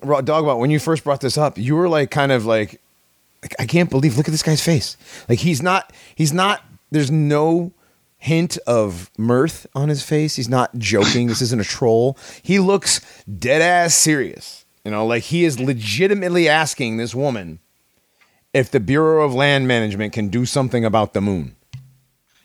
Dogbot, 0.00 0.58
when 0.58 0.70
you 0.70 0.78
first 0.78 1.04
brought 1.04 1.20
this 1.20 1.36
up, 1.36 1.58
you 1.58 1.76
were 1.76 1.88
like 1.88 2.10
kind 2.10 2.32
of 2.32 2.46
like, 2.46 2.80
like 3.42 3.54
I 3.58 3.66
can't 3.66 3.90
believe. 3.90 4.16
Look 4.16 4.28
at 4.28 4.32
this 4.32 4.42
guy's 4.42 4.64
face. 4.64 4.96
Like 5.28 5.40
he's 5.40 5.62
not. 5.62 5.92
He's 6.14 6.32
not. 6.32 6.64
There's 6.90 7.10
no 7.10 7.72
hint 8.18 8.56
of 8.68 9.10
mirth 9.18 9.66
on 9.74 9.88
his 9.88 10.04
face. 10.04 10.36
He's 10.36 10.48
not 10.48 10.76
joking. 10.78 11.26
this 11.26 11.42
isn't 11.42 11.60
a 11.60 11.64
troll. 11.64 12.16
He 12.42 12.58
looks 12.60 13.00
dead 13.26 13.60
ass 13.62 13.94
serious. 13.94 14.64
You 14.84 14.90
know, 14.90 15.06
like 15.06 15.24
he 15.24 15.44
is 15.44 15.58
legitimately 15.60 16.48
asking 16.48 16.96
this 16.96 17.14
woman 17.14 17.58
if 18.52 18.70
the 18.70 18.80
Bureau 18.80 19.24
of 19.24 19.34
Land 19.34 19.66
Management 19.66 20.12
can 20.12 20.28
do 20.28 20.44
something 20.44 20.84
about 20.84 21.14
the 21.14 21.20
moon. 21.20 21.56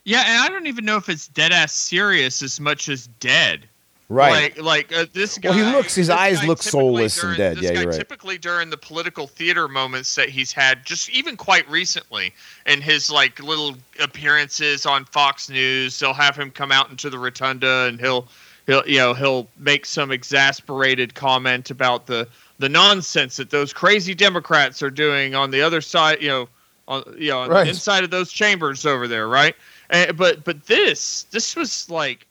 Yeah, 0.03 0.23
and 0.25 0.43
I 0.43 0.49
don't 0.49 0.67
even 0.67 0.85
know 0.85 0.97
if 0.97 1.09
it's 1.09 1.27
dead 1.27 1.51
ass 1.51 1.73
serious 1.73 2.41
as 2.41 2.59
much 2.59 2.89
as 2.89 3.07
dead. 3.19 3.67
Right. 4.09 4.55
Like, 4.57 4.89
like 4.91 4.93
uh, 4.97 5.05
this 5.11 5.37
guy. 5.37 5.49
Well, 5.49 5.57
he 5.57 5.63
looks- 5.75 5.93
his 5.95 6.09
eyes 6.09 6.41
look 6.45 6.63
soulless 6.63 7.21
and 7.21 7.35
dead. 7.35 7.57
Yeah, 7.57 7.71
you're 7.71 7.87
right. 7.89 7.93
Typically 7.97 8.37
during 8.37 8.69
the 8.69 8.77
political 8.77 9.27
theater 9.27 9.67
moments 9.67 10.15
that 10.15 10.29
he's 10.29 10.53
had, 10.53 10.85
just 10.85 11.09
even 11.09 11.35
quite 11.35 11.69
recently, 11.69 12.33
in 12.65 12.79
his 12.79 13.09
like 13.11 13.41
little 13.43 13.75
appearances 13.99 14.85
on 14.85 15.03
Fox 15.05 15.49
News, 15.49 15.99
they'll 15.99 16.13
have 16.13 16.37
him 16.37 16.51
come 16.51 16.71
out 16.71 16.89
into 16.89 17.09
the 17.09 17.19
rotunda 17.19 17.85
and 17.89 17.99
he'll 17.99 18.29
he'll 18.65 18.87
you 18.87 18.97
know 18.97 19.13
he'll 19.13 19.47
make 19.57 19.85
some 19.85 20.11
exasperated 20.11 21.13
comment 21.13 21.69
about 21.69 22.05
the 22.05 22.29
the 22.59 22.69
nonsense 22.69 23.35
that 23.35 23.49
those 23.49 23.73
crazy 23.73 24.15
Democrats 24.15 24.81
are 24.81 24.89
doing 24.89 25.35
on 25.35 25.51
the 25.51 25.61
other 25.61 25.81
side. 25.81 26.21
You 26.21 26.29
know, 26.29 26.49
on 26.87 27.03
you 27.17 27.31
know 27.31 27.39
on 27.41 27.49
Right. 27.49 27.63
the 27.65 27.69
inside 27.71 28.05
of 28.05 28.09
those 28.11 28.31
chambers 28.31 28.85
over 28.85 29.05
there, 29.05 29.27
right? 29.27 29.53
And, 29.89 30.15
but 30.15 30.45
but 30.45 30.65
this 30.67 31.23
this 31.31 31.57
was 31.57 31.89
like. 31.89 32.25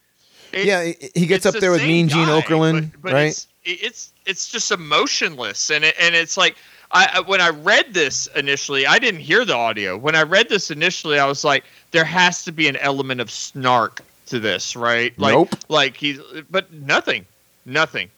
It- 0.53 0.67
yeah, 0.67 0.93
he- 1.15 1.27
gets 1.27 1.47
up 1.47 1.55
the 1.55 1.61
there 1.61 1.71
with 1.73 1.83
Mean 1.83 2.09
Gene 2.09 2.27
guy, 2.27 2.41
Okerlund, 2.41 2.93
but, 2.93 3.03
but 3.03 3.13
right? 3.13 3.27
It's, 3.29 3.47
it's 3.65 4.13
it's 4.27 4.49
just 4.49 4.71
emotionless, 4.71 5.71
and 5.71 5.85
it, 5.85 5.95
and 6.01 6.15
it's 6.15 6.37
like 6.37 6.57
I 6.93 7.21
when 7.27 7.41
I 7.41 7.51
read 7.51 7.95
this 7.95 8.27
initially, 8.37 8.87
I 8.87 8.99
didn't 8.99 9.21
hear 9.21 9.45
the 9.45 9.55
audio. 9.57 9.97
When 9.97 10.15
I 10.15 10.23
read 10.23 10.49
this 10.49 10.71
initially, 10.71 11.19
I 11.19 11.27
was 11.27 11.45
like, 11.45 11.65
there 11.91 12.05
has 12.05 12.45
to 12.45 12.53
be 12.53 12.69
an 12.69 12.77
element 12.77 13.21
of 13.21 13.31
snark 13.31 14.03
to 14.27 14.39
this, 14.41 14.77
right? 14.77 15.17
Like, 15.19 15.35
Nope. 15.35 15.55
Like 15.69 15.97
he's, 15.97 16.21
but 16.51 16.73
nothing, 16.73 17.27
nothing. 17.65 18.11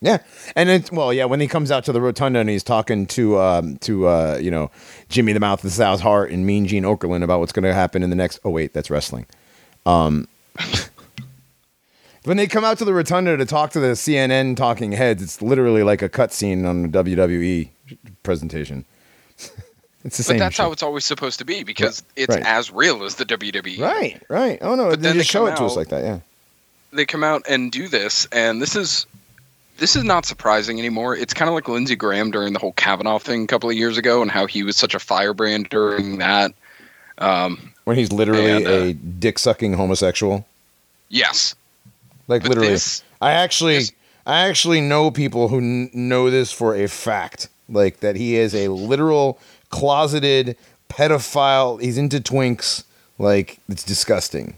Yeah, 0.00 0.18
and 0.56 0.68
it's 0.68 0.90
well, 0.90 1.12
yeah. 1.12 1.26
When 1.26 1.38
he 1.38 1.46
comes 1.46 1.70
out 1.70 1.84
to 1.84 1.92
the 1.92 2.00
rotunda 2.00 2.40
and 2.40 2.50
he's 2.50 2.64
talking 2.64 3.06
to 3.06 3.38
um, 3.38 3.76
to 3.78 4.08
uh, 4.08 4.38
you 4.42 4.50
know 4.50 4.70
Jimmy 5.08 5.32
the 5.32 5.38
Mouth 5.38 5.60
of 5.60 5.62
the 5.62 5.70
South 5.70 6.00
Heart 6.00 6.32
and 6.32 6.44
Mean 6.44 6.66
Gene 6.66 6.82
Okerlund 6.82 7.22
about 7.22 7.38
what's 7.38 7.52
going 7.52 7.62
to 7.64 7.72
happen 7.72 8.02
in 8.02 8.10
the 8.10 8.16
next. 8.16 8.40
Oh 8.44 8.50
wait, 8.50 8.72
that's 8.72 8.90
wrestling. 8.90 9.26
Um, 9.86 10.26
when 12.24 12.36
they 12.36 12.46
come 12.46 12.64
out 12.64 12.78
to 12.78 12.84
the 12.84 12.94
rotunda 12.94 13.36
to 13.36 13.44
talk 13.46 13.70
to 13.72 13.80
the 13.80 13.88
CNN 13.94 14.56
talking 14.56 14.92
heads, 14.92 15.22
it's 15.22 15.42
literally 15.42 15.82
like 15.82 16.02
a 16.02 16.08
cutscene 16.08 16.66
on 16.68 16.84
a 16.84 16.88
WWE 16.88 17.68
presentation. 18.22 18.84
it's 19.38 19.48
the 19.48 19.54
But 20.04 20.12
same. 20.12 20.36
But 20.36 20.38
that's 20.44 20.54
shit. 20.56 20.64
how 20.64 20.72
it's 20.72 20.82
always 20.82 21.04
supposed 21.04 21.38
to 21.40 21.44
be 21.44 21.62
because 21.64 22.02
it's 22.16 22.34
Right. 22.34 22.44
as 22.46 22.70
real 22.70 23.02
as 23.04 23.16
the 23.16 23.24
WWE. 23.24 23.80
Right, 23.80 24.22
right. 24.28 24.58
Oh 24.60 24.74
no, 24.74 24.90
But 24.90 25.00
they 25.02 25.08
then 25.08 25.16
just 25.16 25.28
they 25.30 25.38
show 25.38 25.46
it 25.46 25.56
to 25.56 25.64
us 25.64 25.76
like 25.76 25.88
that. 25.88 26.02
Yeah. 26.04 26.20
they 26.92 27.06
come 27.06 27.24
out 27.24 27.42
and 27.48 27.72
do 27.72 27.88
this, 27.88 28.26
and 28.32 28.60
this 28.62 28.76
is 28.76 29.06
this 29.78 29.96
is 29.96 30.04
not 30.04 30.24
surprising 30.26 30.78
anymore. 30.78 31.16
It's 31.16 31.34
kind 31.34 31.48
of 31.48 31.54
like 31.54 31.66
Lindsey 31.66 31.96
Graham 31.96 32.30
during 32.30 32.52
the 32.52 32.58
whole 32.58 32.72
Kavanaugh 32.74 33.18
thing 33.18 33.42
a 33.44 33.46
couple 33.46 33.68
of 33.70 33.74
years 33.76 33.96
ago, 33.98 34.22
and 34.22 34.30
how 34.30 34.46
he 34.46 34.62
was 34.62 34.76
such 34.76 34.94
a 34.94 34.98
firebrand 35.00 35.70
during 35.70 36.18
that. 36.18 36.52
Um, 37.18 37.72
When 37.84 37.96
he's 37.96 38.12
literally 38.12 38.50
And, 38.50 38.66
uh, 38.66 38.70
a 38.70 38.92
dick 38.92 39.38
sucking 39.38 39.72
homosexual. 39.74 40.46
yes, 41.08 41.54
Like 42.28 42.42
but 42.42 42.50
literally. 42.50 42.70
this- 42.70 43.02
I 43.20 43.32
actually, 43.32 43.78
this- 43.78 43.92
I 44.26 44.48
actually 44.48 44.80
know 44.80 45.10
people 45.10 45.48
who 45.48 45.58
n- 45.58 45.90
know 45.92 46.30
this 46.30 46.52
for 46.52 46.74
a 46.74 46.86
fact, 46.88 47.48
like 47.68 48.00
that 48.00 48.16
he 48.16 48.36
is 48.36 48.54
a 48.54 48.68
literal 48.68 49.38
closeted 49.70 50.56
pedophile. 50.88 51.80
He's 51.80 51.98
into 51.98 52.18
twinks. 52.20 52.84
Like 53.18 53.58
it's 53.68 53.82
disgusting. 53.84 54.54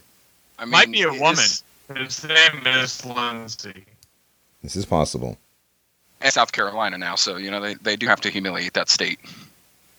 I 0.59 0.65
mean, 0.65 0.71
Might 0.73 0.91
be 0.93 1.03
a 1.03 1.11
this- 1.11 1.21
woman. 1.21 2.05
His 2.07 2.25
name 2.25 2.67
is 2.67 3.05
Lindsey. 3.05 3.85
This 4.63 4.75
is 4.77 4.87
possible. 4.87 5.37
and 6.23 6.33
South 6.33 6.53
Carolina 6.53 6.97
now, 6.97 7.15
so 7.17 7.37
you 7.37 7.51
know 7.51 7.61
they, 7.61 7.75
they 7.75 7.97
do 7.97 8.07
have 8.07 8.21
to 8.23 8.31
humiliate 8.31 8.73
that 8.73 8.89
state 8.89 9.19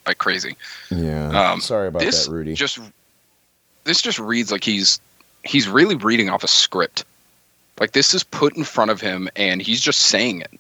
like 0.08 0.18
crazy. 0.18 0.56
Yeah. 0.90 1.52
Um, 1.52 1.62
Sorry 1.62 1.88
about 1.90 2.00
this 2.02 2.26
that, 2.26 2.32
Rudy. 2.32 2.56
Just 2.56 2.80
this 3.84 4.02
just 4.02 4.18
reads 4.18 4.52
like 4.52 4.64
he's 4.64 5.00
he's 5.44 5.68
really 5.68 5.96
reading 5.96 6.30
off 6.30 6.44
a 6.44 6.48
script. 6.48 7.06
Like 7.80 7.92
this 7.92 8.14
is 8.14 8.24
put 8.24 8.56
in 8.56 8.64
front 8.64 8.92
of 8.92 9.02
him, 9.02 9.30
and 9.36 9.62
he's 9.62 9.82
just 9.82 10.04
saying 10.04 10.42
it. 10.42 10.52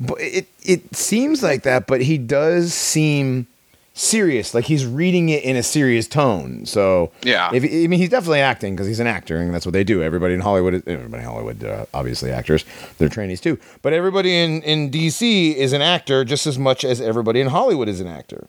But 0.00 0.20
it 0.20 0.46
it 0.62 0.94
seems 0.94 1.42
like 1.42 1.62
that, 1.64 1.86
but 1.86 2.00
he 2.00 2.18
does 2.18 2.72
seem 2.72 3.46
serious. 3.94 4.54
Like 4.54 4.64
he's 4.66 4.86
reading 4.86 5.28
it 5.28 5.42
in 5.42 5.56
a 5.56 5.62
serious 5.62 6.06
tone. 6.06 6.64
So 6.66 7.10
Yeah. 7.22 7.50
if, 7.52 7.64
I 7.64 7.88
mean, 7.88 7.98
he's 7.98 8.10
definitely 8.10 8.38
acting 8.40 8.76
because 8.76 8.86
he's 8.86 9.00
an 9.00 9.08
actor, 9.08 9.38
and 9.38 9.52
that's 9.52 9.66
what 9.66 9.72
they 9.72 9.82
do. 9.82 10.00
Everybody 10.02 10.34
in 10.34 10.40
Hollywood, 10.40 10.74
is, 10.74 10.82
everybody 10.86 11.24
in 11.24 11.28
Hollywood, 11.28 11.64
uh, 11.64 11.86
obviously 11.92 12.30
actors. 12.30 12.64
They're 12.98 13.08
trainees 13.08 13.40
too. 13.40 13.58
But 13.82 13.92
everybody 13.92 14.36
in 14.36 14.62
in 14.62 14.90
DC 14.92 15.54
is 15.56 15.72
an 15.72 15.82
actor 15.82 16.24
just 16.24 16.46
as 16.46 16.58
much 16.60 16.84
as 16.84 17.00
everybody 17.00 17.40
in 17.40 17.48
Hollywood 17.48 17.88
is 17.88 18.00
an 18.00 18.06
actor. 18.06 18.46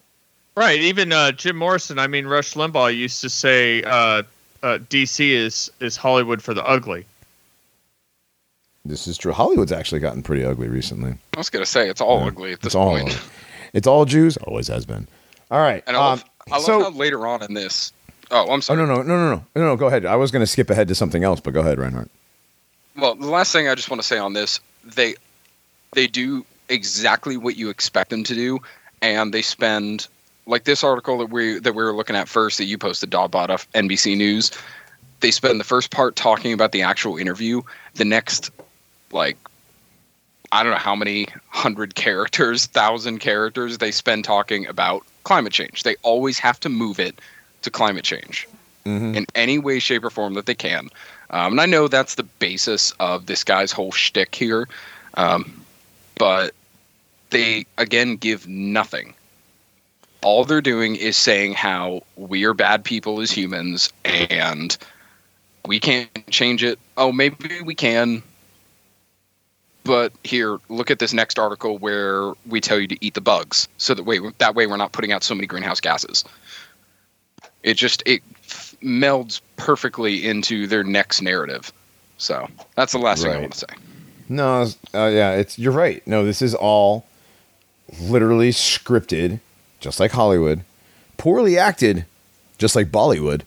Right. 0.55 0.79
Even 0.79 1.11
uh, 1.11 1.31
Jim 1.31 1.55
Morrison. 1.55 1.97
I 1.97 2.05
mean, 2.05 2.27
Rush 2.27 2.53
Limbaugh 2.53 2.95
used 2.95 3.21
to 3.21 3.29
say 3.29 3.81
uh, 3.81 4.21
uh, 4.61 4.77
DC 4.89 5.29
is 5.31 5.71
is 5.79 5.97
Hollywood 5.97 6.43
for 6.43 6.53
the 6.53 6.63
ugly. 6.63 7.05
This 8.85 9.07
is 9.07 9.17
true. 9.17 9.31
Hollywood's 9.33 9.71
actually 9.71 9.99
gotten 9.99 10.23
pretty 10.23 10.43
ugly 10.43 10.67
recently. 10.67 11.11
I 11.35 11.37
was 11.39 11.49
gonna 11.49 11.65
say 11.65 11.89
it's 11.89 12.01
all 12.01 12.21
Yeah. 12.21 12.27
ugly 12.27 12.53
at 12.53 12.59
this 12.61 12.67
It's 12.67 12.75
all 12.75 12.97
it's 13.73 13.87
all 13.87 14.05
Jews. 14.05 14.37
Always 14.37 14.67
has 14.67 14.85
been. 14.85 15.07
All 15.51 15.59
right. 15.59 15.83
And 15.87 15.97
I 15.97 15.99
love, 15.99 16.23
um, 16.23 16.29
I 16.53 16.55
love 16.57 16.65
so, 16.65 16.83
how 16.83 16.89
later 16.91 17.27
on 17.27 17.43
in 17.43 17.53
this. 17.53 17.91
Oh, 18.31 18.43
I'm 18.45 18.57
oh 18.57 18.59
sorry. 18.59 18.77
no, 18.77 18.85
no, 18.85 19.01
no, 19.01 19.03
no, 19.03 19.29
no, 19.35 19.43
no, 19.55 19.61
no. 19.65 19.75
Go 19.75 19.87
ahead. 19.87 20.05
I 20.05 20.15
was 20.15 20.29
going 20.31 20.41
to 20.41 20.47
skip 20.47 20.69
ahead 20.69 20.87
to 20.89 20.95
something 20.95 21.23
else, 21.23 21.39
but 21.39 21.51
go 21.53 21.61
ahead, 21.61 21.79
Reinhardt. 21.79 22.09
Well, 22.95 23.15
the 23.15 23.27
last 23.27 23.51
thing 23.51 23.67
I 23.67 23.73
just 23.75 23.89
want 23.89 24.01
to 24.01 24.07
say 24.07 24.17
on 24.19 24.33
this, 24.33 24.59
they 24.83 25.15
they 25.93 26.05
do 26.07 26.45
exactly 26.69 27.37
what 27.37 27.55
you 27.57 27.69
expect 27.69 28.11
them 28.11 28.23
to 28.25 28.35
do, 28.35 28.59
and 29.01 29.33
they 29.33 29.41
spend 29.41 30.07
like 30.45 30.65
this 30.65 30.83
article 30.83 31.17
that 31.19 31.29
we 31.31 31.59
that 31.59 31.73
we 31.73 31.83
were 31.83 31.93
looking 31.93 32.15
at 32.15 32.27
first 32.27 32.57
that 32.59 32.65
you 32.65 32.77
posted, 32.77 33.09
Dogbot 33.09 33.49
of 33.49 33.71
NBC 33.73 34.15
News. 34.17 34.51
They 35.21 35.31
spend 35.31 35.59
the 35.59 35.63
first 35.65 35.91
part 35.91 36.15
talking 36.15 36.53
about 36.53 36.71
the 36.71 36.81
actual 36.83 37.17
interview. 37.17 37.61
The 37.95 38.05
next, 38.05 38.51
like, 39.11 39.37
I 40.51 40.63
don't 40.63 40.71
know 40.71 40.79
how 40.79 40.95
many 40.95 41.27
hundred 41.49 41.95
characters, 41.95 42.65
thousand 42.65 43.19
characters 43.19 43.77
they 43.77 43.91
spend 43.91 44.23
talking 44.23 44.65
about 44.65 45.05
climate 45.23 45.53
change. 45.53 45.83
They 45.83 45.95
always 46.01 46.39
have 46.39 46.59
to 46.61 46.69
move 46.69 46.99
it 46.99 47.19
to 47.61 47.69
climate 47.69 48.03
change 48.03 48.47
in 49.15 49.25
any 49.35 49.59
way, 49.59 49.79
shape, 49.79 50.03
or 50.03 50.09
form 50.09 50.33
that 50.33 50.45
they 50.47 50.55
can. 50.55 50.89
Um, 51.29 51.53
and 51.53 51.61
I 51.61 51.65
know 51.67 51.87
that's 51.87 52.15
the 52.15 52.23
basis 52.23 52.91
of 52.99 53.27
this 53.27 53.43
guy's 53.43 53.71
whole 53.71 53.91
shtick 53.91 54.33
here, 54.33 54.67
um, 55.13 55.63
but 56.17 56.55
they 57.29 57.65
again 57.77 58.15
give 58.15 58.47
nothing. 58.47 59.13
All 60.23 60.43
they're 60.43 60.61
doing 60.61 60.95
is 60.95 61.15
saying 61.15 61.53
how 61.53 62.03
we 62.15 62.43
are 62.45 62.53
bad 62.53 62.83
people 62.83 63.21
as 63.21 63.31
humans 63.31 63.93
and 64.03 64.75
we 65.65 65.79
can't 65.79 66.09
change 66.29 66.63
it. 66.63 66.79
Oh, 66.97 67.11
maybe 67.11 67.61
we 67.61 67.75
can. 67.75 68.23
But 69.89 70.13
here, 70.23 70.59
look 70.69 70.91
at 70.91 70.99
this 70.99 71.13
next 71.13 71.39
article 71.39 71.79
where 71.79 72.33
we 72.47 72.61
tell 72.61 72.79
you 72.79 72.87
to 72.89 72.97
eat 73.03 73.15
the 73.15 73.21
bugs, 73.21 73.67
so 73.79 73.95
that 73.95 74.03
way 74.03 74.19
that 74.37 74.53
way 74.53 74.67
we're 74.67 74.77
not 74.77 74.91
putting 74.91 75.11
out 75.11 75.23
so 75.23 75.33
many 75.33 75.47
greenhouse 75.47 75.79
gases. 75.81 76.23
It 77.63 77.73
just 77.73 78.03
it 78.05 78.21
f- 78.43 78.75
melds 78.83 79.41
perfectly 79.57 80.27
into 80.27 80.67
their 80.67 80.83
next 80.83 81.23
narrative. 81.23 81.73
So 82.19 82.47
that's 82.75 82.91
the 82.91 82.99
last 82.99 83.23
thing 83.23 83.31
I 83.31 83.39
want 83.39 83.53
to 83.53 83.57
say. 83.57 83.65
No, 84.29 84.61
uh, 84.93 85.07
yeah, 85.07 85.31
it's 85.31 85.57
you're 85.57 85.71
right. 85.73 86.05
No, 86.05 86.23
this 86.23 86.43
is 86.43 86.53
all 86.53 87.07
literally 87.99 88.51
scripted, 88.51 89.39
just 89.79 89.99
like 89.99 90.11
Hollywood, 90.11 90.61
poorly 91.17 91.57
acted, 91.57 92.05
just 92.59 92.75
like 92.75 92.91
Bollywood, 92.91 93.41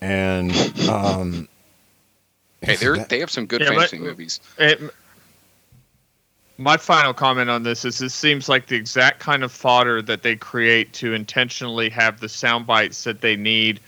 and 0.00 0.52
um, 0.88 1.48
Hey, 2.62 2.76
they 2.76 3.04
they 3.08 3.18
have 3.18 3.30
some 3.32 3.46
good 3.46 3.60
Yeah, 3.60 3.70
fantasy 3.70 3.98
but- 3.98 4.04
movies. 4.06 4.38
It, 4.56 4.80
my 6.58 6.76
final 6.76 7.12
comment 7.12 7.50
on 7.50 7.62
this 7.62 7.84
is 7.84 7.98
this 7.98 8.14
seems 8.14 8.48
like 8.48 8.66
the 8.66 8.76
exact 8.76 9.18
kind 9.20 9.42
of 9.42 9.50
fodder 9.50 10.00
that 10.02 10.22
they 10.22 10.36
create 10.36 10.92
to 10.94 11.12
intentionally 11.14 11.88
have 11.88 12.20
the 12.20 12.28
sound 12.28 12.66
bites 12.66 13.04
that 13.04 13.20
they 13.20 13.36
need 13.36 13.80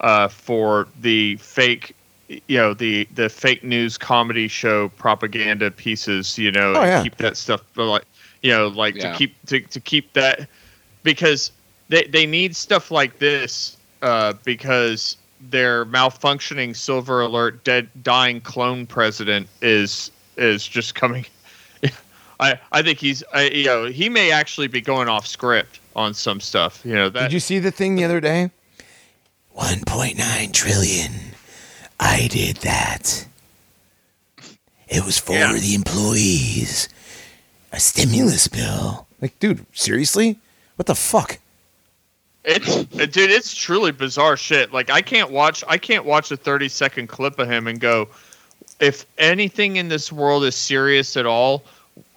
uh, 0.00 0.28
for 0.28 0.86
the 1.00 1.36
fake 1.36 1.94
you 2.28 2.58
know 2.58 2.74
the 2.74 3.06
the 3.14 3.28
fake 3.28 3.64
news 3.64 3.98
comedy 3.98 4.46
show 4.48 4.88
propaganda 4.90 5.70
pieces 5.70 6.38
you 6.38 6.52
know 6.52 6.74
Oh, 6.74 6.82
and 6.82 6.86
yeah. 6.86 7.02
keep 7.02 7.16
that 7.16 7.36
stuff 7.36 7.62
but 7.74 7.86
like 7.86 8.04
you 8.42 8.50
know 8.52 8.68
like 8.68 8.96
Yeah. 8.96 9.12
to 9.12 9.18
keep 9.18 9.46
to, 9.46 9.60
to 9.60 9.80
keep 9.80 10.12
that 10.12 10.48
because 11.02 11.50
they 11.88 12.04
they 12.04 12.26
need 12.26 12.54
stuff 12.54 12.90
like 12.90 13.18
this 13.18 13.76
uh, 14.02 14.34
because 14.44 15.16
their 15.40 15.84
malfunctioning 15.86 16.76
silver 16.76 17.22
alert 17.22 17.64
dead 17.64 17.88
dying 18.02 18.40
clone 18.40 18.86
president 18.86 19.48
is 19.62 20.10
is 20.36 20.66
just 20.66 20.94
coming 20.94 21.24
I, 22.40 22.58
I 22.72 22.82
think 22.82 22.98
he's 22.98 23.22
I, 23.32 23.42
you 23.50 23.66
know 23.66 23.84
he 23.86 24.08
may 24.08 24.32
actually 24.32 24.66
be 24.66 24.80
going 24.80 25.08
off 25.08 25.26
script 25.26 25.78
on 25.94 26.14
some 26.14 26.40
stuff 26.40 26.80
you 26.84 26.94
know 26.94 27.08
that 27.10 27.22
did 27.24 27.32
you 27.32 27.40
see 27.40 27.58
the 27.58 27.70
thing 27.70 27.94
the 27.96 28.04
other 28.04 28.20
day? 28.20 28.50
1.9 29.56 30.52
trillion. 30.52 31.12
I 31.98 32.28
did 32.28 32.56
that. 32.58 33.26
It 34.88 35.04
was 35.04 35.18
for 35.18 35.32
Yeah. 35.34 35.52
the 35.52 35.74
employees. 35.74 36.88
A 37.72 37.78
stimulus 37.78 38.48
bill. 38.48 39.06
Like, 39.20 39.38
dude, 39.38 39.66
seriously? 39.72 40.38
What 40.76 40.86
the 40.86 40.94
fuck? 40.94 41.38
It's 42.42 42.84
dude, 42.86 43.30
it's 43.30 43.54
truly 43.54 43.92
bizarre 43.92 44.36
shit. 44.36 44.72
Like 44.72 44.88
I 44.88 45.02
can't 45.02 45.30
watch 45.30 45.62
I 45.68 45.76
can't 45.76 46.06
watch 46.06 46.30
a 46.30 46.36
30 46.38 46.68
second 46.70 47.08
clip 47.08 47.38
of 47.38 47.50
him 47.50 47.66
and 47.66 47.78
go 47.78 48.08
if 48.80 49.04
anything 49.18 49.76
in 49.76 49.88
this 49.88 50.10
world 50.10 50.44
is 50.44 50.54
serious 50.54 51.18
at 51.18 51.26
all, 51.26 51.64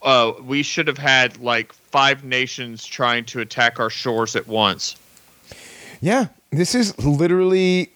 uh, 0.03 0.33
we 0.43 0.63
should 0.63 0.87
have 0.87 0.97
had 0.97 1.37
like 1.37 1.73
five 1.73 2.23
nations 2.23 2.85
trying 2.85 3.25
to 3.25 3.39
attack 3.39 3.79
our 3.79 3.89
shores 3.89 4.35
at 4.35 4.47
once. 4.47 4.95
Yeah, 6.01 6.27
this 6.51 6.75
is 6.75 6.97
literally 6.99 7.89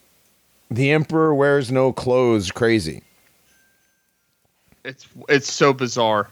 the 0.71 0.91
emperor 0.91 1.35
wears 1.35 1.71
no 1.71 1.91
clothes. 1.91 2.51
Crazy. 2.51 3.03
It's 4.83 5.07
it's 5.27 5.51
so 5.51 5.73
bizarre. 5.73 6.29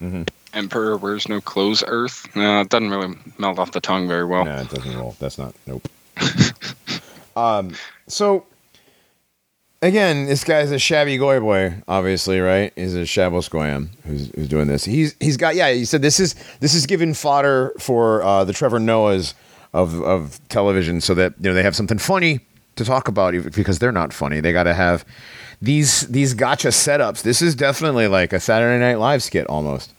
Emperor 0.53 0.95
wears 0.95 1.27
no 1.27 1.41
clothes. 1.41 1.83
Earth. 1.85 2.33
No, 2.35 2.61
it 2.61 2.69
doesn't 2.69 2.89
really 2.89 3.15
melt 3.37 3.59
off 3.59 3.71
the 3.71 3.81
tongue 3.81 4.07
very 4.07 4.23
well. 4.23 4.45
No, 4.45 4.55
it 4.55 4.69
doesn't 4.69 4.97
roll. 4.97 5.15
That's 5.19 5.37
not. 5.37 5.53
Nope. 5.67 5.87
um. 7.35 7.75
So 8.07 8.45
again, 9.81 10.25
this 10.25 10.43
guy's 10.43 10.71
a 10.71 10.79
shabby 10.79 11.17
goy 11.17 11.39
boy. 11.39 11.75
Obviously, 11.87 12.39
right? 12.39 12.71
He's 12.75 12.95
a 12.95 13.01
shabos 13.01 13.49
goyam 13.49 13.89
who's 14.05 14.29
who's 14.35 14.47
doing 14.47 14.67
this. 14.67 14.85
He's 14.85 15.15
he's 15.19 15.37
got 15.37 15.55
yeah. 15.55 15.71
He 15.71 15.85
said 15.85 16.01
this 16.01 16.19
is 16.19 16.35
this 16.59 16.73
is 16.73 16.85
given 16.85 17.13
fodder 17.13 17.73
for 17.79 18.23
uh, 18.23 18.43
the 18.43 18.53
Trevor 18.53 18.79
Noahs 18.79 19.33
of 19.73 20.01
of 20.01 20.39
television, 20.49 21.01
so 21.01 21.13
that 21.13 21.33
you 21.39 21.49
know 21.49 21.53
they 21.53 21.63
have 21.63 21.75
something 21.75 21.97
funny 21.97 22.39
to 22.75 22.85
talk 22.85 23.07
about 23.07 23.33
because 23.53 23.79
they're 23.79 23.91
not 23.91 24.13
funny. 24.13 24.39
They 24.39 24.51
got 24.51 24.63
to 24.63 24.73
have 24.73 25.05
these 25.61 26.01
these 26.07 26.33
gotcha 26.33 26.69
setups. 26.69 27.23
This 27.23 27.41
is 27.41 27.55
definitely 27.55 28.07
like 28.07 28.33
a 28.33 28.39
Saturday 28.39 28.79
Night 28.79 28.99
Live 28.99 29.23
skit 29.23 29.47
almost. 29.47 29.91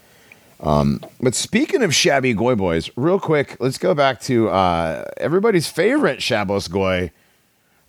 Um, 0.61 1.05
but 1.21 1.35
speaking 1.35 1.83
of 1.83 1.95
shabby 1.95 2.33
goy 2.33 2.55
boys, 2.55 2.91
real 2.97 3.21
quick, 3.21 3.57
let's 3.61 3.77
go 3.77 3.95
back 3.95 4.21
to 4.23 4.49
uh, 4.49 5.05
everybody's 5.19 5.69
favorite 5.69 6.21
shabos 6.21 6.71
goy, 6.71 7.11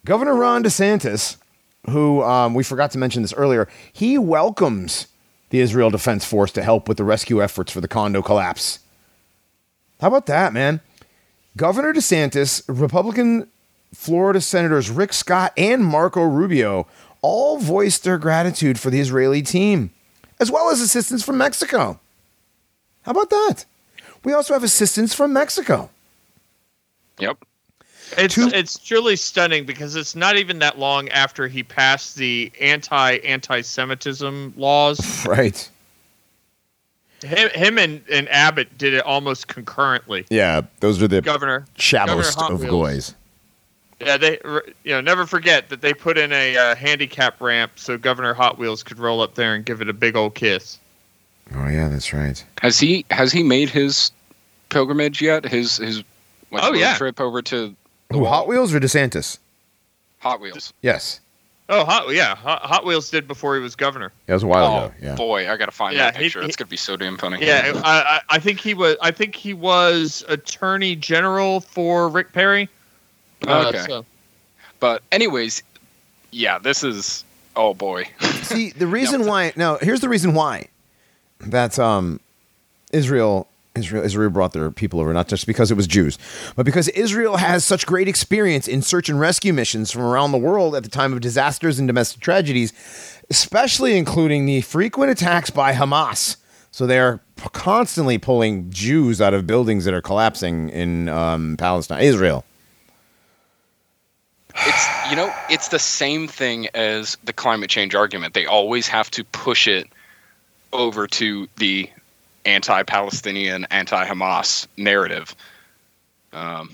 Governor 0.04 0.36
Ron 0.36 0.64
DeSantis, 0.64 1.38
who 1.90 2.22
um, 2.24 2.54
we 2.54 2.64
forgot 2.64 2.92
to 2.92 2.98
mention 2.98 3.22
this 3.22 3.34
earlier. 3.34 3.68
He 3.92 4.18
welcomes 4.18 5.08
the 5.50 5.60
Israel 5.60 5.90
Defense 5.90 6.26
Force 6.26 6.52
to 6.54 6.64
help 6.64 6.88
with 6.88 6.98
the 6.98 7.04
rescue 7.04 7.42
efforts 7.42 7.72
for 7.72 7.82
the 7.82 7.88
condo 7.88 8.22
collapse. 8.22 8.80
How 10.02 10.10
about 10.10 10.26
that, 10.28 10.54
man? 10.54 10.82
Governor 11.56 11.94
DeSantis, 11.94 12.64
Republican 12.68 13.48
Florida 13.94 14.42
Senators 14.42 14.90
Rick 14.90 15.14
Scott 15.14 15.54
and 15.58 15.84
Marco 15.84 16.22
Rubio 16.22 16.88
all 17.22 17.58
voiced 17.58 18.04
their 18.04 18.18
gratitude 18.18 18.80
for 18.80 18.90
the 18.90 19.00
Israeli 19.00 19.42
team, 19.42 19.92
as 20.40 20.52
well 20.52 20.70
as 20.70 20.82
assistance 20.82 21.24
from 21.24 21.38
Mexico. 21.38 22.00
How 23.04 23.12
about 23.12 23.30
that? 23.30 23.66
We 24.24 24.34
also 24.34 24.54
have 24.54 24.64
assistance 24.64 25.14
from 25.14 25.34
Mexico. 25.34 25.90
Yep. 27.20 27.44
It's 28.18 28.36
Two- 28.36 28.50
it's 28.54 28.78
truly 28.78 29.16
stunning 29.16 29.66
because 29.66 29.96
it's 29.96 30.16
not 30.16 30.38
even 30.38 30.60
that 30.60 30.78
long 30.80 31.10
after 31.10 31.48
he 31.48 31.64
passed 31.64 32.16
the 32.16 32.52
anti 32.62 33.18
anti 33.18 33.62
Semitism 33.62 34.54
laws. 34.58 35.26
Right. 35.28 35.70
Him, 37.24 37.50
him 37.50 37.78
and, 37.80 38.04
and 38.12 38.30
Abbott 38.30 38.78
did 38.78 38.94
it 38.94 39.04
almost 39.04 39.48
concurrently. 39.48 40.26
Yeah, 40.30 40.62
those 40.82 41.02
are 41.02 41.08
the 41.08 41.20
Governor 41.22 41.66
shabbos 41.76 42.36
Governor 42.36 42.42
Hot 42.44 42.52
of 42.52 42.60
Wheels. 42.62 42.72
goys. 42.72 43.16
Yeah, 44.00 44.18
they 44.18 44.38
you 44.84 44.92
know 44.92 45.02
never 45.02 45.26
forget 45.26 45.70
that 45.70 45.82
they 45.82 45.96
put 45.96 46.20
in 46.20 46.32
a 46.32 46.56
uh, 46.56 46.76
handicap 46.76 47.42
ramp 47.42 47.72
so 47.76 47.98
Governor 47.98 48.36
Hot 48.36 48.60
Wheels 48.60 48.84
could 48.84 49.00
roll 49.00 49.22
up 49.22 49.34
there 49.34 49.56
and 49.56 49.66
give 49.66 49.82
it 49.82 49.90
a 49.90 49.94
big 49.94 50.16
old 50.16 50.36
kiss. 50.36 50.78
Oh 51.56 51.68
yeah, 51.68 51.88
that's 51.90 52.14
right. 52.14 52.44
Has 52.62 52.80
he 52.80 53.04
has 53.10 53.32
he 53.32 53.42
made 53.42 53.70
his 53.72 54.12
pilgrimage 54.70 55.20
yet? 55.20 55.44
His 55.44 55.78
his 55.78 56.04
like, 56.52 56.64
Oh, 56.64 56.74
yeah. 56.74 56.96
trip 56.96 57.20
over 57.20 57.42
to 57.42 57.76
Who, 58.12 58.26
Hot 58.26 58.48
Wheels 58.48 58.74
or 58.74 58.80
DeSantis? 58.80 59.38
Hot 60.20 60.40
Wheels. 60.42 60.74
Yes. 60.82 61.20
Oh, 61.70 61.84
Hot 61.84 62.14
yeah, 62.14 62.34
Hot, 62.36 62.62
Hot 62.62 62.86
Wheels 62.86 63.10
did 63.10 63.28
before 63.28 63.56
he 63.56 63.62
was 63.62 63.76
governor. 63.76 64.14
That 64.26 64.36
was 64.36 64.44
a 64.44 64.48
while 64.48 64.66
Oh 64.66 64.86
ago. 64.86 64.94
Yeah. 65.02 65.16
boy, 65.16 65.52
I 65.52 65.58
gotta 65.58 65.72
find 65.74 65.96
Yeah, 65.96 66.12
that 66.12 66.16
picture. 66.16 66.40
he- 66.40 66.46
That's 66.48 66.56
gonna 66.56 66.70
be 66.70 66.78
so 66.78 66.96
damn 66.96 67.18
funny. 67.18 67.46
Yeah, 67.46 67.74
I, 67.84 68.22
I 68.30 68.36
I 68.36 68.40
think 68.40 68.60
he 68.62 68.74
was 68.74 68.96
I 69.02 69.12
think 69.12 69.36
he 69.36 69.54
was 69.54 70.24
Attorney 70.30 70.96
General 70.96 71.60
for 71.60 72.08
Rick 72.08 72.32
Perry. 72.32 72.70
Uh, 73.46 73.66
Okay. 73.68 73.84
so- 73.86 74.06
But 74.80 75.04
anyways, 75.12 75.62
yeah, 76.32 76.58
this 76.58 76.84
is 76.86 77.26
oh 77.58 77.74
boy. 77.74 78.06
See, 78.44 78.70
the 78.70 78.88
reason 78.98 79.26
why 79.26 79.52
now 79.58 79.78
here's 79.78 80.00
the 80.00 80.10
reason 80.10 80.34
why 80.34 80.68
that 81.42 81.78
um 81.78 82.22
Israel 82.94 83.46
Israel 83.78 84.04
Israel 84.04 84.30
brought 84.30 84.54
their 84.54 84.72
people 84.72 85.00
over 85.00 85.14
not 85.14 85.28
just 85.28 85.48
because 85.48 85.72
it 85.72 85.76
was 85.76 85.88
Jews, 85.88 86.18
but 86.56 86.66
because 86.66 86.88
Israel 86.90 87.38
has 87.38 87.66
such 87.66 87.86
great 87.86 88.08
experience 88.08 88.68
in 88.68 88.82
search 88.82 89.10
and 89.10 89.20
rescue 89.20 89.54
missions 89.54 89.92
from 89.92 90.02
around 90.02 90.32
the 90.32 90.38
world 90.38 90.76
at 90.76 90.84
the 90.84 90.90
time 90.90 91.14
of 91.14 91.22
disasters 91.22 91.80
and 91.80 91.88
domestic 91.88 92.22
tragedies, 92.22 92.74
especially 93.30 93.98
including 93.98 94.46
the 94.46 94.62
frequent 94.62 95.12
attacks 95.12 95.50
by 95.50 95.74
Hamas. 95.74 96.38
So 96.72 96.86
they 96.86 97.00
are 97.00 97.22
constantly 97.54 98.18
pulling 98.18 98.70
Jews 98.70 99.22
out 99.22 99.34
of 99.34 99.48
buildings 99.48 99.86
that 99.86 99.94
are 99.94 100.02
collapsing 100.02 100.70
in 100.70 101.10
um, 101.10 101.58
Palestine, 101.58 102.04
Israel. 102.04 102.46
it's 104.56 105.10
you 105.10 105.16
know 105.16 105.34
it's 105.50 105.70
the 105.70 105.80
same 105.80 106.28
thing 106.28 106.68
as 106.74 107.18
the 107.24 107.34
climate 107.34 107.70
change 107.70 107.96
argument. 107.96 108.34
They 108.34 108.46
always 108.46 108.88
have 108.88 109.10
to 109.12 109.24
push 109.24 109.68
it 109.68 109.88
over 110.74 111.08
to 111.08 111.48
the 111.58 111.90
anti-Palestinian, 112.48 113.66
anti-Hamas 113.70 114.68
narrative. 114.78 115.36
Um, 116.34 116.74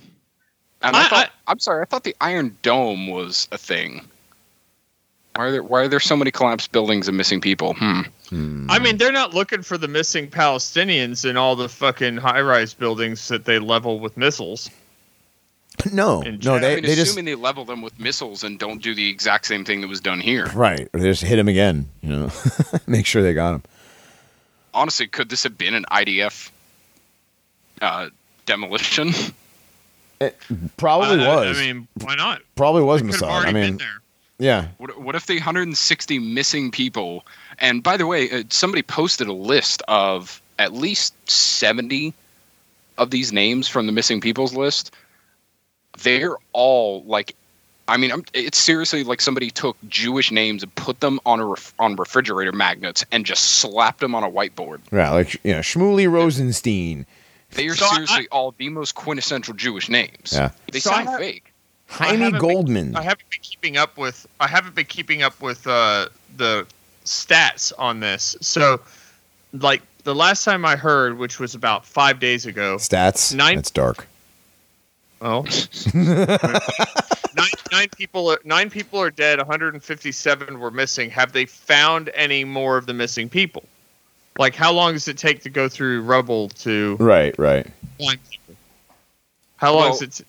and 0.82 0.96
I, 0.96 1.06
I- 1.06 1.10
thought, 1.10 1.32
I, 1.48 1.52
am 1.52 1.60
sorry, 1.60 1.82
I 1.82 1.86
thought 1.86 2.04
the 2.04 2.16
Iron 2.22 2.56
Dome 2.62 3.08
was 3.08 3.48
a 3.52 3.58
thing. 3.58 4.02
Why 5.36 5.46
are 5.46 5.52
there 5.52 5.64
Why 5.64 5.82
are 5.82 5.88
there 5.88 6.00
so 6.00 6.16
many 6.16 6.30
collapsed 6.30 6.72
buildings 6.72 7.08
and 7.08 7.18
missing 7.18 7.42
people? 7.42 7.74
Hmm. 7.74 8.02
I 8.70 8.80
mean, 8.80 8.98
they're 8.98 9.12
not 9.12 9.34
looking 9.36 9.62
for 9.62 9.78
the 9.78 9.88
missing 9.88 10.28
Palestinians 10.28 11.28
in 11.28 11.38
all 11.38 11.56
the 11.56 11.70
fucking 11.70 12.18
high-rise 12.18 12.74
buildings 12.74 13.28
that 13.28 13.46
they 13.46 13.60
level 13.60 14.00
with 14.00 14.16
missiles. 14.18 14.70
No, 15.92 16.22
no, 16.22 16.60
they 16.60 16.74
I 16.74 16.76
mean, 16.76 16.84
they 16.84 16.96
just 16.96 17.12
assuming 17.12 17.26
they 17.26 17.34
level 17.34 17.66
them 17.66 17.82
with 17.82 18.00
missiles 18.00 18.44
and 18.44 18.60
don't 18.60 18.80
do 18.82 18.94
the 18.94 19.10
exact 19.10 19.48
same 19.48 19.66
thing 19.66 19.82
that 19.82 19.88
was 19.88 20.00
done 20.02 20.20
here. 20.20 20.46
right. 20.54 20.88
Or 20.94 21.00
they 21.00 21.10
just 21.10 21.24
hit 21.24 21.40
him 21.40 21.48
again. 21.48 21.90
You 22.02 22.10
know, 22.10 22.32
make 22.88 23.08
sure 23.08 23.24
they 23.24 23.34
got 23.34 23.56
him. 23.56 23.64
Honestly, 24.74 25.08
could 25.08 25.30
this 25.30 25.44
have 25.44 25.58
been 25.58 25.74
an 25.74 25.86
IDF 25.92 26.50
uh, 27.82 28.10
demolition? 28.46 29.12
It 30.22 30.38
probably 30.78 31.26
I- 31.26 31.36
was. 31.36 31.58
I 31.60 31.62
mean, 31.62 31.88
why 32.00 32.16
not? 32.16 32.42
Probably 32.56 32.82
was 32.82 33.02
Could 33.02 33.12
Mossad. 33.12 33.46
I 33.46 33.52
mean, 33.52 33.78
there. 33.78 33.88
yeah. 34.40 34.68
What, 34.78 34.98
what 35.02 35.16
if 35.16 35.26
the 35.26 35.36
160 35.36 36.20
missing 36.20 36.72
people? 36.72 37.26
And 37.60 37.84
by 37.84 37.98
the 37.98 38.08
way, 38.08 38.32
uh, 38.32 38.44
somebody 38.50 38.84
posted 38.84 39.28
a 39.28 39.34
list 39.34 39.82
of 39.90 40.42
at 40.60 40.72
least 40.72 41.14
70 41.30 42.14
of 42.98 43.10
these 43.12 43.34
names 43.34 43.68
from 43.68 43.86
the 43.86 43.92
missing 43.92 44.22
people's 44.22 44.54
list. 44.56 44.94
They're 46.04 46.38
all 46.54 47.04
like, 47.04 47.36
I 47.94 47.98
mean, 47.98 48.12
I'm, 48.12 48.26
it's 48.34 48.58
seriously 48.58 49.04
like 49.04 49.22
somebody 49.22 49.52
took 49.52 49.78
Jewish 49.88 50.32
names 50.32 50.64
and 50.64 50.74
put 50.74 51.00
them 51.00 51.20
on 51.28 51.40
a 51.40 51.46
ref, 51.46 51.76
on 51.78 51.96
refrigerator 51.96 52.52
magnets 52.52 53.06
and 53.12 53.24
just 53.24 53.44
slapped 53.60 54.00
them 54.00 54.16
on 54.16 54.24
a 54.24 54.30
whiteboard. 54.32 54.80
Yeah, 54.92 55.12
like 55.12 55.34
you 55.46 55.54
know, 55.54 55.60
Shmuley 55.60 56.12
Rosenstein, 56.12 57.06
They 57.52 57.68
are 57.68 57.76
So 57.76 57.86
I- 57.86 57.94
seriously 57.94 58.28
all 58.32 58.56
the 58.58 58.70
most 58.70 58.96
quintessential 58.96 59.54
Jewish 59.54 59.90
names. 59.90 60.32
Yeah. 60.34 60.50
They 60.72 60.80
So 60.80 60.90
sound 60.90 61.08
have- 61.08 61.20
fake. 61.20 61.54
Jaime 61.88 62.18
haven't 62.24 62.32
been- 62.32 62.40
Goldman. 62.42 62.96
I 62.96 63.04
haven't 63.04 63.30
been 63.30 63.42
keeping 63.44 63.78
up 63.78 63.96
with. 63.98 64.26
I 64.40 64.48
haven't 64.48 64.74
been 64.74 64.86
keeping 64.86 65.22
up 65.22 65.40
with 65.40 65.68
uh, 65.68 66.08
the 66.38 66.66
stats 67.06 67.72
on 67.78 68.00
this. 68.00 68.36
So, 68.42 68.80
like 69.54 69.84
the 70.04 70.16
last 70.16 70.44
time 70.46 70.66
I 70.66 70.76
heard, 70.76 71.20
which 71.20 71.40
was 71.40 71.54
about 71.54 71.86
five 71.86 72.20
days 72.20 72.48
ago. 72.48 72.78
Stats. 72.78 73.36
Nine- 73.36 73.58
That's 73.58 73.70
dark. 73.70 74.08
Well, 75.22 75.46
nine, 77.36 77.48
nine 77.72 77.90
people. 77.96 78.30
Are, 78.30 78.40
nine 78.44 78.70
people 78.70 79.00
are 79.00 79.12
dead. 79.12 79.38
157 79.40 80.60
were 80.60 80.72
missing. 80.72 81.10
Have 81.10 81.32
they 81.34 81.46
found 81.46 82.10
any 82.14 82.44
more 82.44 82.78
of 82.78 82.86
the 82.86 82.94
missing 82.94 83.30
people? 83.30 83.64
Like, 84.40 84.56
how 84.56 84.72
long 84.72 84.94
does 84.94 85.08
it 85.08 85.18
take 85.18 85.42
to 85.44 85.50
go 85.50 85.70
through 85.70 86.02
rubble 86.02 86.50
to 86.50 86.96
Right, 87.00 87.38
right. 87.38 87.68
How 89.58 89.74
long 89.74 89.82
Well, 89.92 90.00
does 90.00 90.20
it? 90.20 90.28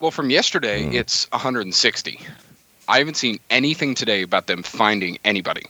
Well, 0.00 0.10
from 0.10 0.30
yesterday, 0.30 0.84
Hmm. 0.86 0.94
it's 0.94 1.28
160. 1.32 2.20
I 2.86 2.98
haven't 2.98 3.16
seen 3.16 3.38
anything 3.50 3.94
today 3.94 4.22
about 4.22 4.46
them 4.46 4.62
finding 4.62 5.18
anybody. 5.24 5.64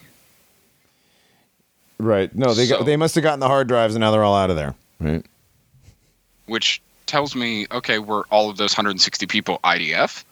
Right. 1.97 2.33
No, 2.35 2.53
they 2.53 2.67
got, 2.67 2.85
they 2.85 2.97
must 2.97 3.15
have 3.15 3.23
gotten 3.23 3.39
the 3.39 3.47
hard 3.47 3.67
drives 3.67 3.95
and 3.95 4.01
now 4.01 4.11
they're 4.11 4.23
all 4.23 4.35
out 4.35 4.49
of 4.49 4.55
there. 4.57 4.75
Right. 4.99 5.25
which 6.47 6.81
tells 7.05 7.35
me, 7.35 7.65
okay, 7.71 7.99
were 7.99 8.25
all 8.31 8.49
of 8.49 8.57
those 8.57 8.73
160 8.73 9.25
people 9.27 9.59
IDF? 9.63 10.24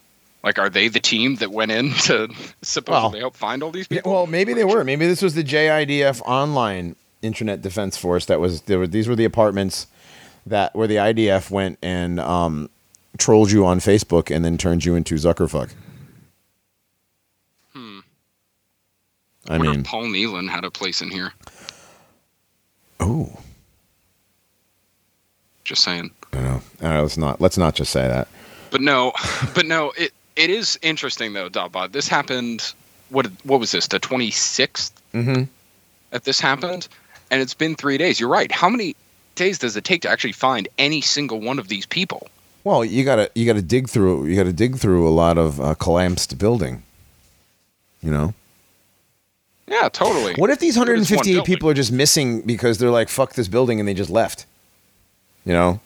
Like, 0.44 0.60
are 0.60 0.70
they 0.70 0.90
the 0.90 1.00
team 1.00 1.36
that 1.38 1.52
went 1.52 1.72
in 1.72 1.92
to 2.06 2.28
supposedly 2.62 3.20
help 3.20 3.36
find 3.36 3.64
all 3.64 3.72
these 3.72 3.88
Yeah, 3.90 4.00
people? 4.00 4.12
well, 4.14 4.28
maybe 4.28 4.54
they 4.54 4.66
were. 4.66 4.84
Maybe 4.84 5.08
this 5.08 5.22
was 5.22 5.36
the 5.36 5.44
JIDF 5.44 6.22
online 6.26 6.96
Internet 7.22 7.62
Defense 7.62 7.96
Force. 7.98 8.26
That 8.26 8.40
was 8.40 8.62
there 8.64 8.80
were 8.80 8.88
these 8.88 9.08
were 9.08 9.16
the 9.16 9.24
apartments 9.26 9.88
that 10.46 10.76
where 10.76 10.88
the 10.88 10.96
IDF 10.98 11.50
went 11.50 11.80
and 11.82 12.20
um, 12.20 12.70
trolled 13.18 13.52
you 13.52 13.66
on 13.66 13.80
Facebook 13.80 14.36
and 14.36 14.44
then 14.44 14.58
turned 14.58 14.84
you 14.84 14.96
into 14.96 15.16
Zuckerfuck. 15.16 15.70
Hmm. 17.72 18.00
I 19.48 19.58
wonder 19.58 19.72
mean, 19.72 19.84
Paul 19.84 20.04
Nehlen 20.08 20.50
had 20.50 20.66
a 20.66 20.72
place 20.72 21.02
in 21.02 21.10
here. 21.10 21.32
oh, 23.00 23.40
Just 25.64 25.84
saying. 25.84 26.12
I 26.34 26.42
know. 26.42 26.62
All 26.82 26.90
right, 26.90 27.00
let's 27.02 27.18
not 27.18 27.40
let's 27.40 27.58
not 27.58 27.76
just 27.76 27.92
say 27.92 28.06
that. 28.08 28.28
But 28.72 28.82
no, 28.82 29.14
but 29.56 29.66
no, 29.66 29.94
it 29.98 30.12
it 30.36 30.50
is 30.50 30.78
interesting 30.82 31.34
though, 31.34 31.50
Dogbot. 31.50 31.92
This 31.92 32.08
happened. 32.08 32.74
What 33.10 33.28
what 33.44 33.60
was 33.60 33.72
this? 33.72 33.88
The 33.88 34.00
26th 34.00 34.92
Mm-hmm. 35.14 35.44
that 36.10 36.24
this 36.24 36.40
happened, 36.40 36.88
and 37.30 37.40
it's 37.42 37.54
been 37.54 37.76
three 37.76 37.98
days. 38.00 38.20
You're 38.20 38.30
right. 38.30 38.52
How 38.52 38.68
many 38.70 38.96
days 39.36 39.60
does 39.60 39.76
it 39.78 39.84
take 39.84 40.02
to 40.02 40.10
actually 40.10 40.32
find 40.32 40.68
any 40.80 41.02
single 41.02 41.40
one 41.40 41.60
of 41.60 41.68
these 41.68 41.86
people? 41.86 42.28
Well, 42.64 42.84
you 42.84 43.04
gotta 43.04 43.30
you 43.36 43.46
gotta 43.46 43.62
dig 43.62 43.90
through 43.90 44.26
you 44.26 44.36
gotta 44.36 44.54
dig 44.54 44.78
through 44.78 45.08
a 45.08 45.12
lot 45.12 45.38
of 45.38 45.62
uh, 45.62 45.76
collapsed 45.76 46.38
building. 46.40 46.82
You 48.02 48.12
know. 48.12 48.34
Yeah, 49.68 49.88
totally. 49.90 50.34
What 50.36 50.50
if 50.50 50.60
these 50.60 50.78
Look 50.78 50.90
at 50.90 50.96
this 50.98 51.10
one 51.10 51.18
158 51.18 51.46
people 51.46 51.70
are 51.70 51.74
just 51.74 51.92
missing 51.92 52.42
because 52.42 52.78
they're 52.80 52.90
like 52.92 53.10
fuck 53.10 53.34
this 53.34 53.48
building 53.48 53.80
and 53.80 53.88
they 53.88 53.94
just 53.94 54.10
left? 54.10 54.46
You 55.46 55.54
know, 55.54 55.80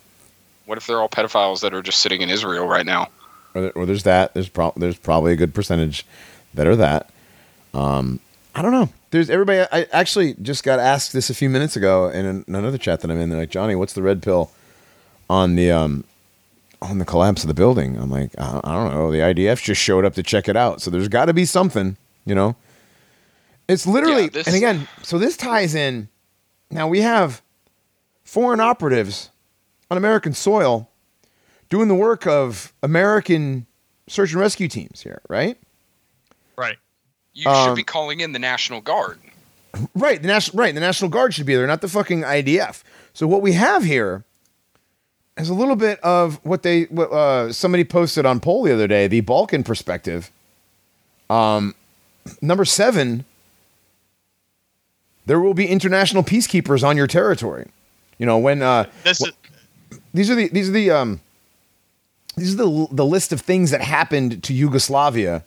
What 0.66 0.78
if 0.78 0.86
they're 0.88 1.00
all 1.02 1.10
pedophiles 1.10 1.62
that 1.62 1.74
are 1.74 1.82
just 1.82 2.00
sitting 2.00 2.22
in 2.22 2.30
Israel 2.30 2.68
right 2.68 2.86
now? 2.86 3.08
Or, 3.58 3.70
or 3.72 3.86
there's 3.86 4.04
that. 4.04 4.34
There's 4.34 4.50
pro- 4.50 4.74
there's 4.76 4.98
probably 4.98 5.34
a 5.34 5.36
good 5.36 5.54
percentage 5.54 6.06
that 6.54 6.68
are 6.68 6.76
that. 6.76 7.10
Um, 7.74 8.20
I 8.56 8.62
don't 8.62 8.72
know. 8.72 8.90
There's 9.12 9.30
everybody. 9.30 9.66
I 9.72 9.88
actually 9.92 10.34
just 10.42 10.64
got 10.64 10.80
asked 10.80 11.14
this 11.14 11.30
a 11.30 11.34
few 11.34 11.50
minutes 11.50 11.76
ago 11.76 12.10
in 12.10 12.26
an, 12.26 12.46
another 12.48 12.78
chat 12.78 13.02
that 13.02 13.12
I'm 13.12 13.20
in. 13.20 13.30
They're 13.30 13.40
like, 13.40 13.50
Johnny, 13.52 13.76
what's 13.76 13.94
the 13.94 14.02
red 14.02 14.22
pill 14.22 14.52
on 15.30 15.56
the 15.56 15.72
um 15.72 16.04
on 16.82 17.00
the 17.00 17.06
collapse 17.06 17.44
of 17.44 17.48
the 17.48 17.54
building? 17.54 17.98
I'm 17.98 18.10
like, 18.12 18.32
I, 18.40 18.60
I 18.64 18.74
don't 18.74 18.92
know. 18.94 19.12
The 19.12 19.20
IDF 19.20 19.62
just 19.64 19.82
showed 19.82 20.06
up 20.06 20.14
to 20.16 20.24
check 20.24 20.48
it 20.50 20.56
out, 20.58 20.82
so 20.82 20.90
there's 20.92 21.08
got 21.08 21.26
to 21.26 21.34
be 21.34 21.46
something. 21.46 21.98
You 22.26 22.36
know, 22.36 22.56
it's 23.68 23.86
literally. 23.88 24.24
Yeah, 24.24 24.30
this- 24.30 24.48
and 24.48 24.56
again, 24.56 24.88
so 25.04 25.18
this 25.18 25.38
ties 25.38 25.76
in. 25.76 26.10
Now 26.70 26.88
we 26.88 27.00
have 27.02 27.42
foreign 28.26 28.60
operatives 28.60 29.30
on 29.90 29.98
American 29.98 30.34
soil 30.34 30.90
doing 31.70 31.88
the 31.88 31.96
work 31.96 32.26
of 32.28 32.74
American 32.84 33.66
search 34.08 34.32
and 34.32 34.40
rescue 34.40 34.68
teams 34.68 35.02
here, 35.02 35.22
right? 35.30 35.58
Right. 36.58 36.78
You 37.34 37.50
Um, 37.50 37.70
should 37.70 37.76
be 37.76 37.84
calling 37.84 38.20
in 38.20 38.32
the 38.32 38.40
National 38.40 38.82
Guard. 38.82 39.20
Right, 39.94 40.20
the 40.20 40.28
national 40.28 40.58
right, 40.58 40.74
the 40.74 40.80
National 40.82 41.10
Guard 41.12 41.36
should 41.36 41.46
be 41.46 41.54
there, 41.56 41.68
not 41.68 41.82
the 41.82 41.88
fucking 41.88 42.22
IDF. 42.24 42.82
So 43.14 43.28
what 43.28 43.42
we 43.44 43.52
have 43.54 43.84
here 43.84 44.24
is 45.38 45.50
a 45.50 45.54
little 45.54 45.76
bit 45.76 46.00
of 46.00 46.40
what 46.44 46.64
they 46.64 46.84
what, 46.86 47.12
uh, 47.12 47.54
somebody 47.54 47.84
posted 47.84 48.26
on 48.26 48.40
poll 48.40 48.64
the 48.64 48.74
other 48.74 48.88
day, 48.88 49.08
the 49.08 49.22
Balkan 49.22 49.64
perspective. 49.64 50.32
Um, 51.30 51.76
number 52.42 52.66
seven, 52.66 53.26
there 55.28 55.40
will 55.40 55.54
be 55.54 55.68
international 55.68 56.24
peacekeepers 56.24 56.84
on 56.88 56.98
your 56.98 57.08
territory. 57.08 57.68
You 58.18 58.26
know 58.26 58.40
when 58.40 58.64
uh, 58.64 58.86
This 59.04 59.22
is 59.22 59.32
these 60.14 60.32
are 60.32 60.36
the 60.36 60.48
these 60.48 60.70
are 60.70 60.74
the 60.74 60.90
um 60.90 61.22
these 62.38 62.54
are 62.54 62.58
the 62.58 62.88
the 62.92 63.06
list 63.06 63.34
of 63.34 63.42
things 63.42 63.72
that 63.72 63.82
happened 63.82 64.44
to 64.44 64.54
Yugoslavia 64.54 65.44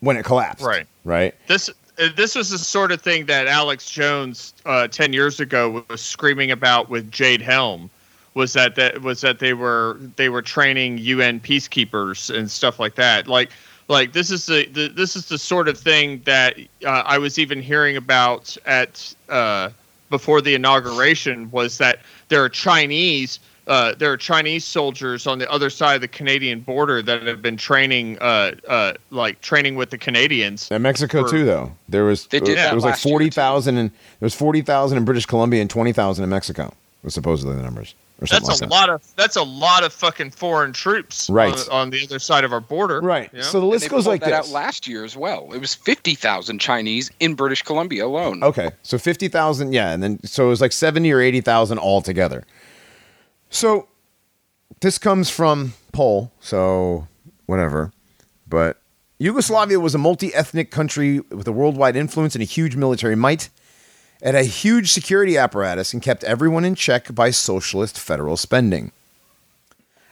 when 0.00 0.16
it 0.16 0.24
collapsed. 0.24 0.64
Right. 0.64 0.86
Right. 1.04 1.34
this 1.46 1.70
uh, 1.98 2.08
this 2.16 2.34
was 2.34 2.50
the 2.50 2.58
sort 2.58 2.90
of 2.90 3.00
thing 3.00 3.26
that 3.26 3.46
Alex 3.46 3.90
Jones 3.90 4.54
uh, 4.64 4.88
ten 4.88 5.12
years 5.12 5.40
ago 5.40 5.84
was 5.88 6.00
screaming 6.00 6.50
about 6.50 6.88
with 6.88 7.10
Jade 7.10 7.42
Helm. 7.42 7.90
Was 8.34 8.54
that 8.54 8.74
that 8.76 9.02
was 9.02 9.20
that 9.20 9.38
they 9.38 9.52
were 9.52 9.98
they 10.16 10.30
were 10.30 10.42
training 10.42 10.98
UN 10.98 11.38
peacekeepers 11.38 12.34
and 12.34 12.50
stuff 12.50 12.80
like 12.80 12.94
that. 12.94 13.28
Like 13.28 13.50
like 13.88 14.12
this 14.14 14.30
is 14.30 14.46
the, 14.46 14.66
the 14.68 14.88
this 14.88 15.16
is 15.16 15.28
the 15.28 15.38
sort 15.38 15.68
of 15.68 15.78
thing 15.78 16.22
that 16.24 16.58
uh, 16.84 17.02
I 17.04 17.18
was 17.18 17.38
even 17.38 17.60
hearing 17.60 17.96
about 17.96 18.56
at 18.64 19.14
uh, 19.28 19.68
before 20.08 20.40
the 20.40 20.54
inauguration 20.54 21.50
was 21.50 21.78
that 21.78 22.00
there 22.28 22.42
are 22.42 22.48
Chinese 22.48 23.38
uh, 23.66 23.94
there 23.98 24.12
are 24.12 24.16
Chinese 24.16 24.64
soldiers 24.64 25.26
on 25.26 25.38
the 25.38 25.50
other 25.50 25.70
side 25.70 25.94
of 25.94 26.00
the 26.00 26.08
Canadian 26.08 26.60
border 26.60 27.02
that 27.02 27.22
have 27.26 27.40
been 27.42 27.56
training 27.56 28.18
uh, 28.20 28.52
uh, 28.68 28.92
like 29.10 29.40
training 29.40 29.76
with 29.76 29.90
the 29.90 29.98
Canadians. 29.98 30.68
And 30.70 30.82
Mexico 30.82 31.24
For- 31.24 31.30
too, 31.30 31.44
though. 31.44 31.72
There 31.88 32.04
was 32.04 32.26
They 32.26 32.40
did 32.40 32.58
there 32.58 32.74
was 32.74 32.84
like 32.84 32.98
forty 32.98 33.30
thousand 33.30 33.76
and 33.78 33.90
there 33.90 34.26
was 34.26 34.34
forty 34.34 34.62
thousand 34.62 34.98
in 34.98 35.04
British 35.04 35.26
Columbia 35.26 35.60
and 35.60 35.70
twenty 35.70 35.92
thousand 35.92 36.24
in 36.24 36.30
Mexico. 36.30 36.74
Was 37.04 37.14
supposedly 37.14 37.56
the 37.56 37.62
numbers 37.62 37.96
That's 38.20 38.46
like 38.46 38.56
a 38.58 38.60
that. 38.60 38.70
lot 38.70 38.88
of 38.88 39.02
that's 39.16 39.34
a 39.34 39.42
lot 39.42 39.82
of 39.82 39.92
fucking 39.92 40.30
foreign 40.30 40.72
troops 40.72 41.28
Right. 41.28 41.52
on, 41.52 41.68
on 41.70 41.90
the 41.90 42.04
other 42.04 42.20
side 42.20 42.44
of 42.44 42.52
our 42.52 42.60
border. 42.60 43.00
Right. 43.00 43.28
you 43.32 43.38
know? 43.40 43.44
So 43.44 43.58
the 43.58 43.64
And 43.66 43.70
list 43.72 43.82
they 43.84 43.88
goes 43.88 44.06
like 44.06 44.20
that 44.20 44.30
this. 44.30 44.48
out 44.50 44.54
last 44.54 44.86
year 44.86 45.04
as 45.04 45.16
well. 45.16 45.50
It 45.52 45.58
was 45.58 45.74
50,000 45.74 46.60
Chinese 46.60 47.10
in 47.18 47.34
British 47.34 47.62
Columbia 47.62 48.06
alone. 48.06 48.44
Okay, 48.44 48.70
so 48.84 48.98
fifty 48.98 49.26
thousand, 49.26 49.72
yeah, 49.72 49.90
and 49.90 50.00
then 50.00 50.20
so 50.24 50.46
it 50.46 50.48
was 50.50 50.60
like 50.60 50.70
seventy 50.70 51.10
or 51.10 51.20
eighty 51.20 51.40
thousand 51.40 51.80
altogether. 51.80 52.44
So 53.52 53.86
this 54.80 54.96
comes 54.98 55.28
from 55.28 55.74
poll, 55.92 56.32
so 56.40 57.06
whatever. 57.46 57.92
but 58.48 58.78
Yugoslavia 59.18 59.78
was 59.78 59.94
a 59.94 59.98
multi 59.98 60.34
ethnic 60.34 60.70
country 60.70 61.20
with 61.20 61.46
a 61.46 61.52
worldwide 61.52 61.94
influence 61.94 62.34
and 62.34 62.42
a 62.42 62.46
huge 62.46 62.74
military 62.74 63.14
might. 63.14 63.50
Had 64.22 64.34
a 64.34 64.42
huge 64.42 64.90
security 64.90 65.36
apparatus 65.36 65.92
and 65.92 66.00
kept 66.00 66.24
everyone 66.24 66.64
in 66.64 66.74
check 66.74 67.14
by 67.14 67.30
socialist 67.30 67.98
federal 67.98 68.36
spending. 68.38 68.90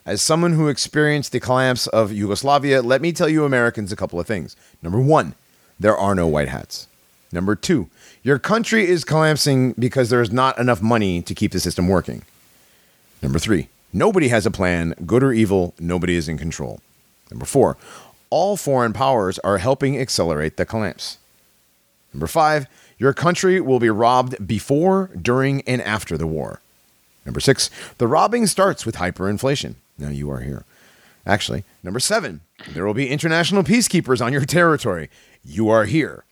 As 0.05 0.21
someone 0.21 0.53
who 0.53 0.69
experienced 0.69 1.33
the 1.33 1.41
collapse 1.41 1.87
of 1.87 2.13
Yugoslavia, 2.13 2.83
let 2.83 3.01
me 3.01 3.11
tell 3.11 3.29
you 3.29 3.45
Americans 3.45 3.91
a 3.91 3.97
couple 3.97 4.21
of 4.21 4.27
things. 4.27 4.55
Number 4.83 5.01
one, 5.01 5.35
there 5.79 5.97
are 5.97 6.15
no 6.15 6.27
white 6.27 6.49
hats. 6.49 6.89
Number 7.33 7.57
two, 7.57 7.89
your 8.23 8.39
country 8.39 8.87
is 8.87 9.05
collapsing 9.05 9.73
because 9.79 10.11
there 10.11 10.21
is 10.21 10.31
not 10.31 10.59
enough 10.59 10.83
money 10.83 11.23
to 11.23 11.35
keep 11.35 11.53
the 11.53 11.61
system 11.61 11.89
working. 11.89 12.23
Number 13.23 13.39
three, 13.39 13.69
nobody 13.93 14.29
has 14.29 14.47
a 14.47 14.51
plan, 14.51 14.95
good 15.07 15.23
or 15.23 15.33
evil, 15.33 15.75
nobody 15.79 16.17
is 16.17 16.29
in 16.29 16.39
control. 16.39 16.81
Number 17.31 17.45
four, 17.45 17.77
all 18.31 18.57
foreign 18.57 18.93
powers 18.93 19.39
are 19.41 19.59
helping 19.59 19.99
accelerate 19.99 20.57
the 20.57 20.65
collapse. 20.65 21.19
Number 22.13 22.27
five, 22.27 22.67
your 22.99 23.13
country 23.13 23.61
will 23.61 23.79
be 23.79 23.91
robbed 23.91 24.47
before, 24.47 25.11
during, 25.21 25.63
and 25.63 25.81
after 25.83 26.17
the 26.17 26.27
war. 26.27 26.61
Number 27.25 27.41
six, 27.41 27.71
the 27.99 28.07
robbing 28.07 28.47
starts 28.47 28.85
with 28.85 28.97
hyperinflation. 28.97 29.75
Now 29.99 30.09
you 30.09 30.31
are 30.31 30.41
here. 30.41 30.65
Actually, 31.27 31.65
number 31.83 32.01
seven, 32.01 32.41
there 32.73 32.87
will 32.87 32.95
be 32.95 33.09
international 33.09 33.63
peacekeepers 33.63 34.25
on 34.25 34.33
your 34.33 34.45
territory. 34.47 35.11
You 35.45 35.69
are 35.69 35.85
here. 35.85 36.25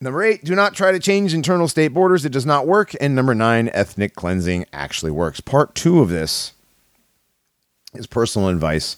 Number 0.00 0.22
eight, 0.22 0.44
do 0.44 0.54
not 0.54 0.74
try 0.74 0.92
to 0.92 0.98
change 0.98 1.34
internal 1.34 1.68
state 1.68 1.88
borders. 1.88 2.24
It 2.24 2.32
does 2.32 2.46
not 2.46 2.66
work. 2.66 2.92
And 3.00 3.14
number 3.14 3.34
nine, 3.34 3.70
ethnic 3.72 4.14
cleansing 4.14 4.66
actually 4.72 5.12
works. 5.12 5.40
Part 5.40 5.74
two 5.74 6.00
of 6.00 6.08
this 6.08 6.52
is 7.94 8.06
personal 8.06 8.48
advice 8.48 8.96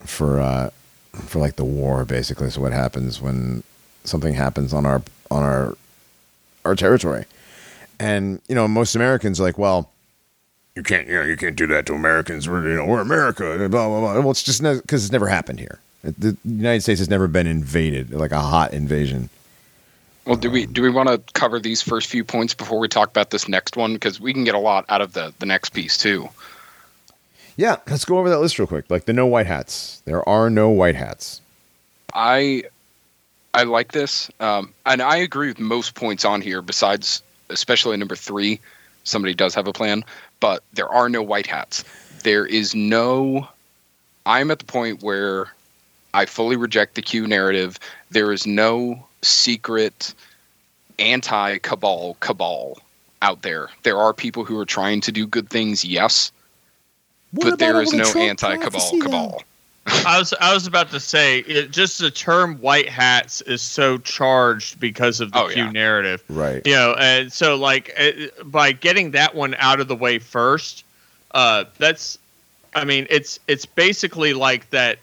for 0.00 0.40
uh, 0.40 0.70
for 1.12 1.38
like 1.38 1.56
the 1.56 1.64
war, 1.64 2.04
basically. 2.04 2.50
So 2.50 2.60
what 2.60 2.72
happens 2.72 3.20
when 3.20 3.62
something 4.04 4.34
happens 4.34 4.72
on 4.72 4.86
our 4.86 5.02
on 5.30 5.42
our 5.42 5.76
our 6.64 6.74
territory? 6.74 7.24
And 7.98 8.40
you 8.48 8.54
know, 8.54 8.66
most 8.66 8.94
Americans 8.94 9.40
are 9.40 9.44
like, 9.44 9.58
well, 9.58 9.90
you 10.74 10.82
can't, 10.82 11.06
you 11.06 11.14
know, 11.14 11.24
you 11.24 11.36
can't 11.36 11.56
do 11.56 11.66
that 11.66 11.84
to 11.86 11.94
Americans. 11.94 12.48
We're, 12.48 12.66
you 12.66 12.76
know, 12.76 12.86
we're 12.86 13.00
America. 13.00 13.56
Blah 13.58 13.68
blah 13.68 14.00
blah. 14.00 14.20
Well, 14.20 14.30
it's 14.30 14.42
just 14.42 14.62
because 14.62 15.04
it's 15.04 15.12
never 15.12 15.28
happened 15.28 15.58
here. 15.58 15.80
The 16.02 16.36
United 16.44 16.80
States 16.80 16.98
has 17.00 17.10
never 17.10 17.28
been 17.28 17.46
invaded, 17.46 18.10
like 18.12 18.30
a 18.30 18.40
hot 18.40 18.72
invasion. 18.72 19.28
Well, 20.24 20.36
do 20.36 20.50
we 20.50 20.66
do 20.66 20.82
we 20.82 20.90
want 20.90 21.08
to 21.08 21.18
cover 21.32 21.58
these 21.58 21.82
first 21.82 22.08
few 22.08 22.24
points 22.24 22.54
before 22.54 22.78
we 22.78 22.88
talk 22.88 23.10
about 23.10 23.30
this 23.30 23.48
next 23.48 23.76
one? 23.76 23.94
Because 23.94 24.20
we 24.20 24.32
can 24.32 24.44
get 24.44 24.54
a 24.54 24.58
lot 24.58 24.84
out 24.88 25.00
of 25.00 25.12
the 25.12 25.32
the 25.38 25.46
next 25.46 25.70
piece 25.70 25.96
too. 25.96 26.28
Yeah, 27.56 27.76
let's 27.88 28.04
go 28.04 28.18
over 28.18 28.30
that 28.30 28.40
list 28.40 28.58
real 28.58 28.66
quick. 28.68 28.90
Like 28.90 29.06
the 29.06 29.12
no 29.12 29.26
white 29.26 29.46
hats. 29.46 30.02
There 30.04 30.26
are 30.28 30.50
no 30.50 30.68
white 30.68 30.96
hats. 30.96 31.40
I 32.14 32.64
I 33.54 33.64
like 33.64 33.92
this, 33.92 34.30
um, 34.40 34.72
and 34.86 35.02
I 35.02 35.16
agree 35.16 35.48
with 35.48 35.58
most 35.58 35.94
points 35.94 36.24
on 36.24 36.40
here. 36.40 36.62
Besides, 36.62 37.22
especially 37.48 37.96
number 37.96 38.16
three, 38.16 38.60
somebody 39.04 39.34
does 39.34 39.54
have 39.54 39.66
a 39.66 39.72
plan, 39.72 40.04
but 40.38 40.62
there 40.72 40.88
are 40.88 41.08
no 41.08 41.22
white 41.22 41.46
hats. 41.46 41.84
There 42.22 42.46
is 42.46 42.74
no. 42.74 43.48
I'm 44.26 44.50
at 44.50 44.60
the 44.60 44.66
point 44.66 45.02
where 45.02 45.52
I 46.14 46.26
fully 46.26 46.56
reject 46.56 46.94
the 46.94 47.02
Q 47.02 47.26
narrative. 47.26 47.78
There 48.10 48.32
is 48.32 48.46
no 48.46 49.06
secret 49.22 50.14
anti 50.98 51.58
cabal 51.58 52.16
cabal 52.20 52.78
out 53.22 53.42
there. 53.42 53.68
There 53.82 53.98
are 53.98 54.12
people 54.12 54.44
who 54.44 54.58
are 54.58 54.66
trying 54.66 55.00
to 55.02 55.12
do 55.12 55.26
good 55.26 55.50
things, 55.50 55.84
yes, 55.84 56.32
but 57.32 57.58
there 57.58 57.80
is 57.82 57.92
no 57.92 58.10
anti 58.16 58.56
cabal 58.56 59.00
cabal. 59.00 59.42
I 59.86 60.18
was 60.18 60.32
I 60.40 60.52
was 60.54 60.66
about 60.66 60.90
to 60.90 61.00
say 61.00 61.38
it, 61.40 61.70
just 61.70 61.98
the 61.98 62.10
term 62.10 62.56
white 62.60 62.88
hats 62.88 63.40
is 63.42 63.62
so 63.62 63.98
charged 63.98 64.78
because 64.78 65.20
of 65.20 65.32
the 65.32 65.38
Oh, 65.38 65.48
Q 65.48 65.64
yeah. 65.64 65.70
narrative. 65.70 66.22
Right. 66.28 66.64
You 66.66 66.74
know, 66.74 66.94
and 66.98 67.32
so 67.32 67.56
like 67.56 67.92
uh, 67.98 68.10
by 68.44 68.72
getting 68.72 69.12
that 69.12 69.34
one 69.34 69.54
out 69.58 69.80
of 69.80 69.88
the 69.88 69.96
way 69.96 70.18
first, 70.18 70.84
uh, 71.32 71.64
that's, 71.78 72.18
I 72.74 72.84
mean, 72.84 73.06
it's 73.10 73.40
it's 73.48 73.64
basically 73.66 74.32
like 74.34 74.68
that, 74.70 74.98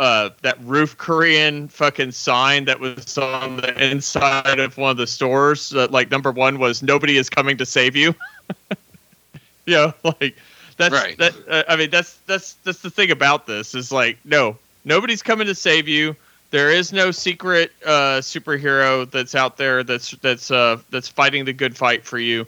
uh, 0.00 0.30
that 0.42 0.58
roof 0.64 0.96
Korean 0.98 1.68
fucking 1.68 2.12
sign 2.12 2.64
that 2.64 2.80
was 2.80 3.18
on 3.18 3.58
the 3.58 3.90
inside 3.90 4.58
of 4.58 4.76
one 4.78 4.90
of 4.90 4.96
the 4.96 5.06
stores. 5.06 5.70
That 5.70 5.92
like 5.92 6.10
number 6.10 6.32
one 6.32 6.58
was 6.58 6.82
nobody 6.82 7.18
is 7.18 7.28
coming 7.28 7.58
to 7.58 7.66
save 7.66 7.94
you. 7.94 8.14
you 9.66 9.74
know, 9.74 9.94
like 10.02 10.36
that's 10.78 10.94
Right. 10.94 11.16
that. 11.18 11.34
Uh, 11.46 11.62
I 11.68 11.76
mean, 11.76 11.90
that's 11.90 12.14
that's 12.26 12.54
that's 12.64 12.80
the 12.80 12.90
thing 12.90 13.10
about 13.10 13.46
this 13.46 13.74
is 13.74 13.92
like 13.92 14.18
no, 14.24 14.56
nobody's 14.84 15.22
coming 15.22 15.46
to 15.46 15.54
save 15.54 15.86
you. 15.86 16.16
There 16.50 16.70
is 16.70 16.92
no 16.92 17.10
secret 17.12 17.70
uh, 17.84 18.20
superhero 18.20 19.08
that's 19.08 19.34
out 19.34 19.58
there 19.58 19.84
that's 19.84 20.12
that's 20.22 20.50
uh, 20.50 20.78
that's 20.90 21.08
fighting 21.08 21.44
the 21.44 21.52
good 21.52 21.76
fight 21.76 22.04
for 22.04 22.18
you. 22.18 22.46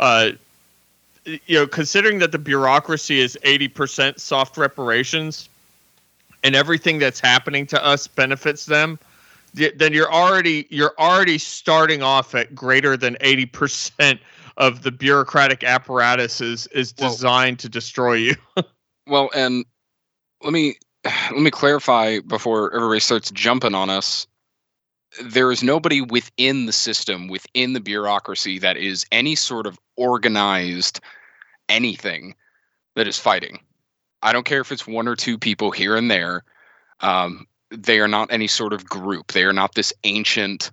Uh, 0.00 0.30
you 1.24 1.58
know, 1.58 1.66
considering 1.66 2.18
that 2.20 2.32
the 2.32 2.38
bureaucracy 2.38 3.20
is 3.20 3.38
eighty 3.44 3.68
percent 3.68 4.20
soft 4.20 4.56
reparations, 4.56 5.48
and 6.44 6.54
everything 6.54 6.98
that's 7.00 7.18
happening 7.18 7.66
to 7.66 7.84
us 7.84 8.06
benefits 8.06 8.66
them, 8.66 8.98
then 9.54 9.92
you're 9.92 10.12
already 10.12 10.66
you're 10.70 10.94
already 10.98 11.38
starting 11.38 12.02
off 12.02 12.34
at 12.34 12.54
greater 12.54 12.96
than 12.96 13.16
eighty 13.20 13.46
percent 13.46 14.20
of 14.56 14.82
the 14.82 14.92
bureaucratic 14.92 15.64
apparatus 15.64 16.40
is 16.40 16.68
is 16.68 16.94
Well- 16.98 17.10
designed 17.10 17.58
to 17.60 17.68
destroy 17.68 18.14
you. 18.14 18.34
Well, 19.06 19.28
and 19.34 19.66
let 20.42 20.54
me 20.54 20.76
let 21.04 21.40
me 21.42 21.50
clarify 21.50 22.20
before 22.20 22.74
everybody 22.74 23.00
starts 23.00 23.30
jumping 23.30 23.74
on 23.74 23.90
us. 23.90 24.26
There 25.22 25.52
is 25.52 25.62
nobody 25.62 26.00
within 26.00 26.64
the 26.64 26.72
system, 26.72 27.28
within 27.28 27.74
the 27.74 27.80
bureaucracy, 27.80 28.58
that 28.60 28.78
is 28.78 29.04
any 29.12 29.34
sort 29.34 29.66
of 29.66 29.78
organized 29.98 31.00
anything 31.68 32.34
that 32.96 33.06
is 33.06 33.18
fighting. 33.18 33.60
I 34.24 34.32
don't 34.32 34.46
care 34.46 34.62
if 34.62 34.72
it's 34.72 34.86
one 34.86 35.06
or 35.06 35.14
two 35.14 35.38
people 35.38 35.70
here 35.70 35.94
and 35.96 36.10
there. 36.10 36.42
Um, 37.00 37.46
they 37.70 38.00
are 38.00 38.08
not 38.08 38.32
any 38.32 38.46
sort 38.46 38.72
of 38.72 38.86
group. 38.86 39.32
They 39.32 39.44
are 39.44 39.52
not 39.52 39.74
this 39.74 39.92
ancient, 40.04 40.70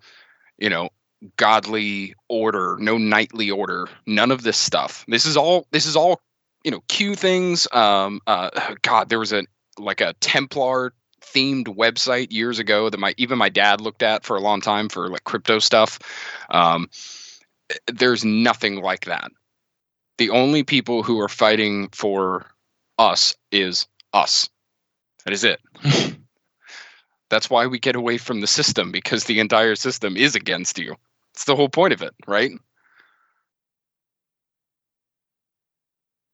you 0.57 0.69
know, 0.69 0.89
godly 1.35 2.15
order, 2.29 2.77
no 2.79 2.97
knightly 2.97 3.51
order, 3.51 3.87
none 4.07 4.31
of 4.31 4.43
this 4.43 4.57
stuff. 4.57 5.05
This 5.07 5.25
is 5.25 5.35
all 5.35 5.67
this 5.71 5.85
is 5.85 5.95
all, 5.95 6.21
you 6.63 6.71
know, 6.71 6.81
Q 6.87 7.15
things. 7.15 7.67
Um 7.73 8.21
uh 8.25 8.49
God, 8.81 9.09
there 9.09 9.19
was 9.19 9.33
a 9.33 9.43
like 9.77 10.01
a 10.01 10.13
Templar 10.21 10.93
themed 11.21 11.67
website 11.67 12.31
years 12.31 12.57
ago 12.57 12.89
that 12.89 12.99
my 12.99 13.13
even 13.17 13.37
my 13.37 13.49
dad 13.49 13.81
looked 13.81 14.01
at 14.01 14.23
for 14.23 14.35
a 14.37 14.41
long 14.41 14.61
time 14.61 14.89
for 14.89 15.09
like 15.09 15.25
crypto 15.25 15.59
stuff. 15.59 15.99
Um 16.49 16.89
there's 17.87 18.23
nothing 18.25 18.81
like 18.81 19.05
that. 19.05 19.31
The 20.17 20.29
only 20.29 20.63
people 20.63 21.03
who 21.03 21.19
are 21.19 21.29
fighting 21.29 21.89
for 21.89 22.50
us 23.01 23.35
is 23.51 23.87
us. 24.13 24.49
That 25.25 25.33
is 25.33 25.43
it. 25.43 25.59
That's 27.29 27.49
why 27.49 27.65
we 27.67 27.79
get 27.79 27.95
away 27.95 28.17
from 28.17 28.41
the 28.41 28.47
system 28.47 28.91
because 28.91 29.23
the 29.23 29.39
entire 29.39 29.75
system 29.75 30.17
is 30.17 30.35
against 30.35 30.77
you. 30.77 30.95
It's 31.33 31.45
the 31.45 31.55
whole 31.55 31.69
point 31.69 31.93
of 31.93 32.01
it, 32.01 32.13
right? 32.27 32.51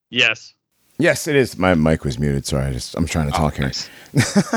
yes. 0.09 0.53
Yes, 0.99 1.27
it 1.27 1.35
is. 1.35 1.57
My 1.59 1.75
mic 1.75 2.03
was 2.03 2.17
muted. 2.17 2.47
Sorry, 2.47 2.65
I 2.65 2.73
just 2.73 2.95
I'm 2.95 3.05
trying 3.05 3.27
to 3.27 3.31
talk 3.31 3.53
Oh, 3.53 3.57
here. 3.57 3.65
nice. 3.67 3.89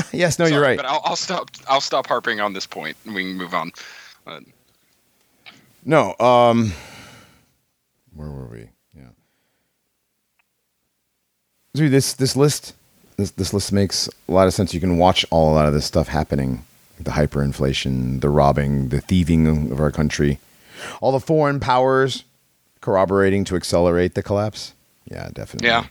yes, 0.13 0.39
no, 0.39 0.47
you're 0.47 0.63
right. 0.63 0.79
But 0.79 0.87
I'll, 0.87 1.03
I'll 1.05 1.17
stop. 1.17 1.51
I'll 1.69 1.83
stop 1.83 2.07
harping 2.07 2.41
on 2.41 2.55
this 2.55 2.67
point, 2.67 2.97
and 3.05 3.15
we 3.15 3.25
can 3.25 3.37
move 3.37 3.53
on. 3.53 3.73
Uh, 4.27 4.41
No, 5.85 6.15
um, 6.19 6.73
where 8.15 8.31
were 8.31 8.47
we? 8.47 8.71
This 11.89 12.13
this 12.13 12.37
list, 12.37 12.75
this 13.17 13.31
this 13.33 13.53
list 13.53 13.73
makes 13.73 14.09
a 14.29 14.33
lot 14.33 14.47
of 14.47 14.55
sense. 14.55 14.75
You 14.75 14.81
can 14.81 14.99
watch 14.99 15.25
all 15.31 15.53
a 15.53 15.55
lot 15.55 15.67
of 15.67 15.75
this 15.75 15.85
stuff 15.85 16.09
happening, 16.09 16.65
the 16.99 17.13
hyperinflation, 17.13 18.21
the 18.21 18.29
robbing, 18.29 18.89
the 18.89 19.01
thieving 19.01 19.73
of 19.73 19.81
our 19.81 19.91
country, 19.91 20.39
all 21.01 21.13
the 21.13 21.21
foreign 21.21 21.61
powers 21.61 22.25
corroborating 22.81 23.45
to 23.45 23.57
accelerate 23.57 24.15
the 24.15 24.23
collapse. 24.23 24.73
Yeah, 25.11 25.29
definitely. 25.33 25.69
yeah. 25.69 25.87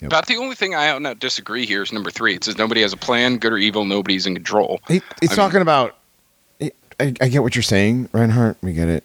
Yep. 0.00 0.10
But 0.10 0.26
the 0.26 0.36
only 0.36 0.54
thing 0.54 0.74
I 0.74 0.98
don't 0.98 1.18
disagree 1.18 1.66
here 1.66 1.82
is 1.82 1.92
number 1.92 2.10
three. 2.10 2.34
It 2.34 2.44
says 2.44 2.56
nobody 2.56 2.80
has 2.80 2.94
a 2.94 2.96
plan, 2.96 3.36
good 3.36 3.52
or 3.52 3.58
evil, 3.58 3.84
nobody's 3.84 4.26
in 4.26 4.34
control. 4.34 4.80
He, 4.88 5.02
he's 5.20 5.32
I 5.32 5.34
talking 5.34 5.60
about. 5.60 5.96
I, 6.62 7.14
I 7.20 7.28
get 7.28 7.42
what 7.42 7.54
you're 7.54 7.62
saying, 7.62 8.08
Reinhardt. 8.12 8.56
We 8.62 8.72
get 8.72 8.88
it, 8.88 9.04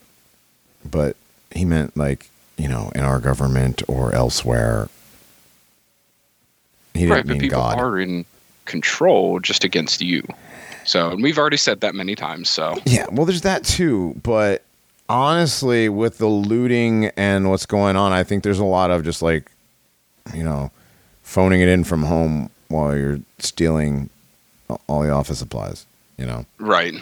but 0.90 1.16
he 1.52 1.66
meant 1.66 1.96
like 1.98 2.30
you 2.58 2.68
know 2.68 2.92
in 2.96 3.02
our 3.02 3.20
government 3.20 3.84
or 3.88 4.14
elsewhere. 4.14 4.90
He 6.96 7.02
didn't 7.02 7.16
right, 7.16 7.26
but 7.28 7.34
mean 7.34 7.42
people 7.42 7.60
God. 7.62 7.78
are 7.80 8.00
in 8.00 8.26
control 8.66 9.40
just 9.40 9.64
against 9.64 10.02
you. 10.02 10.24
So, 10.86 11.12
and 11.12 11.22
we've 11.24 11.38
already 11.38 11.58
said 11.58 11.82
that 11.82 11.96
many 11.96 12.16
times. 12.16 12.50
So, 12.50 12.76
Yeah, 12.86 13.08
well, 13.12 13.26
there's 13.26 13.42
that 13.42 13.64
too. 13.64 14.20
But 14.24 14.64
honestly, 15.10 15.90
with 15.90 16.18
the 16.20 16.28
looting 16.28 17.06
and 17.18 17.50
what's 17.50 17.66
going 17.66 17.96
on, 17.96 18.12
I 18.12 18.24
think 18.24 18.44
there's 18.44 18.60
a 18.60 18.66
lot 18.66 18.92
of 18.92 19.04
just 19.04 19.22
like, 19.22 19.52
you 20.34 20.44
know, 20.44 20.72
phoning 21.24 21.62
it 21.62 21.70
in 21.70 21.84
from 21.84 22.04
home 22.04 22.50
while 22.68 22.96
you're 22.96 23.20
stealing 23.40 24.10
all 24.88 25.02
the 25.02 25.10
office 25.10 25.40
supplies. 25.40 25.86
You 26.18 26.26
know, 26.26 26.46
Right. 26.60 26.94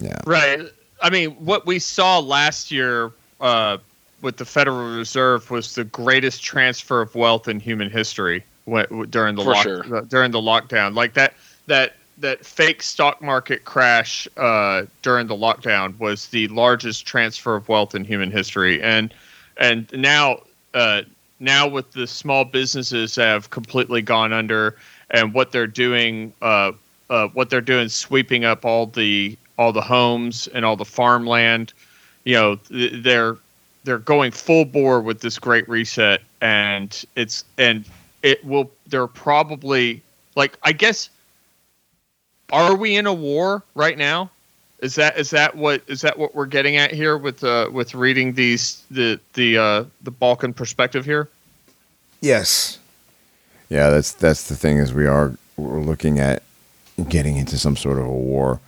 yeah, 0.00 0.20
Right. 0.26 0.60
I 1.00 1.10
mean, 1.10 1.30
what 1.32 1.64
we 1.64 1.78
saw 1.78 2.18
last 2.18 2.70
year 2.72 3.12
uh, 3.40 3.78
with 4.20 4.36
the 4.36 4.44
Federal 4.44 4.96
Reserve 4.96 5.48
was 5.50 5.74
the 5.76 5.84
greatest 5.84 6.42
transfer 6.42 7.00
of 7.00 7.14
wealth 7.14 7.46
in 7.46 7.60
human 7.60 7.88
history 7.90 8.42
when, 8.68 8.86
during 9.10 9.34
the 9.34 9.42
For 9.44 9.52
lock, 9.52 9.62
sure. 9.62 9.96
uh, 9.96 10.00
during 10.02 10.30
the 10.30 10.40
lockdown. 10.40 10.94
Like 10.94 11.14
that 11.14 11.34
that 11.66 11.94
that 12.18 12.44
fake 12.44 12.82
stock 12.82 13.22
market 13.22 13.64
crash 13.64 14.26
uh, 14.36 14.84
during 15.02 15.26
the 15.26 15.34
lockdown 15.34 15.98
was 15.98 16.28
the 16.28 16.48
largest 16.48 17.06
transfer 17.06 17.54
of 17.56 17.68
wealth 17.68 17.94
in 17.94 18.04
human 18.04 18.30
history, 18.30 18.82
and 18.82 19.12
and 19.56 19.90
now 19.92 20.40
uh, 20.74 21.02
now 21.40 21.66
with 21.66 21.92
the 21.92 22.06
small 22.06 22.44
businesses 22.44 23.16
have 23.16 23.50
completely 23.50 24.02
gone 24.02 24.32
under, 24.32 24.76
and 25.10 25.32
what 25.34 25.52
they're 25.52 25.66
doing, 25.66 26.32
uh, 26.42 26.72
uh, 27.10 27.28
what 27.28 27.50
they're 27.50 27.60
doing, 27.60 27.88
sweeping 27.88 28.44
up 28.44 28.64
all 28.64 28.86
the 28.86 29.36
all 29.58 29.72
the 29.72 29.82
homes 29.82 30.48
and 30.48 30.64
all 30.64 30.76
the 30.76 30.84
farmland. 30.84 31.72
You 32.24 32.34
know, 32.34 32.56
th- 32.56 33.02
they're 33.02 33.36
they're 33.84 33.98
going 33.98 34.32
full 34.32 34.64
bore 34.64 35.00
with 35.00 35.20
this 35.20 35.38
great 35.38 35.68
reset, 35.68 36.20
and 36.40 37.04
it's 37.16 37.44
and 37.56 37.84
it 38.22 38.44
will. 38.44 38.70
They're 38.86 39.06
probably 39.06 40.02
like 40.34 40.56
I 40.62 40.72
guess. 40.72 41.10
Are 42.50 42.74
we 42.74 42.96
in 42.96 43.06
a 43.06 43.12
war 43.12 43.62
right 43.74 43.98
now? 43.98 44.30
Is 44.80 44.94
that 44.94 45.18
is 45.18 45.30
that 45.30 45.56
what 45.56 45.82
is 45.86 46.00
that 46.02 46.18
what 46.18 46.34
we're 46.34 46.46
getting 46.46 46.76
at 46.76 46.92
here 46.92 47.18
with 47.18 47.42
uh, 47.42 47.68
with 47.72 47.94
reading 47.94 48.32
these 48.34 48.84
the 48.90 49.18
the 49.34 49.58
uh, 49.58 49.84
the 50.02 50.10
Balkan 50.10 50.52
perspective 50.54 51.04
here? 51.04 51.28
yes, 52.20 52.78
yeah. 53.68 53.90
That's 53.90 54.12
that's 54.12 54.48
the 54.48 54.56
thing 54.56 54.78
is 54.78 54.94
we 54.94 55.06
are 55.06 55.34
we're 55.56 55.80
looking 55.80 56.18
at 56.20 56.42
getting 57.08 57.36
into 57.36 57.58
some 57.58 57.76
sort 57.76 57.98
of 57.98 58.06
a 58.06 58.12
war. 58.12 58.60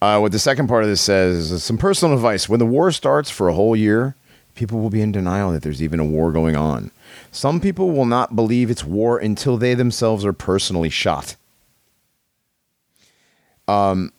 Uh, 0.00 0.18
what 0.18 0.32
the 0.32 0.38
second 0.38 0.68
part 0.68 0.82
of 0.82 0.88
this 0.88 1.00
says 1.00 1.50
is 1.50 1.62
some 1.62 1.78
personal 1.78 2.14
advice. 2.14 2.48
When 2.48 2.58
the 2.58 2.66
war 2.66 2.90
starts 2.90 3.30
for 3.30 3.48
a 3.48 3.54
whole 3.54 3.76
year, 3.76 4.14
people 4.54 4.80
will 4.80 4.90
be 4.90 5.00
in 5.00 5.12
denial 5.12 5.52
that 5.52 5.62
there's 5.62 5.82
even 5.82 6.00
a 6.00 6.04
war 6.04 6.32
going 6.32 6.56
on. 6.56 6.90
Some 7.32 7.60
people 7.60 7.90
will 7.90 8.06
not 8.06 8.36
believe 8.36 8.70
it's 8.70 8.84
war 8.84 9.18
until 9.18 9.56
they 9.56 9.74
themselves 9.74 10.24
are 10.24 10.32
personally 10.32 10.90
shot. 10.90 11.36
Um, 13.66 14.12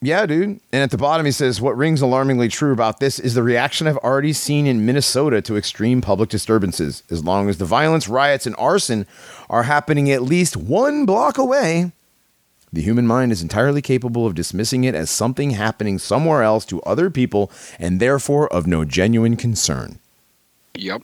yeah, 0.00 0.26
dude. 0.26 0.60
And 0.72 0.82
at 0.82 0.90
the 0.90 0.96
bottom, 0.96 1.26
he 1.26 1.32
says, 1.32 1.60
What 1.60 1.76
rings 1.76 2.00
alarmingly 2.00 2.48
true 2.48 2.72
about 2.72 3.00
this 3.00 3.18
is 3.18 3.34
the 3.34 3.42
reaction 3.42 3.86
I've 3.86 3.96
already 3.98 4.32
seen 4.32 4.66
in 4.66 4.86
Minnesota 4.86 5.42
to 5.42 5.56
extreme 5.56 6.00
public 6.00 6.28
disturbances. 6.28 7.02
As 7.10 7.24
long 7.24 7.48
as 7.48 7.58
the 7.58 7.64
violence, 7.64 8.08
riots, 8.08 8.46
and 8.46 8.54
arson 8.58 9.06
are 9.50 9.64
happening 9.64 10.10
at 10.10 10.22
least 10.22 10.56
one 10.56 11.04
block 11.04 11.36
away, 11.36 11.90
the 12.72 12.82
human 12.82 13.06
mind 13.06 13.32
is 13.32 13.42
entirely 13.42 13.82
capable 13.82 14.26
of 14.26 14.34
dismissing 14.34 14.84
it 14.84 14.94
as 14.94 15.10
something 15.10 15.50
happening 15.50 15.98
somewhere 15.98 16.42
else 16.42 16.64
to 16.66 16.82
other 16.82 17.10
people 17.10 17.50
and 17.78 17.98
therefore 17.98 18.46
of 18.52 18.66
no 18.66 18.84
genuine 18.84 19.36
concern. 19.36 19.98
Yep. 20.74 21.02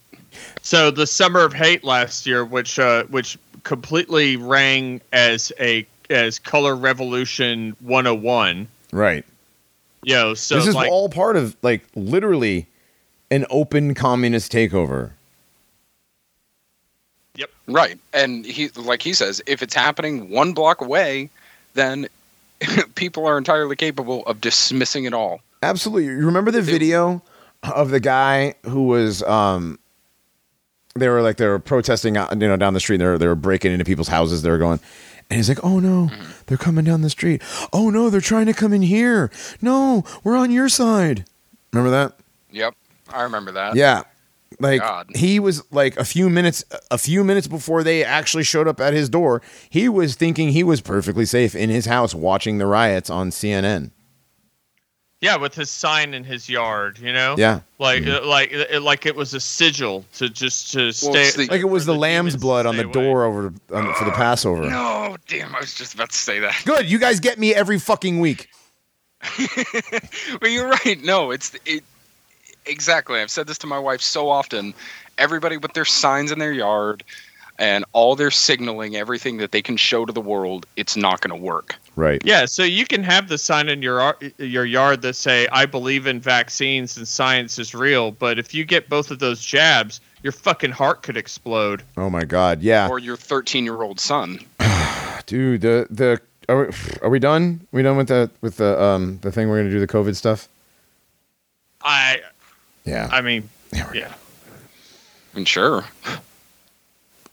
So 0.62 0.90
the 0.90 1.06
Summer 1.06 1.40
of 1.40 1.52
Hate 1.52 1.84
last 1.84 2.26
year, 2.26 2.44
which 2.44 2.78
uh, 2.78 3.04
which 3.04 3.38
completely 3.64 4.36
rang 4.36 5.00
as 5.12 5.52
a 5.58 5.86
as 6.10 6.38
Color 6.38 6.76
Revolution 6.76 7.76
101. 7.80 8.68
Right. 8.92 9.24
You 10.02 10.14
know, 10.14 10.34
so 10.34 10.56
this 10.56 10.66
is 10.66 10.74
like 10.74 10.90
all 10.90 11.08
part 11.08 11.36
of, 11.36 11.56
like, 11.62 11.82
literally 11.94 12.66
an 13.30 13.46
open 13.48 13.94
communist 13.94 14.52
takeover. 14.52 15.12
Yep. 17.36 17.50
Right. 17.66 17.98
And 18.12 18.44
he 18.44 18.68
like 18.70 19.02
he 19.02 19.14
says, 19.14 19.42
if 19.46 19.62
it's 19.62 19.74
happening 19.74 20.30
one 20.30 20.52
block 20.52 20.80
away, 20.80 21.30
then 21.72 22.06
people 22.94 23.26
are 23.26 23.38
entirely 23.38 23.76
capable 23.76 24.24
of 24.26 24.40
dismissing 24.40 25.04
it 25.04 25.14
all. 25.14 25.40
Absolutely. 25.62 26.04
You 26.04 26.26
remember 26.26 26.50
the 26.50 26.62
video 26.62 27.22
of 27.62 27.90
the 27.90 28.00
guy 28.00 28.54
who 28.64 28.84
was 28.84 29.22
um 29.22 29.78
they 30.94 31.08
were 31.08 31.22
like 31.22 31.36
they 31.36 31.46
were 31.46 31.58
protesting 31.58 32.16
out 32.16 32.32
you 32.32 32.48
know 32.48 32.56
down 32.56 32.74
the 32.74 32.80
street 32.80 32.98
they 32.98 33.04
were 33.04 33.18
they 33.18 33.26
were 33.26 33.34
breaking 33.34 33.72
into 33.72 33.84
people's 33.84 34.08
houses 34.08 34.42
they 34.42 34.50
were 34.50 34.58
going 34.58 34.80
and 35.30 35.38
he's 35.38 35.48
like, 35.48 35.64
"Oh 35.64 35.80
no, 35.80 36.08
mm-hmm. 36.08 36.30
they're 36.46 36.58
coming 36.58 36.84
down 36.84 37.00
the 37.00 37.10
street. 37.10 37.42
Oh 37.72 37.90
no, 37.90 38.10
they're 38.10 38.20
trying 38.20 38.46
to 38.46 38.52
come 38.52 38.72
in 38.72 38.82
here. 38.82 39.30
No, 39.60 40.04
we're 40.22 40.36
on 40.36 40.50
your 40.50 40.68
side." 40.68 41.24
Remember 41.72 41.90
that? 41.90 42.18
Yep. 42.50 42.74
I 43.12 43.22
remember 43.22 43.52
that. 43.52 43.74
Yeah. 43.74 44.02
Like 44.60 44.80
God. 44.80 45.08
he 45.16 45.40
was 45.40 45.64
like 45.72 45.96
a 45.96 46.04
few 46.04 46.30
minutes 46.30 46.64
a 46.90 46.98
few 46.98 47.24
minutes 47.24 47.48
before 47.48 47.82
they 47.82 48.04
actually 48.04 48.44
showed 48.44 48.68
up 48.68 48.80
at 48.80 48.92
his 48.92 49.08
door, 49.08 49.42
he 49.68 49.88
was 49.88 50.14
thinking 50.14 50.50
he 50.50 50.62
was 50.62 50.80
perfectly 50.80 51.24
safe 51.24 51.54
in 51.56 51.70
his 51.70 51.86
house 51.86 52.14
watching 52.14 52.58
the 52.58 52.66
riots 52.66 53.10
on 53.10 53.30
CNN. 53.30 53.90
Yeah, 55.24 55.36
with 55.36 55.54
his 55.54 55.70
sign 55.70 56.12
in 56.12 56.22
his 56.22 56.50
yard, 56.50 56.98
you 56.98 57.10
know? 57.12 57.34
Yeah. 57.38 57.60
Like 57.78 58.06
uh, 58.06 58.20
like 58.26 58.54
like 58.82 59.06
it 59.06 59.16
was 59.16 59.32
a 59.32 59.40
sigil 59.40 60.04
to 60.16 60.28
just 60.28 60.70
to 60.74 60.80
Well, 60.84 60.92
stay 60.92 61.22
it's 61.22 61.36
the- 61.36 61.46
Like 61.46 61.62
it 61.62 61.64
was 61.70 61.84
for 61.86 61.92
the 61.92 61.98
lamb's 61.98 62.36
blood 62.36 62.66
on 62.66 62.76
the 62.76 62.82
stay 62.82 62.98
away. 63.00 63.06
door 63.06 63.24
over 63.24 63.46
um, 63.72 63.94
for 63.94 64.04
the 64.04 64.10
Passover. 64.12 64.68
No, 64.68 65.16
damn, 65.26 65.54
I 65.54 65.60
was 65.60 65.74
just 65.74 65.94
about 65.94 66.10
to 66.10 66.18
say 66.18 66.40
that. 66.40 66.60
Good, 66.66 66.90
you 66.90 66.98
guys 66.98 67.20
get 67.20 67.38
me 67.38 67.54
every 67.54 67.78
fucking 67.78 68.20
week. 68.20 68.48
but 70.40 70.50
you're 70.50 70.68
right. 70.68 71.02
No, 71.02 71.30
it's 71.30 71.54
it 71.64 71.82
exactly. 72.66 73.20
I've 73.20 73.30
said 73.30 73.46
this 73.46 73.58
to 73.58 73.66
my 73.66 73.78
wife 73.78 74.00
so 74.02 74.28
often. 74.28 74.74
Everybody 75.16 75.56
with 75.56 75.72
their 75.74 75.84
signs 75.84 76.32
in 76.32 76.38
their 76.38 76.52
yard 76.52 77.02
and 77.58 77.84
all 77.92 78.16
their 78.16 78.30
signaling, 78.30 78.96
everything 78.96 79.36
that 79.38 79.52
they 79.52 79.62
can 79.62 79.76
show 79.76 80.04
to 80.04 80.12
the 80.12 80.20
world, 80.20 80.66
it's 80.76 80.96
not 80.96 81.20
going 81.20 81.38
to 81.38 81.44
work. 81.44 81.76
Right. 81.96 82.20
Yeah, 82.24 82.46
so 82.46 82.64
you 82.64 82.86
can 82.86 83.04
have 83.04 83.28
the 83.28 83.38
sign 83.38 83.68
in 83.68 83.82
your 83.82 84.16
your 84.38 84.64
yard 84.64 85.02
that 85.02 85.14
say 85.14 85.46
"I 85.52 85.66
believe 85.66 86.06
in 86.06 86.20
vaccines 86.20 86.96
and 86.96 87.06
science 87.06 87.58
is 87.58 87.74
real," 87.74 88.10
but 88.10 88.38
if 88.38 88.52
you 88.52 88.64
get 88.64 88.88
both 88.88 89.10
of 89.10 89.20
those 89.20 89.44
jabs, 89.44 90.00
your 90.22 90.32
fucking 90.32 90.72
heart 90.72 91.02
could 91.02 91.16
explode. 91.16 91.82
Oh 91.96 92.10
my 92.10 92.24
god. 92.24 92.62
Yeah. 92.62 92.88
Or 92.88 92.98
your 92.98 93.16
13 93.16 93.64
year 93.64 93.82
old 93.82 94.00
son. 94.00 94.40
Dude, 95.26 95.60
the 95.60 95.86
the 95.90 96.20
are 96.48 96.66
we, 96.66 96.74
are 97.02 97.10
we 97.10 97.18
done? 97.18 97.66
we 97.70 97.82
done 97.82 97.96
with 97.96 98.08
the 98.08 98.30
with 98.40 98.56
the 98.56 98.82
um 98.82 99.18
the 99.22 99.30
thing 99.30 99.48
we're 99.48 99.58
going 99.58 99.68
to 99.68 99.74
do 99.74 99.80
the 99.80 99.86
COVID 99.86 100.16
stuff? 100.16 100.48
I 101.82 102.20
Yeah. 102.84 103.08
I 103.12 103.20
mean, 103.20 103.48
There 103.70 103.88
we 103.92 104.00
yeah. 104.00 104.14
And 105.34 105.46
sure. 105.46 105.84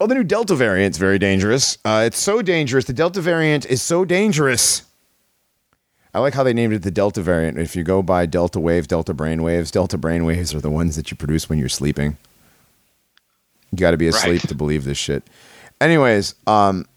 Oh, 0.01 0.07
the 0.07 0.15
new 0.15 0.23
Delta 0.23 0.55
variant's 0.55 0.97
very 0.97 1.19
dangerous. 1.19 1.77
Uh, 1.85 2.01
it's 2.07 2.17
so 2.17 2.41
dangerous. 2.41 2.85
The 2.85 2.93
Delta 2.93 3.21
variant 3.21 3.67
is 3.67 3.83
so 3.83 4.03
dangerous. 4.03 4.81
I 6.11 6.17
like 6.17 6.33
how 6.33 6.41
they 6.41 6.53
named 6.53 6.73
it 6.73 6.81
the 6.81 6.89
Delta 6.89 7.21
variant. 7.21 7.59
If 7.59 7.75
you 7.75 7.83
go 7.83 8.01
by 8.01 8.25
Delta 8.25 8.59
waves, 8.59 8.87
Delta 8.87 9.13
brain 9.13 9.43
waves, 9.43 9.69
Delta 9.69 9.99
brain 9.99 10.25
waves 10.25 10.55
are 10.55 10.59
the 10.59 10.71
ones 10.71 10.95
that 10.95 11.11
you 11.11 11.17
produce 11.17 11.47
when 11.47 11.59
you're 11.59 11.69
sleeping. 11.69 12.17
You 13.71 13.77
got 13.77 13.91
to 13.91 13.97
be 13.97 14.07
asleep 14.07 14.41
Right. 14.41 14.49
to 14.49 14.55
believe 14.55 14.85
this 14.85 14.97
shit. 14.97 15.21
Anyways, 15.79 16.33
um, 16.47 16.87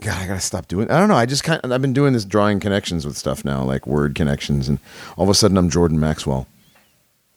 God, 0.00 0.16
I 0.16 0.26
gotta 0.26 0.40
stop 0.40 0.68
doing. 0.68 0.90
I 0.90 0.98
don't 0.98 1.10
know. 1.10 1.16
I 1.16 1.26
just 1.26 1.44
kind. 1.44 1.60
of 1.62 1.70
I've 1.70 1.82
been 1.82 1.92
doing 1.92 2.14
this 2.14 2.24
drawing 2.24 2.60
connections 2.60 3.04
with 3.04 3.18
stuff 3.18 3.44
now, 3.44 3.62
like 3.62 3.86
word 3.86 4.14
connections, 4.14 4.70
and 4.70 4.78
all 5.18 5.24
of 5.24 5.28
a 5.28 5.34
sudden 5.34 5.58
I'm 5.58 5.68
Jordan 5.68 6.00
Maxwell. 6.00 6.46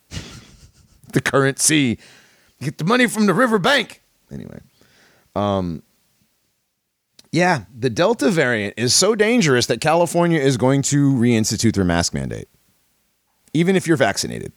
the 1.11 1.19
currency. 1.21 1.99
You 2.59 2.65
get 2.65 2.77
the 2.77 2.85
money 2.85 3.07
from 3.07 3.25
the 3.25 3.33
riverbank. 3.33 4.01
Anyway. 4.31 4.61
Um, 5.35 5.83
yeah, 7.31 7.65
the 7.77 7.89
Delta 7.89 8.29
variant 8.29 8.73
is 8.77 8.93
so 8.93 9.15
dangerous 9.15 9.67
that 9.67 9.79
California 9.79 10.39
is 10.39 10.57
going 10.57 10.81
to 10.83 11.13
reinstitute 11.13 11.73
their 11.73 11.85
mask 11.85 12.13
mandate, 12.13 12.49
even 13.53 13.75
if 13.75 13.87
you're 13.87 13.97
vaccinated. 13.97 14.51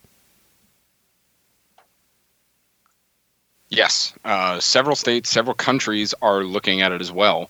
Yes. 3.69 4.13
Uh, 4.25 4.61
several 4.61 4.95
states, 4.95 5.31
several 5.31 5.55
countries 5.55 6.15
are 6.23 6.45
looking 6.45 6.81
at 6.83 6.93
it 6.93 7.01
as 7.01 7.11
well. 7.11 7.49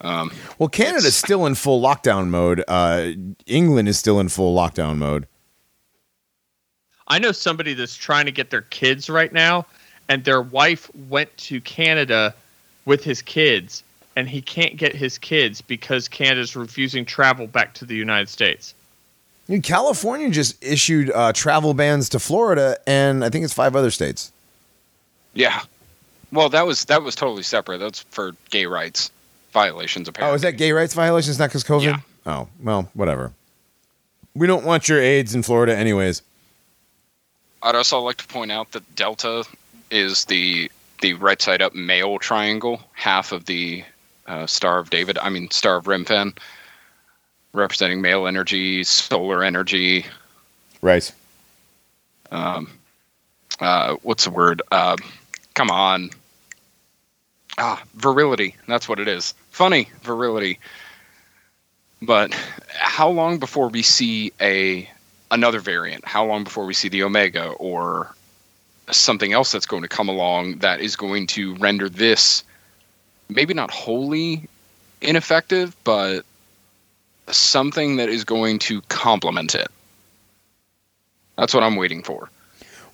Um, 0.00 0.30
Well, 0.58 0.68
Canada's 0.68 1.16
still 1.16 1.46
in 1.46 1.54
full 1.54 1.80
lockdown 1.82 2.28
mode. 2.28 2.62
Uh, 2.68 3.10
England 3.46 3.88
is 3.88 3.98
still 3.98 4.20
in 4.20 4.28
full 4.28 4.56
lockdown 4.56 4.98
mode. 4.98 5.26
I 7.08 7.18
know 7.18 7.32
somebody 7.32 7.74
that's 7.74 7.96
trying 7.96 8.26
to 8.26 8.32
get 8.32 8.50
their 8.50 8.62
kids 8.62 9.10
right 9.10 9.32
now, 9.32 9.66
and 10.08 10.24
their 10.24 10.42
wife 10.42 10.90
went 11.08 11.36
to 11.38 11.60
Canada 11.60 12.34
with 12.84 13.02
his 13.04 13.22
kids, 13.22 13.82
and 14.16 14.28
he 14.28 14.40
can't 14.42 14.76
get 14.76 14.94
his 14.94 15.18
kids 15.18 15.60
because 15.60 16.08
Canada's 16.08 16.54
refusing 16.56 17.04
travel 17.04 17.46
back 17.46 17.74
to 17.74 17.84
the 17.84 17.94
United 17.94 18.28
States. 18.28 18.74
Dude, 19.48 19.62
California 19.62 20.30
just 20.30 20.62
issued 20.64 21.10
uh, 21.10 21.32
travel 21.32 21.74
bans 21.74 22.08
to 22.10 22.18
Florida, 22.18 22.78
and 22.86 23.24
I 23.24 23.28
think 23.30 23.44
it's 23.44 23.52
five 23.54 23.76
other 23.76 23.90
states. 23.90 24.32
yeah. 25.34 25.62
Well, 26.32 26.48
that 26.48 26.66
was 26.66 26.86
that 26.86 27.02
was 27.04 27.14
totally 27.14 27.44
separate. 27.44 27.78
That's 27.78 28.00
for 28.10 28.32
gay 28.50 28.66
rights 28.66 29.12
violations. 29.52 30.08
Apparently. 30.08 30.32
Oh, 30.32 30.34
is 30.34 30.42
that 30.42 30.56
gay 30.56 30.72
rights 30.72 30.92
violations? 30.92 31.38
Not 31.38 31.50
because 31.50 31.62
COVID? 31.62 31.84
Yeah. 31.84 31.98
Oh, 32.26 32.48
well, 32.60 32.90
whatever. 32.94 33.30
We 34.34 34.48
don't 34.48 34.64
want 34.64 34.88
your 34.88 35.00
AIDS 35.00 35.36
in 35.36 35.44
Florida, 35.44 35.76
anyways. 35.76 36.22
I'd 37.62 37.76
also 37.76 38.00
like 38.00 38.16
to 38.16 38.26
point 38.26 38.50
out 38.50 38.72
that 38.72 38.96
Delta 38.96 39.44
is 39.92 40.24
the 40.24 40.72
the 41.00 41.14
right 41.14 41.40
side 41.40 41.62
up 41.62 41.74
male 41.74 42.18
triangle, 42.18 42.80
half 42.92 43.32
of 43.32 43.44
the 43.46 43.84
uh, 44.26 44.46
Star 44.46 44.78
of 44.78 44.90
David. 44.90 45.18
I 45.18 45.28
mean, 45.30 45.50
Star 45.50 45.76
of 45.76 45.84
Remphan. 45.84 46.36
representing 47.52 48.00
male 48.00 48.26
energy, 48.26 48.84
solar 48.84 49.42
energy. 49.44 50.06
Right. 50.82 51.10
Um, 52.30 52.68
uh, 53.60 53.96
what's 54.02 54.24
the 54.24 54.30
word? 54.30 54.60
Uh, 54.70 54.96
come 55.54 55.70
on. 55.70 56.10
Ah, 57.56 57.82
virility. 57.94 58.56
That's 58.66 58.88
what 58.88 58.98
it 58.98 59.06
is. 59.08 59.32
Funny 59.50 59.88
virility. 60.02 60.58
But 62.02 62.34
how 62.68 63.08
long 63.08 63.38
before 63.38 63.68
we 63.68 63.82
see 63.82 64.32
a 64.40 64.90
another 65.30 65.60
variant? 65.60 66.04
How 66.04 66.26
long 66.26 66.44
before 66.44 66.66
we 66.66 66.74
see 66.74 66.88
the 66.88 67.04
Omega 67.04 67.50
or 67.50 68.14
something 68.90 69.32
else 69.32 69.52
that's 69.52 69.66
going 69.66 69.82
to 69.82 69.88
come 69.88 70.08
along 70.08 70.58
that 70.58 70.80
is 70.80 70.96
going 70.96 71.26
to 71.28 71.54
render 71.56 71.88
this 71.88 72.44
maybe 73.28 73.54
not 73.54 73.70
wholly 73.70 74.48
ineffective, 75.00 75.74
but 75.84 76.24
something 77.28 77.96
that 77.96 78.08
is 78.08 78.24
going 78.24 78.58
to 78.60 78.80
complement 78.82 79.54
it. 79.54 79.68
That's 81.36 81.54
what 81.54 81.62
I'm 81.62 81.76
waiting 81.76 82.02
for. 82.02 82.28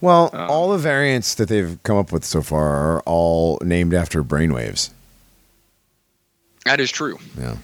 Well, 0.00 0.30
Um, 0.32 0.50
all 0.50 0.70
the 0.70 0.78
variants 0.78 1.34
that 1.34 1.48
they've 1.48 1.78
come 1.82 1.96
up 1.96 2.10
with 2.10 2.24
so 2.24 2.40
far 2.42 2.68
are 2.68 3.00
all 3.02 3.58
named 3.62 3.92
after 3.92 4.24
brainwaves. 4.24 4.90
That 6.64 6.80
is 6.80 6.90
true. 6.90 7.18
Yeah. 7.38 7.56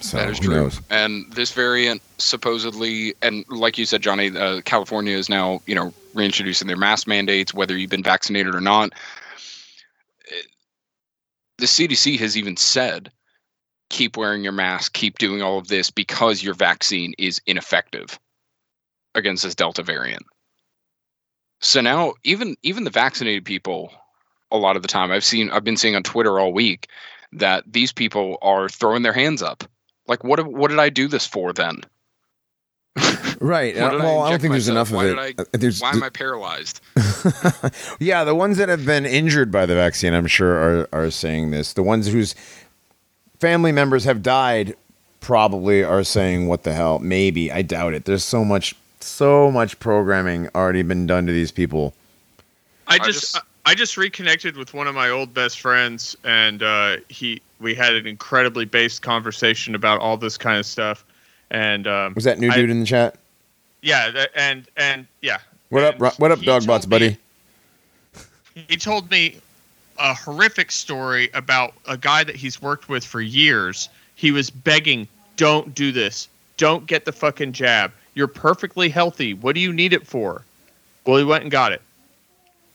So 0.00 0.18
that 0.18 0.30
is 0.30 0.38
true. 0.38 0.70
And 0.90 1.32
this 1.32 1.52
variant 1.52 2.02
supposedly, 2.18 3.14
and 3.22 3.44
like 3.48 3.78
you 3.78 3.86
said, 3.86 4.02
Johnny, 4.02 4.36
uh, 4.36 4.60
California 4.62 5.16
is 5.16 5.28
now 5.28 5.60
you 5.66 5.74
know 5.74 5.92
reintroducing 6.14 6.68
their 6.68 6.76
mask 6.76 7.06
mandates, 7.06 7.54
whether 7.54 7.76
you've 7.76 7.90
been 7.90 8.02
vaccinated 8.02 8.54
or 8.54 8.60
not. 8.60 8.92
The 11.58 11.66
CDC 11.66 12.18
has 12.18 12.36
even 12.36 12.56
said, 12.56 13.12
keep 13.88 14.16
wearing 14.16 14.42
your 14.42 14.52
mask, 14.52 14.92
keep 14.92 15.18
doing 15.18 15.40
all 15.40 15.58
of 15.58 15.68
this 15.68 15.90
because 15.90 16.42
your 16.42 16.54
vaccine 16.54 17.14
is 17.16 17.40
ineffective 17.46 18.18
against 19.14 19.44
this 19.44 19.54
Delta 19.54 19.82
variant. 19.82 20.24
So 21.60 21.80
now, 21.80 22.14
even 22.24 22.56
even 22.62 22.84
the 22.84 22.90
vaccinated 22.90 23.44
people, 23.44 23.92
a 24.50 24.58
lot 24.58 24.76
of 24.76 24.82
the 24.82 24.88
time, 24.88 25.10
I've 25.10 25.24
seen, 25.24 25.50
I've 25.50 25.64
been 25.64 25.76
seeing 25.76 25.96
on 25.96 26.02
Twitter 26.02 26.38
all 26.38 26.52
week 26.52 26.88
that 27.32 27.64
these 27.66 27.92
people 27.92 28.38
are 28.42 28.68
throwing 28.68 29.02
their 29.02 29.12
hands 29.12 29.42
up. 29.42 29.64
Like, 30.06 30.22
what? 30.24 30.46
What 30.46 30.68
did 30.70 30.78
I 30.78 30.88
do 30.90 31.08
this 31.08 31.26
for 31.26 31.52
then? 31.52 31.80
Right. 33.40 33.76
Uh, 33.76 33.90
did 33.90 34.00
I 34.00 34.04
well, 34.04 34.20
I, 34.20 34.30
don't 34.30 34.32
inject 34.34 34.42
think 34.42 34.52
there's 34.52 34.68
myself? 34.68 34.90
enough 34.90 34.96
Why 34.96 35.04
of 35.06 35.16
did 35.16 35.18
it. 35.18 35.40
I- 35.40 35.42
Uh, 35.42 35.58
there's, 35.58 35.80
Why 35.80 35.90
am 35.90 36.02
I 36.02 36.08
paralyzed? 36.08 36.80
yeah, 37.98 38.22
the 38.24 38.34
ones 38.34 38.56
that 38.58 38.68
have 38.68 38.86
been 38.86 39.04
injured 39.04 39.50
by 39.50 39.66
the 39.66 39.74
vaccine, 39.74 40.14
I'm 40.14 40.28
sure, 40.28 40.54
are 40.54 40.88
are 40.92 41.10
saying 41.10 41.50
this. 41.50 41.72
The 41.72 41.82
ones 41.82 42.06
whose 42.06 42.34
family 43.40 43.72
members 43.72 44.04
have 44.04 44.22
died 44.22 44.76
probably 45.20 45.82
are 45.82 46.04
saying, 46.04 46.46
"What 46.46 46.62
the 46.62 46.72
hell?" 46.74 47.00
Maybe 47.00 47.50
I 47.50 47.62
doubt 47.62 47.92
it. 47.94 48.04
There's 48.04 48.24
so 48.24 48.44
much, 48.44 48.76
so 49.00 49.50
much 49.50 49.78
programming 49.80 50.48
already 50.54 50.82
been 50.82 51.06
done 51.06 51.26
to 51.26 51.32
these 51.32 51.50
people. 51.50 51.92
I 52.86 52.94
I 52.94 52.98
just, 52.98 53.20
just- 53.34 53.40
I 53.66 53.74
just 53.74 53.96
reconnected 53.96 54.56
with 54.56 54.74
one 54.74 54.86
of 54.86 54.94
my 54.94 55.08
old 55.10 55.32
best 55.32 55.60
friends, 55.60 56.16
and 56.24 56.62
uh, 56.62 56.96
he 57.08 57.40
we 57.60 57.74
had 57.74 57.94
an 57.94 58.06
incredibly 58.06 58.64
based 58.66 59.02
conversation 59.02 59.74
about 59.74 60.00
all 60.00 60.16
this 60.16 60.36
kind 60.36 60.58
of 60.58 60.66
stuff. 60.66 61.04
And 61.50 61.86
um, 61.86 62.12
Was 62.14 62.24
that 62.24 62.38
new 62.38 62.50
I- 62.50 62.56
dude 62.56 62.70
in 62.70 62.80
the 62.80 62.86
chat? 62.86 63.16
yeah, 63.82 64.26
and 64.34 64.66
and 64.76 65.06
yeah. 65.22 65.38
What 65.70 65.84
up? 65.84 65.94
And 65.94 66.02
Ro- 66.02 66.10
What 66.18 66.30
up, 66.30 66.38
he 66.40 66.46
dog 66.46 66.66
bots, 66.66 66.86
me- 66.86 66.90
buddy? 66.90 67.16
he 68.68 68.76
told 68.76 69.10
me 69.10 69.38
a 69.98 70.12
horrific 70.14 70.70
story 70.70 71.30
about 71.34 71.72
a 71.86 71.96
guy 71.96 72.22
that 72.24 72.36
he's 72.36 72.60
worked 72.60 72.88
with 72.88 73.04
for 73.04 73.20
years. 73.20 73.88
He 74.14 74.30
was 74.30 74.50
begging, 74.50 75.08
"Don't 75.36 75.74
do 75.74 75.90
this. 75.90 76.28
Don't 76.58 76.86
get 76.86 77.04
the 77.04 77.12
fucking 77.12 77.52
jab. 77.52 77.92
You're 78.14 78.28
perfectly 78.28 78.88
healthy. 78.90 79.34
What 79.34 79.54
do 79.54 79.60
you 79.60 79.72
need 79.72 79.92
it 79.94 80.06
for?" 80.06 80.42
Well, 81.06 81.16
he 81.18 81.24
went 81.24 81.42
and 81.42 81.50
got 81.50 81.72
it, 81.72 81.82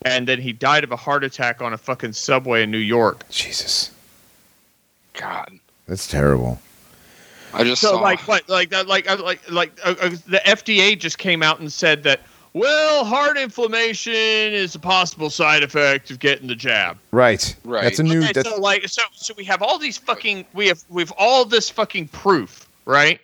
and 0.04 0.26
then 0.26 0.40
he 0.40 0.52
died 0.52 0.84
of 0.84 0.92
a 0.92 0.96
heart 0.96 1.24
attack 1.24 1.60
on 1.60 1.72
a 1.72 1.78
fucking 1.78 2.12
subway 2.12 2.62
in 2.62 2.70
New 2.70 2.78
York. 2.78 3.28
Jesus, 3.28 3.90
God, 5.14 5.52
that's 5.86 6.06
terrible. 6.06 6.60
I 7.52 7.64
just 7.64 7.82
So 7.82 7.92
saw. 7.92 8.00
like 8.00 8.20
what 8.28 8.48
like 8.48 8.70
that 8.70 8.86
like 8.86 9.06
like 9.20 9.50
like 9.50 9.72
uh, 9.84 9.94
uh, 10.00 10.10
the 10.28 10.40
FDA 10.46 10.98
just 10.98 11.18
came 11.18 11.42
out 11.42 11.58
and 11.58 11.72
said 11.72 12.04
that 12.04 12.20
well 12.52 13.04
heart 13.04 13.36
inflammation 13.36 14.12
is 14.14 14.74
a 14.76 14.78
possible 14.78 15.30
side 15.30 15.62
effect 15.64 16.10
of 16.12 16.20
getting 16.20 16.46
the 16.46 16.54
jab. 16.54 16.96
Right. 17.10 17.54
Right. 17.64 17.82
That's 17.82 17.98
a 17.98 18.04
new. 18.04 18.22
Okay, 18.22 18.32
That's, 18.32 18.48
so 18.48 18.56
like 18.60 18.86
so 18.88 19.02
so 19.12 19.34
we 19.36 19.44
have 19.44 19.62
all 19.62 19.78
these 19.78 19.98
fucking 19.98 20.46
we 20.54 20.68
have 20.68 20.82
we've 20.88 21.12
all 21.18 21.44
this 21.44 21.68
fucking 21.68 22.08
proof, 22.08 22.68
right? 22.84 23.20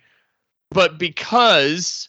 But 0.70 0.98
because 0.98 2.08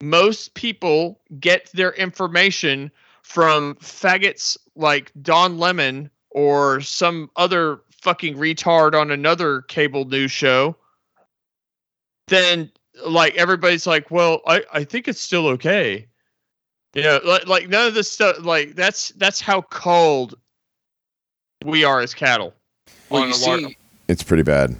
most 0.00 0.54
people 0.54 1.18
get 1.38 1.70
their 1.74 1.92
information 1.92 2.90
from 3.28 3.74
faggots 3.74 4.56
like 4.74 5.12
Don 5.20 5.58
Lemon 5.58 6.10
or 6.30 6.80
some 6.80 7.30
other 7.36 7.80
fucking 8.00 8.36
retard 8.36 8.98
on 8.98 9.10
another 9.10 9.60
cable 9.62 10.06
news 10.06 10.32
show, 10.32 10.74
then 12.28 12.72
like 13.04 13.34
everybody's 13.34 13.86
like, 13.86 14.10
well, 14.10 14.40
I, 14.46 14.62
I 14.72 14.82
think 14.82 15.08
it's 15.08 15.20
still 15.20 15.46
okay. 15.48 16.06
You 16.94 17.02
know, 17.02 17.20
like, 17.22 17.46
like 17.46 17.68
none 17.68 17.86
of 17.86 17.92
this 17.92 18.10
stuff 18.10 18.38
like 18.40 18.74
that's 18.74 19.10
that's 19.10 19.42
how 19.42 19.60
cold 19.60 20.34
we 21.66 21.84
are 21.84 22.00
as 22.00 22.14
cattle. 22.14 22.54
well, 23.10 23.26
you 23.26 23.34
see, 23.34 23.76
it's 24.08 24.22
pretty 24.22 24.42
bad. 24.42 24.74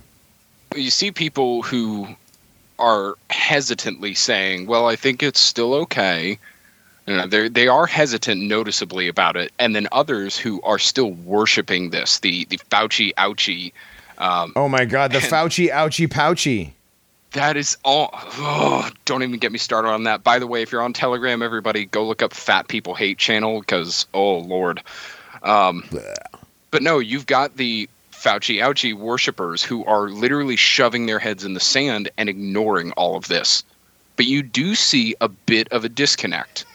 you 0.75 0.91
see 0.91 1.11
people 1.11 1.61
who 1.61 2.09
are 2.79 3.17
hesitantly 3.29 4.15
saying, 4.15 4.67
"Well, 4.67 4.89
I 4.89 4.97
think 4.97 5.23
it's 5.23 5.39
still 5.39 5.75
okay." 5.75 6.39
They 7.09 7.49
they 7.49 7.69
are 7.69 7.87
hesitant 7.87 8.43
noticeably 8.43 9.09
about 9.09 9.37
it, 9.37 9.53
and 9.59 9.75
then 9.75 9.89
others 9.93 10.37
who 10.37 10.61
are 10.63 10.79
still 10.79 11.13
worshiping 11.13 11.91
this, 11.91 12.21
the 12.21 12.45
the 12.47 12.59
Fauci 12.71 13.15
ouchie. 13.15 13.73
Um, 14.19 14.53
Oh 14.57 14.69
my 14.69 14.85
God, 14.85 15.13
the 15.13 15.19
Fauci 15.19 15.71
ouchie 15.71 16.11
pouchy. 16.11 16.75
That 17.33 17.57
is 17.57 17.77
all. 17.85 18.11
Oh, 18.13 18.91
don't 19.05 19.23
even 19.23 19.39
get 19.39 19.53
me 19.53 19.59
started 19.59 19.89
on 19.89 20.05
that. 20.05 20.23
By 20.25 20.39
the 20.39 20.47
way, 20.47 20.63
if 20.63 20.73
you're 20.73 20.83
on 20.83 20.93
Telegram, 20.93 21.43
everybody 21.43 21.87
go 21.87 22.07
look 22.07 22.23
up 22.23 22.35
Fat 22.35 22.69
People 22.69 22.95
Hate 22.95 23.19
channel 23.19 23.61
because 23.61 24.07
oh 24.13 24.39
lord. 24.39 24.83
Um, 25.43 25.89
but 26.71 26.83
no, 26.83 26.99
you've 26.99 27.27
got 27.27 27.57
the 27.57 27.89
Fauci 28.13 28.57
ouchie 28.57 28.95
worshippers 28.95 29.63
who 29.63 29.85
are 29.85 30.09
literally 30.09 30.57
shoving 30.57 31.07
their 31.07 31.19
heads 31.19 31.45
in 31.45 31.55
the 31.55 31.61
sand 31.61 32.11
and 32.19 32.29
ignoring 32.29 32.93
all 32.93 33.17
of 33.17 33.29
this. 33.29 33.63
But 34.17 34.27
you 34.27 34.43
do 34.43 34.75
see 34.75 35.15
a 35.21 35.29
bit 35.29 35.69
of 35.71 35.85
a 35.85 35.89
disconnect 35.89 36.67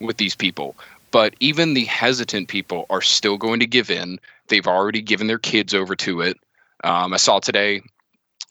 with 0.00 0.16
these 0.16 0.34
people. 0.34 0.76
But 1.10 1.34
even 1.40 1.74
the 1.74 1.84
hesitant 1.84 2.48
people 2.48 2.86
are 2.90 3.02
still 3.02 3.38
going 3.38 3.60
to 3.60 3.66
give 3.66 3.90
in. 3.90 4.18
They've 4.48 4.66
already 4.66 5.00
given 5.00 5.26
their 5.26 5.38
kids 5.38 5.74
over 5.74 5.96
to 5.96 6.20
it. 6.20 6.36
Um, 6.84 7.14
I 7.14 7.16
saw 7.16 7.38
today 7.38 7.82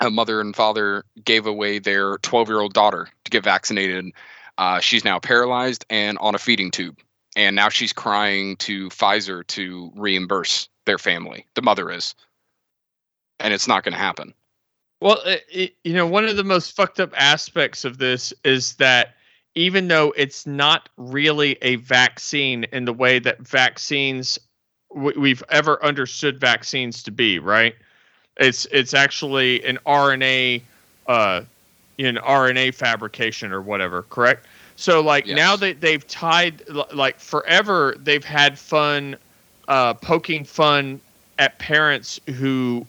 a 0.01 0.09
mother 0.09 0.41
and 0.41 0.55
father 0.55 1.05
gave 1.23 1.45
away 1.45 1.80
their 1.80 2.17
12 2.19 2.49
year 2.49 2.59
old 2.59 2.73
daughter 2.73 3.07
to 3.23 3.31
get 3.31 3.43
vaccinated. 3.43 4.11
Uh, 4.57 4.80
she's 4.80 5.05
now 5.05 5.19
paralyzed 5.19 5.85
and 5.89 6.17
on 6.19 6.35
a 6.35 6.39
feeding 6.39 6.72
tube. 6.72 6.97
And 7.35 7.55
now 7.55 7.69
she's 7.69 7.91
crying 7.91 8.55
to 8.57 8.89
Pfizer 8.89 9.45
to 9.47 9.91
reimburse 9.95 10.69
their 10.85 10.97
family. 10.97 11.45
The 11.55 11.61
mother 11.61 11.91
is. 11.91 12.15
And 13.39 13.53
it's 13.53 13.67
not 13.67 13.84
going 13.84 13.93
to 13.93 13.99
happen. 13.99 14.34
Well, 15.01 15.19
it, 15.26 15.43
it, 15.51 15.76
you 15.84 15.93
know, 15.93 16.07
one 16.07 16.26
of 16.26 16.38
the 16.38 16.43
most 16.43 16.76
fucked 16.76 17.01
up 17.01 17.11
aspects 17.15 17.84
of 17.84 17.97
this 17.97 18.34
is 18.45 18.76
that 18.76 19.14
even 19.56 19.88
though 19.88 20.14
it's 20.18 20.45
not 20.45 20.90
really 20.98 21.57
a 21.61 21.77
vaccine 21.77 22.65
in 22.72 22.86
the 22.86 22.94
way 22.94 23.19
that 23.19 23.40
vaccines 23.40 24.38
we've 24.94 25.44
ever 25.49 25.84
understood 25.84 26.40
vaccines 26.40 27.03
to 27.03 27.11
be, 27.11 27.40
right? 27.40 27.76
It's 28.38 28.65
it's 28.72 28.94
actually 28.94 29.64
an 29.65 29.80
RNA, 29.86 30.61
uh, 31.07 31.41
an 31.99 32.18
RNA 32.18 32.73
fabrication 32.76 33.52
or 33.52 33.61
whatever, 33.61 34.03
correct? 34.03 34.45
So 34.76 35.02
like 35.02 35.26
Yes. 35.26 35.36
now 35.38 35.56
that 35.57 35.82
they've 35.82 36.06
tied 36.06 36.68
like 36.94 37.19
forever, 37.19 37.95
they've 37.98 38.23
had 38.23 38.60
fun, 38.60 39.15
uh, 39.68 39.94
poking 39.95 40.44
fun 40.44 40.99
at 41.40 41.57
parents 41.60 42.19
who 42.38 42.86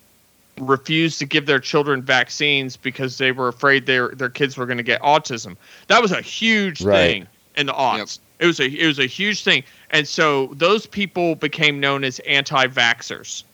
refused 0.59 1.19
to 1.19 1.27
give 1.27 1.47
their 1.47 1.61
children 1.61 2.03
vaccines 2.03 2.77
because 2.77 3.19
they 3.19 3.33
were 3.33 3.49
afraid 3.49 3.87
their 3.87 4.09
their 4.09 4.31
kids 4.31 4.57
were 4.57 4.67
going 4.67 4.79
to 4.79 4.83
get 4.83 5.01
autism. 5.03 5.57
That 5.89 6.01
was 6.03 6.13
a 6.13 6.21
huge 6.23 6.83
Right. 6.83 6.97
thing 6.97 7.27
in 7.57 7.67
the 7.67 7.73
aughts. 7.73 8.19
It 8.39 8.47
was 8.47 8.61
a 8.61 8.67
it 8.67 8.87
was 8.87 8.99
a 8.99 9.07
huge 9.07 9.43
thing, 9.45 9.65
and 9.91 10.07
so 10.07 10.49
those 10.55 10.87
people 10.87 11.35
became 11.35 11.81
known 11.81 12.05
as 12.05 12.19
anti-vaxxers. 12.21 13.45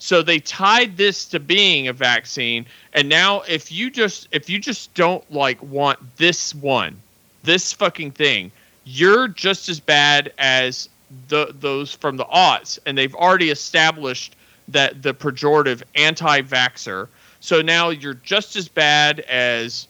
So 0.00 0.22
they 0.22 0.38
tied 0.38 0.96
this 0.96 1.24
to 1.26 1.40
being 1.40 1.88
a 1.88 1.92
vaccine, 1.92 2.66
and 2.94 3.08
now 3.08 3.40
if 3.42 3.72
you 3.72 3.90
just 3.90 4.28
if 4.30 4.48
you 4.48 4.58
just 4.58 4.94
don't 4.94 5.28
like 5.32 5.60
want 5.62 5.98
this 6.16 6.54
one, 6.54 7.00
this 7.42 7.72
fucking 7.72 8.12
thing, 8.12 8.52
you're 8.84 9.28
just 9.28 9.68
as 9.68 9.80
bad 9.80 10.32
as 10.38 10.88
the 11.28 11.54
those 11.58 11.92
from 11.92 12.16
the 12.16 12.24
aughts, 12.26 12.78
and 12.86 12.96
they've 12.96 13.14
already 13.14 13.50
established 13.50 14.36
that 14.68 15.02
the 15.02 15.14
pejorative 15.14 15.82
anti-vaxer. 15.94 17.08
So 17.40 17.62
now 17.62 17.90
you're 17.90 18.14
just 18.14 18.56
as 18.56 18.68
bad 18.68 19.20
as 19.20 19.86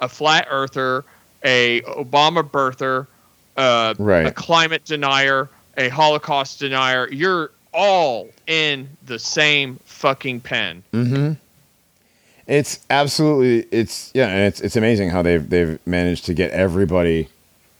a 0.00 0.08
flat 0.08 0.46
earther, 0.50 1.04
a 1.44 1.80
Obama 1.82 2.42
birther, 2.48 3.06
uh, 3.56 3.94
Right. 3.98 4.26
a 4.26 4.30
climate 4.32 4.84
denier, 4.84 5.48
a 5.76 5.88
Holocaust 5.88 6.60
denier. 6.60 7.08
You're 7.10 7.50
all 7.72 8.28
in 8.46 8.88
the 9.06 9.18
same 9.18 9.78
fucking 9.84 10.40
pen. 10.40 10.82
Mm-hmm. 10.92 11.32
It's 12.46 12.80
absolutely 12.90 13.68
it's 13.70 14.10
yeah, 14.12 14.26
and 14.28 14.40
it's 14.46 14.60
it's 14.60 14.74
amazing 14.76 15.10
how 15.10 15.22
they've 15.22 15.48
they've 15.48 15.78
managed 15.86 16.24
to 16.26 16.34
get 16.34 16.50
everybody 16.50 17.28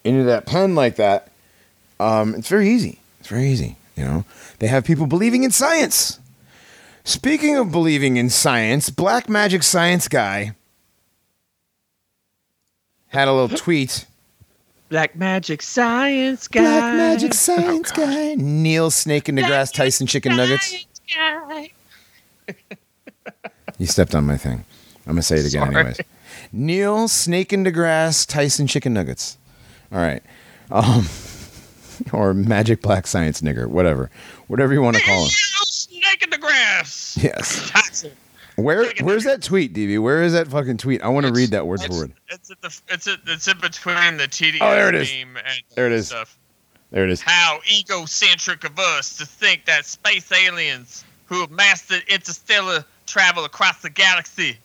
into 0.04 0.22
that 0.24 0.46
pen 0.46 0.74
like 0.76 0.96
that. 0.96 1.28
Um, 1.98 2.34
it's 2.36 2.48
very 2.48 2.68
easy. 2.70 3.00
It's 3.18 3.28
very 3.28 3.48
easy. 3.48 3.76
You 3.96 4.04
know, 4.04 4.24
they 4.60 4.68
have 4.68 4.84
people 4.84 5.06
believing 5.06 5.42
in 5.42 5.50
science. 5.50 6.20
Speaking 7.10 7.56
of 7.56 7.72
believing 7.72 8.18
in 8.18 8.30
science, 8.30 8.88
Black 8.88 9.28
Magic 9.28 9.64
Science 9.64 10.06
guy 10.06 10.54
had 13.08 13.26
a 13.26 13.32
little 13.32 13.58
tweet. 13.58 14.06
Black 14.90 15.16
magic 15.16 15.60
science 15.60 16.46
guy. 16.46 16.60
Black 16.60 16.94
Magic 16.96 17.34
Science 17.34 17.90
guy, 17.90 18.36
Neil 18.36 18.92
Snake 18.92 19.28
in 19.28 19.34
the 19.34 19.42
Grass, 19.42 19.72
Tyson 19.72 20.06
Chicken 20.06 20.36
Nuggets. 20.36 20.86
You 23.78 23.86
stepped 23.86 24.14
on 24.14 24.24
my 24.24 24.36
thing. 24.36 24.64
I'm 25.04 25.14
gonna 25.14 25.22
say 25.22 25.38
it 25.38 25.46
again, 25.46 25.72
Sorry. 25.72 25.74
anyways. 25.74 26.00
Neil 26.52 27.08
Snake 27.08 27.52
in 27.52 27.64
the 27.64 27.72
Grass, 27.72 28.24
Tyson 28.24 28.68
Chicken 28.68 28.94
Nuggets. 28.94 29.36
All 29.90 29.98
right, 29.98 30.22
um, 30.70 31.06
or 32.12 32.34
Magic 32.34 32.82
Black 32.82 33.08
Science 33.08 33.40
Nigger, 33.40 33.66
whatever, 33.66 34.10
whatever 34.46 34.72
you 34.72 34.80
want 34.80 34.96
to 34.96 35.02
call 35.02 35.24
him. 35.24 35.30
Snake 35.30 36.22
in 36.22 36.30
the 36.30 36.38
grass. 37.14 37.24
Yes. 37.24 37.70
Tyson. 37.70 38.12
Where 38.56 38.92
Where's 39.00 39.24
that 39.24 39.42
tweet, 39.42 39.72
DB? 39.72 39.98
Where 40.02 40.22
is 40.22 40.34
that 40.34 40.48
fucking 40.48 40.76
tweet? 40.76 41.02
I 41.02 41.08
want 41.08 41.24
to 41.26 41.32
read 41.32 41.50
that 41.52 41.66
word 41.66 41.80
for 41.80 41.86
It's, 41.86 41.96
word. 41.96 42.12
it's, 42.28 42.50
at 42.50 42.60
the, 42.60 42.80
it's, 42.88 43.06
at, 43.06 43.18
it's 43.26 43.48
in 43.48 43.58
between 43.58 44.16
the 44.18 44.24
TDS 44.28 44.58
Oh, 44.60 44.70
there 44.72 44.88
it 44.90 44.94
is. 44.96 45.10
meme 45.10 45.36
and 45.38 45.62
There 45.74 45.86
it 45.86 45.92
is. 45.92 46.08
stuff. 46.08 46.36
There 46.90 47.04
it 47.04 47.10
is. 47.10 47.22
How 47.22 47.60
egocentric 47.72 48.64
of 48.64 48.78
us 48.78 49.16
to 49.16 49.24
think 49.24 49.64
that 49.64 49.86
space 49.86 50.30
aliens 50.30 51.04
who 51.26 51.40
have 51.40 51.50
mastered 51.50 52.02
interstellar 52.08 52.84
travel 53.06 53.44
across 53.44 53.80
the 53.80 53.88
galaxy 53.90 54.58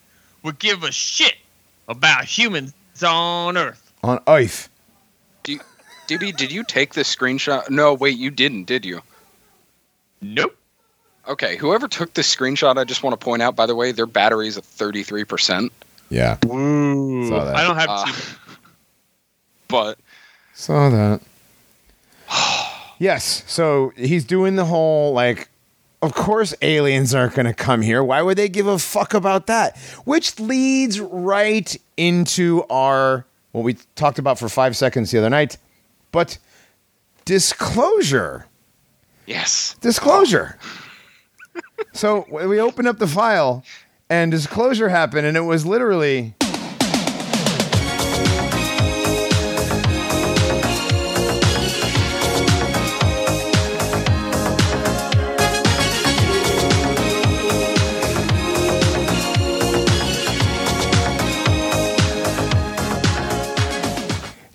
would 0.44 0.60
give 0.60 0.84
a 0.84 0.92
shit 0.92 1.36
about 1.88 2.26
humans 2.26 2.74
on 3.04 3.56
Earth. 3.56 3.94
On 4.04 4.20
Earth. 4.28 4.70
DB, 6.08 6.36
did 6.36 6.52
you 6.52 6.64
take 6.64 6.94
this 6.96 7.14
screenshot? 7.16 7.70
No, 7.70 7.94
wait, 7.94 8.18
you 8.18 8.30
didn't, 8.30 8.66
did 8.66 8.84
you? 8.84 9.02
Nope. 10.22 10.56
Okay, 11.28 11.56
whoever 11.58 11.88
took 11.88 12.14
this 12.14 12.34
screenshot, 12.34 12.78
I 12.78 12.84
just 12.84 13.02
want 13.04 13.20
to 13.20 13.24
point 13.24 13.42
out, 13.42 13.56
by 13.56 13.66
the 13.66 13.76
way, 13.76 13.92
their 13.92 14.06
battery 14.06 14.48
is 14.48 14.58
at 14.58 14.64
33%. 14.64 15.72
Yeah, 16.10 16.38
Woo. 16.46 17.28
Saw 17.30 17.46
that. 17.46 17.56
I 17.56 17.64
don't 17.64 17.78
have 17.78 17.90
Uh, 17.90 18.06
to. 18.06 18.14
but 19.68 19.98
saw 20.54 20.90
that. 20.90 21.22
yes. 23.00 23.44
So 23.48 23.92
he's 23.98 24.24
doing 24.26 24.56
the 24.56 24.66
whole 24.66 25.14
like. 25.14 25.50
Of 26.02 26.14
course, 26.14 26.54
aliens 26.62 27.16
aren't 27.16 27.34
going 27.34 27.48
to 27.48 27.54
come 27.54 27.82
here. 27.82 28.04
Why 28.04 28.22
would 28.22 28.38
they 28.38 28.48
give 28.50 28.68
a 28.68 28.78
fuck 28.78 29.16
about 29.16 29.48
that? 29.48 29.76
Which 30.04 30.40
leads 30.40 31.00
right 31.00 31.76
into 31.98 32.64
our 32.70 33.26
what 33.54 33.64
we 33.64 33.74
talked 33.96 34.20
about 34.20 34.38
for 34.38 34.48
five 34.48 34.78
seconds 34.78 35.10
the 35.10 35.18
other 35.18 35.32
night. 35.32 35.58
But 36.12 36.38
disclosure. 37.24 38.46
yes. 39.26 39.76
disclosure. 39.82 40.58
so 41.94 42.26
we 42.30 42.60
opened 42.60 42.88
up 42.88 42.98
the 42.98 43.08
file, 43.08 43.64
and 44.10 44.32
disclosure 44.32 44.90
happened, 44.90 45.26
and 45.26 45.36
it 45.36 45.42
was 45.42 45.66
literally. 45.66 46.36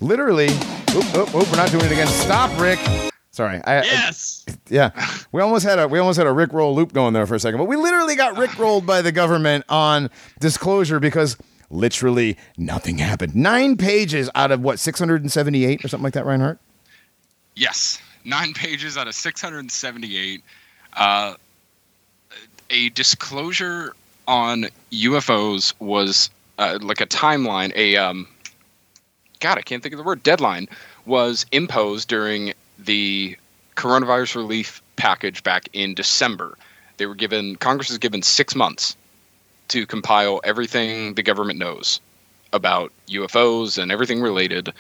Literally, 0.03 0.49
oop, 0.95 1.15
oop, 1.15 1.35
oop, 1.35 1.51
we're 1.51 1.57
not 1.57 1.71
doing 1.71 1.85
it 1.85 1.93
again. 1.93 2.09
Stop, 2.09 2.59
Rick. 2.59 3.10
Sorry, 3.33 3.61
I, 3.65 3.79
I- 3.79 3.83
Yes. 3.85 4.45
yeah, 4.69 4.91
we 5.33 5.41
almost 5.41 5.65
had 5.65 5.79
a 5.79 5.87
we 5.89 5.99
almost 5.99 6.19
had 6.19 6.27
a 6.27 6.33
Rick 6.33 6.53
roll 6.53 6.75
loop 6.75 6.93
going 6.93 7.15
there 7.15 7.27
for 7.27 7.35
a 7.37 7.41
second, 7.41 7.59
but 7.59 7.67
we 7.67 7.77
literally 7.77 8.17
got 8.17 8.37
Rick 8.37 8.59
rolled 8.59 8.87
by 8.87 9.03
the 9.03 9.13
government 9.13 9.65
on 9.69 10.11
disclosure 10.41 10.99
because 10.99 11.37
literally 11.71 12.37
nothing 12.59 12.99
happened. 12.99 13.37
Nine 13.37 13.77
pages 13.77 14.29
out 14.35 14.51
of 14.51 14.61
what 14.63 14.79
six 14.81 14.99
hundred 14.99 15.23
and 15.23 15.31
seventy 15.31 15.65
eight 15.65 15.85
or 15.85 15.89
something 15.89 16.05
like 16.05 16.15
that, 16.15 16.27
Reinhardt. 16.27 16.59
Yes. 17.55 18.01
Nine 18.25 18.53
pages 18.53 18.99
out 18.99 19.09
of 19.09 19.15
678. 19.15 20.43
Uh, 20.93 21.35
a 22.69 22.89
disclosure 22.91 23.95
on 24.29 24.67
UFOs 24.93 25.73
was 25.79 26.29
uh, 26.59 26.79
like 26.83 27.01
a 27.01 27.07
timeline, 27.07 27.73
a 27.75 27.97
um, 27.97 28.29
God, 29.41 29.57
I 29.57 29.63
can't 29.63 29.83
think 29.83 29.95
of 29.95 29.99
the 29.99 30.05
word. 30.05 30.23
Deadline 30.23 30.69
was 31.07 31.47
imposed 31.51 32.09
during 32.09 32.53
the 32.85 33.37
coronavirus 33.77 34.37
relief 34.37 34.83
package 34.97 35.43
back 35.43 35.69
in 35.73 35.95
December. 35.95 36.57
They 36.97 37.07
were 37.07 37.15
given 37.15 37.57
Congress 37.57 37.91
is 37.91 37.99
given 37.99 38.23
six 38.23 38.55
months 38.55 38.97
to 39.69 39.87
compile 39.87 40.41
everything 40.45 41.15
the 41.15 41.23
government 41.23 41.59
knows 41.59 42.01
about 42.53 42.93
UFOs 43.09 43.81
and 43.81 43.93
everything 43.93 44.21
related, 44.21 44.73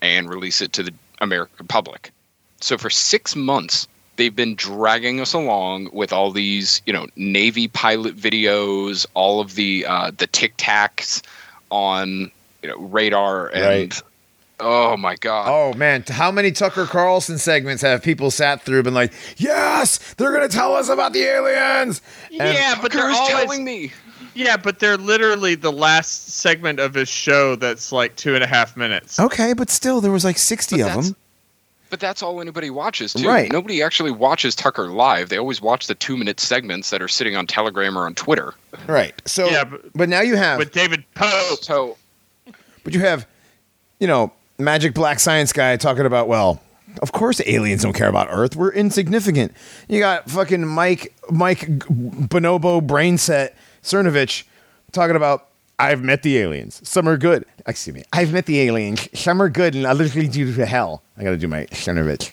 and 0.00 0.28
release 0.28 0.60
it 0.60 0.72
to 0.74 0.82
the 0.82 0.94
American 1.20 1.66
public. 1.66 2.12
So 2.60 2.78
for 2.78 2.88
six 2.88 3.34
months, 3.34 3.88
they've 4.16 4.34
been 4.34 4.54
dragging 4.54 5.20
us 5.20 5.32
along 5.32 5.90
with 5.92 6.12
all 6.12 6.30
these, 6.30 6.80
you 6.86 6.92
know, 6.92 7.06
Navy 7.16 7.68
pilot 7.68 8.16
videos, 8.16 9.06
all 9.14 9.40
of 9.40 9.54
the 9.54 9.84
uh, 9.86 10.12
the 10.16 10.26
tic 10.26 10.56
tacs 10.56 11.22
on 11.70 12.30
you 12.62 12.68
know 12.68 12.76
radar, 12.78 13.48
and 13.48 13.64
Right. 13.64 14.02
Oh 14.60 14.96
my 14.96 15.16
god, 15.16 15.48
Oh 15.48 15.76
man, 15.76 16.04
how 16.08 16.30
many 16.30 16.50
Tucker 16.52 16.86
Carlson 16.86 17.38
segments 17.38 17.82
have 17.82 18.02
people 18.02 18.30
sat 18.30 18.62
through 18.62 18.82
been 18.82 18.94
like, 18.94 19.12
yes, 19.36 19.98
they're 20.14 20.32
gonna 20.32 20.48
tell 20.48 20.74
us 20.74 20.88
about 20.88 21.12
the 21.12 21.22
aliens? 21.22 22.00
And- 22.30 22.54
yeah, 22.54 22.78
but 22.80 22.92
they're 22.92 23.10
always 23.10 23.28
telling 23.28 23.64
me. 23.64 23.92
yeah, 24.34 24.56
but 24.56 24.78
they're 24.78 24.96
literally 24.96 25.54
the 25.54 25.72
last 25.72 26.28
segment 26.30 26.80
of 26.80 26.94
his 26.94 27.08
show 27.08 27.56
that's 27.56 27.92
like 27.92 28.16
two 28.16 28.34
and 28.34 28.42
a 28.44 28.46
half 28.46 28.76
minutes. 28.76 29.18
Okay, 29.20 29.52
but 29.52 29.70
still, 29.70 30.00
there 30.00 30.12
was 30.12 30.24
like 30.24 30.38
sixty 30.38 30.80
But 30.82 30.96
of 30.96 31.04
them. 31.04 31.16
But 31.88 32.00
that's 32.00 32.20
all 32.20 32.40
anybody 32.40 32.68
watches 32.68 33.12
too. 33.12 33.28
Right. 33.28 33.50
Nobody 33.52 33.80
actually 33.80 34.10
watches 34.10 34.56
Tucker 34.56 34.88
live. 34.88 35.28
They 35.28 35.38
always 35.38 35.60
watch 35.62 35.86
the 35.86 35.94
two 35.94 36.16
minute 36.16 36.40
segments 36.40 36.90
that 36.90 37.00
are 37.00 37.06
sitting 37.06 37.36
on 37.36 37.46
Telegram 37.46 37.96
or 37.96 38.06
on 38.06 38.14
Twitter. 38.16 38.54
Right. 38.88 39.14
So, 39.24 39.46
Yeah, 39.48 39.62
but, 39.62 39.92
but- 39.94 40.08
now 40.08 40.20
you 40.20 40.34
have 40.36 40.58
With 40.58 40.72
David 40.72 41.04
Pope. 41.14 41.62
So 41.62 41.96
But 42.82 42.92
you 42.92 42.98
have, 43.00 43.24
you 44.00 44.08
know, 44.08 44.32
Magic 44.58 44.94
Black 44.94 45.20
Science 45.20 45.52
guy 45.52 45.76
talking 45.76 46.06
about, 46.06 46.28
well, 46.28 46.60
of 47.02 47.12
course 47.12 47.40
aliens 47.46 47.82
don't 47.82 47.92
care 47.92 48.08
about 48.08 48.28
Earth. 48.30 48.56
We're 48.56 48.72
insignificant. 48.72 49.52
You 49.88 50.00
got 50.00 50.30
fucking 50.30 50.66
Mike 50.66 51.14
Mike 51.30 51.60
Bonobo 51.68 52.80
Brainset 52.80 53.54
Cernovich 53.82 54.44
talking 54.92 55.16
about 55.16 55.48
I've 55.78 56.02
met 56.02 56.22
the 56.22 56.38
aliens. 56.38 56.80
Some 56.88 57.06
are 57.06 57.18
good. 57.18 57.44
Excuse 57.66 57.94
me. 57.94 58.02
I've 58.12 58.32
met 58.32 58.46
the 58.46 58.60
aliens. 58.62 59.08
Some 59.18 59.42
are 59.42 59.50
good 59.50 59.74
and 59.74 59.84
others 59.84 60.14
lead 60.14 60.34
you 60.34 60.54
to 60.54 60.66
hell. 60.66 61.02
I 61.18 61.22
got 61.24 61.30
to 61.30 61.36
do 61.36 61.48
my 61.48 61.66
Cernovich. 61.66 62.32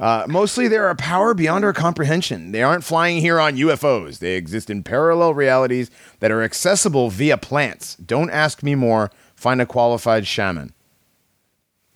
Uh, 0.00 0.26
mostly 0.28 0.66
they're 0.66 0.90
a 0.90 0.96
power 0.96 1.32
beyond 1.32 1.64
our 1.64 1.72
comprehension. 1.72 2.50
They 2.50 2.62
aren't 2.62 2.82
flying 2.82 3.20
here 3.20 3.38
on 3.38 3.56
UFOs. 3.56 4.18
They 4.18 4.34
exist 4.34 4.68
in 4.68 4.82
parallel 4.82 5.32
realities 5.34 5.92
that 6.18 6.32
are 6.32 6.42
accessible 6.42 7.08
via 7.08 7.36
plants. 7.36 7.94
Don't 7.96 8.30
ask 8.30 8.64
me 8.64 8.74
more. 8.74 9.12
Find 9.36 9.60
a 9.60 9.66
qualified 9.66 10.26
shaman. 10.26 10.72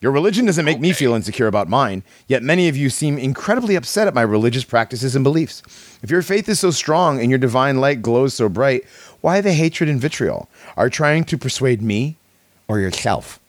Your 0.00 0.12
religion 0.12 0.44
doesn't 0.44 0.64
make 0.64 0.78
me 0.78 0.92
feel 0.92 1.14
insecure 1.14 1.46
about 1.46 1.68
mine, 1.68 2.02
yet 2.28 2.42
many 2.42 2.68
of 2.68 2.76
you 2.76 2.90
seem 2.90 3.16
incredibly 3.18 3.76
upset 3.76 4.06
at 4.06 4.14
my 4.14 4.20
religious 4.22 4.62
practices 4.62 5.14
and 5.16 5.24
beliefs. 5.24 5.62
If 6.02 6.10
your 6.10 6.20
faith 6.22 6.48
is 6.50 6.60
so 6.60 6.70
strong 6.70 7.18
and 7.18 7.30
your 7.30 7.38
divine 7.38 7.80
light 7.80 8.02
glows 8.02 8.34
so 8.34 8.48
bright, 8.50 8.84
why 9.22 9.40
the 9.40 9.54
hatred 9.54 9.88
and 9.88 9.98
vitriol? 10.00 10.48
Are 10.76 10.86
you 10.86 10.90
trying 10.90 11.24
to 11.24 11.38
persuade 11.38 11.80
me 11.80 12.16
or 12.68 12.78
yourself? 12.78 13.40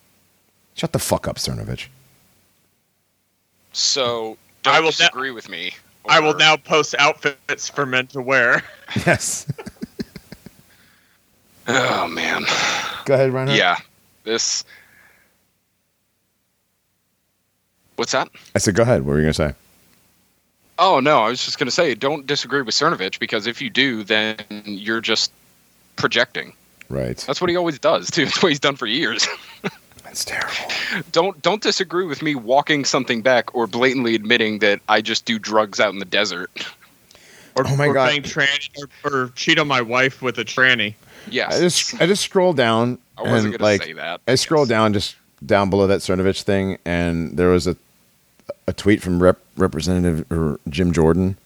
Shut 0.74 0.92
the 0.92 0.98
fuck 0.98 1.28
up, 1.28 1.36
Cernovich. 1.36 1.86
so 3.72 4.36
don't 4.62 4.74
I 4.74 4.80
will 4.80 4.86
ne- 4.86 4.90
disagree 4.92 5.30
with 5.30 5.48
me. 5.50 5.72
I 6.08 6.20
will 6.20 6.34
now 6.34 6.56
post 6.56 6.94
outfits 6.98 7.68
for 7.68 7.84
men 7.84 8.06
to 8.08 8.22
wear. 8.22 8.62
Yes. 9.06 9.46
Oh 11.70 12.08
man. 12.08 12.44
Go 13.04 13.12
ahead, 13.12 13.30
Reinhardt. 13.30 13.58
Yeah. 13.58 13.76
This. 14.24 14.64
What's 17.98 18.12
that? 18.12 18.28
I 18.54 18.58
said, 18.58 18.76
go 18.76 18.82
ahead. 18.84 19.02
What 19.02 19.12
were 19.12 19.16
you 19.16 19.22
going 19.24 19.32
to 19.32 19.34
say? 19.34 19.54
Oh 20.78 21.00
no, 21.00 21.18
I 21.24 21.28
was 21.28 21.44
just 21.44 21.58
gonna 21.58 21.72
say, 21.72 21.96
don't 21.96 22.24
disagree 22.24 22.62
with 22.62 22.72
Cernovich 22.72 23.18
because 23.18 23.48
if 23.48 23.60
you 23.60 23.68
do, 23.68 24.04
then 24.04 24.36
you're 24.64 25.00
just 25.00 25.32
projecting. 25.96 26.52
Right. 26.88 27.16
That's 27.26 27.40
what 27.40 27.50
he 27.50 27.56
always 27.56 27.80
does 27.80 28.12
too. 28.12 28.24
That's 28.26 28.40
what 28.40 28.50
he's 28.50 28.60
done 28.60 28.76
for 28.76 28.86
years. 28.86 29.26
That's 30.04 30.24
terrible. 30.24 30.54
don't 31.10 31.42
don't 31.42 31.60
disagree 31.60 32.06
with 32.06 32.22
me 32.22 32.36
walking 32.36 32.84
something 32.84 33.22
back 33.22 33.52
or 33.56 33.66
blatantly 33.66 34.14
admitting 34.14 34.60
that 34.60 34.80
I 34.88 35.00
just 35.00 35.24
do 35.24 35.36
drugs 35.36 35.80
out 35.80 35.92
in 35.92 35.98
the 35.98 36.04
desert. 36.04 36.48
Or, 37.56 37.66
Oh 37.66 37.74
my 37.76 37.88
or 37.88 37.94
God. 37.94 38.12
tranny, 38.22 38.70
or, 39.04 39.12
or 39.12 39.28
cheat 39.34 39.58
on 39.58 39.66
my 39.66 39.80
wife 39.80 40.22
with 40.22 40.38
a 40.38 40.44
tranny. 40.44 40.94
Yes. 41.28 41.56
I 41.56 41.60
just 41.60 42.00
I 42.02 42.06
just 42.06 42.22
scrolled 42.22 42.56
down 42.56 42.98
I 43.18 43.22
wasn't 43.22 43.46
and 43.46 43.52
gonna 43.58 43.64
like 43.72 43.82
say 43.82 43.92
that. 43.94 44.20
I 44.28 44.36
scrolled 44.36 44.68
down 44.68 44.92
just 44.92 45.16
down 45.44 45.70
below 45.70 45.88
that 45.88 46.02
Cernovich 46.02 46.42
thing, 46.42 46.78
and 46.84 47.36
there 47.36 47.48
was 47.48 47.66
a 47.66 47.76
a 48.68 48.72
tweet 48.72 49.02
from 49.02 49.22
Rep, 49.22 49.38
Representative 49.56 50.26
Jim 50.68 50.92
Jordan. 50.92 51.36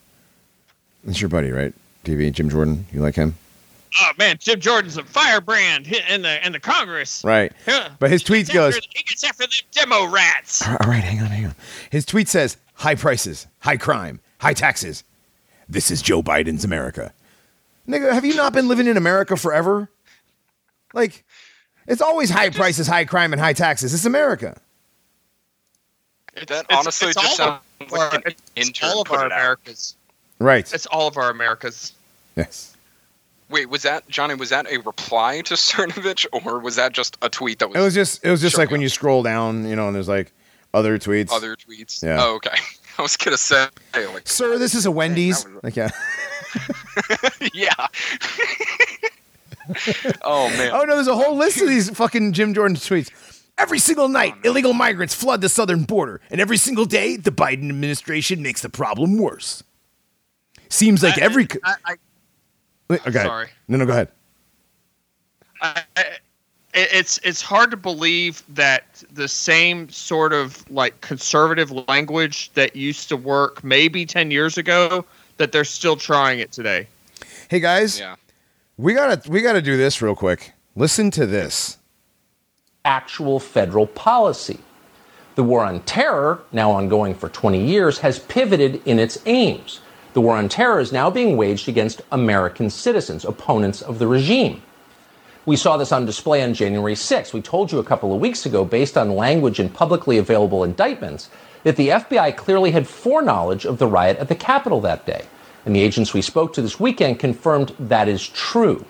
That's 1.04 1.20
your 1.20 1.28
buddy, 1.30 1.50
right? 1.50 1.72
TV 2.04 2.32
Jim 2.32 2.50
Jordan. 2.50 2.86
You 2.92 3.00
like 3.00 3.14
him, 3.14 3.34
Oh 4.00 4.10
man, 4.18 4.36
Jim 4.40 4.58
Jordan's 4.58 4.96
a 4.96 5.04
firebrand 5.04 5.86
in 6.08 6.22
the 6.22 6.44
in 6.46 6.52
the 6.52 6.60
Congress. 6.60 7.22
right? 7.24 7.52
Yeah. 7.66 7.90
But 7.98 8.10
his 8.10 8.22
tweet 8.22 8.48
goes, 8.48 8.76
after- 8.76 8.88
he 8.94 9.02
gets 9.04 9.22
after 9.22 9.46
the 9.46 9.62
demo 9.72 10.06
rats. 10.06 10.66
All 10.66 10.76
right, 10.86 11.04
hang 11.04 11.20
on, 11.20 11.26
hang 11.26 11.46
on. 11.46 11.54
His 11.90 12.06
tweet 12.06 12.28
says, 12.28 12.56
high 12.74 12.94
prices, 12.94 13.46
high 13.60 13.76
crime, 13.76 14.20
high 14.38 14.54
taxes. 14.54 15.04
This 15.68 15.90
is 15.90 16.00
Joe 16.02 16.22
Biden's 16.22 16.64
America. 16.64 17.12
Nigga, 17.86 18.12
have 18.12 18.24
you 18.24 18.34
not 18.34 18.52
been 18.54 18.66
living 18.68 18.86
in 18.86 18.96
America 18.96 19.36
forever? 19.36 19.90
Like, 20.94 21.24
it's 21.86 22.00
always 22.02 22.30
high 22.30 22.48
prices, 22.50 22.86
high 22.86 23.04
crime, 23.04 23.32
and 23.32 23.40
high 23.40 23.52
taxes. 23.54 23.92
It's 23.92 24.04
America. 24.06 24.60
That 26.34 26.42
It's- 26.50 26.66
honestly 26.70 27.08
it's 27.08 27.20
just 27.20 27.36
sounds 27.36 27.60
like 27.90 28.00
our- 28.00 28.14
an 28.14 28.22
it's 28.26 28.42
intern 28.56 28.90
all 28.90 29.02
of 29.02 29.06
put 29.08 29.18
our 29.20 29.26
it 29.26 29.32
out. 29.32 29.94
Right. 30.38 30.72
It's 30.72 30.86
all 30.86 31.06
of 31.08 31.16
our 31.16 31.30
Americas. 31.30 31.92
yes. 32.36 32.68
Wait, 33.50 33.68
was 33.68 33.82
that 33.82 34.08
Johnny? 34.08 34.34
Was 34.34 34.48
that 34.48 34.66
a 34.72 34.78
reply 34.78 35.42
to 35.42 35.54
Cernovich, 35.56 36.24
or 36.32 36.58
was 36.58 36.76
that 36.76 36.92
just 36.92 37.18
a 37.20 37.28
tweet 37.28 37.58
that 37.58 37.68
was, 37.68 37.76
It 37.76 37.80
was 37.84 37.94
just, 37.94 38.24
it 38.24 38.30
was 38.30 38.40
just 38.40 38.54
Sure, 38.54 38.64
like 38.64 38.70
when 38.70 38.80
you 38.80 38.88
scroll 38.88 39.22
down, 39.22 39.68
you 39.68 39.76
know, 39.76 39.88
and 39.88 39.94
there's 39.94 40.08
like 40.08 40.32
other 40.72 40.98
tweets. 40.98 41.30
other 41.30 41.54
tweets? 41.54 42.02
Yeah. 42.02 42.16
Oh, 42.18 42.36
okay. 42.36 42.56
I 42.98 43.02
was 43.02 43.16
gonna 43.18 43.36
say, 43.36 43.66
like, 43.94 44.26
Sir, 44.26 44.56
this 44.58 44.74
is 44.74 44.86
a 44.86 44.90
Wendy's. 44.90 45.44
that 45.44 45.52
was- 45.54 45.62
Like, 45.64 45.76
yeah. 45.76 45.90
yeah. 47.54 47.86
oh 50.22 50.48
man. 50.50 50.70
Oh 50.72 50.84
no, 50.84 50.94
there's 50.96 51.06
a 51.08 51.14
whole 51.14 51.36
list 51.36 51.60
of 51.60 51.68
these 51.68 51.90
fucking 51.90 52.32
Jim 52.32 52.52
Jordan 52.54 52.76
tweets. 52.76 53.10
Every 53.58 53.78
single 53.78 54.04
oh, 54.04 54.08
night, 54.08 54.34
illegal 54.44 54.72
migrants 54.72 55.14
flood 55.14 55.40
the 55.40 55.48
southern 55.48 55.84
border, 55.84 56.20
and 56.30 56.40
every 56.40 56.56
single 56.56 56.84
day, 56.84 57.16
the 57.16 57.30
Biden 57.30 57.68
administration 57.68 58.42
makes 58.42 58.62
the 58.62 58.68
problem 58.68 59.18
worse. 59.18 59.62
Seems 60.68 61.02
like 61.02 61.18
I- 61.18 61.22
every. 61.22 61.46
I, 61.62 61.74
I, 61.84 61.94
Wait, 62.88 63.00
oh, 63.06 63.10
go 63.10 63.22
sorry. 63.22 63.48
No, 63.68 63.78
no, 63.78 63.86
go 63.86 63.92
ahead. 63.92 64.08
I, 65.60 65.82
I, 65.96 66.04
it's 66.74 67.18
it's 67.18 67.42
hard 67.42 67.70
to 67.70 67.76
believe 67.76 68.42
that 68.48 69.02
the 69.12 69.28
same 69.28 69.88
sort 69.90 70.32
of 70.32 70.68
like 70.70 71.00
conservative 71.02 71.70
language 71.88 72.50
that 72.54 72.74
used 72.74 73.08
to 73.10 73.16
work 73.16 73.62
maybe 73.62 74.06
10 74.06 74.30
years 74.30 74.56
ago 74.56 75.04
that 75.36 75.52
they're 75.52 75.64
still 75.64 75.96
trying 75.96 76.38
it 76.38 76.50
today. 76.52 76.86
Hey 77.48 77.60
guys, 77.60 78.00
Yeah. 78.00 78.16
we 78.78 78.94
gotta 78.94 79.30
we 79.30 79.42
gotta 79.42 79.62
do 79.62 79.76
this 79.76 80.00
real 80.00 80.14
quick. 80.14 80.52
Listen 80.74 81.10
to 81.12 81.26
this. 81.26 81.76
Actual 82.84 83.38
federal 83.38 83.86
policy. 83.86 84.58
The 85.34 85.44
war 85.44 85.64
on 85.64 85.80
terror, 85.80 86.42
now 86.52 86.70
ongoing 86.72 87.14
for 87.14 87.28
20 87.28 87.64
years, 87.64 87.98
has 87.98 88.18
pivoted 88.18 88.82
in 88.86 88.98
its 88.98 89.18
aims. 89.24 89.80
The 90.12 90.20
war 90.20 90.36
on 90.36 90.48
terror 90.48 90.78
is 90.78 90.92
now 90.92 91.08
being 91.08 91.36
waged 91.36 91.68
against 91.68 92.02
American 92.12 92.68
citizens, 92.68 93.24
opponents 93.24 93.80
of 93.80 93.98
the 93.98 94.06
regime. 94.06 94.62
We 95.46 95.56
saw 95.56 95.76
this 95.76 95.90
on 95.90 96.06
display 96.06 96.42
on 96.42 96.54
January 96.54 96.94
6th. 96.94 97.32
We 97.32 97.40
told 97.40 97.72
you 97.72 97.78
a 97.78 97.84
couple 97.84 98.14
of 98.14 98.20
weeks 98.20 98.46
ago, 98.46 98.64
based 98.64 98.96
on 98.96 99.16
language 99.16 99.58
in 99.58 99.70
publicly 99.70 100.18
available 100.18 100.62
indictments, 100.62 101.30
that 101.64 101.76
the 101.76 101.88
FBI 101.88 102.36
clearly 102.36 102.72
had 102.72 102.86
foreknowledge 102.86 103.64
of 103.64 103.78
the 103.78 103.86
riot 103.86 104.18
at 104.18 104.28
the 104.28 104.34
Capitol 104.34 104.80
that 104.82 105.06
day. 105.06 105.24
And 105.64 105.74
the 105.74 105.80
agents 105.80 106.12
we 106.12 106.22
spoke 106.22 106.52
to 106.54 106.62
this 106.62 106.78
weekend 106.78 107.18
confirmed 107.18 107.74
that 107.78 108.06
is 108.08 108.28
true. 108.28 108.84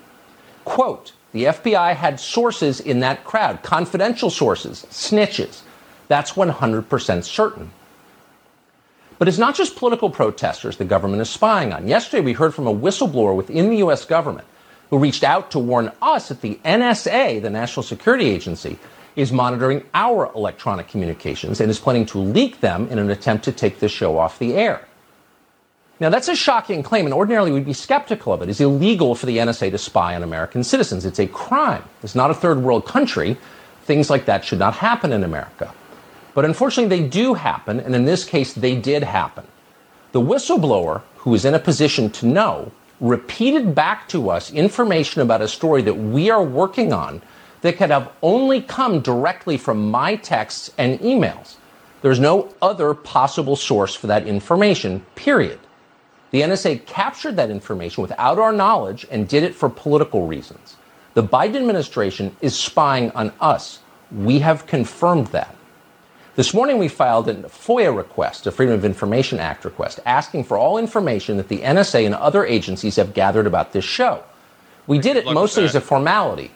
Quote, 0.65 1.13
the 1.33 1.45
FBI 1.45 1.95
had 1.95 2.19
sources 2.19 2.79
in 2.79 3.01
that 3.01 3.25
crowd, 3.25 3.63
confidential 3.63 4.29
sources, 4.29 4.85
snitches. 4.89 5.61
That's 6.07 6.33
100% 6.33 7.23
certain. 7.23 7.71
But 9.17 9.27
it's 9.27 9.37
not 9.37 9.55
just 9.55 9.75
political 9.75 10.09
protesters 10.09 10.77
the 10.77 10.85
government 10.85 11.21
is 11.21 11.29
spying 11.29 11.73
on. 11.73 11.87
Yesterday, 11.87 12.21
we 12.21 12.33
heard 12.33 12.53
from 12.53 12.67
a 12.67 12.73
whistleblower 12.73 13.35
within 13.35 13.69
the 13.69 13.77
U.S. 13.77 14.05
government 14.05 14.47
who 14.89 14.97
reached 14.99 15.23
out 15.23 15.49
to 15.51 15.59
warn 15.59 15.91
us 16.01 16.29
that 16.29 16.41
the 16.41 16.59
NSA, 16.63 17.41
the 17.41 17.49
National 17.49 17.83
Security 17.83 18.29
Agency, 18.29 18.77
is 19.15 19.31
monitoring 19.31 19.83
our 19.93 20.31
electronic 20.35 20.87
communications 20.87 21.59
and 21.59 21.69
is 21.69 21.79
planning 21.79 22.05
to 22.07 22.19
leak 22.19 22.59
them 22.59 22.87
in 22.89 22.99
an 22.99 23.09
attempt 23.09 23.45
to 23.45 23.51
take 23.51 23.79
this 23.79 23.91
show 23.91 24.17
off 24.17 24.39
the 24.39 24.55
air. 24.55 24.87
Now, 26.03 26.09
that's 26.09 26.27
a 26.27 26.35
shocking 26.35 26.83
claim, 26.83 27.05
and 27.05 27.13
ordinarily 27.13 27.53
we'd 27.53 27.63
be 27.63 27.71
skeptical 27.71 28.33
of 28.33 28.41
it. 28.41 28.49
It's 28.49 28.59
illegal 28.59 29.15
for 29.15 29.25
the 29.25 29.37
NSA 29.37 29.71
to 29.71 29.77
spy 29.77 30.17
on 30.17 30.21
American 30.21 30.61
citizens. 30.61 31.05
It's 31.05 31.17
a 31.17 31.27
crime. 31.27 31.81
It's 32.03 32.13
not 32.13 32.29
a 32.29 32.33
third 32.33 32.61
world 32.61 32.85
country. 32.85 33.37
Things 33.85 34.09
like 34.09 34.25
that 34.25 34.43
should 34.43 34.59
not 34.59 34.73
happen 34.73 35.13
in 35.13 35.23
America. 35.23 35.73
But 36.33 36.43
unfortunately, 36.43 36.99
they 36.99 37.07
do 37.07 37.35
happen, 37.35 37.79
and 37.79 37.95
in 37.95 38.03
this 38.03 38.25
case, 38.25 38.51
they 38.51 38.75
did 38.75 39.01
happen. 39.01 39.47
The 40.11 40.19
whistleblower, 40.19 41.03
who 41.19 41.33
is 41.35 41.45
in 41.45 41.53
a 41.53 41.59
position 41.59 42.09
to 42.09 42.25
know, 42.25 42.73
repeated 42.99 43.73
back 43.73 44.09
to 44.09 44.29
us 44.29 44.51
information 44.51 45.21
about 45.21 45.41
a 45.41 45.47
story 45.47 45.83
that 45.83 45.93
we 45.93 46.29
are 46.29 46.43
working 46.43 46.91
on 46.91 47.21
that 47.61 47.77
could 47.77 47.91
have 47.91 48.11
only 48.21 48.61
come 48.61 48.99
directly 48.99 49.55
from 49.57 49.89
my 49.89 50.17
texts 50.17 50.69
and 50.77 50.99
emails. 50.99 51.55
There's 52.01 52.19
no 52.19 52.53
other 52.61 52.93
possible 52.93 53.55
source 53.55 53.95
for 53.95 54.07
that 54.07 54.27
information, 54.27 55.05
period. 55.15 55.59
The 56.33 56.41
NSA 56.41 56.87
captured 56.87 57.35
that 57.35 57.51
information 57.51 58.01
without 58.01 58.39
our 58.39 58.51
knowledge 58.51 59.05
and 59.11 59.27
did 59.27 59.43
it 59.43 59.53
for 59.53 59.69
political 59.69 60.25
reasons. 60.25 60.77
The 61.13 61.21
Biden 61.21 61.57
administration 61.57 62.35
is 62.41 62.57
spying 62.57 63.11
on 63.11 63.31
us. 63.39 63.81
We 64.11 64.39
have 64.39 64.65
confirmed 64.65 65.27
that. 65.27 65.55
This 66.35 66.51
morning, 66.51 66.79
we 66.79 66.87
filed 66.87 67.29
a 67.29 67.35
FOIA 67.35 67.95
request, 67.95 68.47
a 68.47 68.51
Freedom 68.51 68.73
of 68.73 68.83
Information 68.83 69.37
Act 69.37 69.63
request, 69.63 69.99
asking 70.07 70.45
for 70.45 70.57
all 70.57 70.79
information 70.79 71.37
that 71.37 71.49
the 71.49 71.59
NSA 71.59 72.03
and 72.03 72.15
other 72.15 72.43
agencies 72.43 72.95
have 72.95 73.13
gathered 73.13 73.45
about 73.45 73.71
this 73.71 73.85
show. 73.85 74.23
We 74.87 74.97
did 74.97 75.17
it 75.17 75.25
mostly 75.25 75.65
as 75.65 75.75
a 75.75 75.81
formality. 75.81 76.49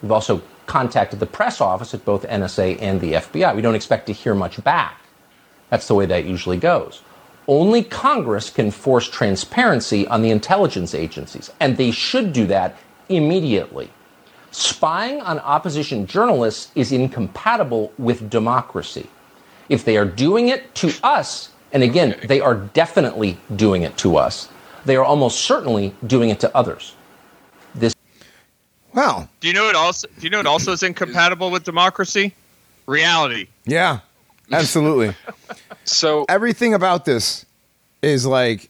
We've 0.00 0.10
also 0.10 0.40
contacted 0.64 1.20
the 1.20 1.26
press 1.26 1.60
office 1.60 1.92
at 1.92 2.02
both 2.06 2.26
NSA 2.26 2.80
and 2.80 2.98
the 3.02 3.12
FBI. 3.12 3.54
We 3.54 3.60
don't 3.60 3.74
expect 3.74 4.06
to 4.06 4.14
hear 4.14 4.34
much 4.34 4.64
back. 4.64 5.02
That's 5.68 5.86
the 5.86 5.94
way 5.94 6.06
that 6.06 6.24
usually 6.24 6.56
goes. 6.56 7.02
Only 7.48 7.82
Congress 7.82 8.50
can 8.50 8.70
force 8.70 9.08
transparency 9.08 10.06
on 10.06 10.20
the 10.20 10.30
intelligence 10.30 10.94
agencies, 10.94 11.50
and 11.60 11.76
they 11.76 11.90
should 11.90 12.34
do 12.34 12.46
that 12.46 12.76
immediately. 13.08 13.90
Spying 14.50 15.22
on 15.22 15.38
opposition 15.40 16.06
journalists 16.06 16.70
is 16.74 16.92
incompatible 16.92 17.92
with 17.98 18.28
democracy. 18.28 19.08
If 19.70 19.84
they 19.84 19.96
are 19.96 20.04
doing 20.04 20.48
it 20.48 20.74
to 20.76 20.92
us, 21.02 21.50
and 21.72 21.82
again, 21.82 22.16
they 22.24 22.40
are 22.40 22.54
definitely 22.54 23.38
doing 23.56 23.82
it 23.82 23.96
to 23.98 24.18
us, 24.18 24.50
they 24.84 24.96
are 24.96 25.04
almost 25.04 25.40
certainly 25.40 25.94
doing 26.06 26.28
it 26.28 26.40
to 26.40 26.54
others. 26.56 26.94
This 27.74 27.94
Wow. 28.94 29.28
Do 29.40 29.48
you 29.48 29.54
know 29.54 29.68
it 29.68 29.74
also 29.76 30.08
do 30.08 30.22
you 30.22 30.30
know 30.30 30.40
it 30.40 30.46
also 30.46 30.72
is 30.72 30.82
incompatible 30.82 31.50
with 31.50 31.64
democracy? 31.64 32.34
Reality. 32.86 33.48
Yeah. 33.64 34.00
Absolutely. 34.52 35.14
So 35.84 36.26
Everything 36.28 36.74
about 36.74 37.06
this 37.06 37.46
is 38.02 38.26
like 38.26 38.68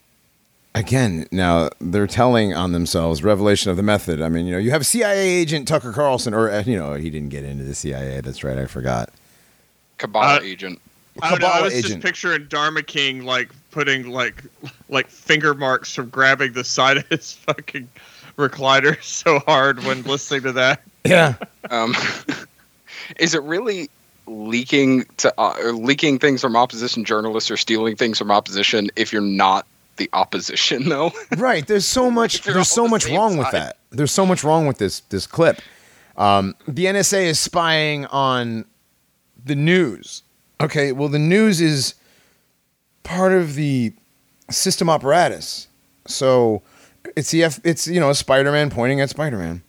again, 0.75 1.27
now 1.33 1.69
they're 1.81 2.07
telling 2.07 2.55
on 2.55 2.71
themselves 2.71 3.25
revelation 3.25 3.73
of 3.73 3.77
the 3.77 3.83
method. 3.83 4.23
I 4.23 4.29
mean, 4.29 4.47
you 4.47 4.53
know, 4.53 4.59
you 4.59 4.71
have 4.71 4.87
CIA 4.87 5.19
agent 5.19 5.67
Tucker 5.67 5.93
Carlson 5.93 6.33
or 6.33 6.49
uh, 6.49 6.63
you 6.65 6.79
know, 6.79 6.95
he 6.95 7.11
didn't 7.11 7.31
get 7.31 7.43
into 7.43 7.65
the 7.65 7.75
CIA. 7.75 8.21
That's 8.21 8.45
right. 8.45 8.57
I 8.57 8.67
forgot. 8.67 9.11
Kabbalah 9.99 10.37
Uh, 10.37 10.43
agent. 10.43 10.81
I 11.21 11.31
don't 11.31 11.41
know. 11.41 11.49
I 11.49 11.51
Kabbalah 11.51 11.65
was 11.65 11.83
just 11.83 12.01
picturing 12.01 12.47
Dharma 12.47 12.85
King 12.85 13.25
like 13.25 13.51
putting 13.73 14.11
like 14.11 14.45
like 14.89 15.09
finger 15.09 15.55
marks 15.55 15.95
from 15.95 16.09
grabbing 16.11 16.53
the 16.53 16.65
side 16.65 16.99
of 16.99 17.09
his 17.09 17.33
fucking 17.33 17.89
recliner 18.37 19.03
so 19.03 19.41
hard 19.41 19.83
when 19.85 20.03
listening 20.05 20.43
to 20.43 20.53
that. 20.53 20.83
Yeah. 21.05 21.35
Um, 21.71 21.95
is 23.19 23.35
it 23.35 23.43
really 23.43 23.91
leaking 24.29 25.05
to 25.19 25.33
uh, 25.39 25.55
or 25.61 25.73
leaking 25.73 26.19
things 26.19 26.41
from 26.41 26.57
opposition 26.57 27.05
journalists 27.05 27.51
or 27.51 27.57
stealing 27.57 27.97
things 27.97 28.19
from 28.19 28.31
opposition 28.31 28.91
if 28.97 29.13
you're 29.13 29.23
not 29.23 29.67
the 29.97 30.09
opposition 30.13 30.89
though? 30.89 31.13
right. 31.37 31.67
There's 31.67 31.87
so 31.87 32.11
much. 32.11 32.43
There's 32.43 32.69
so 32.69 32.85
the 32.85 32.89
much 32.91 33.05
same 33.05 33.17
wrong 33.17 33.37
with 33.37 33.51
that. 33.53 33.79
There's 33.91 34.13
so 34.13 34.27
much 34.27 34.45
wrong 34.45 34.67
with 34.67 34.79
this 34.79 35.01
this 35.01 35.27
clip. 35.27 35.61
Um, 36.17 36.55
the 36.67 36.87
NSA 36.87 37.25
is 37.25 37.39
spying 37.39 38.07
on 38.07 38.65
the 39.45 39.55
news. 39.55 40.23
Okay. 40.61 40.93
Well, 40.93 41.09
the 41.09 41.19
news 41.19 41.61
is 41.61 41.95
part 43.05 43.33
of 43.33 43.55
the 43.55 43.93
system 44.51 44.89
apparatus. 44.89 45.69
So 46.07 46.63
it's 47.17 47.31
the 47.31 47.45
F, 47.45 47.61
it's 47.65 47.87
you 47.87 48.01
know 48.01 48.13
Spider-Man 48.13 48.71
pointing 48.71 49.01
at 49.01 49.11
Spider-Man. 49.11 49.63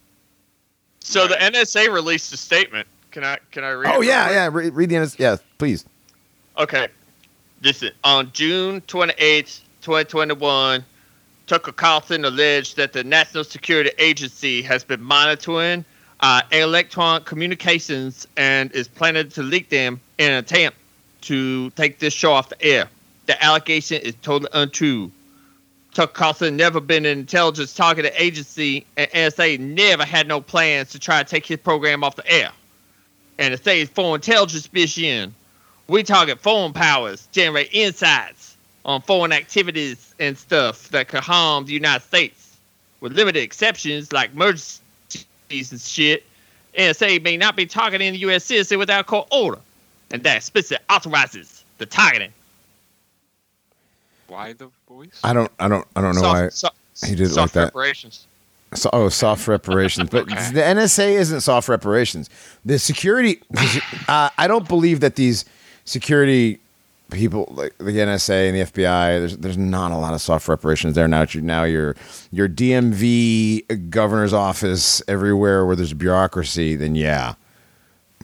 So 0.99 1.27
the 1.27 1.35
NSA 1.35 1.91
released 1.91 2.33
a 2.33 2.37
statement. 2.37 2.87
Can 3.19 3.27
I 3.27 3.37
can 3.51 3.63
I 3.65 3.71
read? 3.71 3.93
Oh 3.93 3.99
yeah, 3.99 4.31
yeah. 4.31 4.49
Read, 4.49 4.73
read 4.73 4.89
the 4.91 4.99
NS- 4.99 5.19
yeah, 5.19 5.35
please. 5.57 5.83
Okay. 6.57 6.87
This 7.59 7.83
is 7.83 7.91
on 8.05 8.31
June 8.31 8.79
28th, 8.87 9.59
2021. 9.81 10.85
Tucker 11.45 11.73
Carlson 11.73 12.23
alleged 12.23 12.77
that 12.77 12.93
the 12.93 13.03
National 13.03 13.43
Security 13.43 13.91
Agency 13.99 14.61
has 14.61 14.85
been 14.85 15.01
monitoring 15.01 15.83
uh, 16.21 16.43
electronic 16.53 17.25
communications 17.25 18.25
and 18.37 18.71
is 18.71 18.87
planning 18.87 19.27
to 19.31 19.43
leak 19.43 19.67
them 19.67 19.99
in 20.17 20.31
an 20.31 20.37
attempt 20.37 20.77
to 21.23 21.71
take 21.71 21.99
this 21.99 22.13
show 22.13 22.31
off 22.31 22.47
the 22.47 22.63
air. 22.63 22.87
The 23.25 23.43
allegation 23.43 24.01
is 24.01 24.15
totally 24.21 24.49
untrue. 24.53 25.11
Tucker 25.93 26.13
Carlson 26.13 26.55
never 26.55 26.79
been 26.79 27.05
an 27.05 27.19
intelligence 27.19 27.73
targeted 27.73 28.13
agency, 28.15 28.85
and 28.95 29.11
NSA 29.11 29.59
never 29.59 30.05
had 30.05 30.25
no 30.25 30.39
plans 30.39 30.91
to 30.91 30.99
try 30.99 31.21
to 31.21 31.29
take 31.29 31.45
his 31.45 31.59
program 31.59 32.05
off 32.05 32.15
the 32.15 32.25
air. 32.31 32.51
NSA 33.39 33.75
is 33.83 33.89
foreign 33.89 34.15
intelligence 34.15 34.71
mission. 34.71 35.33
We 35.87 36.03
target 36.03 36.39
foreign 36.39 36.73
powers, 36.73 37.27
generate 37.31 37.69
insights 37.73 38.57
on 38.85 39.01
foreign 39.01 39.31
activities 39.31 40.13
and 40.19 40.37
stuff 40.37 40.89
that 40.89 41.07
could 41.07 41.21
harm 41.21 41.65
the 41.65 41.73
United 41.73 42.03
States. 42.05 42.57
With 42.99 43.13
limited 43.13 43.41
exceptions 43.41 44.11
like 44.11 44.33
emergencies 44.33 45.71
and 45.71 45.79
shit, 45.79 46.23
NSA 46.77 47.23
may 47.23 47.37
not 47.37 47.55
be 47.55 47.65
targeting 47.65 48.11
the 48.11 48.19
U.S. 48.19 48.43
citizen 48.43 48.77
without 48.77 49.07
court 49.07 49.27
order, 49.31 49.59
and 50.11 50.21
that 50.23 50.37
explicitly 50.37 50.83
authorizes 50.89 51.63
the 51.77 51.85
targeting. 51.85 52.33
Why 54.27 54.53
the 54.53 54.69
voice? 54.87 55.19
I 55.23 55.33
don't, 55.33 55.51
I 55.59 55.67
don't, 55.67 55.87
I 55.95 56.01
don't 56.01 56.15
know 56.15 56.21
Soft- 56.21 56.35
why 56.41 56.49
so- 56.49 57.07
he 57.07 57.15
did 57.15 57.31
it 57.31 57.35
like 57.35 57.51
that. 57.53 57.63
reparations. 57.65 58.27
So, 58.75 58.89
oh, 58.93 59.09
soft 59.09 59.47
reparations. 59.47 60.09
But 60.09 60.31
Okay. 60.31 60.51
the 60.51 60.61
NSA 60.61 61.13
isn't 61.13 61.41
soft 61.41 61.67
reparations. 61.69 62.29
The 62.63 62.77
security, 62.77 63.41
uh, 64.07 64.29
I 64.37 64.47
don't 64.47 64.67
believe 64.67 64.99
that 64.99 65.15
these 65.15 65.43
security 65.85 66.59
people, 67.09 67.51
like 67.57 67.75
the 67.79 67.85
NSA 67.85 68.47
and 68.49 68.55
the 68.55 68.61
FBI, 68.61 69.17
there's 69.19 69.37
there's 69.37 69.57
not 69.57 69.91
a 69.91 69.97
lot 69.97 70.13
of 70.13 70.21
soft 70.21 70.47
reparations 70.47 70.93
there 70.93 71.07
now. 71.07 71.25
You 71.27 71.41
now 71.41 71.63
your 71.63 71.95
your 72.31 72.47
DMV 72.47 73.89
governor's 73.89 74.33
office 74.33 75.01
everywhere 75.07 75.65
where 75.65 75.75
there's 75.75 75.93
bureaucracy, 75.93 76.75
then 76.75 76.93
yeah. 76.93 77.33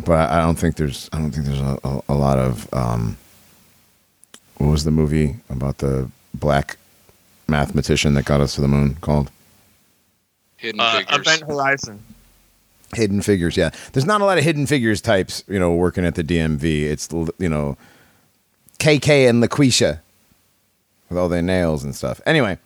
But 0.06 0.30
I 0.30 0.42
don't 0.42 0.60
think 0.60 0.76
there's 0.76 1.10
I 1.12 1.18
don't 1.18 1.32
think 1.32 1.48
there's 1.48 1.60
a, 1.60 1.80
a, 1.84 2.02
a 2.10 2.14
lot 2.14 2.38
of 2.38 2.72
um, 2.72 3.18
what 4.58 4.68
was 4.68 4.84
the 4.84 4.92
movie 4.92 5.38
about 5.50 5.80
the 5.80 6.10
black 6.36 6.78
mathematician 7.48 8.14
that 8.14 8.26
got 8.26 8.42
us 8.42 8.54
to 8.56 8.62
the 8.62 8.68
moon 8.68 8.96
called? 9.02 9.32
Hidden 10.58 10.80
Uh, 10.82 10.98
figures. 11.00 11.18
Event 11.20 11.44
Horizon. 11.44 12.00
Hidden 12.96 13.22
figures, 13.22 13.58
yeah. 13.58 13.72
There's 13.94 14.06
not 14.06 14.22
a 14.22 14.26
lot 14.26 14.38
of 14.38 14.44
hidden 14.44 14.66
figures 14.68 15.02
types, 15.02 15.44
you 15.48 15.60
know, 15.60 15.74
working 15.74 16.06
at 16.06 16.16
the 16.16 16.24
DMV. 16.24 16.84
It's 16.84 17.10
you 17.40 17.50
know, 17.50 17.78
KK 18.80 19.28
and 19.30 19.44
LaQuisha 19.44 20.00
with 21.10 21.18
all 21.18 21.28
their 21.28 21.42
nails 21.42 21.84
and 21.84 21.94
stuff. 21.96 22.22
Anyway, 22.26 22.58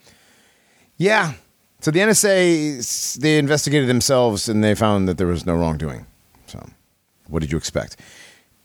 yeah. 0.98 1.34
So 1.82 1.90
the 1.92 2.00
NSA 2.02 3.18
they 3.20 3.38
investigated 3.38 3.88
themselves 3.90 4.50
and 4.50 4.64
they 4.64 4.76
found 4.76 5.08
that 5.08 5.18
there 5.18 5.28
was 5.28 5.46
no 5.46 5.56
wrongdoing. 5.56 6.06
So, 6.48 6.68
what 7.28 7.40
did 7.40 7.52
you 7.52 7.58
expect? 7.58 7.96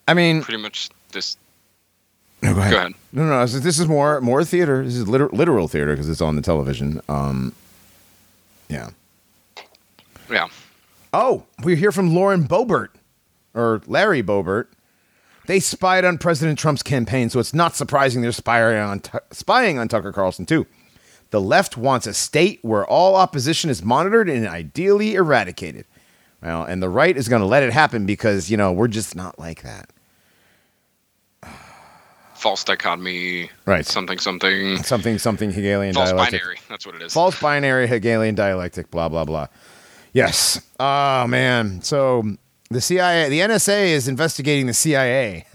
I 0.07 0.13
mean, 0.13 0.43
Pretty 0.43 0.61
much 0.61 0.89
this. 1.13 1.37
no, 2.43 2.53
go 2.53 2.59
ahead. 2.59 2.71
Go 2.71 2.77
ahead. 2.77 2.93
No, 3.13 3.23
no, 3.27 3.41
this 3.41 3.53
is- 3.55 3.61
this 3.61 3.79
is 3.79 3.87
more 3.87 4.19
more 4.21 4.43
theater. 4.43 4.83
This 4.83 4.95
is 4.95 5.07
liter- 5.07 5.29
literal 5.31 5.67
theater 5.69 5.93
because 5.93 6.09
it's 6.09 6.21
on 6.21 6.35
the 6.35 6.41
television. 6.41 7.01
Um, 7.07 7.53
yeah. 8.69 8.89
Yeah. 10.29 10.47
Oh, 11.13 11.45
we 11.63 11.75
hear 11.75 11.91
from 11.91 12.13
Lauren 12.13 12.43
Boebert 12.47 12.89
or 13.53 13.81
Larry 13.87 14.21
Boebert. 14.21 14.67
They 15.47 15.59
spied 15.59 16.03
on 16.03 16.17
President 16.17 16.57
Trump's 16.57 16.81
campaign, 16.83 17.29
so 17.29 17.39
it's 17.39 17.53
not 17.53 17.75
surprising 17.75 18.21
they're 18.21 18.31
spying 18.31 18.77
on 18.77 19.01
spying 19.31 19.77
on 19.77 19.87
Tucker 19.87 20.11
Carlson 20.11 20.45
too. 20.45 20.65
The 21.29 21.39
left 21.41 21.77
wants 21.77 22.07
a 22.07 22.13
state 22.13 22.59
where 22.63 22.85
all 22.85 23.15
opposition 23.15 23.69
is 23.69 23.83
monitored 23.83 24.29
and 24.29 24.47
ideally 24.47 25.15
eradicated. 25.15 25.85
Well, 26.41 26.63
and 26.63 26.81
the 26.81 26.89
right 26.89 27.15
is 27.15 27.27
going 27.29 27.41
to 27.41 27.47
let 27.47 27.63
it 27.63 27.73
happen 27.73 28.05
because 28.05 28.49
you 28.49 28.57
know 28.57 28.71
we're 28.71 28.87
just 28.87 29.15
not 29.15 29.37
like 29.39 29.61
that. 29.63 29.89
False 32.35 32.63
dichotomy. 32.63 33.49
Right. 33.65 33.85
Something 33.85 34.19
something. 34.19 34.83
Something 34.83 35.17
something 35.17 35.51
Hegelian 35.51 35.93
False 35.93 36.09
dialectic. 36.09 36.41
binary. 36.41 36.57
That's 36.69 36.85
what 36.85 36.95
it 36.95 37.01
is. 37.01 37.13
False 37.13 37.39
binary 37.39 37.87
Hegelian 37.87 38.35
dialectic, 38.35 38.91
blah, 38.91 39.09
blah, 39.09 39.25
blah. 39.25 39.47
Yes. 40.15 40.61
Oh, 40.79 41.27
man. 41.27 41.81
So 41.81 42.23
the 42.69 42.79
CIA, 42.79 43.27
the 43.27 43.41
NSA 43.41 43.87
is 43.87 44.07
investigating 44.07 44.65
the 44.65 44.73
CIA. 44.73 45.45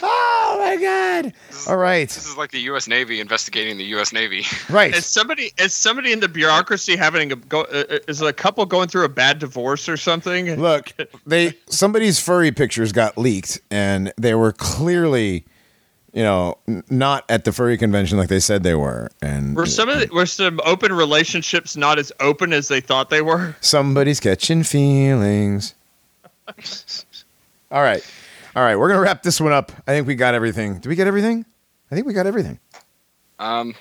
oh, 0.00 0.56
my 0.60 0.76
God. 0.80 1.32
All 1.66 1.76
right. 1.76 2.08
This 2.08 2.28
is 2.28 2.36
like 2.36 2.52
the 2.52 2.60
U.S. 2.60 2.86
Navy 2.86 3.20
investigating 3.20 3.76
the 3.76 3.86
U.S. 3.86 4.12
Navy. 4.12 4.44
Right. 4.70 4.94
Is 4.94 5.04
somebody 5.04 5.50
is 5.58 5.74
somebody 5.74 6.12
in 6.12 6.20
the 6.20 6.28
bureaucracy 6.28 6.94
having 6.94 7.32
a 7.32 7.36
go? 7.36 7.62
Uh, 7.62 7.82
uh, 7.90 7.98
is 8.06 8.20
a 8.20 8.32
couple 8.32 8.64
going 8.66 8.86
through 8.86 9.04
a 9.04 9.08
bad 9.08 9.40
divorce 9.40 9.88
or 9.88 9.96
something? 9.96 10.60
Look, 10.60 10.92
they 11.26 11.54
somebody's 11.68 12.20
furry 12.20 12.52
pictures 12.52 12.92
got 12.92 13.18
leaked, 13.18 13.60
and 13.70 14.12
they 14.16 14.36
were 14.36 14.52
clearly, 14.52 15.44
you 16.18 16.24
know, 16.24 16.58
not 16.90 17.24
at 17.28 17.44
the 17.44 17.52
furry 17.52 17.78
convention 17.78 18.18
like 18.18 18.28
they 18.28 18.40
said 18.40 18.64
they 18.64 18.74
were. 18.74 19.08
And 19.22 19.54
Were 19.54 19.66
some 19.66 19.88
of 19.88 20.00
the, 20.00 20.12
were 20.12 20.26
some 20.26 20.58
open 20.64 20.92
relationships 20.92 21.76
not 21.76 21.96
as 21.96 22.10
open 22.18 22.52
as 22.52 22.66
they 22.66 22.80
thought 22.80 23.08
they 23.08 23.22
were? 23.22 23.54
Somebody's 23.60 24.18
catching 24.18 24.64
feelings. 24.64 25.76
All 27.70 27.82
right. 27.82 28.04
All 28.56 28.64
right. 28.64 28.74
We're 28.74 28.88
going 28.88 28.98
to 28.98 29.02
wrap 29.02 29.22
this 29.22 29.40
one 29.40 29.52
up. 29.52 29.70
I 29.86 29.92
think 29.92 30.08
we 30.08 30.16
got 30.16 30.34
everything. 30.34 30.80
Did 30.80 30.88
we 30.88 30.96
get 30.96 31.06
everything? 31.06 31.46
I 31.88 31.94
think 31.94 32.04
we 32.04 32.14
got 32.14 32.26
everything. 32.26 32.58
Um. 33.38 33.76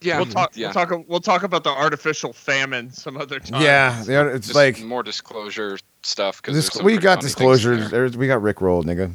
Yeah. 0.00 0.16
we'll 0.16 0.26
talk. 0.26 0.56
Yeah. 0.56 0.72
We'll 0.74 0.86
talk. 0.86 1.08
We'll 1.08 1.20
talk 1.20 1.44
about 1.44 1.62
the 1.62 1.70
artificial 1.70 2.32
famine 2.32 2.90
some 2.90 3.16
other 3.16 3.38
time. 3.38 3.62
Yeah. 3.62 4.02
the 4.02 4.34
It's 4.34 4.48
Just 4.48 4.56
like 4.56 4.82
more 4.82 5.04
disclosure 5.04 5.78
stuff 6.02 6.42
because 6.42 6.56
this, 6.56 6.82
we 6.82 6.98
got 6.98 7.20
disclosures. 7.20 7.92
There's, 7.92 8.16
we 8.16 8.26
got 8.26 8.42
Rick 8.42 8.60
rolled, 8.60 8.84
nigga. 8.84 9.14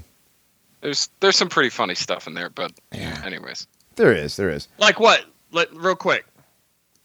There's 0.84 1.10
there's 1.22 1.36
some 1.38 1.50
pretty 1.50 1.70
funny 1.70 1.96
stuff 1.96 2.28
in 2.28 2.34
there, 2.36 2.50
but 2.50 2.74
Yeah. 2.92 3.20
anyways, 3.26 3.66
There 3.96 4.14
is. 4.14 4.36
There 4.36 4.50
is. 4.50 4.68
Like 4.78 5.00
what? 5.00 5.26
Let, 5.52 5.74
real 5.74 5.96
quick. 5.96 6.26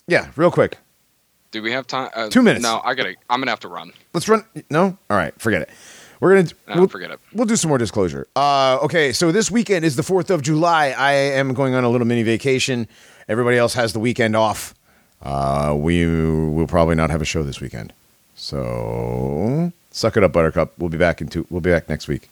Yeah. 0.06 0.28
Real 0.36 0.50
quick. 0.50 0.76
do 1.52 1.62
we 1.62 1.70
have 1.72 1.86
time? 1.86 2.10
Uh, 2.14 2.28
Two 2.28 2.42
minutes. 2.42 2.62
No, 2.62 2.80
I 2.84 2.94
gotta. 2.94 3.14
I'm 3.30 3.40
gonna 3.40 3.52
have 3.52 3.60
to 3.60 3.68
run. 3.68 3.92
Let's 4.12 4.28
run. 4.28 4.44
No? 4.68 4.98
All 5.08 5.16
right. 5.16 5.32
Forget 5.40 5.62
it. 5.62 5.70
We're 6.20 6.34
going 6.34 6.46
to. 6.46 6.54
No, 6.68 6.74
we'll, 6.80 6.88
forget 6.88 7.12
it. 7.12 7.20
We'll 7.32 7.46
do 7.46 7.54
some 7.54 7.68
more 7.68 7.78
disclosure. 7.78 8.26
Uh, 8.34 8.78
okay, 8.82 9.12
so 9.12 9.30
this 9.30 9.52
weekend 9.52 9.84
is 9.84 9.94
the 9.94 10.02
4th 10.02 10.30
of 10.30 10.42
July. 10.42 10.88
I 10.88 11.12
am 11.12 11.54
going 11.54 11.74
on 11.74 11.84
a 11.84 11.88
little 11.88 12.08
mini 12.08 12.24
vacation. 12.24 12.88
Everybody 13.28 13.56
else 13.56 13.74
has 13.74 13.92
the 13.92 14.00
weekend 14.00 14.34
off. 14.34 14.74
Uh, 15.22 15.76
we 15.78 16.04
will 16.06 16.66
probably 16.66 16.96
not 16.96 17.10
have 17.10 17.22
a 17.22 17.24
show 17.24 17.44
this 17.44 17.60
weekend. 17.60 17.92
So 18.34 19.72
suck 19.92 20.16
it 20.16 20.24
up, 20.24 20.32
Buttercup. 20.32 20.72
We'll 20.78 20.88
be 20.90 20.98
back 20.98 21.20
in 21.20 21.28
two. 21.28 21.46
We'll 21.50 21.60
be 21.60 21.70
back 21.70 21.88
next 21.88 22.08
week. 22.08 22.28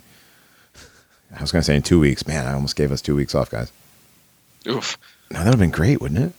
I 1.36 1.40
was 1.42 1.52
going 1.52 1.60
to 1.60 1.64
say 1.66 1.76
in 1.76 1.82
two 1.82 2.00
weeks. 2.00 2.26
Man, 2.26 2.46
I 2.46 2.52
almost 2.54 2.76
gave 2.76 2.90
us 2.90 3.00
two 3.02 3.14
weeks 3.14 3.34
off, 3.34 3.50
guys. 3.50 3.70
Oof. 4.66 4.98
No, 5.30 5.38
that 5.38 5.44
would 5.44 5.50
have 5.54 5.58
been 5.60 5.70
great, 5.70 6.00
wouldn't 6.00 6.20
it? 6.20 6.32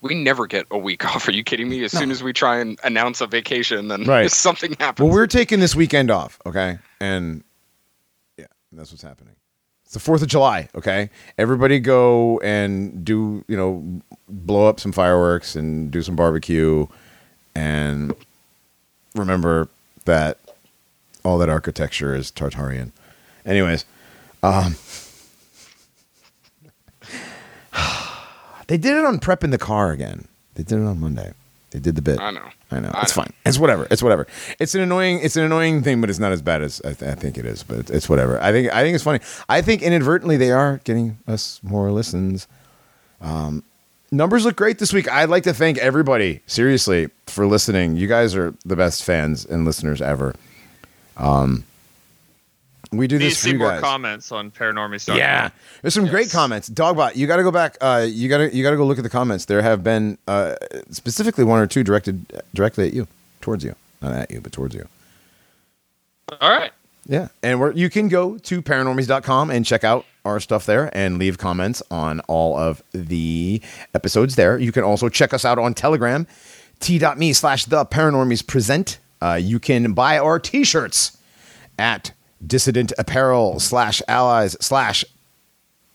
We 0.00 0.14
never 0.14 0.46
get 0.46 0.66
a 0.70 0.76
week 0.78 1.04
off. 1.14 1.28
Are 1.28 1.32
you 1.32 1.44
kidding 1.44 1.68
me? 1.68 1.84
As 1.84 1.92
soon 1.92 2.10
as 2.10 2.22
we 2.22 2.32
try 2.32 2.58
and 2.60 2.78
announce 2.84 3.20
a 3.20 3.26
vacation, 3.26 3.88
then 3.88 4.04
Right. 4.04 4.30
something 4.30 4.74
happens. 4.78 5.04
Well, 5.04 5.14
we're 5.14 5.26
taking 5.26 5.60
this 5.60 5.74
weekend 5.74 6.10
off, 6.10 6.38
okay? 6.44 6.78
And 7.00 7.42
yeah, 8.36 8.46
that's 8.72 8.90
what's 8.90 9.02
happening. 9.02 9.34
It's 9.84 9.94
the 9.94 10.00
4th 10.00 10.22
of 10.22 10.28
July, 10.28 10.68
okay? 10.74 11.10
Everybody 11.38 11.78
go 11.78 12.40
and 12.40 13.04
do, 13.04 13.44
you 13.48 13.56
know, 13.56 14.02
blow 14.28 14.66
up 14.68 14.80
some 14.80 14.92
fireworks 14.92 15.54
and 15.56 15.90
do 15.90 16.02
some 16.02 16.16
barbecue 16.16 16.86
and 17.54 18.14
remember 19.14 19.68
that 20.06 20.38
all 21.24 21.38
that 21.38 21.48
architecture 21.48 22.14
is 22.14 22.30
Tartarian. 22.32 22.90
Anyways, 23.44 23.84
um 24.42 24.76
They 28.66 28.78
did 28.78 28.96
it 28.96 29.04
on 29.04 29.18
prep 29.18 29.44
in 29.44 29.50
the 29.50 29.58
car 29.58 29.90
again. 29.92 30.26
They 30.54 30.62
did 30.62 30.78
it 30.78 30.84
on 30.84 30.98
Monday. 30.98 31.32
They 31.70 31.80
did 31.80 31.96
the 31.96 32.02
bit. 32.02 32.20
I 32.20 32.30
know. 32.30 32.48
I 32.70 32.80
know. 32.80 32.90
I 32.94 33.02
It's 33.02 33.16
know. 33.16 33.22
fine. 33.24 33.32
It's 33.44 33.58
whatever. 33.58 33.86
It's 33.90 34.02
whatever. 34.02 34.26
It's 34.60 34.74
an 34.74 34.80
annoying. 34.80 35.18
It's 35.22 35.36
an 35.36 35.42
annoying 35.42 35.82
thing, 35.82 36.00
but 36.00 36.08
it's 36.08 36.18
not 36.20 36.32
as 36.32 36.40
bad 36.40 36.62
as 36.62 36.80
I, 36.84 36.92
th- 36.94 37.10
I 37.10 37.14
think 37.14 37.36
it 37.36 37.44
is. 37.44 37.62
But 37.62 37.78
it's, 37.80 37.90
it's 37.90 38.08
whatever. 38.08 38.40
I 38.40 38.52
think. 38.52 38.72
I 38.72 38.82
think 38.82 38.94
it's 38.94 39.04
funny. 39.04 39.18
I 39.48 39.60
think 39.60 39.82
inadvertently 39.82 40.36
they 40.36 40.50
are 40.52 40.80
getting 40.84 41.18
us 41.26 41.60
more 41.64 41.90
listens. 41.90 42.46
Um, 43.20 43.64
numbers 44.12 44.44
look 44.44 44.54
great 44.56 44.78
this 44.78 44.92
week. 44.92 45.10
I'd 45.10 45.28
like 45.28 45.42
to 45.44 45.52
thank 45.52 45.76
everybody 45.78 46.40
seriously 46.46 47.10
for 47.26 47.44
listening. 47.46 47.96
You 47.96 48.06
guys 48.06 48.34
are 48.36 48.54
the 48.64 48.76
best 48.76 49.02
fans 49.02 49.44
and 49.44 49.64
listeners 49.64 50.00
ever. 50.00 50.34
Um, 51.16 51.64
We 52.92 53.06
do 53.06 53.16
Need 53.16 53.24
to 53.24 53.28
this 53.30 53.38
for 53.38 53.44
see 53.44 53.50
you 53.52 53.58
more 53.58 53.80
comments 53.80 54.30
on 54.32 54.50
Paranormies. 54.50 55.14
Yeah, 55.14 55.50
there's 55.82 55.94
some 55.94 56.06
great 56.06 56.30
comments. 56.30 56.68
Dogbot, 56.68 57.16
you 57.16 57.26
got 57.26 57.36
to 57.36 57.42
go 57.42 57.50
back. 57.50 57.76
Uh, 57.80 58.06
you 58.08 58.28
got 58.28 58.38
to 58.38 58.54
you 58.54 58.62
got 58.62 58.70
to 58.70 58.76
go 58.76 58.86
look 58.86 58.98
at 58.98 59.04
the 59.04 59.10
comments. 59.10 59.46
There 59.46 59.62
have 59.62 59.82
been 59.82 60.18
uh, 60.28 60.54
specifically 60.90 61.44
one 61.44 61.60
or 61.60 61.66
two 61.66 61.82
directed 61.82 62.42
directly 62.54 62.86
at 62.86 62.92
you, 62.92 63.06
towards 63.40 63.64
you, 63.64 63.74
not 64.00 64.12
at 64.12 64.30
you, 64.30 64.40
but 64.40 64.52
towards 64.52 64.74
you. 64.74 64.86
All 66.40 66.50
right. 66.50 66.72
Yeah, 67.06 67.28
and 67.42 67.60
we're, 67.60 67.72
you 67.72 67.90
can 67.90 68.08
go 68.08 68.38
to 68.38 68.62
paranormies.com 68.62 69.50
and 69.50 69.66
check 69.66 69.84
out 69.84 70.06
our 70.24 70.40
stuff 70.40 70.64
there 70.64 70.90
and 70.96 71.18
leave 71.18 71.36
comments 71.36 71.82
on 71.90 72.20
all 72.20 72.56
of 72.56 72.82
the 72.92 73.60
episodes 73.94 74.36
there. 74.36 74.58
You 74.58 74.72
can 74.72 74.84
also 74.84 75.10
check 75.10 75.34
us 75.34 75.44
out 75.44 75.58
on 75.58 75.74
Telegram, 75.74 76.26
t.me 76.80 77.32
slash 77.34 77.66
the 77.66 77.84
paranormies 77.84 78.46
present. 78.46 78.98
Uh, 79.20 79.34
you 79.34 79.58
can 79.58 79.92
buy 79.92 80.18
our 80.18 80.38
t-shirts 80.38 81.18
at 81.78 82.12
dissident 82.46 82.92
apparel 82.98 83.60
slash 83.60 84.02
allies 84.08 84.56
slash 84.60 85.04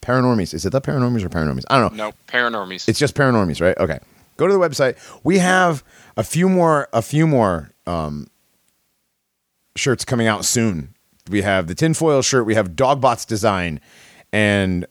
paranormies. 0.02 0.54
Is 0.54 0.64
it 0.64 0.70
the 0.70 0.80
paranormies 0.80 1.22
or 1.22 1.28
paranormies? 1.28 1.64
I 1.70 1.78
don't 1.78 1.94
know. 1.94 2.08
No, 2.08 2.12
paranormies. 2.28 2.88
It's 2.88 2.98
just 2.98 3.14
paranormies, 3.14 3.60
right? 3.60 3.76
Okay. 3.78 3.98
Go 4.36 4.46
to 4.46 4.52
the 4.52 4.58
website. 4.58 4.96
We 5.22 5.38
have 5.38 5.84
a 6.16 6.22
few 6.22 6.48
more 6.48 6.88
a 6.92 7.02
few 7.02 7.26
more 7.26 7.70
um, 7.86 8.26
shirts 9.76 10.04
coming 10.04 10.26
out 10.26 10.44
soon. 10.44 10.94
We 11.28 11.42
have 11.42 11.66
the 11.66 11.74
tinfoil 11.74 12.22
shirt, 12.22 12.46
we 12.46 12.54
have 12.54 12.70
Dogbot's 12.70 13.24
design, 13.24 13.80
and 14.32 14.86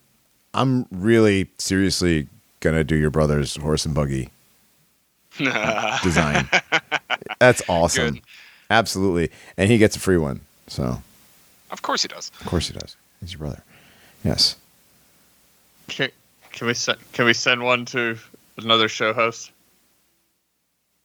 I'm 0.54 0.86
really 0.92 1.50
seriously 1.58 2.28
gonna 2.62 2.84
do 2.84 2.96
your 2.96 3.10
brother's 3.10 3.56
horse 3.58 3.86
and 3.86 3.94
buggy 3.94 4.30
design. 5.38 6.50
That's 7.40 7.62
awesome. 7.68 8.16
Good. 8.16 8.22
Absolutely. 8.70 9.32
And 9.58 9.70
he 9.70 9.78
gets 9.78 9.96
a 9.96 10.00
free 10.00 10.18
one. 10.18 10.42
So 10.68 11.02
of 11.72 11.82
course 11.82 12.02
he 12.02 12.08
does. 12.08 12.32
of 12.40 12.48
course 12.48 12.68
he 12.68 12.74
does. 12.74 12.96
He's 13.22 13.34
your 13.34 13.40
brother. 13.40 13.64
Yes. 14.24 14.56
Can, 15.88 16.10
can 16.52 16.68
we 16.68 16.74
send 16.74 17.00
Can 17.14 17.26
we 17.26 17.34
send 17.34 17.64
one 17.64 17.86
to 17.86 18.18
another 18.58 18.88
show 18.88 19.14
host? 19.14 19.52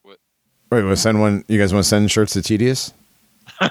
What? 0.02 0.18
Wait, 0.70 0.82
want 0.82 0.96
to 0.96 1.02
send 1.02 1.20
one? 1.20 1.44
You 1.48 1.58
guys 1.58 1.72
want 1.72 1.84
to 1.84 1.88
send 1.88 2.10
shirts 2.10 2.32
to 2.34 2.42
Tedious? 2.42 2.92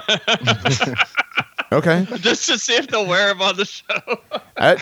okay. 1.72 2.06
Just 2.16 2.46
to 2.46 2.58
see 2.58 2.74
if 2.74 2.86
they'll 2.88 3.06
wear 3.06 3.28
them 3.28 3.42
on 3.42 3.56
the 3.56 3.64
show. 3.64 3.82
Uh, 4.56 4.76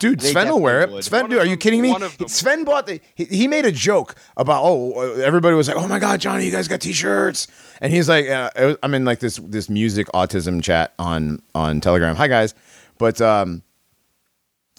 dude, 0.00 0.18
They 0.18 0.32
Sven 0.32 0.48
will 0.48 0.60
wear 0.60 0.78
it. 0.80 0.86
definitely 0.86 0.94
would. 0.96 1.04
Sven, 1.04 1.30
dude, 1.30 1.38
are 1.38 1.46
you 1.46 1.56
kidding 1.56 1.80
me? 1.80 1.92
one 1.92 2.02
of 2.02 2.18
them. 2.18 2.26
Sven 2.26 2.64
bought 2.64 2.88
the. 2.88 3.00
He, 3.14 3.24
he 3.26 3.46
made 3.46 3.64
a 3.64 3.70
joke 3.70 4.16
about 4.36 4.62
oh 4.64 4.94
uh, 4.94 5.20
everybody 5.20 5.54
was 5.54 5.68
like 5.68 5.76
oh 5.76 5.86
my 5.86 6.00
god 6.00 6.20
Johnny 6.20 6.44
you 6.44 6.50
guys 6.50 6.66
got 6.66 6.80
t-shirts 6.80 7.46
and 7.80 7.92
he's 7.92 8.08
like 8.08 8.28
uh, 8.28 8.50
was- 8.56 8.76
I'm 8.82 8.92
in 8.94 9.04
like 9.04 9.20
this 9.20 9.36
this 9.44 9.70
music 9.70 10.08
autism 10.08 10.60
chat 10.60 10.92
on 10.98 11.40
on 11.54 11.80
Telegram. 11.80 12.16
Hi 12.16 12.26
guys, 12.26 12.54
but 12.98 13.20
um. 13.20 13.62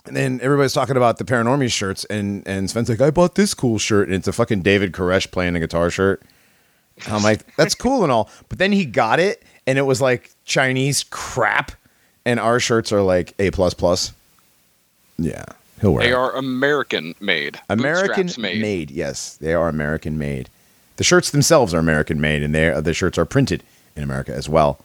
And 0.06 0.18
then 0.18 0.40
everybody's 0.44 0.74
talking 0.74 0.98
about 0.98 1.18
the 1.18 1.24
Paranormies 1.24 1.72
shirts, 1.72 2.04
and 2.10 2.46
and 2.46 2.70
Sven's 2.70 2.90
like, 2.90 3.00
I 3.00 3.10
bought 3.10 3.36
this 3.36 3.54
cool 3.54 3.78
shirt, 3.80 4.10
and 4.10 4.16
it's 4.18 4.28
a 4.28 4.34
fucking 4.34 4.62
David 4.62 4.92
Koresh 4.92 5.32
playing 5.32 5.56
a 5.56 5.62
guitar 5.62 5.90
shirt. 5.90 6.22
I'm 7.08 7.24
like, 7.24 7.56
that's 7.56 7.74
cool 7.76 8.04
and 8.04 8.12
all, 8.12 8.30
but 8.50 8.60
then 8.60 8.74
he 8.74 8.84
got 8.84 9.22
it, 9.22 9.42
and 9.66 9.78
it 9.78 9.84
was 9.84 10.02
like 10.02 10.32
Chinese 10.45 11.03
crap, 11.10 11.72
and 12.26 12.40
our 12.40 12.60
shirts 12.60 12.91
are 12.91 13.02
like 13.02 13.34
A 13.40 13.52
plus 13.52 13.74
plus. 13.74 14.14
Yeah, 15.18 15.45
he'll 15.82 15.94
wear 15.94 16.03
They 16.03 16.11
it. 16.11 16.15
are 16.15 16.36
American 16.36 17.15
made. 17.20 17.60
American 17.70 18.30
made. 18.38 18.61
made. 18.61 18.91
Yes, 18.91 19.36
they 19.38 19.53
are 19.53 19.70
American 19.70 20.18
made. 20.18 20.49
The 20.98 21.03
shirts 21.03 21.32
themselves 21.32 21.74
are 21.74 21.80
American 21.80 22.20
made, 22.22 22.44
and 22.44 22.53
they 22.53 22.70
the 22.82 22.94
shirts 22.94 23.18
are 23.18 23.26
printed 23.26 23.64
in 23.95 24.03
America 24.03 24.34
as 24.34 24.48
well. 24.49 24.80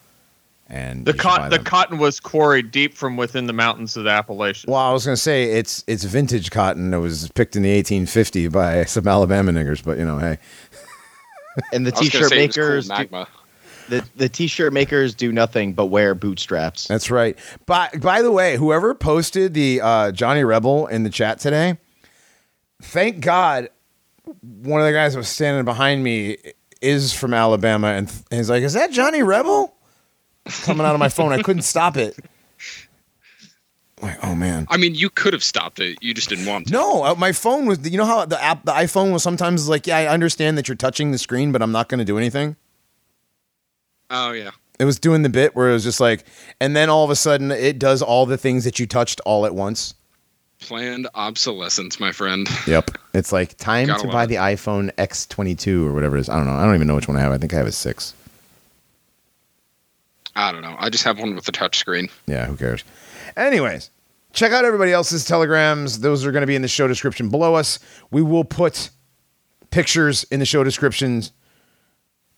And 0.70 1.06
The 1.06 1.12
you 1.12 1.18
should 1.18 1.24
buy 1.24 1.36
cotton, 1.36 1.50
the 1.50 1.58
cotton 1.60 1.98
was 1.98 2.20
quarried 2.20 2.70
deep 2.70 2.94
from 2.94 3.16
within 3.16 3.46
the 3.46 3.54
mountains 3.54 3.96
of 3.96 4.04
the 4.04 4.10
Appalachians. 4.10 4.66
Well, 4.70 4.80
I 4.80 4.92
was 4.92 5.04
gonna 5.06 5.16
say 5.16 5.44
it's 5.44 5.82
it's 5.86 6.04
vintage 6.04 6.50
cotton 6.50 6.90
that 6.90 7.00
was 7.00 7.30
picked 7.30 7.56
in 7.56 7.62
the 7.62 7.70
1850 7.74 8.48
by 8.48 8.84
some 8.86 9.08
Alabama 9.08 9.50
niggers, 9.52 9.82
but 9.82 9.96
you 9.98 10.04
know, 10.04 10.18
hey, 10.18 10.36
And 11.72 11.86
the 11.86 11.92
I 11.96 11.98
was 11.98 12.10
gonna 12.10 12.28
t-shirt 12.28 12.28
say 12.28 12.44
it 12.44 12.46
was 12.48 12.56
cool 12.56 12.64
makers, 12.66 12.84
do, 12.88 12.94
magma. 12.94 13.28
The, 13.88 14.04
the 14.16 14.28
t-shirt 14.28 14.72
makers 14.72 15.14
do 15.14 15.32
nothing 15.32 15.72
but 15.72 15.86
wear 15.86 16.14
bootstraps. 16.14 16.86
that's 16.86 17.10
right. 17.10 17.38
By 17.66 17.88
by 18.00 18.22
the 18.22 18.32
way, 18.32 18.56
whoever 18.56 18.94
posted 18.94 19.54
the 19.54 19.80
uh, 19.80 20.12
Johnny 20.12 20.44
Rebel 20.44 20.86
in 20.86 21.02
the 21.02 21.10
chat 21.10 21.40
today, 21.40 21.78
thank 22.82 23.20
God, 23.20 23.70
one 24.42 24.80
of 24.80 24.86
the 24.86 24.92
guys 24.92 25.14
that 25.14 25.18
was 25.18 25.28
standing 25.28 25.64
behind 25.64 26.02
me 26.04 26.36
is 26.80 27.12
from 27.12 27.34
Alabama, 27.34 27.88
and 27.88 28.08
th- 28.08 28.22
and 28.30 28.38
he's 28.38 28.50
like, 28.50 28.62
"Is 28.62 28.74
that 28.74 28.90
Johnny 28.92 29.22
Rebel?" 29.22 29.74
Coming 30.62 30.86
out 30.86 30.94
of 30.94 30.98
my 30.98 31.08
phone, 31.10 31.32
I 31.32 31.42
couldn't 31.42 31.62
stop 31.74 31.96
it. 31.96 32.16
Like, 34.00 34.18
oh 34.24 34.34
man. 34.34 34.66
I 34.70 34.76
mean, 34.76 34.94
you 34.94 35.10
could 35.10 35.32
have 35.32 35.42
stopped 35.42 35.80
it. 35.80 35.98
You 36.00 36.14
just 36.14 36.28
didn't 36.28 36.46
want 36.46 36.68
to. 36.68 36.72
No, 36.72 37.04
uh, 37.04 37.14
my 37.16 37.32
phone 37.32 37.66
was. 37.66 37.88
You 37.88 37.98
know 37.98 38.04
how 38.04 38.24
the 38.24 38.42
app, 38.42 38.64
the 38.64 38.72
iPhone 38.72 39.12
was 39.12 39.22
sometimes 39.22 39.68
like, 39.68 39.86
yeah, 39.86 39.96
I 39.96 40.06
understand 40.06 40.56
that 40.56 40.68
you're 40.68 40.76
touching 40.76 41.10
the 41.10 41.18
screen, 41.18 41.52
but 41.52 41.62
I'm 41.62 41.72
not 41.72 41.88
going 41.88 41.98
to 41.98 42.04
do 42.04 42.16
anything. 42.16 42.56
Oh 44.10 44.32
yeah. 44.32 44.50
It 44.78 44.84
was 44.84 44.98
doing 44.98 45.22
the 45.22 45.28
bit 45.28 45.56
where 45.56 45.70
it 45.70 45.72
was 45.72 45.82
just 45.84 46.00
like, 46.00 46.24
and 46.60 46.76
then 46.76 46.88
all 46.88 47.04
of 47.04 47.10
a 47.10 47.16
sudden 47.16 47.50
it 47.50 47.78
does 47.78 48.00
all 48.00 48.26
the 48.26 48.38
things 48.38 48.64
that 48.64 48.78
you 48.78 48.86
touched 48.86 49.20
all 49.26 49.44
at 49.44 49.54
once. 49.54 49.94
Planned 50.60 51.08
obsolescence, 51.14 51.98
my 52.00 52.10
friend. 52.12 52.48
Yep. 52.66 52.90
It's 53.14 53.32
like 53.32 53.56
time 53.58 53.86
Gotta 53.88 54.06
to 54.06 54.12
buy 54.12 54.24
it. 54.24 54.26
the 54.28 54.36
iPhone 54.36 54.92
X22 54.94 55.84
or 55.86 55.92
whatever 55.92 56.16
it 56.16 56.20
is. 56.20 56.28
I 56.28 56.36
don't 56.36 56.46
know. 56.46 56.52
I 56.52 56.64
don't 56.64 56.74
even 56.74 56.86
know 56.86 56.94
which 56.96 57.08
one 57.08 57.16
I 57.16 57.20
have. 57.20 57.32
I 57.32 57.38
think 57.38 57.52
I 57.54 57.56
have 57.58 57.66
a 57.66 57.72
six. 57.72 58.14
I 60.36 60.52
don't 60.52 60.62
know. 60.62 60.76
I 60.78 60.88
just 60.90 61.04
have 61.04 61.18
one 61.18 61.34
with 61.34 61.48
a 61.48 61.52
touch 61.52 61.76
screen. 61.78 62.08
Yeah, 62.26 62.46
who 62.46 62.56
cares? 62.56 62.84
Anyways, 63.36 63.90
check 64.32 64.52
out 64.52 64.64
everybody 64.64 64.92
else's 64.92 65.24
telegrams. 65.24 66.00
Those 66.00 66.24
are 66.24 66.32
going 66.32 66.42
to 66.42 66.46
be 66.46 66.54
in 66.56 66.62
the 66.62 66.68
show 66.68 66.86
description 66.86 67.28
below 67.28 67.54
us. 67.54 67.78
We 68.10 68.22
will 68.22 68.44
put 68.44 68.90
pictures 69.70 70.24
in 70.24 70.38
the 70.40 70.46
show 70.46 70.62
descriptions. 70.64 71.32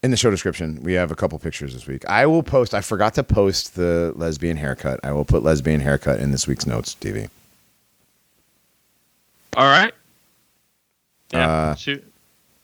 In 0.02 0.10
the 0.10 0.16
show 0.16 0.30
description, 0.30 0.82
we 0.82 0.94
have 0.94 1.10
a 1.10 1.14
couple 1.14 1.38
pictures 1.38 1.74
this 1.74 1.86
week. 1.86 2.06
I 2.08 2.24
will 2.24 2.42
post. 2.42 2.72
I 2.72 2.80
forgot 2.80 3.12
to 3.14 3.22
post 3.22 3.74
the 3.74 4.12
lesbian 4.16 4.56
haircut. 4.56 4.98
I 5.04 5.12
will 5.12 5.26
put 5.26 5.42
lesbian 5.42 5.80
haircut 5.80 6.20
in 6.20 6.30
this 6.30 6.46
week's 6.46 6.66
notes, 6.66 6.96
TV. 6.98 7.28
All 9.56 9.66
right. 9.66 9.92
Yeah. 11.32 11.48
Uh, 11.48 11.74
shoot. 11.74 12.04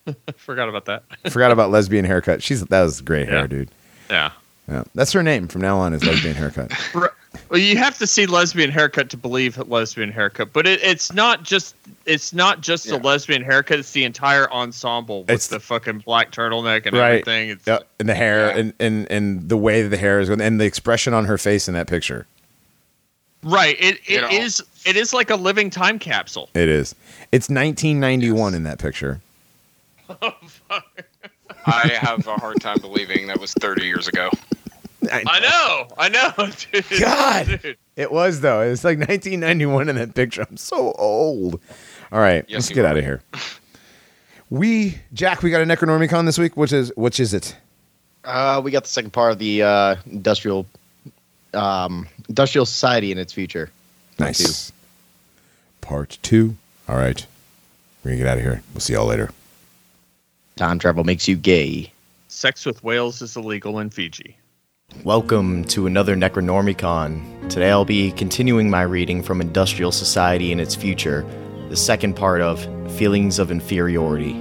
Forgot 0.36 0.68
about 0.68 0.84
that. 0.86 1.02
Forgot 1.30 1.50
about 1.50 1.70
lesbian 1.70 2.04
haircut. 2.04 2.42
She's 2.42 2.62
that 2.64 2.82
was 2.82 3.00
great 3.00 3.28
hair, 3.28 3.40
Yeah. 3.40 3.46
dude. 3.48 3.70
Yeah. 4.08 4.30
Yeah, 4.68 4.82
that's 4.94 5.12
her 5.12 5.22
name 5.22 5.46
from 5.48 5.60
now 5.62 5.78
on. 5.78 5.94
Is 5.94 6.04
lesbian 6.04 6.34
haircut. 6.34 6.72
Well, 7.50 7.60
you 7.60 7.76
have 7.76 7.98
to 7.98 8.06
see 8.06 8.24
lesbian 8.24 8.70
haircut 8.70 9.10
to 9.10 9.16
believe 9.18 9.58
lesbian 9.68 10.10
haircut, 10.10 10.54
but 10.54 10.66
it, 10.66 10.82
it's 10.82 11.12
not 11.12 11.42
just 11.42 11.74
it's 12.06 12.32
not 12.32 12.62
just 12.62 12.86
Yeah. 12.86 12.96
a 12.96 12.98
lesbian 12.98 13.42
haircut. 13.42 13.78
It's 13.78 13.92
the 13.92 14.04
entire 14.04 14.50
ensemble 14.50 15.20
with 15.20 15.30
It's- 15.30 15.46
the 15.48 15.60
fucking 15.60 15.98
black 15.98 16.32
turtleneck 16.32 16.86
and 16.86 16.96
Right. 16.96 17.08
everything. 17.20 17.50
It's, 17.50 17.66
Yeah, 17.66 17.80
and 18.00 18.08
the 18.08 18.14
hair 18.14 18.48
Yeah. 18.48 18.56
and, 18.56 18.72
and 18.80 19.06
and 19.12 19.48
the 19.50 19.56
way 19.58 19.82
that 19.82 19.90
the 19.90 19.98
hair 19.98 20.18
is 20.18 20.28
going 20.28 20.40
and 20.40 20.58
the 20.58 20.64
expression 20.64 21.12
on 21.12 21.26
her 21.26 21.36
face 21.36 21.68
in 21.68 21.74
that 21.74 21.86
picture. 21.88 22.26
Right. 23.42 23.76
It 23.78 24.00
You 24.08 24.16
it 24.18 24.20
know. 24.22 24.28
is 24.30 24.62
it 24.86 24.96
is 24.96 25.12
like 25.12 25.28
a 25.28 25.36
living 25.36 25.68
time 25.68 25.98
capsule. 25.98 26.48
It 26.54 26.70
is. 26.70 26.94
It's 27.32 27.50
1991 27.50 28.54
in 28.54 28.62
that 28.64 28.78
picture. 28.78 29.20
Oh, 30.22 30.32
I 31.66 31.88
have 32.00 32.26
a 32.26 32.34
hard 32.36 32.60
time 32.60 32.78
believing 32.80 33.26
that 33.28 33.40
was 33.40 33.52
30 33.54 33.84
years 33.84 34.08
ago. 34.08 34.30
I 35.12 35.40
know. 35.40 35.88
I 35.98 36.08
know. 36.08 36.32
Dude. 36.72 37.00
God. 37.00 37.60
Dude. 37.62 37.76
It 37.96 38.10
was 38.12 38.40
though. 38.40 38.60
It's 38.62 38.84
like 38.84 38.98
1991 38.98 39.88
in 39.88 39.96
that 39.96 40.14
picture. 40.14 40.44
I'm 40.48 40.56
so 40.56 40.92
old. 40.92 41.60
All 42.12 42.20
right, 42.20 42.44
Yes, 42.48 42.62
let's 42.62 42.68
get 42.70 42.84
are. 42.84 42.88
out 42.88 42.96
of 42.96 43.04
here. 43.04 43.20
We 44.50 44.98
Jack, 45.12 45.42
we 45.42 45.50
got 45.50 45.60
a 45.60 45.64
Necronomicon 45.64 46.24
this 46.24 46.38
week. 46.38 46.56
Which 46.56 46.72
is 46.72 46.92
which 46.96 47.18
is 47.20 47.34
it? 47.34 47.56
Uh, 48.24 48.60
we 48.64 48.70
got 48.70 48.84
the 48.84 48.88
second 48.90 49.12
part 49.12 49.32
of 49.32 49.38
the 49.38 49.62
uh, 49.62 49.96
industrial 50.10 50.66
um, 51.54 52.06
industrial 52.28 52.66
society 52.66 53.10
in 53.12 53.18
its 53.18 53.32
future. 53.32 53.70
Part 54.18 54.28
Nice. 54.28 54.72
Part 55.80 56.18
two. 56.22 56.56
All 56.88 56.96
right, 56.96 57.24
we're 58.04 58.10
gonna 58.12 58.18
get 58.18 58.26
out 58.28 58.38
of 58.38 58.44
here. 58.44 58.62
We'll 58.72 58.80
see 58.80 58.92
y'all 58.92 59.06
later. 59.06 59.30
Time 60.56 60.78
travel 60.78 61.04
makes 61.04 61.28
you 61.28 61.36
gay. 61.36 61.92
Sex 62.28 62.64
with 62.64 62.82
whales 62.82 63.20
is 63.20 63.36
illegal 63.36 63.78
in 63.78 63.90
Fiji. 63.90 64.38
Welcome 65.04 65.64
to 65.64 65.86
another 65.86 66.16
Necronormiecon. 66.16 67.50
Today 67.50 67.70
I'll 67.70 67.84
be 67.84 68.10
continuing 68.12 68.70
my 68.70 68.80
reading 68.80 69.22
from 69.22 69.42
Industrial 69.42 69.92
Society 69.92 70.52
and 70.52 70.60
its 70.60 70.74
Future, 70.74 71.26
the 71.68 71.76
second 71.76 72.16
part 72.16 72.40
of 72.40 72.62
Feelings 72.96 73.38
of 73.38 73.50
Inferiority. 73.50 74.32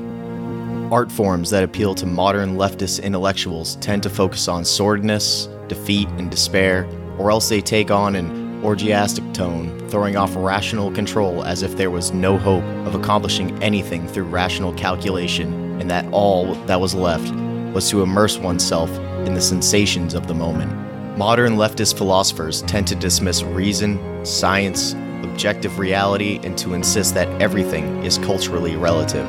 Art 0.89 1.11
forms 1.11 1.49
that 1.49 1.65
appeal 1.65 1.93
to 1.95 2.05
modern 2.05 2.55
leftist 2.55 3.03
intellectuals 3.03 3.75
tend 3.81 4.01
to 4.03 4.09
focus 4.09 4.47
on 4.47 4.63
sordidness, 4.63 5.49
defeat, 5.67 6.07
and 6.11 6.31
despair, 6.31 6.87
or 7.17 7.29
else 7.29 7.49
they 7.49 7.59
take 7.59 7.91
on 7.91 8.15
an 8.15 8.63
orgiastic 8.63 9.33
tone, 9.33 9.77
throwing 9.89 10.15
off 10.15 10.33
rational 10.37 10.91
control 10.91 11.43
as 11.43 11.61
if 11.61 11.75
there 11.75 11.91
was 11.91 12.13
no 12.13 12.37
hope 12.37 12.63
of 12.87 12.95
accomplishing 12.95 13.61
anything 13.61 14.07
through 14.07 14.23
rational 14.23 14.71
calculation, 14.75 15.64
and 15.79 15.89
that 15.89 16.05
all 16.11 16.53
that 16.65 16.79
was 16.79 16.95
left 16.95 17.33
was 17.73 17.89
to 17.89 18.01
immerse 18.01 18.37
oneself 18.37 18.89
in 19.25 19.33
the 19.33 19.41
sensations 19.41 20.13
of 20.13 20.27
the 20.27 20.33
moment. 20.33 20.71
Modern 21.17 21.55
leftist 21.55 21.97
philosophers 21.97 22.61
tend 22.63 22.87
to 22.87 22.95
dismiss 22.95 23.43
reason, 23.43 24.25
science, 24.25 24.93
objective 25.23 25.79
reality, 25.79 26.39
and 26.43 26.57
to 26.57 26.73
insist 26.73 27.13
that 27.13 27.27
everything 27.41 28.03
is 28.03 28.17
culturally 28.17 28.75
relative. 28.75 29.27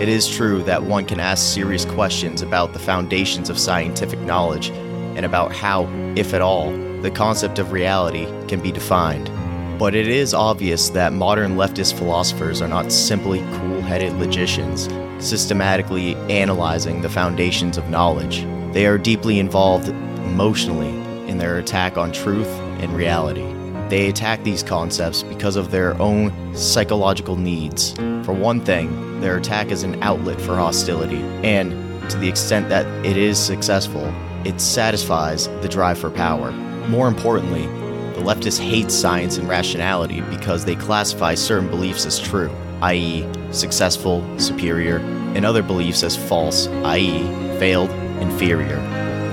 It 0.00 0.08
is 0.08 0.28
true 0.28 0.62
that 0.62 0.82
one 0.82 1.04
can 1.04 1.20
ask 1.20 1.52
serious 1.52 1.84
questions 1.84 2.42
about 2.42 2.72
the 2.72 2.78
foundations 2.78 3.50
of 3.50 3.58
scientific 3.58 4.18
knowledge 4.20 4.70
and 4.70 5.26
about 5.26 5.52
how, 5.52 5.88
if 6.16 6.32
at 6.32 6.40
all, 6.40 6.70
the 7.02 7.10
concept 7.10 7.58
of 7.58 7.72
reality 7.72 8.26
can 8.46 8.60
be 8.60 8.72
defined. 8.72 9.30
But 9.78 9.94
it 9.94 10.08
is 10.08 10.34
obvious 10.34 10.90
that 10.90 11.12
modern 11.12 11.56
leftist 11.56 11.94
philosophers 11.98 12.62
are 12.62 12.68
not 12.68 12.92
simply 12.92 13.40
cool 13.54 13.80
headed 13.80 14.12
logicians, 14.14 14.88
systematically 15.20 16.14
analyzing 16.28 17.02
the 17.02 17.08
foundations 17.08 17.76
of 17.76 17.88
knowledge. 17.90 18.44
They 18.72 18.86
are 18.86 18.98
deeply 18.98 19.38
involved 19.38 19.88
emotionally 19.88 20.88
in 21.28 21.38
their 21.38 21.58
attack 21.58 21.96
on 21.96 22.12
truth 22.12 22.48
and 22.80 22.92
reality. 22.94 23.46
They 23.88 24.08
attack 24.08 24.44
these 24.44 24.62
concepts 24.62 25.22
because 25.24 25.56
of 25.56 25.70
their 25.70 26.00
own 26.00 26.54
psychological 26.54 27.36
needs. 27.36 27.92
For 28.24 28.32
one 28.32 28.60
thing, 28.60 29.20
their 29.20 29.36
attack 29.36 29.70
is 29.70 29.82
an 29.82 30.00
outlet 30.02 30.40
for 30.40 30.54
hostility, 30.54 31.22
and 31.42 31.72
to 32.10 32.16
the 32.18 32.28
extent 32.28 32.68
that 32.68 32.86
it 33.04 33.16
is 33.16 33.38
successful, 33.38 34.04
it 34.44 34.60
satisfies 34.60 35.48
the 35.60 35.68
drive 35.68 35.98
for 35.98 36.10
power. 36.10 36.52
More 36.88 37.08
importantly, 37.08 37.66
the 38.14 38.22
leftists 38.26 38.60
hate 38.60 38.90
science 38.90 39.38
and 39.38 39.48
rationality 39.48 40.20
because 40.22 40.64
they 40.64 40.76
classify 40.76 41.34
certain 41.34 41.68
beliefs 41.68 42.06
as 42.06 42.18
true, 42.18 42.50
i.e., 42.82 43.26
successful, 43.52 44.24
superior, 44.38 44.98
and 45.34 45.44
other 45.44 45.62
beliefs 45.62 46.02
as 46.02 46.16
false, 46.16 46.66
i.e., 46.66 47.22
failed, 47.58 47.90
inferior. 48.20 48.76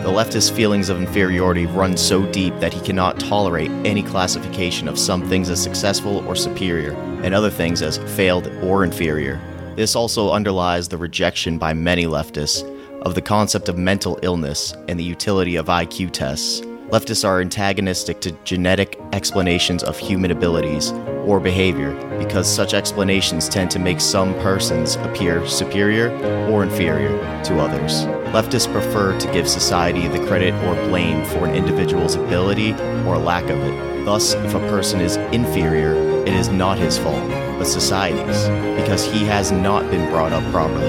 The 0.04 0.14
leftist 0.14 0.54
feelings 0.54 0.90
of 0.90 1.00
inferiority 1.00 1.66
run 1.66 1.98
so 1.98 2.26
deep 2.32 2.58
that 2.60 2.74
he 2.74 2.80
cannot 2.80 3.20
tolerate 3.20 3.72
any 3.86 4.02
classification 4.02 4.88
of 4.88 4.98
some 4.98 5.28
things 5.28 5.50
as 5.50 5.62
successful 5.62 6.26
or 6.28 6.36
superior, 6.36 6.94
and 7.24 7.34
other 7.34 7.50
things 7.50 7.82
as 7.82 7.98
failed 8.16 8.48
or 8.64 8.84
inferior. 8.84 9.40
This 9.76 9.96
also 9.96 10.32
underlies 10.32 10.88
the 10.88 10.98
rejection 10.98 11.58
by 11.58 11.74
many 11.74 12.06
leftists 12.06 12.64
of 13.02 13.16
the 13.16 13.22
concept 13.22 13.70
of 13.70 13.78
mental 13.78 14.18
illness 14.24 14.74
and 14.88 15.00
the 15.00 15.04
utility 15.04 15.56
of 15.56 15.68
IQ 15.68 16.12
tests. 16.12 16.62
Leftists 16.90 17.28
are 17.28 17.42
antagonistic 17.42 18.22
to 18.22 18.32
genetic 18.44 18.98
explanations 19.12 19.84
of 19.84 19.98
human 19.98 20.32
abilities 20.32 20.94
or 21.28 21.40
behavior 21.40 21.94
because 22.18 22.52
such 22.52 22.74
explanations 22.74 23.50
tend 23.50 23.70
to 23.70 23.80
make 23.80 24.00
some 24.00 24.34
persons 24.36 24.96
appear 24.98 25.46
superior 25.46 26.10
or 26.50 26.64
inferior 26.64 27.18
to 27.44 27.60
others. 27.60 28.06
Leftists 28.34 28.72
prefer 28.72 29.18
to 29.20 29.32
give 29.32 29.48
society 29.48 30.08
the 30.08 30.26
credit 30.26 30.54
or 30.66 30.76
blame 30.88 31.24
for 31.26 31.46
an 31.46 31.54
individual's 31.54 32.16
ability 32.16 32.72
or 33.06 33.18
lack 33.18 33.44
of 33.44 33.60
it. 33.60 34.06
Thus, 34.06 34.34
if 34.34 34.54
a 34.54 34.60
person 34.60 35.02
is 35.02 35.18
inferior, 35.34 35.96
it 36.26 36.34
is 36.34 36.50
not 36.50 36.78
his 36.78 36.98
fault, 36.98 37.30
but 37.58 37.66
society's, 37.66 38.48
because 38.82 39.06
he 39.06 39.26
has 39.26 39.52
not 39.52 39.90
been 39.92 40.10
brought 40.10 40.32
up 40.32 40.44
properly. 40.52 40.88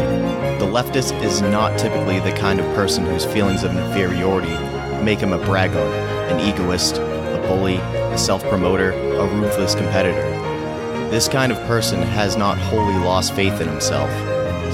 The 0.59 0.67
leftist 0.67 1.21
is 1.23 1.41
not 1.41 1.79
typically 1.79 2.21
the 2.21 2.37
kind 2.37 2.61
of 2.61 2.67
person 2.75 3.05
whose 3.05 3.25
feelings 3.25 3.65
of 3.65 3.77
inferiority 3.77 4.53
make 5.05 5.21
him 5.21 5.33
a 5.33 5.39
braggart, 5.39 5.93
an 6.31 6.41
egoist, 6.41 6.97
a 6.99 7.45
bully, 7.47 7.77
a 8.19 8.21
self 8.21 8.43
promoter, 8.49 8.91
a 8.91 9.27
ruthless 9.37 9.77
competitor. 9.77 10.29
This 11.09 11.29
kind 11.29 11.53
of 11.53 11.59
person 11.69 12.03
has 12.03 12.37
not 12.37 12.59
wholly 12.59 12.97
lost 13.05 13.33
faith 13.33 13.61
in 13.61 13.69
himself. 13.69 14.11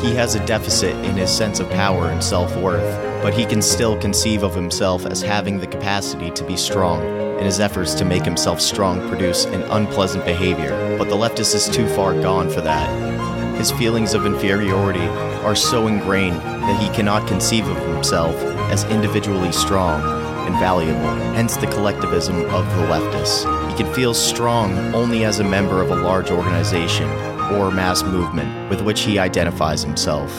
He 0.02 0.14
has 0.14 0.34
a 0.34 0.46
deficit 0.46 0.96
in 1.04 1.18
his 1.18 1.30
sense 1.30 1.60
of 1.60 1.68
power 1.68 2.08
and 2.08 2.24
self 2.24 2.56
worth, 2.56 3.22
but 3.22 3.34
he 3.34 3.44
can 3.44 3.60
still 3.60 3.98
conceive 3.98 4.44
of 4.44 4.54
himself 4.54 5.04
as 5.04 5.20
having 5.20 5.58
the 5.58 5.66
capacity 5.66 6.30
to 6.30 6.42
be 6.42 6.56
strong, 6.56 7.02
and 7.36 7.44
his 7.44 7.60
efforts 7.60 7.92
to 7.96 8.06
make 8.06 8.24
himself 8.24 8.62
strong 8.62 9.06
produce 9.10 9.44
an 9.44 9.62
unpleasant 9.64 10.24
behavior. 10.24 10.96
But 10.96 11.10
the 11.10 11.16
leftist 11.16 11.54
is 11.54 11.68
too 11.68 11.86
far 11.88 12.14
gone 12.14 12.48
for 12.48 12.62
that. 12.62 12.88
His 13.58 13.70
feelings 13.72 14.14
of 14.14 14.24
inferiority 14.24 15.06
are 15.44 15.54
so 15.54 15.86
ingrained 15.86 16.40
that 16.40 16.82
he 16.82 16.88
cannot 16.96 17.28
conceive 17.28 17.68
of 17.68 17.76
himself 17.92 18.34
as 18.72 18.84
individually 18.84 19.52
strong 19.52 20.23
and 20.46 20.54
valuable, 20.58 21.14
hence 21.34 21.56
the 21.56 21.66
collectivism 21.66 22.36
of 22.46 22.66
the 22.76 22.86
leftists. 22.86 23.70
He 23.70 23.76
can 23.82 23.92
feel 23.92 24.14
strong 24.14 24.76
only 24.94 25.24
as 25.24 25.40
a 25.40 25.44
member 25.44 25.82
of 25.82 25.90
a 25.90 25.96
large 25.96 26.30
organization 26.30 27.08
or 27.52 27.70
mass 27.70 28.02
movement 28.02 28.70
with 28.70 28.80
which 28.80 29.02
he 29.02 29.18
identifies 29.18 29.82
himself. 29.82 30.30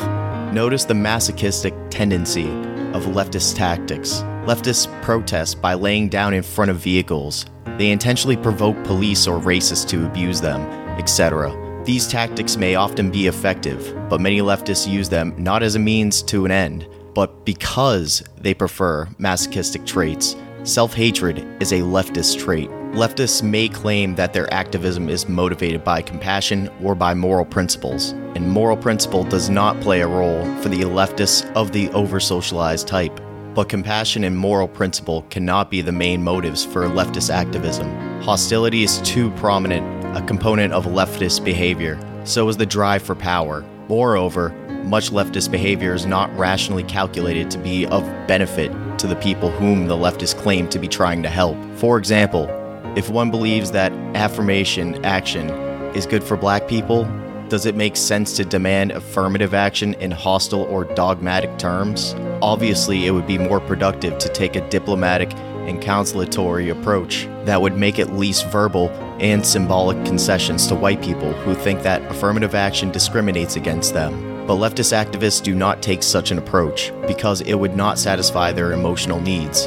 Notice 0.54 0.86
the 0.86 0.94
masochistic 0.94 1.74
tendency 1.90 2.48
of 2.94 3.06
leftist 3.06 3.56
tactics. 3.56 4.22
Leftists 4.46 4.88
protest 5.02 5.62
by 5.62 5.74
laying 5.74 6.08
down 6.08 6.34
in 6.34 6.44
front 6.44 6.72
of 6.72 6.78
vehicles. 6.78 7.46
They 7.78 7.92
intentionally 7.92 8.38
provoke 8.38 8.82
police 8.86 9.28
or 9.28 9.40
racists 9.40 9.88
to 9.90 10.06
abuse 10.06 10.40
them, 10.40 10.62
etc. 11.00 11.52
These 11.84 12.08
tactics 12.08 12.58
may 12.58 12.76
often 12.76 13.12
be 13.12 13.28
effective, 13.28 13.94
but 14.10 14.22
many 14.22 14.40
leftists 14.40 14.88
use 14.90 15.10
them 15.10 15.36
not 15.38 15.62
as 15.62 15.76
a 15.76 15.80
means 15.80 16.24
to 16.24 16.46
an 16.46 16.52
end, 16.52 16.88
but 17.16 17.46
because 17.46 18.24
they 18.40 18.54
prefer 18.54 19.08
masochistic 19.18 19.86
traits. 19.86 20.36
Self 20.64 20.94
hatred 20.94 21.48
is 21.60 21.72
a 21.72 21.80
leftist 21.80 22.40
trait. 22.40 22.70
Leftists 22.92 23.42
may 23.42 23.68
claim 23.68 24.16
that 24.16 24.34
their 24.34 24.52
activism 24.54 25.10
is 25.10 25.28
motivated 25.28 25.84
by 25.84 26.02
compassion 26.02 26.70
or 26.84 26.94
by 26.96 27.14
moral 27.14 27.46
principles, 27.46 28.12
and 28.36 28.50
moral 28.50 28.78
principle 28.78 29.24
does 29.24 29.50
not 29.50 29.80
play 29.82 30.02
a 30.02 30.08
role 30.08 30.44
for 30.62 30.70
the 30.70 30.82
leftists 30.82 31.52
of 31.54 31.72
the 31.72 31.90
over 31.90 32.20
socialized 32.20 32.88
type. 32.88 33.20
But 33.54 33.70
compassion 33.70 34.24
and 34.24 34.38
moral 34.38 34.68
principle 34.68 35.24
cannot 35.30 35.72
be 35.72 35.82
the 35.82 35.92
main 35.92 36.24
motives 36.24 36.66
for 36.66 36.88
leftist 36.88 37.34
activism. 37.34 37.90
Hostility 38.22 38.84
is 38.84 39.00
too 39.02 39.32
prominent 39.32 40.06
a 40.18 40.22
component 40.26 40.74
of 40.74 40.86
leftist 40.86 41.44
behavior, 41.44 42.00
so 42.24 42.48
is 42.50 42.58
the 42.58 42.66
drive 42.66 43.04
for 43.04 43.16
power. 43.16 43.66
Moreover, 43.88 44.50
much 44.86 45.12
leftist 45.12 45.52
behavior 45.52 45.94
is 45.94 46.06
not 46.06 46.36
rationally 46.38 46.84
calculated 46.84 47.50
to 47.52 47.58
be 47.58 47.86
of 47.88 48.04
benefit 48.28 48.72
to 49.00 49.08
the 49.08 49.16
people 49.16 49.50
whom 49.52 49.88
the 49.88 49.96
leftists 49.96 50.38
claim 50.38 50.68
to 50.70 50.80
be 50.80 50.88
trying 50.88 51.24
to 51.24 51.30
help. 51.30 51.58
For 51.76 51.98
example, 51.98 52.48
if 52.96 53.10
one 53.10 53.32
believes 53.32 53.72
that 53.72 53.92
affirmation 54.16 55.04
action 55.04 55.50
is 55.96 56.06
good 56.06 56.24
for 56.24 56.38
black 56.38 56.68
people, 56.68 57.04
does 57.50 57.66
it 57.66 57.76
make 57.76 57.96
sense 57.96 58.36
to 58.38 58.46
demand 58.46 58.92
affirmative 58.92 59.54
action 59.54 59.94
in 59.96 60.12
hostile 60.12 60.64
or 60.64 60.84
dogmatic 60.84 61.58
terms? 61.58 62.16
Obviously, 62.42 63.06
it 63.06 63.12
would 63.12 63.28
be 63.28 63.38
more 63.38 63.60
productive 63.60 64.18
to 64.18 64.30
take 64.30 64.56
a 64.56 64.68
diplomatic 64.70 65.34
and 65.68 65.82
conciliatory 65.82 66.70
approach 66.70 67.28
that 67.44 67.62
would 67.62 67.76
make 67.76 68.00
at 68.00 68.14
least 68.14 68.48
verbal 68.48 68.90
and 69.20 69.46
symbolic 69.46 70.04
concessions 70.06 70.68
to 70.68 70.76
white 70.76 71.02
people 71.02 71.34
who 71.34 71.54
think 71.54 71.84
that 71.84 72.02
affirmative 72.12 72.56
action 72.56 72.92
discriminates 72.92 73.56
against 73.56 73.94
them. 73.94 74.35
But 74.48 74.58
leftist 74.58 74.94
activists 74.94 75.42
do 75.42 75.56
not 75.56 75.82
take 75.82 76.04
such 76.04 76.30
an 76.30 76.38
approach 76.38 76.92
because 77.08 77.42
it 77.42 77.56
would 77.56 77.76
not 77.76 77.98
satisfy 77.98 78.52
their 78.52 78.74
emotional 78.74 79.20
needs. 79.20 79.66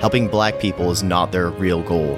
Helping 0.00 0.28
black 0.28 0.58
people 0.58 0.90
is 0.90 1.02
not 1.02 1.30
their 1.30 1.50
real 1.50 1.82
goal. 1.82 2.16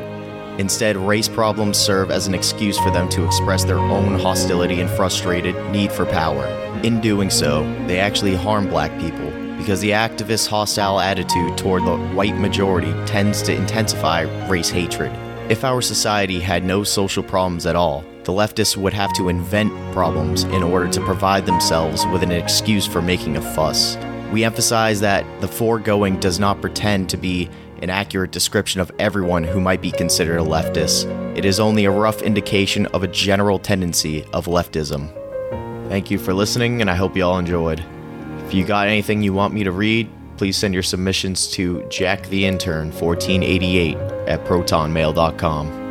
Instead, 0.58 0.96
race 0.96 1.28
problems 1.28 1.76
serve 1.76 2.10
as 2.10 2.26
an 2.26 2.34
excuse 2.34 2.78
for 2.78 2.90
them 2.90 3.08
to 3.10 3.26
express 3.26 3.64
their 3.64 3.78
own 3.78 4.18
hostility 4.18 4.80
and 4.80 4.88
frustrated 4.90 5.54
need 5.70 5.92
for 5.92 6.06
power. 6.06 6.46
In 6.82 7.00
doing 7.00 7.28
so, 7.28 7.62
they 7.86 7.98
actually 7.98 8.36
harm 8.36 8.68
black 8.68 8.90
people 9.00 9.30
because 9.58 9.80
the 9.80 9.90
activists' 9.90 10.46
hostile 10.46 11.00
attitude 11.00 11.58
toward 11.58 11.84
the 11.84 11.96
white 12.14 12.36
majority 12.36 12.92
tends 13.04 13.42
to 13.42 13.54
intensify 13.54 14.22
race 14.48 14.70
hatred. 14.70 15.12
If 15.50 15.64
our 15.64 15.82
society 15.82 16.40
had 16.40 16.64
no 16.64 16.84
social 16.84 17.22
problems 17.22 17.66
at 17.66 17.76
all, 17.76 18.04
the 18.26 18.32
leftists 18.32 18.76
would 18.76 18.92
have 18.92 19.12
to 19.14 19.28
invent 19.28 19.72
problems 19.92 20.42
in 20.44 20.62
order 20.62 20.88
to 20.88 21.00
provide 21.02 21.46
themselves 21.46 22.04
with 22.06 22.24
an 22.24 22.32
excuse 22.32 22.84
for 22.84 23.00
making 23.00 23.36
a 23.36 23.54
fuss. 23.54 23.96
We 24.32 24.42
emphasize 24.42 24.98
that 25.00 25.24
the 25.40 25.46
foregoing 25.46 26.18
does 26.18 26.40
not 26.40 26.60
pretend 26.60 27.08
to 27.10 27.16
be 27.16 27.48
an 27.82 27.88
accurate 27.88 28.32
description 28.32 28.80
of 28.80 28.90
everyone 28.98 29.44
who 29.44 29.60
might 29.60 29.80
be 29.80 29.92
considered 29.92 30.38
a 30.38 30.44
leftist. 30.44 31.06
It 31.38 31.44
is 31.44 31.60
only 31.60 31.84
a 31.84 31.90
rough 31.90 32.20
indication 32.22 32.86
of 32.86 33.04
a 33.04 33.08
general 33.08 33.60
tendency 33.60 34.24
of 34.32 34.46
leftism. 34.46 35.12
Thank 35.88 36.10
you 36.10 36.18
for 36.18 36.34
listening, 36.34 36.80
and 36.80 36.90
I 36.90 36.96
hope 36.96 37.16
you 37.16 37.24
all 37.24 37.38
enjoyed. 37.38 37.84
If 38.44 38.52
you 38.52 38.64
got 38.64 38.88
anything 38.88 39.22
you 39.22 39.32
want 39.32 39.54
me 39.54 39.62
to 39.62 39.70
read, 39.70 40.10
please 40.36 40.56
send 40.56 40.74
your 40.74 40.82
submissions 40.82 41.46
to 41.52 41.76
jacktheintern1488 41.82 44.28
at 44.28 44.44
protonmail.com. 44.44 45.85